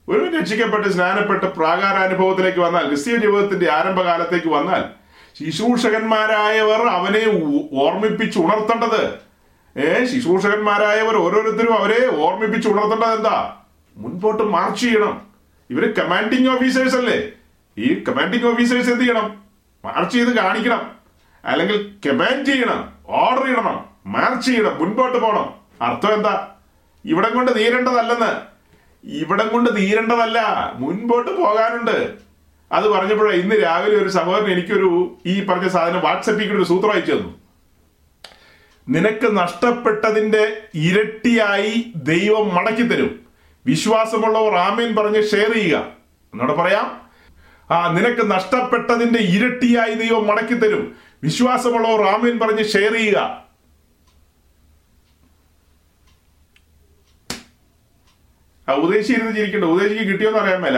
ഒരു 0.10 0.38
രക്ഷിക്കപ്പെട്ട് 0.38 0.90
സ്നാനപ്പെട്ട് 0.90 1.46
പ്രാകാരാനുഭവത്തിലേക്ക് 1.46 2.60
വന്നാൽ 2.60 2.88
ക്രിസ്തീയ 2.88 3.18
ജീവിതത്തിന്റെ 3.18 3.72
ആരംഭകാലത്തേക്ക് 3.72 4.48
വന്നാൽ 4.48 4.86
ശുശ്രൂഷകന്മാരായവർ 5.40 6.82
അവനെ 6.88 7.26
ഓർമ്മിപ്പിച്ച് 7.74 8.40
ഉണർത്തേണ്ടത്. 8.40 9.20
ഏ 9.80 10.06
ശുശ്രൂഷകന്മാരായവർ 10.06 11.16
ഓരോരുത്തരും 11.16 11.74
അവരെ 11.78 12.18
ഓർമ്മിപ്പിച്ച് 12.18 12.70
ഉണർത്തേണ്ടത് 12.70 13.16
എന്താ? 13.16 13.56
മുൻപോട്ട് 13.98 14.44
മാർച്ച് 14.44 14.82
ചെയ്യണം. 14.82 15.29
ഇവർ 15.70 15.94
കമാൻഡിങ് 15.94 16.50
ഓഫീസേഴ്സ് 16.50 16.96
അല്ലേ? 16.96 17.30
ഈ 17.78 18.04
കമാൻഡിങ് 18.04 18.46
ഓഫീസേഴ്സ് 18.46 18.90
എന്ത് 18.90 19.02
ചെയ്യണം? 19.02 19.44
മാർച്ച് 19.86 20.16
ചെയ്ത് 20.16 20.30
കാണിക്കണം. 20.30 20.92
അല്ലെങ്കിൽ 21.46 21.96
കമാൻഡ് 22.06 22.46
ചെയ്യണം 22.46 22.94
ഓർഡർ 23.08 23.46
ചെയ്യണം 23.46 23.86
മാർച്ച് 24.06 24.48
ചെയ്യണം 24.48 24.80
മുൻപോട്ട് 24.80 25.18
പോകണം. 25.18 25.54
അർത്ഥം 25.82 26.14
എന്താ? 26.14 26.48
ഇവിടം 27.06 27.36
കൊണ്ട് 27.36 27.56
തീരേണ്ടതല്ലെന്ന്. 27.56 28.42
ഇവിടം 29.04 29.48
കൊണ്ട് 29.48 29.76
തീരേണ്ടതല്ല 29.78 30.72
മുൻപോട്ട് 30.76 31.32
പോകാനുണ്ട്. 31.32 32.14
അത് 32.72 32.88
പറഞ്ഞപ്പോഴേ 32.90 33.32
ഇന്ന് 33.32 33.56
രാവിലെ 33.64 33.98
ഒരു 33.98 34.10
സഹോദരൻ 34.10 34.52
എനിക്കൊരു 34.52 35.18
ഈ 35.26 35.46
പറഞ്ഞ 35.46 35.68
സാധനം 35.68 36.02
വാട്സപ്പിൽ 36.02 36.54
ഒരു 36.54 36.64
സൂത്രം 36.64 36.92
അയച്ചു 36.92 37.12
തന്നു. 37.12 37.40
നിനക്ക് 38.90 39.38
നഷ്ടപ്പെട്ടതിന്റെ 39.38 40.62
ഇരട്ടിയായി 40.76 41.92
ദൈവം 41.96 42.56
മടക്കി 42.56 42.82
തരും. 42.82 43.29
വിശ്വാസമുള്ളവർ 43.70 44.56
ആമേൻ 44.56 44.96
പറഞ്ഞ് 44.96 45.24
ഷെയർ 45.24 45.54
ചെയ്യുക. 45.54 45.78
എന്നോട് 46.34 46.52
പറയാം. 46.52 47.02
ആ 47.72 47.92
നിനക്ക് 47.92 48.32
നഷ്ടപ്പെട്ടതിന്റെ 48.32 49.20
ഇരട്ടിയായി 49.20 49.94
ദൈവം 49.94 50.28
മടക്കി 50.28 50.54
തരും. 50.54 50.96
വിശ്വാസമുള്ളവർ 51.24 52.02
ആമേൻ 52.02 52.40
പറഞ്ഞ് 52.40 52.64
ഷെയർ 52.64 52.94
ചെയ്യുക. 52.94 53.50
ആ 58.70 58.74
ഉദ്ദേശി 58.74 59.12
ഇരുന്ന് 59.12 59.36
ചിരിക്കണ്ട. 59.36 59.66
ഉദ്ദേശിക്ക് 59.66 60.12
കിട്ടിയോന്ന് 60.12 60.40
അറിയാൻ 60.40 60.62
മേല. 60.62 60.78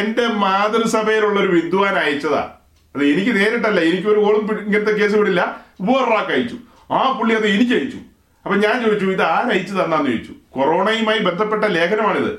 എന്റെ 0.00 0.26
മാതൃസഭയിലുള്ള 0.26 1.40
ഒരു 1.40 1.48
വിദ്വാൻ 1.48 1.94
അയച്ചതാ. 1.98 2.54
അത് 2.96 3.04
എനിക്ക് 3.04 3.36
നേരിട്ടല്ല. 3.36 3.80
എനിക്ക് 3.80 4.08
ഒരു 4.08 4.20
ഓളും 4.20 4.66
ഇങ്ങനത്തെ 4.66 4.92
കേസ് 4.92 5.16
വിടില്ല 5.16 5.64
വേറൊരാൾക്ക് 5.80 6.32
അയച്ചു. 6.32 6.56
ആ 6.90 7.12
പുള്ളി 7.12 7.34
അത് 7.34 7.46
എനിക്ക് 7.46 7.72
അയച്ചു. 7.72 7.98
അപ്പൊ 8.44 8.56
ഞാൻ 8.56 8.84
ചോദിച്ചു 8.84 9.06
ഇത് 9.06 9.22
ആരയച്ചു 9.22 9.72
തന്നാന്ന് 9.72 10.10
ചോദിച്ചു? 10.10 10.32
കൊറോണയുമായി 10.58 11.18
ബന്ധപ്പെട്ട 11.18 11.64
ലേഖനമാണിത്. 11.64 12.32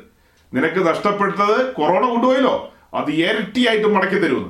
നിനക്ക് 0.54 0.88
നഷ്ടപ്പെട്ടത് 0.88 1.74
കൊറോണ 1.74 2.10
കൊണ്ടുപോയല്ലോ. 2.10 2.74
അത് 2.94 3.12
ഇരട്ടിയായിട്ട് 3.12 3.88
മടക്കി 3.88 4.16
തരുമെന്ന്. 4.16 4.50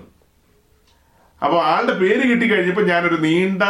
അപ്പൊ 1.46 1.58
ആളുടെ 1.62 1.94
പേര് 1.94 2.30
കിട്ടിക്കഴിഞ്ഞപ്പോൾ 2.30 2.86
ഞാനൊരു 2.86 3.16
നീണ്ട 3.16 3.64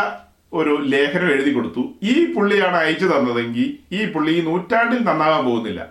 ഒരു 0.53 0.77
ലേഖനം 0.81 1.31
എഴുതി 1.31 1.51
കൊടുത്തു. 1.51 1.93
ഈ 2.03 2.33
പുള്ളിയാണ് 2.33 2.75
അയച്ചു 2.75 3.05
തന്നതെങ്കിൽ 3.05 3.77
ഈ 3.91 4.11
പുള്ളി 4.11 4.31
ഈ 4.31 4.41
നൂറ്റാണ്ടിൽ 4.41 5.03
നന്നാകാൻ 5.03 5.45
പോകുന്നില്ല. 5.45 5.87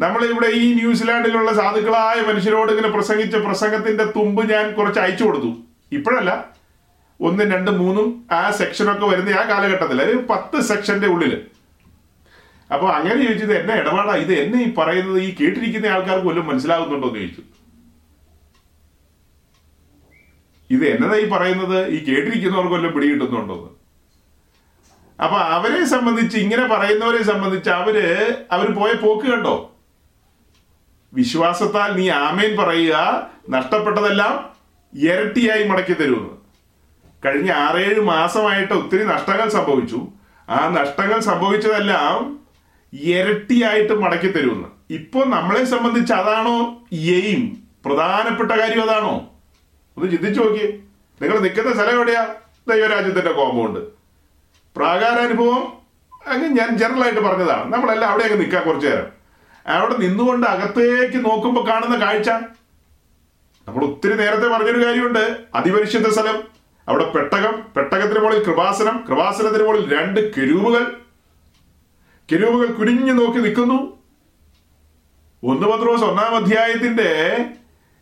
നമ്മളിവിടെ 0.00 0.46
ഈ 0.46 0.74
ന്യൂസിലാൻഡിലുള്ള 0.74 1.52
സാധുക്കളായ 1.52 2.32
മനുഷ്യരോട് 2.32 2.70
ഇങ്ങനെ 2.70 2.88
പ്രസംഗിച്ച 2.88 3.36
പ്രസംഗത്തിന്റെ 3.36 4.04
തുമ്പ് 4.04 4.52
ഞാൻ 4.52 4.72
കുറച്ച് 4.72 5.00
അയച്ചു 5.00 5.24
കൊടുത്തു. 5.24 5.56
ഇപ്പോഴല്ല. 5.92 6.46
ഒന്നും 7.20 7.52
രണ്ടും 7.52 7.78
മൂന്നും 7.78 8.26
ആ 8.32 8.50
സെക്ഷനൊക്കെ 8.50 9.06
വരുന്ന 9.06 9.30
ആ 9.30 9.48
കാലഘട്ടത്തിൽ 9.48 10.02
ഒരു 10.02 10.26
പത്ത് 10.30 10.60
സെക്ഷന്റെ 10.60 11.06
ഉള്ളിൽ. 11.06 11.42
അപ്പൊ 12.72 12.88
അങ്ങനെ 12.88 13.22
ചോദിച്ചത് 13.22 13.60
എന്നെ 13.60 13.74
ഇടപാടാ? 13.74 14.14
ഇത് 14.14 14.32
എന്നെ 14.32 14.64
ഈ 14.64 14.74
പറയുന്നത് 14.74 15.18
ഈ 15.18 15.34
കേട്ടിരിക്കുന്ന 15.34 15.86
ആൾക്കാർക്ക് 15.86 16.26
വല്ലതും 16.26 16.48
മനസ്സിലാകുന്നുണ്ടോ 16.48 17.08
എന്ന് 17.08 17.20
ചോദിച്ചു. 17.20 17.42
ഇത് 20.70 20.84
എന്നതാ 20.86 21.16
ഈ 21.16 21.28
പറയുന്നത്? 21.28 21.88
ഈ 21.88 22.04
കേട്ടിരിക്കുന്നവർക്ക് 22.04 22.74
വല്ലതും 22.74 23.42
എന്ന്. 23.52 23.76
അപ്പൊ 25.22 25.36
അവരെ 25.36 25.84
സംബന്ധിച്ച് 25.84 26.38
ഇങ്ങനെ 26.38 26.66
പറയുന്നവരെ 26.66 27.22
സംബന്ധിച്ച് 27.22 27.70
അവർ 27.70 27.96
അവർ 28.52 28.66
പോയ 28.74 28.92
പോക്ക് 28.92 29.26
കണ്ടോ? 29.26 29.72
വിശ്വാസത്താൽ 31.12 31.96
നീ 31.96 32.08
ആമേൻ 32.08 32.56
പറയുക 32.56 33.26
നഷ്ടപ്പെട്ടതെല്ലാം 33.50 34.56
ഇരട്ടിയായി 35.00 35.68
മടക്കി 35.68 35.92
തരുമെന്ന്. 35.92 36.36
കഴിഞ്ഞ 37.24 37.50
ആറേഴ് 37.52 38.00
മാസമായിട്ട് 38.00 38.72
ഒത്തിരി 38.72 39.04
നഷ്ടങ്ങൾ 39.04 39.48
സംഭവിച്ചു. 39.48 40.08
ആ 40.48 40.68
നഷ്ടങ്ങൾ 40.68 41.20
സംഭവിച്ചതെല്ലാം 41.20 42.45
ഇരട്ടിയായിട്ട് 43.02 43.92
മടക്കി 43.92 44.26
തരുമെന്ന്. 44.26 44.68
ഇപ്പൊ 44.90 45.24
നമ്മളെ 45.24 45.64
സംബന്ധിച്ച് 45.64 46.12
അതാണോ 46.12 46.84
എയിം? 46.92 47.56
പ്രധാനപ്പെട്ട 47.84 48.52
കാര്യം 48.52 48.82
അതാണോ? 48.82 49.30
ഒന്ന് 49.98 50.12
ചിന്തിച്ചു 50.12 50.40
നോക്കിയേ. 50.40 50.72
നിങ്ങൾ 51.22 51.38
നിൽക്കുന്ന 51.38 51.72
സ്ഥലം 51.72 51.90
എവിടെയാ? 51.90 52.34
ദൈവരാജ്യത്തിന്റെ 52.68 53.32
കോമ്പൗണ്ട്. 53.32 53.80
പ്രാകാരാനുഭവം 54.76 55.72
അങ്ങ് 56.26 56.48
ഞാൻ 56.48 56.76
ജനറൽ 56.76 57.02
ആയിട്ട് 57.02 57.20
പറഞ്ഞതാണ്. 57.20 57.72
നമ്മളെല്ലാം 57.72 58.10
അവിടെ 58.10 58.24
അങ്ങ് 58.24 58.40
നിൽക്കാം 58.40 58.64
കുറച്ചു 58.64 58.86
നേരം. 58.86 59.06
അവിടെ 59.66 59.96
നിന്നുകൊണ്ട് 59.96 60.46
അകത്തേക്ക് 60.46 61.30
നോക്കുമ്പോൾ 61.30 61.68
കാണുന്ന 61.68 61.96
കാഴ്ച. 61.96 62.30
നമ്മൾ 63.68 63.84
ഒത്തിരി 63.84 64.16
നേരത്തെ 64.16 64.48
പറഞ്ഞൊരു 64.48 64.86
കാര്യമുണ്ട്. 64.86 65.36
അതിപരിശുദ്ധ 65.54 66.08
സ്ഥലം. 66.08 66.42
അവിടെ 66.88 67.04
പെട്ടകം 67.04 67.62
പെട്ടകത്തിന് 67.76 68.20
മുകളിൽ 68.20 68.44
കൃപാസനം 68.44 69.04
കൃപാസനത്തിന് 69.08 69.62
മുകളിൽ 69.62 69.98
രണ്ട് 69.98 70.34
കെരൂബുകൾ 70.34 71.00
കെരൂബുകൾ 72.32 72.66
കുനിഞ്ഞു 72.66 73.12
നോക്കി 73.12 73.38
നിൽക്കുന്നു. 73.38 73.98
ഒന്ന് 75.42 75.66
പത്രോസ് 75.66 76.04
ഒന്നാം 76.04 76.36
അധ്യായത്തിന്റെ 76.36 77.36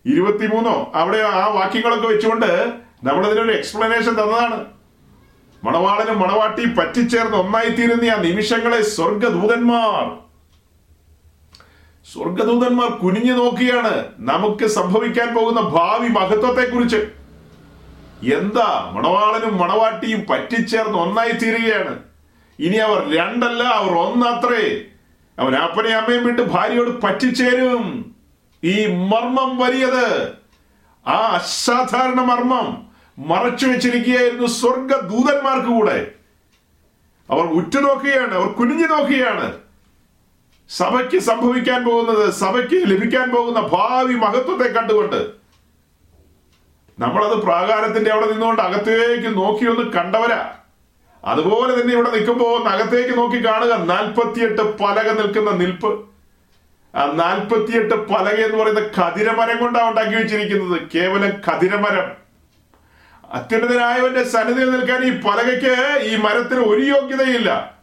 ഇരുപത്തിമൂന്നോ 0.05 0.93
അവിടെ 0.95 1.19
ആ 1.19 1.47
വാക്യങ്ങളൊക്കെ 1.47 2.07
വെച്ചുകൊണ്ട് 2.07 2.81
നമ്മളതിനൊരു 3.05 3.53
എക്സ്പ്ലനേഷൻ 3.53 4.11
തന്നതാണ്. 4.11 4.65
മണവാളനും 5.65 6.19
മണവാട്ടി 6.21 6.65
പറ്റിച്ചേർന്ന് 6.75 7.37
ഒന്നായിത്തീരുന്ന 7.37 8.11
ആ 8.11 8.15
നിമിഷങ്ങളെ 8.15 8.83
സ്വർഗദൂതന്മാർ. 8.83 10.19
സ്വർഗദൂതന്മാർ 12.13 12.91
കുനിഞ്ഞു 12.91 13.33
നോക്കിയാണ് 13.33 14.05
നമുക്ക് 14.19 14.67
സംഭവിക്കാൻ 14.67 15.35
പോകുന്ന 15.35 15.61
ഭാവി 15.61 16.09
മഹത്വത്തെ 16.09 16.71
കുറിച്ച് 16.71 16.97
എന്താ 18.35 18.91
മണവാളനും 18.95 19.59
മണവാട്ടിയും 19.59 20.27
പറ്റിച്ചേർന്ന് 20.31 20.99
ഒന്നായി 20.99 21.33
തീരുകയാണ് 21.33 22.14
ഇനി 22.59 22.77
അവർ 22.77 23.17
രണ്ടല്ല 23.17 23.63
അവർ 23.63 23.93
ഒന്നത്രേ. 23.93 24.85
അവൻ 25.39 25.57
അപ്പനെ 25.57 25.91
അമ്മയും 25.91 26.27
വിട്ട് 26.27 26.43
ഭാര്യയോട് 26.43 27.03
പറ്റിച്ചേരും. 27.03 28.15
ഈ 28.65 28.87
മർമ്മം 28.87 29.59
വലിയത്. 29.59 30.33
ആ 31.07 31.13
അസാധാരണ 31.13 32.21
മർമ്മം 32.21 32.87
മറച്ചു 33.19 33.67
വെച്ചിരിക്കുകയായിരുന്നു 33.67 34.47
സ്വർഗ 34.47 34.97
ദൂതന്മാർക്ക് 34.97 35.67
കൂടെ. 35.67 36.11
അവർ 37.31 37.45
ഉറ്റുനോക്കുകയാണ് 37.45 38.35
അവർ 38.35 38.47
കുനിഞ്ഞു 38.47 38.87
നോക്കുകയാണ്. 38.87 39.53
സഭയ്ക്ക് 40.69 41.19
സംഭവിക്കാൻ 41.19 41.85
പോകുന്നത് 41.85 42.31
സഭയ്ക്ക് 42.31 42.75
ലഭിക്കാൻ 42.75 43.31
പോകുന്ന 43.31 43.61
ഭാവി 43.61 44.15
മഹത്വത്തെ 44.15 44.73
കണ്ടുകൊണ്ട്. 44.73 45.31
നമ്മളത് 46.99 47.43
പ്രാകാരത്തിന്റെ 47.43 48.11
അവിടെ 48.11 48.27
നിന്നുകൊണ്ട് 48.27 48.63
അകത്തേക്ക് 48.63 49.37
നോക്കിയൊന്ന് 49.37 49.93
കണ്ടവരാ. 49.93 50.57
അതുപോലെ 51.25 51.81
തന്നെ 51.81 51.93
ഇവിടെ 51.95 52.11
നിൽക്കുമ്പോൾ 52.11 52.69
അകത്തേക്ക് 52.69 53.19
നോക്കി 53.19 53.47
കാണുക. 53.47 53.75
നാൽപ്പത്തിയെട്ട് 53.75 54.79
പലക 54.79 55.11
നിൽക്കുന്ന 55.11 55.51
നിൽപ്പ്. 55.51 56.09
ആ 56.95 57.13
നാൽപ്പത്തിയെട്ട് 57.13 58.09
പലക 58.09 58.35
എന്ന് 58.35 58.59
പറയുന്ന 58.59 58.81
കതിരമരം 58.81 59.59
കൊണ്ടാണ് 59.59 59.89
ഉണ്ടാക്കി 59.89 60.17
വെച്ചിരിക്കുന്നത്. 60.17 60.83
കേവലം 60.95 61.41
കതിരമരം 61.41 62.25
അത്യുന്നതനായവന്റെ 63.31 64.25
സന്നിധിയിൽ 64.25 64.71
നിൽക്കാൻ 64.71 65.05
ഈ 65.05 65.21
പലകയ്ക്ക് 65.21 66.03
ഈ 66.03 66.17
മരത്തിന് 66.17 66.61
ഒരു 66.61 66.81
യോഗ്യതയില്ല. 66.81 67.79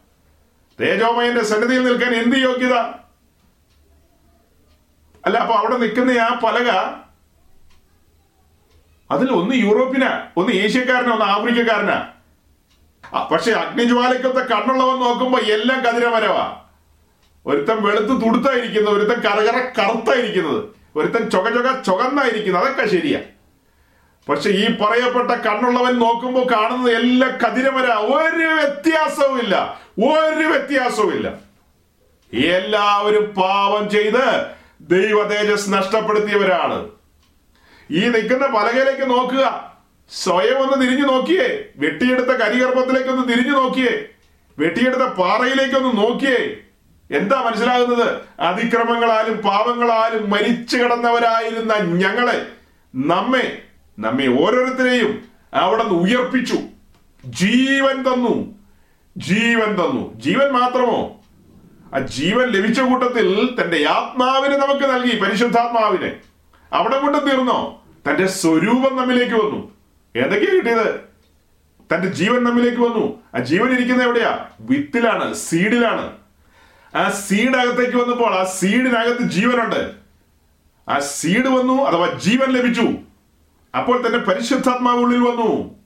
തേജോമയന്റെ 0.80 1.44
സന്നിധിയിൽ 1.44 1.84
നിൽക്കാൻ 1.84 2.14
എന്ത് 2.14 2.36
യോഗ്യത? 2.36 2.74
അല്ല 5.26 5.38
അപ്പൊ 5.38 5.54
അവിടെ 5.54 5.76
നിൽക്കുന്ന 5.76 6.10
ആ 6.10 6.40
പലക 6.44 6.70
അതിൽ 9.10 9.32
ഒന്ന് 9.32 9.54
യൂറോപ്പിനാ 9.54 10.26
ഒന്ന് 10.36 10.52
ഏഷ്യക്കാരനാ 10.52 11.12
ഒന്ന് 11.12 11.24
ആഫ്രിക്കക്കാരനാ. 11.24 12.11
പക്ഷെ 13.12 13.52
അഗ്നിജ്വാലയ്ക്കൊത്ത 13.52 14.36
കണ്ണുള്ളവൻ 14.36 15.00
നോക്കുമ്പോ 15.00 15.38
എല്ലാം 15.38 15.80
കതിരമരവാ. 15.84 16.62
ഒരുത്തൻ 17.46 17.82
വെളുത്ത് 17.82 18.24
തുടുത്തായിരിക്കുന്നത് 18.24 18.94
ഒരുത്തൻ 18.94 19.20
കറകറ 19.20 19.58
കറുത്തായിരിക്കുന്നത് 19.58 20.64
ഒരുത്തൻ 20.96 21.30
ചൊക 21.30 21.48
ചൊക 21.48 21.82
ചുകന്നായിരിക്കുന്നത് 21.82 22.64
അതൊക്കെ 22.64 22.86
ശരിയാ. 22.86 23.20
പക്ഷെ 24.28 24.48
ഈ 24.50 24.76
പറയപ്പെട്ട 24.80 25.30
കണ്ണുള്ളവൻ 25.30 25.98
നോക്കുമ്പോൾ 25.98 26.52
കാണുന്നത് 26.52 26.92
എല്ലാം 26.92 27.30
കതിരമര. 27.30 27.86
ഒരു 27.92 28.44
വ്യത്യാസവും 28.44 29.38
ഇല്ല 29.38 29.80
ഒരു 29.98 30.44
വ്യത്യാസവും 30.46 31.14
ഇല്ല. 31.14 31.32
എല്ലാവരും 32.34 33.24
പാപം 33.24 33.90
ചെയ്ത് 33.90 34.46
ദൈവ 34.80 35.22
തേജസ് 35.22 35.72
നഷ്ടപ്പെടുത്തിയവരാണ്. 35.72 36.88
ഈ 37.90 38.08
നിൽക്കുന്ന 38.08 38.46
പലകയിലേക്ക് 38.46 39.10
നോക്കുക. 39.10 39.71
സ്വയം 40.10 40.58
ഒന്ന് 40.58 40.86
തിരിഞ്ഞു 40.86 41.06
നോക്കിയേ. 41.06 41.64
വെട്ടിയെടുത്ത 41.76 42.26
കരിഗർഭത്തിലേക്ക് 42.26 43.08
ഒന്ന് 43.08 43.28
തിരിഞ്ഞു 43.28 43.52
നോക്കിയേ. 43.52 44.04
വെട്ടിയെടുത്ത 44.58 45.02
പാറയിലേക്ക് 45.02 45.74
ഒന്ന് 45.74 46.02
നോക്കിയേ. 46.02 46.56
എന്താ 47.18 47.42
മനസ്സിലാകുന്നത്? 47.42 48.20
അതിക്രമങ്ങളാലും 48.40 49.36
പാപങ്ങളാലും 49.36 50.30
മരിച്ചു 50.30 50.76
കിടന്നവരായിരുന്ന 50.76 51.74
ഞങ്ങളെ 51.74 52.46
നമ്മെ 52.94 53.62
നമ്മെ 53.98 54.26
ഓരോരുത്തരെയും 54.26 55.24
അവിടെ 55.54 55.82
നിന്ന് 55.82 55.98
ഉയർപ്പിച്ചു. 55.98 56.58
ജീവൻ 57.24 57.96
തന്നു. 58.02 58.54
ജീവൻ 59.16 59.70
തന്നു. 59.70 60.20
ജീവൻ 60.20 60.48
മാത്രമോ? 60.48 61.20
ആ 61.94 61.98
ജീവൻ 61.98 62.48
ലഭിച്ച 62.48 62.80
കൂട്ടത്തിൽ 62.80 63.56
തന്റെ 63.62 63.88
ആത്മാവിനെ 63.88 64.56
നമുക്ക് 64.56 64.84
നൽകി 64.84 65.18
പരിശുദ്ധാത്മാവിനെ. 65.18 66.16
അവിടെ 66.72 66.98
കൊണ്ട് 66.98 67.18
തീർന്നോ? 67.18 67.82
തന്റെ 68.08 68.26
സ്വരൂപം 68.26 68.96
നമ്മിലേക്ക് 68.96 69.34
വന്നു. 69.34 69.72
ഏതൊക്കെയാ 70.16 70.54
കിട്ടിയത്? 70.54 71.00
തന്റെ 71.94 72.08
ജീവൻ 72.08 72.44
നമ്മിലേക്ക് 72.44 72.78
വന്നു. 72.78 73.22
ആ 73.34 73.38
ജീവൻ 73.38 73.72
ഇരിക്കുന്നത് 73.72 74.06
എവിടെയാ? 74.06 74.48
വിത്തിലാണ് 74.60 75.34
സീഡിലാണ്. 75.34 76.12
ആ 76.94 77.10
സീഡ് 77.10 77.56
അകത്തേക്ക് 77.56 77.96
വന്നപ്പോൾ 77.96 78.34
ആ 78.34 78.44
സീഡിനകത്ത് 78.44 79.22
ജീവനുണ്ട്. 79.22 79.92
ആ 80.88 80.98
സീഡ് 80.98 81.46
വന്നു 81.46 81.82
അഥവാ 81.82 82.18
ജീവൻ 82.18 82.52
ലഭിച്ചു. 82.52 82.88
അപ്പോൾ 83.78 84.06
തന്നെ 84.06 84.18
പരിശുദ്ധാത്മാവ് 84.18 85.00
ഉള്ളിൽ 85.00 85.20
വന്നു. 85.20 85.78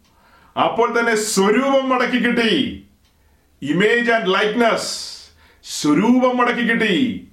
അപ്പോൾ 0.61 1.01
തന്നെ 1.01 1.15
സ്വരൂപം 1.15 1.89
മടക്കി 1.89 2.27
കിട്ടി. 2.27 2.87
ഇമേജ് 3.63 4.11
ആൻഡ് 4.11 4.35
ലൈക്നെസ് 4.35 5.07
സ്വരൂപം 5.65 6.37
മടക്കി 6.37 6.61
കിട്ടി. 6.61 7.29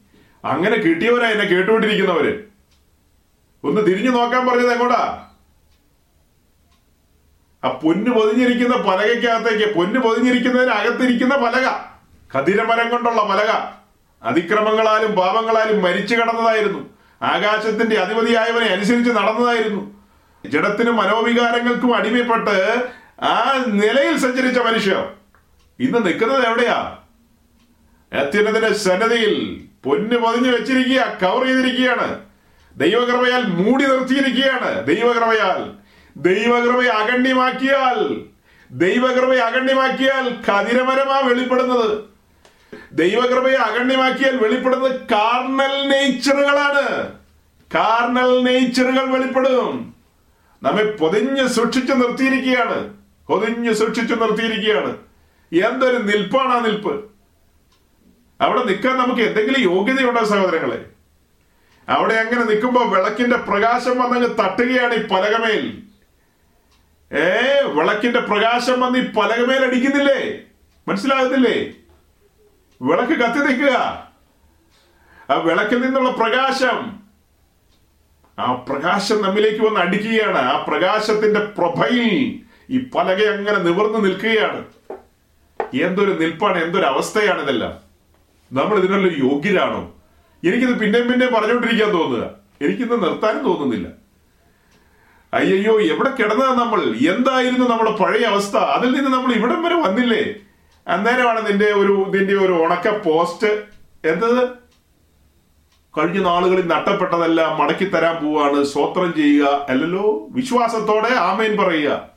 അങ്ങനെ 0.46 0.76
കിട്ടിയവരാ 0.76 1.28
എന്നെ 1.28 1.46
കേട്ടുകൊണ്ടിരിക്കുന്നവര്. 1.46 2.44
ഒന്ന് 3.64 3.82
തിരിഞ്ഞു 3.82 4.12
നോക്കാൻ 4.12 4.48
പറഞ്ഞത് 4.48 4.72
എങ്ങോട്ടാ? 4.72 5.30
ആ 7.64 7.70
പൊന്ന് 7.70 8.12
പൊതിഞ്ഞിരിക്കുന്ന 8.12 8.76
പലകയ്ക്കകത്തേക്ക് 8.76 9.76
പൊന്ന് 9.76 10.00
പൊതിഞ്ഞിരിക്കുന്നതിന് 10.00 10.72
അകത്തിരിക്കുന്ന 10.72 11.36
പലക 11.36 11.68
കതിരമരം 12.36 12.90
കൊണ്ടുള്ള 12.90 13.22
പലക 13.22 13.52
അതിക്രമങ്ങളാലും 14.24 15.16
പാപങ്ങളാലും 15.16 15.84
മരിച്ചു 15.84 16.16
കിടന്നതായിരുന്നു. 16.16 16.90
ആകാശത്തിന്റെ 17.22 17.96
അധിപതിയായവനെ 18.00 18.66
അനുസരിച്ച് 18.66 19.12
നടന്നതായിരുന്നു. 19.12 20.04
ജഡത്തിനും 20.46 20.96
മനോവികാരങ്ങൾക്കും 20.96 21.96
അടിമപ്പെട്ട് 21.96 22.84
ആ 23.22 23.66
നിലയിൽ 23.68 24.18
സഞ്ചരിച്ച 24.18 24.60
മനുഷ്യർ 24.60 25.10
ഇന്ന് 25.80 26.06
നിൽക്കുന്നത് 26.06 26.46
എവിടെയാ? 26.46 26.98
അത്യുന്നതിന്റെ 28.14 28.74
സന്നദ്ധയിൽ 28.74 29.64
പൊന്ന് 29.84 30.16
പൊതിഞ്ഞു 30.16 30.52
വെച്ചിരിക്കുക 30.52 31.18
കവർ 31.24 31.46
ചെയ്തിരിക്കുകയാണ്. 31.46 32.20
ദൈവകൃപയാൽ 32.78 33.44
മൂടി 33.44 33.86
നിർത്തിയിരിക്കുകയാണ് 33.86 34.88
ദൈവകൃപയാൽ. 34.88 35.83
ദൈവകൃപയെ 36.18 36.90
അഗണ്യമാക്കിയാൽ 36.90 38.22
ദൈവകൃപയെ 38.72 39.40
അഗണ്യമാക്കിയാൽ 39.40 40.30
കതിരമരമാ 40.30 41.20
വെളിപ്പെടുന്നത്. 41.20 42.04
ദൈവകൃപയെ 42.92 43.54
അഗണ്യമാക്കിയാൽ 43.54 44.38
വെളിപ്പെടുന്നത് 44.38 45.02
കാർണൽ 45.12 45.88
നേച്ചറുകളാണ് 45.88 47.14
കാർണൽ 47.76 48.44
നേച്ചറുകൾ 48.44 49.06
വെളിപ്പെടും. 49.06 49.96
നമ്മെ 50.64 50.84
പൊതിഞ്ഞ് 50.84 51.48
സൂക്ഷിച്ചു 51.48 51.94
നിർത്തിയിരിക്കുകയാണ്. 51.94 52.94
പൊതിഞ്ഞ് 53.28 53.74
സൂക്ഷിച്ചു 53.74 54.16
നിർത്തിയിരിക്കുകയാണ്. 54.16 54.98
എന്തൊരു 55.54 55.98
നിൽപ്പാണ് 55.98 56.54
ആ 56.54 56.60
നിൽപ്പ്. 56.60 57.12
അവിടെ 58.42 58.64
നിൽക്കാൻ 58.64 58.98
നമുക്ക് 58.98 59.22
എന്തെങ്കിലും 59.22 59.74
യോഗ്യതയുണ്ടോ 59.74 60.24
സഹോദരങ്ങളെ? 60.24 60.86
അവിടെ 61.90 62.14
അങ്ങനെ 62.14 62.44
നിൽക്കുമ്പോൾ 62.44 62.90
വിളക്കിന്റെ 62.90 63.38
പ്രകാശം 63.38 64.00
വന്നങ്ങ് 64.00 64.30
തട്ടുകയാണ് 64.30 64.94
ഈ 64.94 65.08
പലകമേൽ. 65.08 65.84
ഏ 67.14 67.62
വിളക്കിന്റെ 67.62 68.20
പ്രകാശം 68.20 68.82
വന്ന് 68.82 69.00
ഈ 69.00 69.02
പലകമേൽ 69.02 69.66
അടിക്കുന്നില്ലേ 69.66 70.40
മനസ്സിലാകുന്നില്ലേ? 70.88 71.74
വിളക്ക് 72.82 73.14
കത്തി 73.14 73.40
നിൽക്കുക. 73.40 73.74
ആ 75.30 75.34
വിളക്കിൽ 75.34 75.82
നിന്നുള്ള 75.82 76.12
പ്രകാശം 76.12 77.04
ആ 78.40 78.54
പ്രകാശം 78.54 79.22
നമ്മിലേക്ക് 79.22 79.66
വന്ന് 79.66 79.80
അടിക്കുകയാണ്. 79.80 80.38
ആ 80.38 80.66
പ്രകാശത്തിന്റെ 80.68 81.40
പ്രഭയിൽ 81.40 82.40
ഈ 82.70 82.90
പലക 82.96 83.30
അങ്ങനെ 83.30 83.58
നിവർന്നു 83.58 83.98
നിൽക്കുകയാണ്. 83.98 84.66
എന്തൊരു 85.82 86.12
നിൽപ്പാണ് 86.12 86.64
എന്തൊരു 86.64 86.86
അവസ്ഥയാണ് 86.86 87.42
ഇതെല്ലാം. 87.42 87.74
നമ്മൾ 88.54 88.78
ഇതിനുള്ള 88.78 89.14
യോഗ്യരാണോ? 89.18 89.96
എനിക്കിത് 90.44 90.80
പിന്നെയും 90.80 91.12
പിന്നെയും 91.12 91.34
പറഞ്ഞുകൊണ്ടിരിക്കാൻ 91.34 91.90
തോന്നുക. 91.90 92.32
എനിക്കിന്ന് 92.62 93.04
നിർത്താനും 93.04 93.44
തോന്നുന്നില്ല. 93.44 94.03
അയ്യോ 95.34 95.82
എവിടെ 95.82 96.10
കിടന്നതാ 96.10 96.54
നമ്മൾ? 96.54 96.82
എന്തായിരുന്നു 96.84 97.68
നമ്മുടെ 97.68 97.92
പഴയ 97.92 98.26
അവസ്ഥ? 98.26 98.58
അതിൽ 98.58 98.92
നിന്ന് 98.92 99.12
നമ്മൾ 99.12 99.34
ഇവിടം 99.34 99.64
വരെ 99.64 99.76
വന്നില്ലേ? 99.76 100.36
അന്നേരമാണ് 100.88 101.48
നിന്റെ 101.48 101.66
ഒരു 101.66 102.18
നിന്റെ 102.18 102.34
ഒരു 102.34 102.54
ഉണക്ക 102.54 102.98
പോസ്റ്റ്. 102.98 103.48
എന്തത്? 104.08 104.48
കഴിഞ്ഞ 105.98 106.20
നാളുകളിൽ 106.20 106.68
നട്ടപ്പെട്ടതെല്ലാം 106.68 107.58
മടക്കി 107.58 107.86
തരാൻ 107.86 108.26
പോവാണ്. 108.26 108.64
സ്വോത്രം 108.64 109.14
ചെയ്യുക. 109.14 109.66
അല്ലല്ലോ? 109.70 110.28
വിശ്വാസത്തോടെ 110.32 111.14
ആമേൻ 111.14 111.58
പറയുക. 111.58 112.14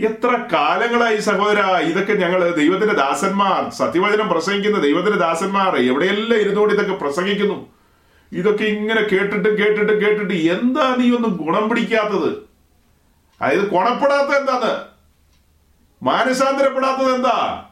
എത്ര 0.00 0.38
കാലങ്ങളായി 0.52 1.16
സഹോദര 1.16 1.60
ഇതൊക്കെ 1.60 2.12
ഞങ്ങൾ 2.12 2.54
ദൈവത്തിന്റെ 2.54 2.94
ദാസന്മാർ 2.94 3.70
സത്യവചനം 3.70 4.28
പ്രസംഗിക്കുന്ന 4.28 4.78
ദൈവത്തിന്റെ 4.78 5.18
ദാസന്മാർ 5.18 5.76
എവിടെയെല്ലാം 5.76 6.40
ഇരുന്നുകൊണ്ട് 6.40 6.74
ഇതൊക്കെ 6.74 6.92
പ്രസംഗിക്കുന്നു? 6.92 7.73
ഇതൊക്കെ 8.34 8.64
ഇങ്ങനെ 8.64 9.00
കേട്ടിട്ട് 9.00 9.48
കേട്ടിട്ട് 9.58 9.92
കേട്ടിട്ട് 9.92 10.34
എന്താ 10.34 10.96
നീ 10.96 11.14
ഒന്നും 11.14 11.36
ഗുണം 11.36 11.68
പിടിക്കാത്തത്? 11.68 12.30
അതായത് 13.40 13.70
കൊണപ്പെടാത്ത 13.70 14.30
എന്താണ്? 14.30 14.84
മാനസാന്തരപ്പെടാത്തത് 16.02 17.14
എന്താ? 17.14 17.64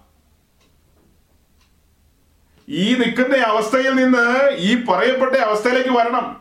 ഈ 2.68 2.94
നിൽക്കുന്ന 2.94 3.36
അവസ്ഥയിൽ 3.36 3.94
നിന്ന് 3.94 4.50
ഈ 4.56 4.84
പറയപ്പെട്ട 4.84 5.36
അവസ്ഥയിലേക്ക് 5.36 5.90
വരണം. 5.90 6.40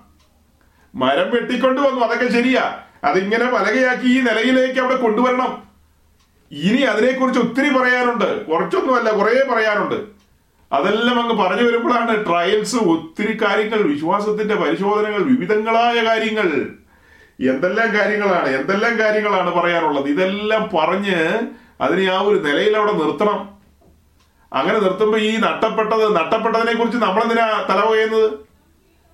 മരം 0.95 1.31
വെട്ടിക്കൊണ്ട് 1.31 1.81
വന്നു. 1.81 2.02
അതൊക്കെ 2.02 2.27
ശരിയാ. 2.27 2.80
അതിങ്ങനെ 3.03 3.45
പലകയാക്കി 3.45 4.07
ഈ 4.07 4.22
നിലയിലേക്ക് 4.22 4.80
അവിടെ 4.80 4.95
കൊണ്ടുവരണം. 4.95 5.64
ഇനി 6.52 6.81
അതിനെക്കുറിച്ച് 6.81 7.41
ഒത്തിരി 7.41 7.69
പറയാനുണ്ട്. 7.69 8.45
കുറച്ചൊന്നുമല്ല 8.45 9.11
കുറേ 9.11 9.48
പറയാനുണ്ട്. 9.53 10.20
അതെല്ലാം 10.72 11.22
അങ്ങ് 11.22 11.43
പറഞ്ഞു 11.43 11.64
വരുമ്പോഴാണ് 11.64 12.26
ട്രയൽസ് 12.26 12.76
ഒത്തിരി 12.76 13.38
കാര്യങ്ങൾ 13.41 13.81
വിശ്വാസത്തിന്റെ 13.81 14.56
പരിശോധനകൾ 14.56 15.23
വിവിധങ്ങളായ 15.23 16.06
കാര്യങ്ങൾ. 16.06 16.69
എന്തെല്ലാം 17.49 17.99
കാര്യങ്ങളാണ് 17.99 18.49
എന്തെല്ലാം 18.49 18.99
കാര്യങ്ങളാണ് 18.99 19.56
പറയാനുള്ളത്? 19.56 20.06
ഇതെല്ലാം 20.06 20.69
പറഞ്ഞ് 20.80 21.48
അതിനെ 21.81 22.11
ആ 22.11 22.22
ഒരു 22.22 22.35
നിലയിൽ 22.35 22.77
അവിടെ 22.77 22.91
നിർത്തണം. 22.91 23.49
അങ്ങനെ 24.53 24.80
നിർത്തുമ്പോൾ 24.80 25.18
ഈ 25.18 25.38
നഷ്ടപ്പെട്ടത് 25.38 26.15
നഷ്ടപ്പെട്ടതിനെ 26.15 26.73
കുറിച്ച് 26.73 26.98
നമ്മളെന്തിനാ 26.98 27.65
തലവകയുന്നത്? 27.69 28.31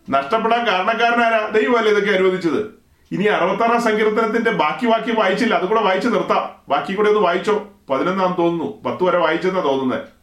നഷ്ടപ്പെടാൻ 0.10 0.68
കാരണക്കാരനാരാ? 0.68 1.48
ദൈവമല്ലേ 1.48 1.92
ഇതൊക്കെ 1.92 2.12
അനുവദിച്ചത്? 2.12 2.66
ഇനി 3.12 3.24
അറുപത്താറാം 3.24 3.82
സങ്കീർത്തനത്തിന്റെ 3.82 4.52
ബാക്കി 4.52 4.86
വാക്യം 4.86 5.16
വായിച്ചില്ല. 5.16 5.56
അതുകൂടെ 5.56 5.82
വായിച്ച് 5.82 6.10
നിർത്താം. 6.10 6.50
ബാക്കി 6.70 6.94
കൂടെ 6.94 7.10
ഒന്ന് 7.10 7.22
വായിച്ചോ. 7.22 7.68
പതിനൊന്നാം 7.90 8.36
തോന്നുന്നു. 8.40 8.82
പത്ത് 8.86 9.04
വരെ 9.04 9.18
വായിച്ചെന്നാ 9.18 9.62
തോന്നുന്നത് 9.62 10.17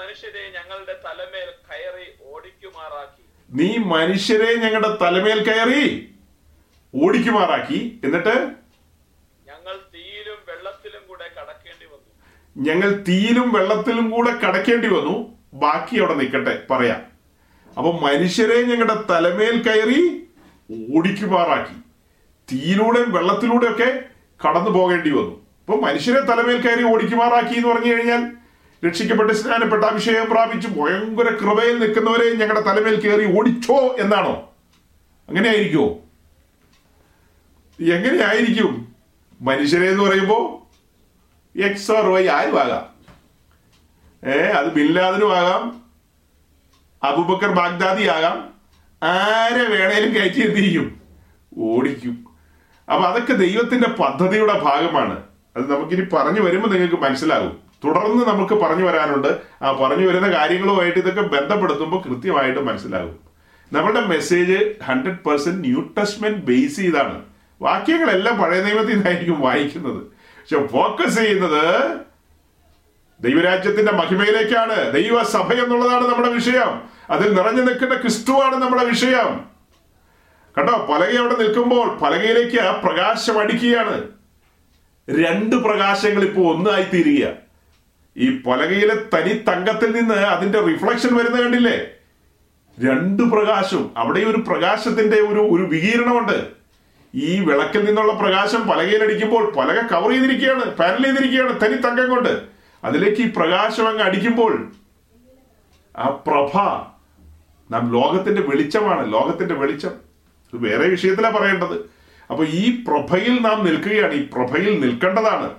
മനുഷ്യരെ 0.00 0.52
ഞങ്ങളുടെ 0.54 1.00
തലമേൽ 1.04 1.50
കയറി 1.68 2.34
ഓടിക്കുമാറാക്കി. 2.34 3.22
നീ 3.50 3.76
മനുഷ്യരെ 3.76 4.54
ഞങ്ങളുടെ 4.54 4.98
തലമേൽ 5.02 5.44
കയറി 5.44 6.14
ഓടിക്കുമാറാക്കി. 6.94 8.00
എന്നിട്ട്? 8.04 8.34
ഞങ്ങൾ 9.46 9.76
തീയിലും 9.94 10.38
വെള്ളത്തിലും 10.48 11.02
കൂടെ 11.08 11.24
കടക്കേണ്ടി 11.24 11.86
വന്നു. 11.86 12.10
ഞങ്ങൾ 12.56 13.04
തീയിലും 13.08 13.52
വെള്ളത്തിലും 13.52 14.10
കൂടെ 14.10 14.30
കടക്കേണ്ടി 14.30 14.88
വന്നു. 14.88 15.38
ബാക്കി 15.54 15.98
അവിടെ 15.98 16.14
നിൽക്കട്ടെ 16.14 16.66
പറയാം. 16.70 17.06
അപ്പൊ 17.78 17.92
മനുഷ്യരെ 17.92 18.62
ഞങ്ങളുടെ 18.62 19.02
തലമേൽ 19.10 19.62
കയറി 19.62 20.26
ഓടിക്കുമാറാക്കി. 20.96 21.76
തീയിലൂടെയും 22.52 23.12
വെള്ളത്തിലൂടെയൊക്കെ 23.12 24.04
കടന്നു 24.48 24.70
പോകേണ്ടി 24.70 25.10
വന്നു. 25.10 25.46
അപ്പൊ 25.60 25.80
മനുഷ്യരെ 25.80 26.20
തലമേൽ 26.20 26.60
കയറി 26.60 26.82
ഓടിക്കുമാറാക്കി 26.92 27.54
എന്ന് 27.54 27.68
പറഞ്ഞു 27.68 27.94
കഴിഞ്ഞാൽ 27.94 28.39
രക്ഷിക്കപ്പെട്ട് 28.86 29.32
സ്നാനപ്പെട്ട 29.32 29.84
അഭിഷേകം 29.84 30.30
പ്രാപിച്ചു. 30.30 30.68
ഭയങ്കര 30.68 31.24
കൃപയിൽ 31.24 31.78
നിൽക്കുന്നവരെ 31.78 32.30
ഞങ്ങളുടെ 32.30 32.60
തലമേൽ 32.60 33.00
കയറി 33.00 33.38
ഓടിച്ചോ 33.38 33.96
എന്നാണോ? 34.00 34.52
അങ്ങനെ 35.28 35.48
ആയിരിക്കോ 35.48 35.98
എങ്ങനെയായിരിക്കും? 37.80 38.94
മനുഷ്യരെ 39.40 39.90
എന്ന് 39.90 40.04
പറയുമ്പോ 40.04 40.66
എക്സ് 41.64 41.92
ഓർ 41.92 42.06
വൈ 42.06 42.26
ആരും 42.26 42.60
ആകാം. 42.60 43.00
ഏ 44.30 44.38
അത് 44.38 44.72
ബില്ലാദനും 44.72 45.36
ആകാം. 45.36 45.82
അബുബക്കർ 47.02 47.54
ബാഗ്ദാദി 47.54 48.06
ആകാം. 48.06 48.50
ആരെ 49.02 49.68
വേണേലും 49.68 50.14
കയറ്റി 50.14 50.54
ചെയ്യും? 50.54 51.00
ഓടിക്കും. 51.58 52.26
അപ്പൊ 52.92 53.08
അതൊക്കെ 53.08 53.32
ദൈവത്തിന്റെ 53.32 53.88
പദ്ധതിയുടെ 53.88 54.52
ഭാഗമാണ്. 54.52 55.22
അത് 55.56 55.72
നമുക്കിനി 55.72 56.00
പറഞ്ഞു 56.00 56.40
വരുമ്പോൾ 56.40 56.68
നിങ്ങൾക്ക് 56.68 56.94
മനസ്സിലാകും. 56.94 57.69
തുടർന്ന് 57.84 58.24
നമുക്ക് 58.24 58.54
പറഞ്ഞു 58.54 58.84
വരാനുണ്ട്. 58.84 59.38
ആ 59.62 59.72
പറഞ്ഞു 59.72 60.08
വരുന്ന 60.08 60.30
കാര്യങ്ങളുമായിട്ട് 60.30 60.98
ഇതൊക്കെ 60.98 61.20
ബന്ധപ്പെടുത്തുമ്പോൾ 61.20 62.02
കൃത്യമായിട്ട് 62.02 62.60
മനസ്സിലാകും. 62.60 63.18
നമ്മളുടെ 63.72 64.00
message 64.00 64.74
hundred 64.84 65.18
percent 65.18 65.68
New 65.68 65.80
Testament 65.98 66.38
base 66.38 66.76
ചെയ്താണ്. 66.76 67.22
വാക്യങ്ങളെല്ലാം 67.62 68.38
പഴയ 68.38 68.62
നിയമത്തിൽ 68.62 68.94
നിന്നായിരിക്കും 68.94 69.40
വായിക്കുന്നത്. 69.40 70.02
പക്ഷെ 70.02 70.66
ഫോക്കസ് 70.66 71.16
ചെയ്യുന്നത് 71.16 71.96
ദൈവരാജ്യത്തിന്റെ 73.20 73.92
മഹിമയിലേക്കാണ്. 73.92 74.92
ദൈവസഭ 74.92 75.52
എന്നുള്ളതാണ് 75.52 76.08
നമ്മുടെ 76.08 76.28
വിഷയം. 76.28 76.82
അതിൽ 77.10 77.34
നിറഞ്ഞു 77.34 77.62
നിൽക്കുന്ന 77.62 77.94
ക്രിസ്തുവാണ് 77.94 78.56
നമ്മുടെ 78.56 78.84
വിഷയം. 78.84 79.40
കണ്ടോ 80.58 80.88
പലക 80.92 81.18
അവിടെ 81.18 81.34
നിൽക്കുമ്പോൾ 81.34 81.98
പലകയിലേക്ക് 81.98 82.82
പ്രകാശം 82.82 83.38
അടിക്കുകയാണ്. 83.38 84.02
രണ്ട് 85.24 85.56
പ്രകാശങ്ങൾ 85.56 86.22
ഇപ്പോൾ 86.22 86.56
ഒന്നായി 86.56 86.86
തീരുക 86.94 87.49
ഈ 88.16 88.42
പലകയിലെ 88.42 88.94
തനി 88.94 89.32
തങ്കത്തിൽ 89.32 89.90
നിന്ന് 89.92 90.14
അതിന്റെ 90.14 90.60
റിഫ്ലക്ഷൻ 90.60 91.16
വരുന്ന 91.16 91.40
കണ്ടില്ലേ? 91.40 91.86
രണ്ട് 92.84 93.22
പ്രകാശവും. 93.22 93.94
അവിടെ 93.96 94.20
ഒരു 94.20 94.36
പ്രകാശത്തിന്റെ 94.36 95.16
ഒരു 95.16 95.40
ഒരു 95.40 95.62
വികീരണമുണ്ട്. 95.62 96.48
ഈ 97.14 97.40
വിളക്കിൽ 97.40 97.84
നിന്നുള്ള 97.84 98.12
പ്രകാശം 98.12 98.68
പലകയിലടിക്കുമ്പോൾ 98.68 99.52
പലക 99.54 99.86
കവർ 99.86 100.10
ചെയ്തിരിക്കുകയാണ് 100.10 100.76
പാനൽ 100.76 101.04
ചെയ്തിരിക്കുകയാണ് 101.04 101.60
തനി 101.60 101.74
തങ്കം 101.74 102.10
കൊണ്ട്. 102.10 102.42
അതിലേക്ക് 102.84 103.22
ഈ 103.22 103.32
പ്രകാശം 103.36 103.88
അങ്ങ് 103.88 104.02
അടിക്കുമ്പോൾ 104.02 104.72
ആ 105.98 106.06
പ്രഭ 106.26 106.56
നാം 107.70 107.92
ലോകത്തിന്റെ 107.92 108.42
വെളിച്ചമാണ് 108.42 109.12
ലോകത്തിന്റെ 109.12 109.54
വെളിച്ചം. 109.54 109.90
ഇത് 110.52 110.64
വേറെ 110.64 110.88
വിഷയത്തിലാണ് 110.88 111.38
പറയേണ്ടത്. 111.38 111.90
അപ്പൊ 112.30 112.44
ഈ 112.44 112.84
പ്രഭയിൽ 112.84 113.42
നാം 113.42 113.64
നിൽക്കുകയാണ് 113.64 114.14
ഈ 114.14 114.28
പ്രഭയിൽ 114.32 114.80
നിൽക്കേണ്ടതാണ്. 114.80 115.50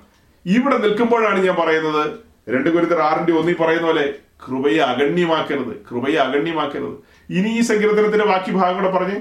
ഇവിടെ 0.45 0.77
നിൽക്കുമ്പോഴാണ് 0.77 1.39
ഞാൻ 1.39 1.55
പറയുന്നത് 1.55 2.30
രണ്ട് 2.47 2.69
കുരുത്തർ 2.69 2.99
ആറിന്റെ 2.99 3.33
ഒന്നി 3.33 3.53
പറയുന്ന 3.53 3.87
പോലെ 3.87 4.05
കൃപയെ 4.47 4.79
അഗണ്യമാക്കരുത് 4.81 5.85
കൃപയെ 5.89 6.17
അഗണ്യമാക്കരുത്. 6.17 6.95
ഇനി 7.29 7.49
ഈ 7.57 7.61
സങ്കീർത്തനത്തിന്റെ 7.61 8.25
ബാക്കി 8.25 8.51
ഭാഗം 8.51 8.75
കൂടെ 8.75 8.91
പറഞ്ഞു. 8.97 9.19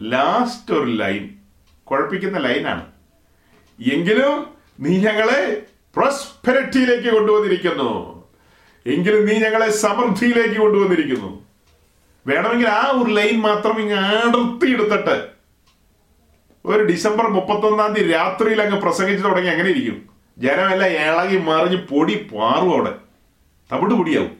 ലാസ്റ്റ് 0.00 0.74
ഒരു 0.74 0.90
ലൈൻ 0.90 1.34
കുഴപ്പിക്കുന്ന 1.84 2.38
ലൈനാണ് 2.38 2.84
എങ്കിലും 3.92 4.56
നീ 4.80 4.96
ഞങ്ങളെ 4.96 5.66
പ്രോസ്പെരിറ്റിയിലേക്ക് 5.96 7.08
കൊണ്ടുവന്നിരിക്കുന്നു. 7.08 7.90
എങ്കിലും 8.86 9.26
നീ 9.26 9.34
ഞങ്ങളെ 9.34 9.70
സമൃദ്ധിയിലേക്ക് 9.70 10.58
കൊണ്ടുവന്നിരിക്കുന്നു. 10.60 11.44
വേണമെങ്കിൽ 12.26 12.68
ആ 12.68 12.90
ഒരു 12.90 13.10
ലൈൻ 13.10 13.40
മാത്രം 13.40 13.80
ഇങ്ങ് 13.80 13.94
അടർത്തി 13.94 14.68
എടുത്തിട്ട് 14.72 15.33
ഒരു 16.64 16.82
ഡിസംബർ 16.82 17.26
മുപ്പത്തൊന്നാം 17.36 17.94
തീയതി 17.94 18.12
രാത്രിയിൽ 18.12 18.62
അങ്ങ് 18.62 18.82
പ്രസംഗിച്ചു 18.82 19.22
തുടങ്ങി 19.26 19.48
അങ്ങനെ 19.48 19.70
ഇരിക്കും. 19.70 19.96
ജനമെല്ലാം 20.38 20.90
ഇളകി 20.90 21.36
മറിഞ്ഞ് 21.36 21.78
പൊടി 21.90 22.14
പാറും 22.32 22.70
അവിടെ. 22.74 22.92
തവിട് 23.72 23.94
പൊടിയാവും. 23.94 24.32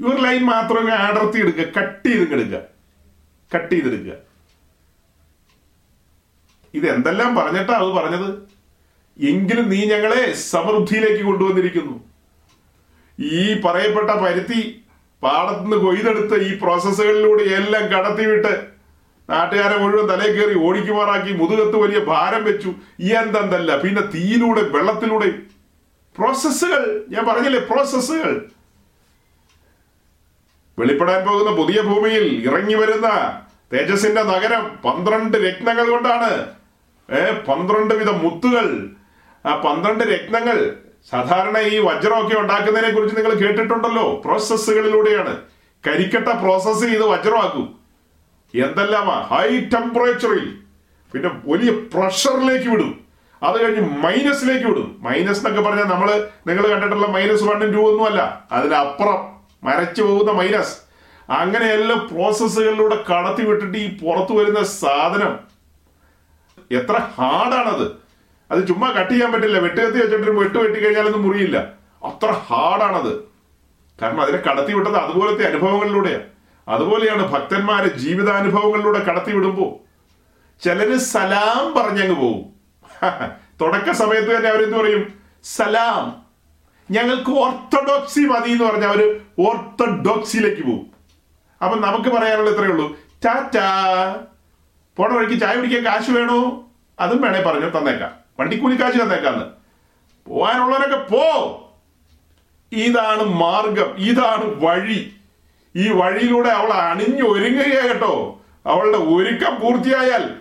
ഒരു 0.00 0.16
ലൈൻ 0.22 0.42
മാത്രമേ 0.46 0.92
ആടർത്തി 0.92 1.38
എടുക്കുക 1.38 1.66
കട്ട് 1.76 2.08
ചെയ്ത് 2.08 2.32
എടുക്കുക 2.34 2.58
കട്ട് 3.54 3.70
ചെയ്തെടുക്കുക 3.74 4.14
ഇത് 6.74 6.86
എന്തെല്ലാം 6.86 7.30
പറഞ്ഞിട്ടാ 7.36 7.74
അത് 7.74 7.90
പറഞ്ഞത്? 7.98 8.28
എങ്കിലും 9.18 9.68
നീ 9.68 9.78
ഞങ്ങളെ 9.86 10.32
സമൃദ്ധിയിലേക്ക് 10.32 11.22
കൊണ്ടുവന്നിരിക്കുന്നു. 11.24 11.94
ഈ 13.18 13.60
പറയപ്പെട്ട 13.60 14.10
പരുത്തി 14.10 14.60
പാടത്തുനിന്ന് 15.22 15.76
കൊയ്തെടുത്ത് 15.76 16.36
ഈ 16.48 16.58
പ്രോസസ്സുകളിലൂടെ 16.58 17.42
എല്ലാം 17.42 17.84
കടത്തിവിട്ട് 17.92 18.75
നാട്ടുകാരെ 19.30 19.76
മുഴുവൻ 19.78 20.06
തലേ 20.10 20.32
കയറി 20.32 20.58
ഓടിക്കുമാറാക്കി 20.58 21.32
മുതുകത്ത് 21.32 21.76
വലിയ 21.76 21.98
ഭാരം 21.98 22.44
വെച്ചു. 22.44 22.74
എന്തെന്തല്ല 23.00 23.76
പിന്നെ 23.76 24.02
തീയിലൂടെ 24.02 24.62
വെള്ളത്തിലൂടെ. 24.62 25.30
പ്രോസസ്സുകൾ 26.16 27.06
ഞാൻ 27.08 27.26
പറഞ്ഞില്ലേ 27.26 27.60
പ്രോസസ്സുകൾ 27.60 28.44
വെളിപ്പെടാൻ 30.78 31.26
പോകുന്ന 31.26 31.50
പുതിയ 31.50 31.80
ഭൂമിയിൽ 31.80 32.48
ഇറങ്ങി 32.48 32.74
വരുന്ന 32.74 33.08
തേജസിന്റെ 33.72 34.22
നഗരം 34.22 34.78
പന്ത്രണ്ട് 34.84 35.36
രത്നങ്ങൾ 35.36 35.90
കൊണ്ടാണ്. 35.90 36.30
ഏ 37.12 37.30
പന്ത്രണ്ട് 37.48 37.94
വിധ 37.94 38.10
മുത്തുകൾ. 38.10 38.86
ആ 39.46 39.56
പന്ത്രണ്ട് 39.56 40.04
രത്നങ്ങൾ 40.04 40.76
സാധാരണ 41.10 41.58
ഈ 41.58 41.78
വജ്രമൊക്കെ 41.78 42.36
ഉണ്ടാക്കുന്നതിനെ 42.38 42.92
കുറിച്ച് 42.92 43.16
നിങ്ങൾ 43.16 43.34
കേട്ടിട്ടുണ്ടല്ലോ. 43.34 44.22
പ്രോസസ്സുകളിലൂടെയാണ് 44.24 45.36
കരിക്കട്ട 45.86 46.28
പ്രോസസ്സ് 46.28 46.84
ചെയ്ത് 46.84 47.04
വജ്രമാക്കും. 47.04 47.85
എന്തെല്ലാമാ? 48.64 49.16
ഹൈ 49.30 49.48
ടെമ്പറേച്ചറിൽ 49.74 50.46
പിന്നെ 51.12 51.30
വലിയ 51.46 51.70
പ്രഷറിലേക്ക് 51.70 52.68
വിടും. 52.68 52.92
അത് 53.42 53.56
കഴിഞ്ഞ് 53.62 53.82
മൈനസിലേക്ക് 54.04 54.66
വിടും. 54.66 54.96
മൈനസ് 55.00 55.38
എന്നൊക്കെ 55.38 55.68
പറഞ്ഞാൽ 55.68 55.84
നമ്മൾ 55.84 56.08
നിങ്ങൾ 56.46 56.68
കണ്ടിട്ടുള്ള 56.68 57.06
മൈനസ് 57.06 57.44
വണ്ണും 57.44 57.72
ടു 57.72 57.78
ഒന്നും 57.78 58.06
അല്ല 58.06 58.48
അതിനപ്പുറം 58.52 59.20
മരച്ചു 59.64 60.02
പോകുന്ന 60.02 60.32
മൈനസ് 60.32 60.74
അങ്ങനെയെല്ലാം 61.30 62.08
പ്രോസസ്സുകളിലൂടെ 62.08 62.96
കടത്തി 63.10 63.42
വിട്ടിട്ട് 63.42 63.78
ഈ 63.78 63.98
പുറത്തു 63.98 64.32
വരുന്ന 64.34 64.62
സാധനം. 64.62 65.38
എത്ര 66.70 66.96
ഹാർഡാണത് 67.18 67.86
അത് 68.50 68.66
ചുമ്മാ 68.68 68.88
കട്ട് 68.90 69.10
ചെയ്യാൻ 69.10 69.32
പറ്റില്ല. 69.32 69.58
വെട്ടുകത്തി 69.58 69.98
വെച്ചിട്ട് 69.98 70.30
വെട്ട് 70.30 70.58
വെട്ടി 70.58 70.78
കഴിഞ്ഞാലൊന്നും 70.84 71.22
മുറിയില്ല. 71.22 71.58
അത്ര 72.04 72.30
ഹാർഡാണത് 72.48 73.12
കാരണം 74.02 74.20
അതിനെ 74.20 74.38
കടത്തി 74.38 74.72
വിട്ടത് 74.72 74.96
അതുപോലത്തെ 74.96 75.44
അനുഭവങ്ങളിലൂടെയാണ് 75.44 76.35
അതുപോലെയാണ് 76.68 77.32
ഭക്തന്മാരെ 77.32 77.88
ജീവിതാനുഭവങ്ങളിലൂടെ 77.88 79.04
കടത്തി 79.04 79.32
വിടുമ്പോ 79.32 79.80
ചിലര് 80.64 80.98
സലാം 80.98 81.82
പറഞ്ഞങ്ങ് 81.82 82.16
പോവും. 82.16 82.56
തുടക്ക 83.60 83.92
സമയത്ത് 83.92 84.36
തന്നെ 84.36 84.50
അവരെന്ത് 84.50 84.76
പറയും? 84.76 85.12
സലാം. 85.44 86.26
ഞങ്ങൾക്ക് 86.90 87.30
ഓർത്തഡോക്സി 87.30 88.20
മതി 88.20 88.50
എന്ന് 88.50 88.64
പറഞ്ഞ 88.64 88.84
അവർ 88.84 89.20
ഓർത്തഡോക്സിയിലേക്ക് 89.38 90.62
പോകും 90.62 90.86
അപ്പൊ 91.64 91.78
നമുക്ക് 91.78 92.10
പറയാനുള്ള 92.10 92.50
ഇത്രയേ 92.50 92.68
ഉള്ളൂ. 92.68 92.96
ടാറ്റാ. 93.24 94.16
പോണ 94.96 95.12
വഴിക്ക് 95.12 95.40
ചായ 95.40 95.56
പിടിക്കാൻ 95.56 95.84
കാശ് 95.84 96.10
വേണോ? 96.10 96.68
അതും 97.00 97.20
വേണേ 97.20 97.42
പറഞ്ഞു 97.42 97.78
തന്നേക്കാം. 97.78 98.10
വണ്ടിക്കൂലി 98.40 98.80
കാശ് 98.80 99.02
തന്നേക്കാന്ന്. 99.02 99.44
പോകാനുള്ളവരൊക്കെ 100.30 100.96
പോ. 100.96 101.50
ഇതാണ് 102.72 103.22
മാർഗം 103.22 103.94
ഇതാണ് 103.98 104.64
വഴി. 104.64 105.15
ഈ 105.76 105.88
വഴിയിലൂടെ 105.88 106.48
അവൾ 106.48 106.72
അണിഞ്ഞു 106.72 107.22
ഒരുങ്ങുക 107.22 107.88
കേട്ടോ. 107.88 108.42
അവളുടെ 108.66 108.96
ഒരുക്കം 108.96 109.60
പൂർത്തിയായാൽ 109.60 110.34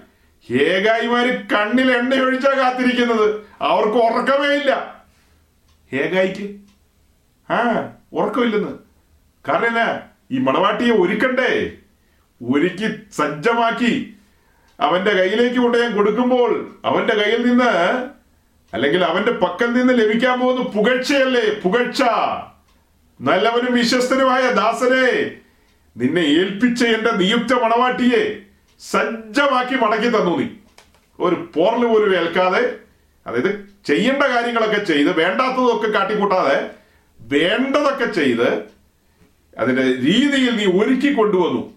ഹേഗായിമാര് 0.49 1.47
കണ്ണിൽ 1.49 1.91
എണ്ണയൊഴിച്ചാ 1.91 2.51
കാത്തിരിക്കുന്നത്. 2.51 3.41
അവർക്ക് 3.61 3.97
ഉറക്കമേ 3.97 4.47
ഇല്ല. 4.47 5.03
ഹേഗായിക്ക്? 5.91 6.55
ആ 7.53 7.89
ഉറക്കമില്ലെന്ന്. 8.13 8.77
കാരണം 9.49 9.67
എന്നാ 9.67 9.99
ഈ 10.31 10.37
മണവാട്ടിയെ 10.37 10.91
ഒരുക്കണ്ടേ? 10.91 11.71
ഒരുക്കി 12.51 12.99
സജ്ജമാക്കി 13.11 14.15
അവന്റെ 14.79 15.11
കയ്യിലേക്ക് 15.11 15.59
കൊണ്ട് 15.59 15.77
ഞാൻ 15.77 15.95
കൊടുക്കുമ്പോൾ 15.95 16.75
അവന്റെ 16.85 17.13
കയ്യിൽ 17.13 17.49
നിന്ന് 17.49 18.09
അല്ലെങ്കിൽ 18.73 19.03
അവന്റെ 19.03 19.31
പക്കൽ 19.31 19.73
നിന്ന് 19.73 19.93
ലഭിക്കാൻ 19.93 20.39
പോകുന്ന 20.39 20.63
പുകഴ്ചയല്ലേ? 20.63 21.61
പുകഴ്ച. 21.63 22.03
നല്ലവനും 23.21 23.73
വിശ്വസ്തനുമായ 23.73 24.51
ദാസനെ 24.51 25.31
നിന്നെ 25.97 26.21
ഏൽപ്പിച്ച 26.21 26.83
എന്റെ 26.83 27.11
നിയുക്ത 27.11 27.53
മണവാട്ടിയെ 27.53 28.37
സജ്ജമാക്കി 28.79 29.75
മടക്കി 29.75 30.07
തന്നു 30.07 30.37
നീ. 30.37 30.45
ഒരു 31.19 31.49
പോറൽ 31.55 31.85
പോലും 31.85 32.15
ഏൽക്കാതെ 32.15 32.75
അതായത് 33.27 33.69
ചെയ്യേണ്ട 33.85 34.23
കാര്യങ്ങളൊക്കെ 34.23 34.83
ചെയ്ത് 34.83 35.17
വേണ്ടാത്തതൊക്കെ 35.17 35.87
കാട്ടിക്കൂട്ടാതെ 35.87 36.71
വേണ്ടതൊക്കെ 37.19 38.05
ചെയ്ത് 38.05 38.63
അതിന്റെ 39.57 39.81
രീതിയിൽ 39.81 40.55
നീ 40.55 40.65
ഒരുക്കി 40.65 41.13
കൊണ്ടുവന്നു. 41.13 41.73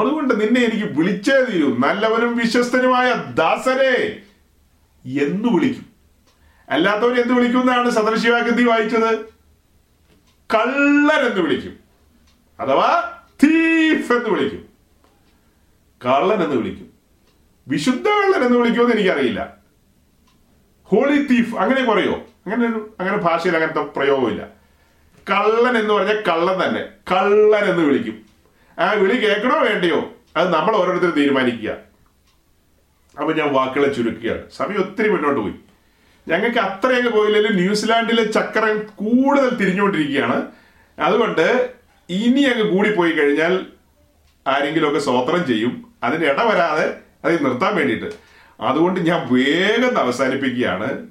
അതുകൊണ്ട് 0.00 0.40
നിന്നെ 0.40 0.60
എനിക്ക് 0.60 0.84
വിളിച്ചേ 0.84 1.40
തീരൂ. 1.40 1.76
നല്ലവനും 1.78 2.36
വിശ്വസ്തനുമായ 2.36 3.14
ദാസനെ 3.34 4.16
എന്ന് 5.24 5.48
വിളിക്കും. 5.48 5.86
അല്ലാത്തവർ 6.68 7.20
എന്ത് 7.20 7.32
വിളിക്കുന്നതാണ് 7.34 7.90
സദൃശിവാകൃതി 7.90 8.62
വായിച്ചത്? 8.64 9.33
കള്ളൻ 10.52 11.26
എന്ന് 11.26 11.40
വിളിക്കും. 11.40 11.78
അഥവാ 12.60 13.18
തീഫ് 13.44 14.12
എന്ന് 14.12 14.28
വിളിക്കും. 14.28 14.68
കള്ളൻ 16.06 16.44
എന്ന് 16.44 16.56
വിളിക്കും. 16.56 16.92
വിശുദ്ധ 17.68 18.08
കള്ളൻ 18.08 18.44
എന്ന് 18.46 18.58
വിളിക്കുമെന്ന് 18.58 18.94
എനിക്കറിയില്ല. 18.94 19.56
ഹോളി 20.84 21.26
തീഫ് 21.30 21.54
അങ്ങനെ 21.56 21.84
പറയോ 21.84 22.12
അങ്ങനെ 22.46 22.80
അങ്ങനെ 23.00 23.16
ഭാഷയിൽ 23.16 23.56
അങ്ങനത്തെ 23.56 23.80
പ്രയോഗമില്ല. 23.80 24.46
കള്ളൻ 25.30 25.78
എന്ന് 25.78 25.94
പറഞ്ഞാൽ 25.94 26.22
കള്ളൻ 26.28 26.68
തന്നെ. 26.68 26.88
കള്ളൻ 27.12 27.70
എന്ന് 27.70 27.84
വിളിക്കും. 27.84 28.26
ആ 28.78 28.90
വിളി 28.90 29.16
കേൾക്കണോ 29.16 29.58
വേണ്ടയോ? 29.58 30.12
അത് 30.36 30.54
നമ്മൾ 30.54 30.76
ഓരോരുത്തരും 30.76 31.10
തീരുമാനിക്കുക. 31.10 31.70
അപ്പൊ 33.18 33.32
ഞാൻ 33.32 33.52
വാക്കുകളെ 33.52 33.92
ചുരുക്കുകയാണ്. 33.92 34.42
സമയം 34.56 34.80
ഒത്തിരി 34.80 35.08
മുന്നോട്ട് 35.08 35.40
പോയി. 35.40 35.54
ഞങ്ങൾക്ക് 36.28 36.58
അത്രയൊക്കെ 36.58 37.10
പോയില്ലെങ്കിലും 37.10 37.56
ന്യൂസിലാൻഡിലെ 37.56 38.24
ചക്രം 38.24 38.82
കൂടുതൽ 38.96 39.56
തിരിഞ്ഞുകൊണ്ടിരിക്കുകയാണ്. 39.56 40.46
അതുകൊണ്ട് 40.98 41.70
ഇനി 42.08 42.40
അങ്ങ് 42.40 42.72
കൂടിപ്പോയി 42.72 43.12
കഴിഞ്ഞാൽ 43.12 43.66
ആരെങ്കിലുമൊക്കെ 44.46 45.00
സ്വോത്രം 45.00 45.46
ചെയ്യും. 45.46 45.92
അതിന് 46.02 46.24
ഇട 46.24 46.42
വരാതെ 46.42 46.96
അത് 47.24 47.44
നിർത്താൻ 47.44 47.76
വേണ്ടിയിട്ട്. 47.76 48.06
അതുകൊണ്ട് 48.60 49.00
ഞാൻ 49.00 49.34
വേഗം 49.34 49.98
അവസാനിപ്പിക്കുകയാണ്. 49.98 51.06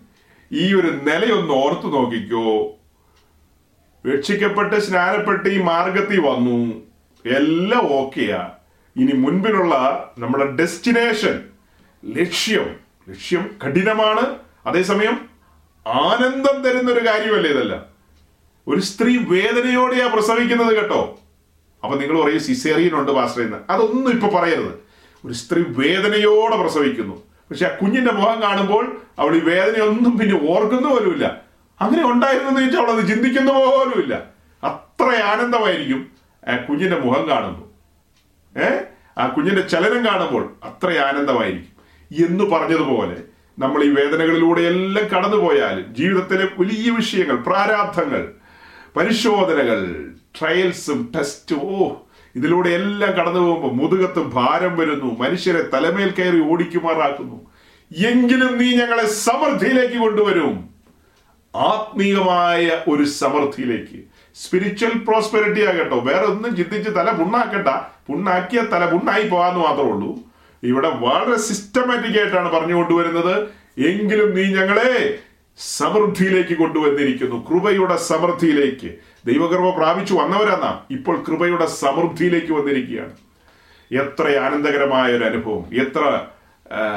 ഈ 0.51 0.73
ഒരു 0.73 0.87
നിലയൊന്ന് 0.87 1.53
ഓർത്തു 1.53 1.87
നോക്കിക്കോ. 1.87 2.77
രക്ഷിക്കപ്പെട്ട് 4.13 4.79
സ്നാനപ്പെട്ട് 4.79 5.49
ഈ 5.49 5.61
മാർഗത്തിൽ 5.61 6.19
വന്നു. 6.19 6.81
എല്ലാം 7.25 7.93
ഓക്കെയാ. 7.93 8.49
ഇനി 8.95 9.11
മുൻപിലുള്ള 9.11 10.09
നമ്മുടെ 10.19 10.45
ഡെസ്റ്റിനേഷൻ. 10.51 11.43
ലക്ഷ്യം. 12.05 12.75
ലക്ഷ്യം 13.09 13.55
കഠിനമാണ്. 13.65 14.42
അതേസമയം 14.65 15.29
ആനന്ദം 15.87 16.61
തരുന്ന 16.61 16.91
ഒരു 16.91 17.07
കാര്യമല്ലേ 17.07 17.51
ഇതല്ല? 17.51 17.85
ഒരു 18.67 18.81
സ്ത്രീ 18.81 19.17
വേദനയോടെയാ 19.17 20.07
പ്രസവിക്കുന്നത് 20.07 20.75
കേട്ടോ. 20.75 21.19
അപ്പൊ 21.83 21.97
നിങ്ങൾ 21.97 22.23
പറയും 22.23 22.39
സിസേറിയൻ 22.39 22.95
ഉണ്ട് 22.95 23.11
പാസ്റ്റർ 23.11 23.41
എന്ന്. 23.41 23.57
അതൊന്നും 23.69 24.11
ഇപ്പൊ 24.11 24.27
പറയരുത്. 24.27 24.83
ഒരു 25.25 25.33
സ്ത്രീ 25.33 25.63
വേദനയോടെ 25.67 26.55
പ്രസവിക്കുന്നു. 26.55 27.23
പക്ഷെ 27.31 27.65
ആ 27.65 27.69
കുഞ്ഞിന്റെ 27.81 28.11
മുഖം 28.11 28.41
കാണുമ്പോൾ 28.41 29.01
അവൾ 29.19 29.35
ഈ 29.35 29.39
വേദനയൊന്നും 29.39 30.17
പിന്നെ 30.17 30.51
ഓർക്കുന്ന 30.51 30.89
പോലുമില്ല. 30.89 31.41
അങ്ങനെ 31.81 32.11
ഉണ്ടായിരുന്നു 32.11 32.59
ചോദിച്ചാൽ 32.59 32.81
അവൾ 32.81 32.91
അത് 32.91 33.07
ചിന്തിക്കുന്ന 33.07 33.51
പോലുമില്ല. 33.51 34.23
അത്ര 34.63 35.23
ആനന്ദമായിരിക്കും 35.23 36.11
ആ 36.47 36.55
കുഞ്ഞിന്റെ 36.55 36.99
മുഖം 36.99 37.29
കാണുമ്പോൾ. 37.29 37.73
ഏ? 38.59 38.79
ആ 39.17 39.27
കുഞ്ഞിന്റെ 39.27 39.61
ചലനം 39.61 40.05
കാണുമ്പോൾ 40.05 40.55
അത്ര 40.63 40.97
ആനന്ദമായിരിക്കും. 40.97 41.73
എന്ന് 42.25 42.43
പറഞ്ഞതുപോലെ 42.43 43.32
നമ്മൾ 43.59 43.83
ഈ 43.83 43.89
വേദനകളിലൂടെ 43.89 44.61
എല്ലാം 44.61 45.05
കടന്നുപോയാൽ 45.07 45.81
ജീവിതത്തിലെ 45.81 46.47
വലിയ 46.59 46.91
വിഷയങ്ങൾ 46.91 47.35
പ്രാരാബ്ധങ്ങൾ 47.35 48.27
പരിശോധനകൾ 48.95 50.09
ട്രയൽസും 50.39 51.11
ടെസ്റ്റും 51.15 51.59
ഓ 51.61 51.91
ഇതിലൂടെ 52.35 52.69
എല്ലാം 52.69 53.13
കടന്നു 53.13 53.39
പോകുമ്പോൾ 53.39 53.71
മുതുകത്ത് 53.73 54.19
ഭാരം 54.19 54.77
വരുന്നു 54.77 55.19
മനുഷ്യരെ 55.19 55.61
തലമേൽ 55.73 56.11
കയറി 56.11 56.39
ഓടിക്കുമാറാക്കുന്നു. 56.39 57.51
എങ്കിലും 58.07 58.57
നീ 58.57 58.75
ഞങ്ങളെ 58.75 59.05
സമൃദ്ധിയിലേക്ക് 59.07 59.97
കൊണ്ടുവരും. 59.97 60.69
ആത്മീയമായ 61.55 62.81
ഒരു 62.87 63.03
സമൃദ്ധിയിലേക്ക്. 63.03 63.99
സ്പിരിച്വൽ 64.35 64.97
പ്രോസ്പെരിറ്റി 64.97 65.65
ആകട്ടോ. 65.65 65.99
വേറെ 65.99 66.25
ഒന്നും 66.25 66.55
ചിന്തിച്ച് 66.55 66.89
തല 66.89 67.11
പുണ്ണാക്കണ്ട. 67.11 67.67
പുണ്ണാക്കിയ 68.07 68.61
തല 68.61 68.85
പുണ്ണായി 68.85 69.27
പോകാന്ന് 69.27 69.59
മാത്രമേ 69.59 69.91
ഉള്ളൂ. 69.91 70.32
ഇവിടെ 70.63 70.89
വളരെ 70.89 71.37
സിസ്റ്റമാറ്റിക് 71.37 72.19
ആയിട്ടാണ് 72.19 72.49
പറഞ്ഞു 72.51 72.75
കൊണ്ടുവരുന്നത്. 72.75 73.35
എങ്കിലും 73.79 74.35
നീ 74.35 74.43
ഞങ്ങളെ 74.43 75.19
സമൃദ്ധിയിലേക്ക് 75.57 76.57
കൊണ്ടുവന്നിരിക്കുന്നു. 76.57 77.47
കൃപയുടെ 77.49 77.97
സമൃദ്ധിയിലേക്ക്. 77.97 78.89
ദൈവകൃപ 79.25 79.69
പ്രാപിച്ചു 79.77 80.13
വന്നവരാന്നാ 80.13 80.71
ഇപ്പോൾ 80.91 81.23
കൃപയുടെ 81.27 81.65
സമൃദ്ധിയിലേക്ക് 81.65 82.51
വന്നിരിക്കുകയാണ്. 82.53 83.15
എത്ര 83.91 84.37
ആനന്ദകരമായ 84.37 85.11
ഒരു 85.11 85.23
അനുഭവം 85.23 85.65
എത്ര 85.73 86.03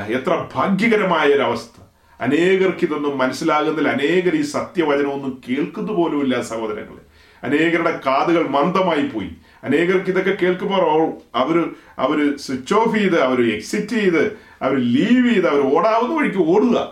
എത്ര 0.09 0.47
ഭാഗ്യകരമായ 0.55 1.27
ഒരു 1.29 1.43
അവസ്ഥ 1.43 1.77
അനേകർക്ക് 2.21 2.85
ഇതൊന്നും 2.85 3.19
മനസ്സിലാകുന്നില്ല. 3.19 3.89
അനേകർ 3.89 4.35
ഈ 4.37 4.43
സത്യവചനമൊന്നും 4.43 5.43
കേൾക്കുന്നു 5.49 5.93
പോലുമില്ല 5.93 6.43
സഹോദരങ്ങളെ. 6.43 7.03
അനേകരുടെ 7.43 8.01
കാതുകൾ 8.07 8.47
മന്ദമായി 8.49 9.07
പോയി 9.07 9.31
അനേകർക്ക് 9.67 10.11
ഇതൊക്കെ 10.11 10.37
കേൾക്കുമ്പോൾ 10.43 11.13
അവർ- 11.35 11.77
അവർ 11.99 12.37
സ്വിച്ച് 12.37 12.75
ഓഫ് 12.75 12.99
ചെയ്ത് 12.99 13.21
അവർ 13.21 13.55
എക്സിറ്റ് 13.55 13.87
ചെയ്ത് 13.87 14.39
അവർ 14.63 14.77
ലീവ് 14.77 15.35
ചെയ്ത് 15.35 15.49
അവർ 15.49 15.77
ഓടാവുന്ന 15.77 16.15
വഴിക്ക് 16.15 16.39
ഓടുക. 16.39 16.89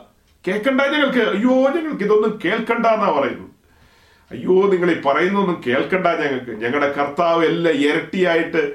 കേൾക്കണ്ട 0.48 0.80
ഞങ്ങൾക്ക്. 0.80 1.18
അയ്യോ 1.18 1.50
ഞങ്ങൾക്ക് 1.50 2.04
ഇതൊന്നും 2.04 2.40
കേൾക്കണ്ട 2.44 2.86
എന്നാ 2.86 3.10
പറയുന്നത്. 3.10 3.48
അയ്യോ 4.30 4.68
നിങ്ങൾ 4.68 4.90
ഈ 4.90 5.00
പറയുന്നൊന്നും 5.00 5.62
കേൾക്കണ്ട 5.66 6.06
ഞങ്ങൾക്ക്. 6.06 6.50
ഞങ്ങളുടെ 6.50 6.92
കർത്താവ് 6.92 7.44
എല്ലാം 7.44 7.74
ഇരട്ടിയായിട്ട് 7.74 8.72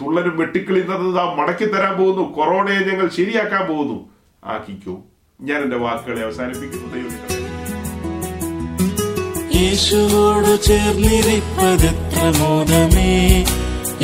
തുള്ളനും 0.00 0.36
വെട്ടിക്കിളിന്നത് 0.36 1.18
ആ 1.18 1.34
മടക്കി 1.34 1.64
തരാൻ 1.64 1.96
പോകുന്നു. 1.96 2.32
കൊറോണയെ 2.32 2.80
ഞങ്ങൾ 2.80 3.08
ശരിയാക്കാൻ 3.08 3.66
പോകുന്നു. 3.66 4.08
ആക്കിക്കോ. 4.44 5.02
ഞാൻ 5.40 5.62
എന്റെ 5.62 5.76
വാക്കുകളെ 5.76 6.22
അവസാനിപ്പിക്കുന്നു. 6.22 6.94
ദൈവം 6.94 7.44
യേശുവോട് 9.54 10.62
ചേർന്നിരിപ്പതെത്ര 10.62 12.13
മോദമേ 12.38 13.12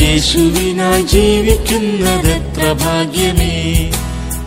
യേശുവിനായി 0.03 1.03
ജീവിക്കുന്നതെത്ര 1.13 2.73
ഭാഗ്യമേ 2.83 3.55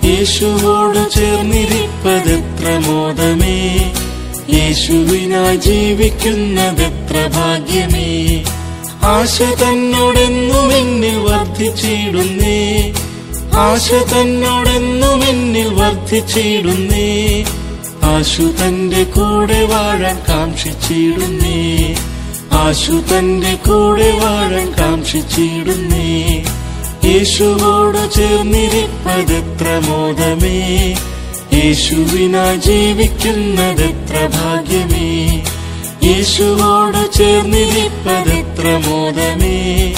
യേശുവോട് 0.05 1.01
ചേർന്നിരിപ്പതെത്ര 1.15 2.65
മോദമേ 2.87 3.57
യേശുവിനായി 4.53 5.57
ജീവിക്കുന്നതെത്ര 5.57 7.17
ഭാഗ്യമേ 7.35 8.09
ആശ 9.07 9.37
തന്നോടെന്നും 9.61 10.67
എന്നിൽ 10.79 11.17
വർദ്ധിച്ചിടുന്നേ 11.27 12.59
ആശ 13.63 13.87
തന്നോടെന്നും 14.11 15.19
എന്നിൽ 15.29 15.69
വർദ്ധിച്ചിടുന്നേ 15.79 17.09
ആശു 18.05 18.45
തന്റെ 18.59 19.03
കൂടെ 19.15 19.59
വാഴാൻ 19.63 20.17
കാക്ഷിച്ചിടുന്നേ. 20.29 21.59
ആശു 22.53 22.91
തന്റെ 22.91 23.55
കൂടെ 23.55 24.11
വാഴാൻ 24.11 24.73
കാക്ഷിച്ചിടുന്നേ. 24.79 26.43
യേശുവോട് 27.05 28.13
ചേർന്നിരിപ്പതെത്ര 28.13 29.81
മോദമേ. 29.89 30.95
യേശുവിനാ 31.53 32.55
ജീവിക്കുന്നതെത്ര 32.55 34.15
ഭാഗ്യമേ. 34.25 35.43
യേശുവോട് 36.03 37.13
ചേർന്നിരിപ്പതെത്ര 37.13 38.89
മോദമേ. 38.89 39.93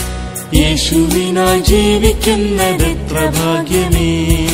യേശുവിനാ 0.53 1.57
ജീവിക്കുന്നതെത്ര 1.57 3.15
ഭാഗ്യമേ. 3.25 4.47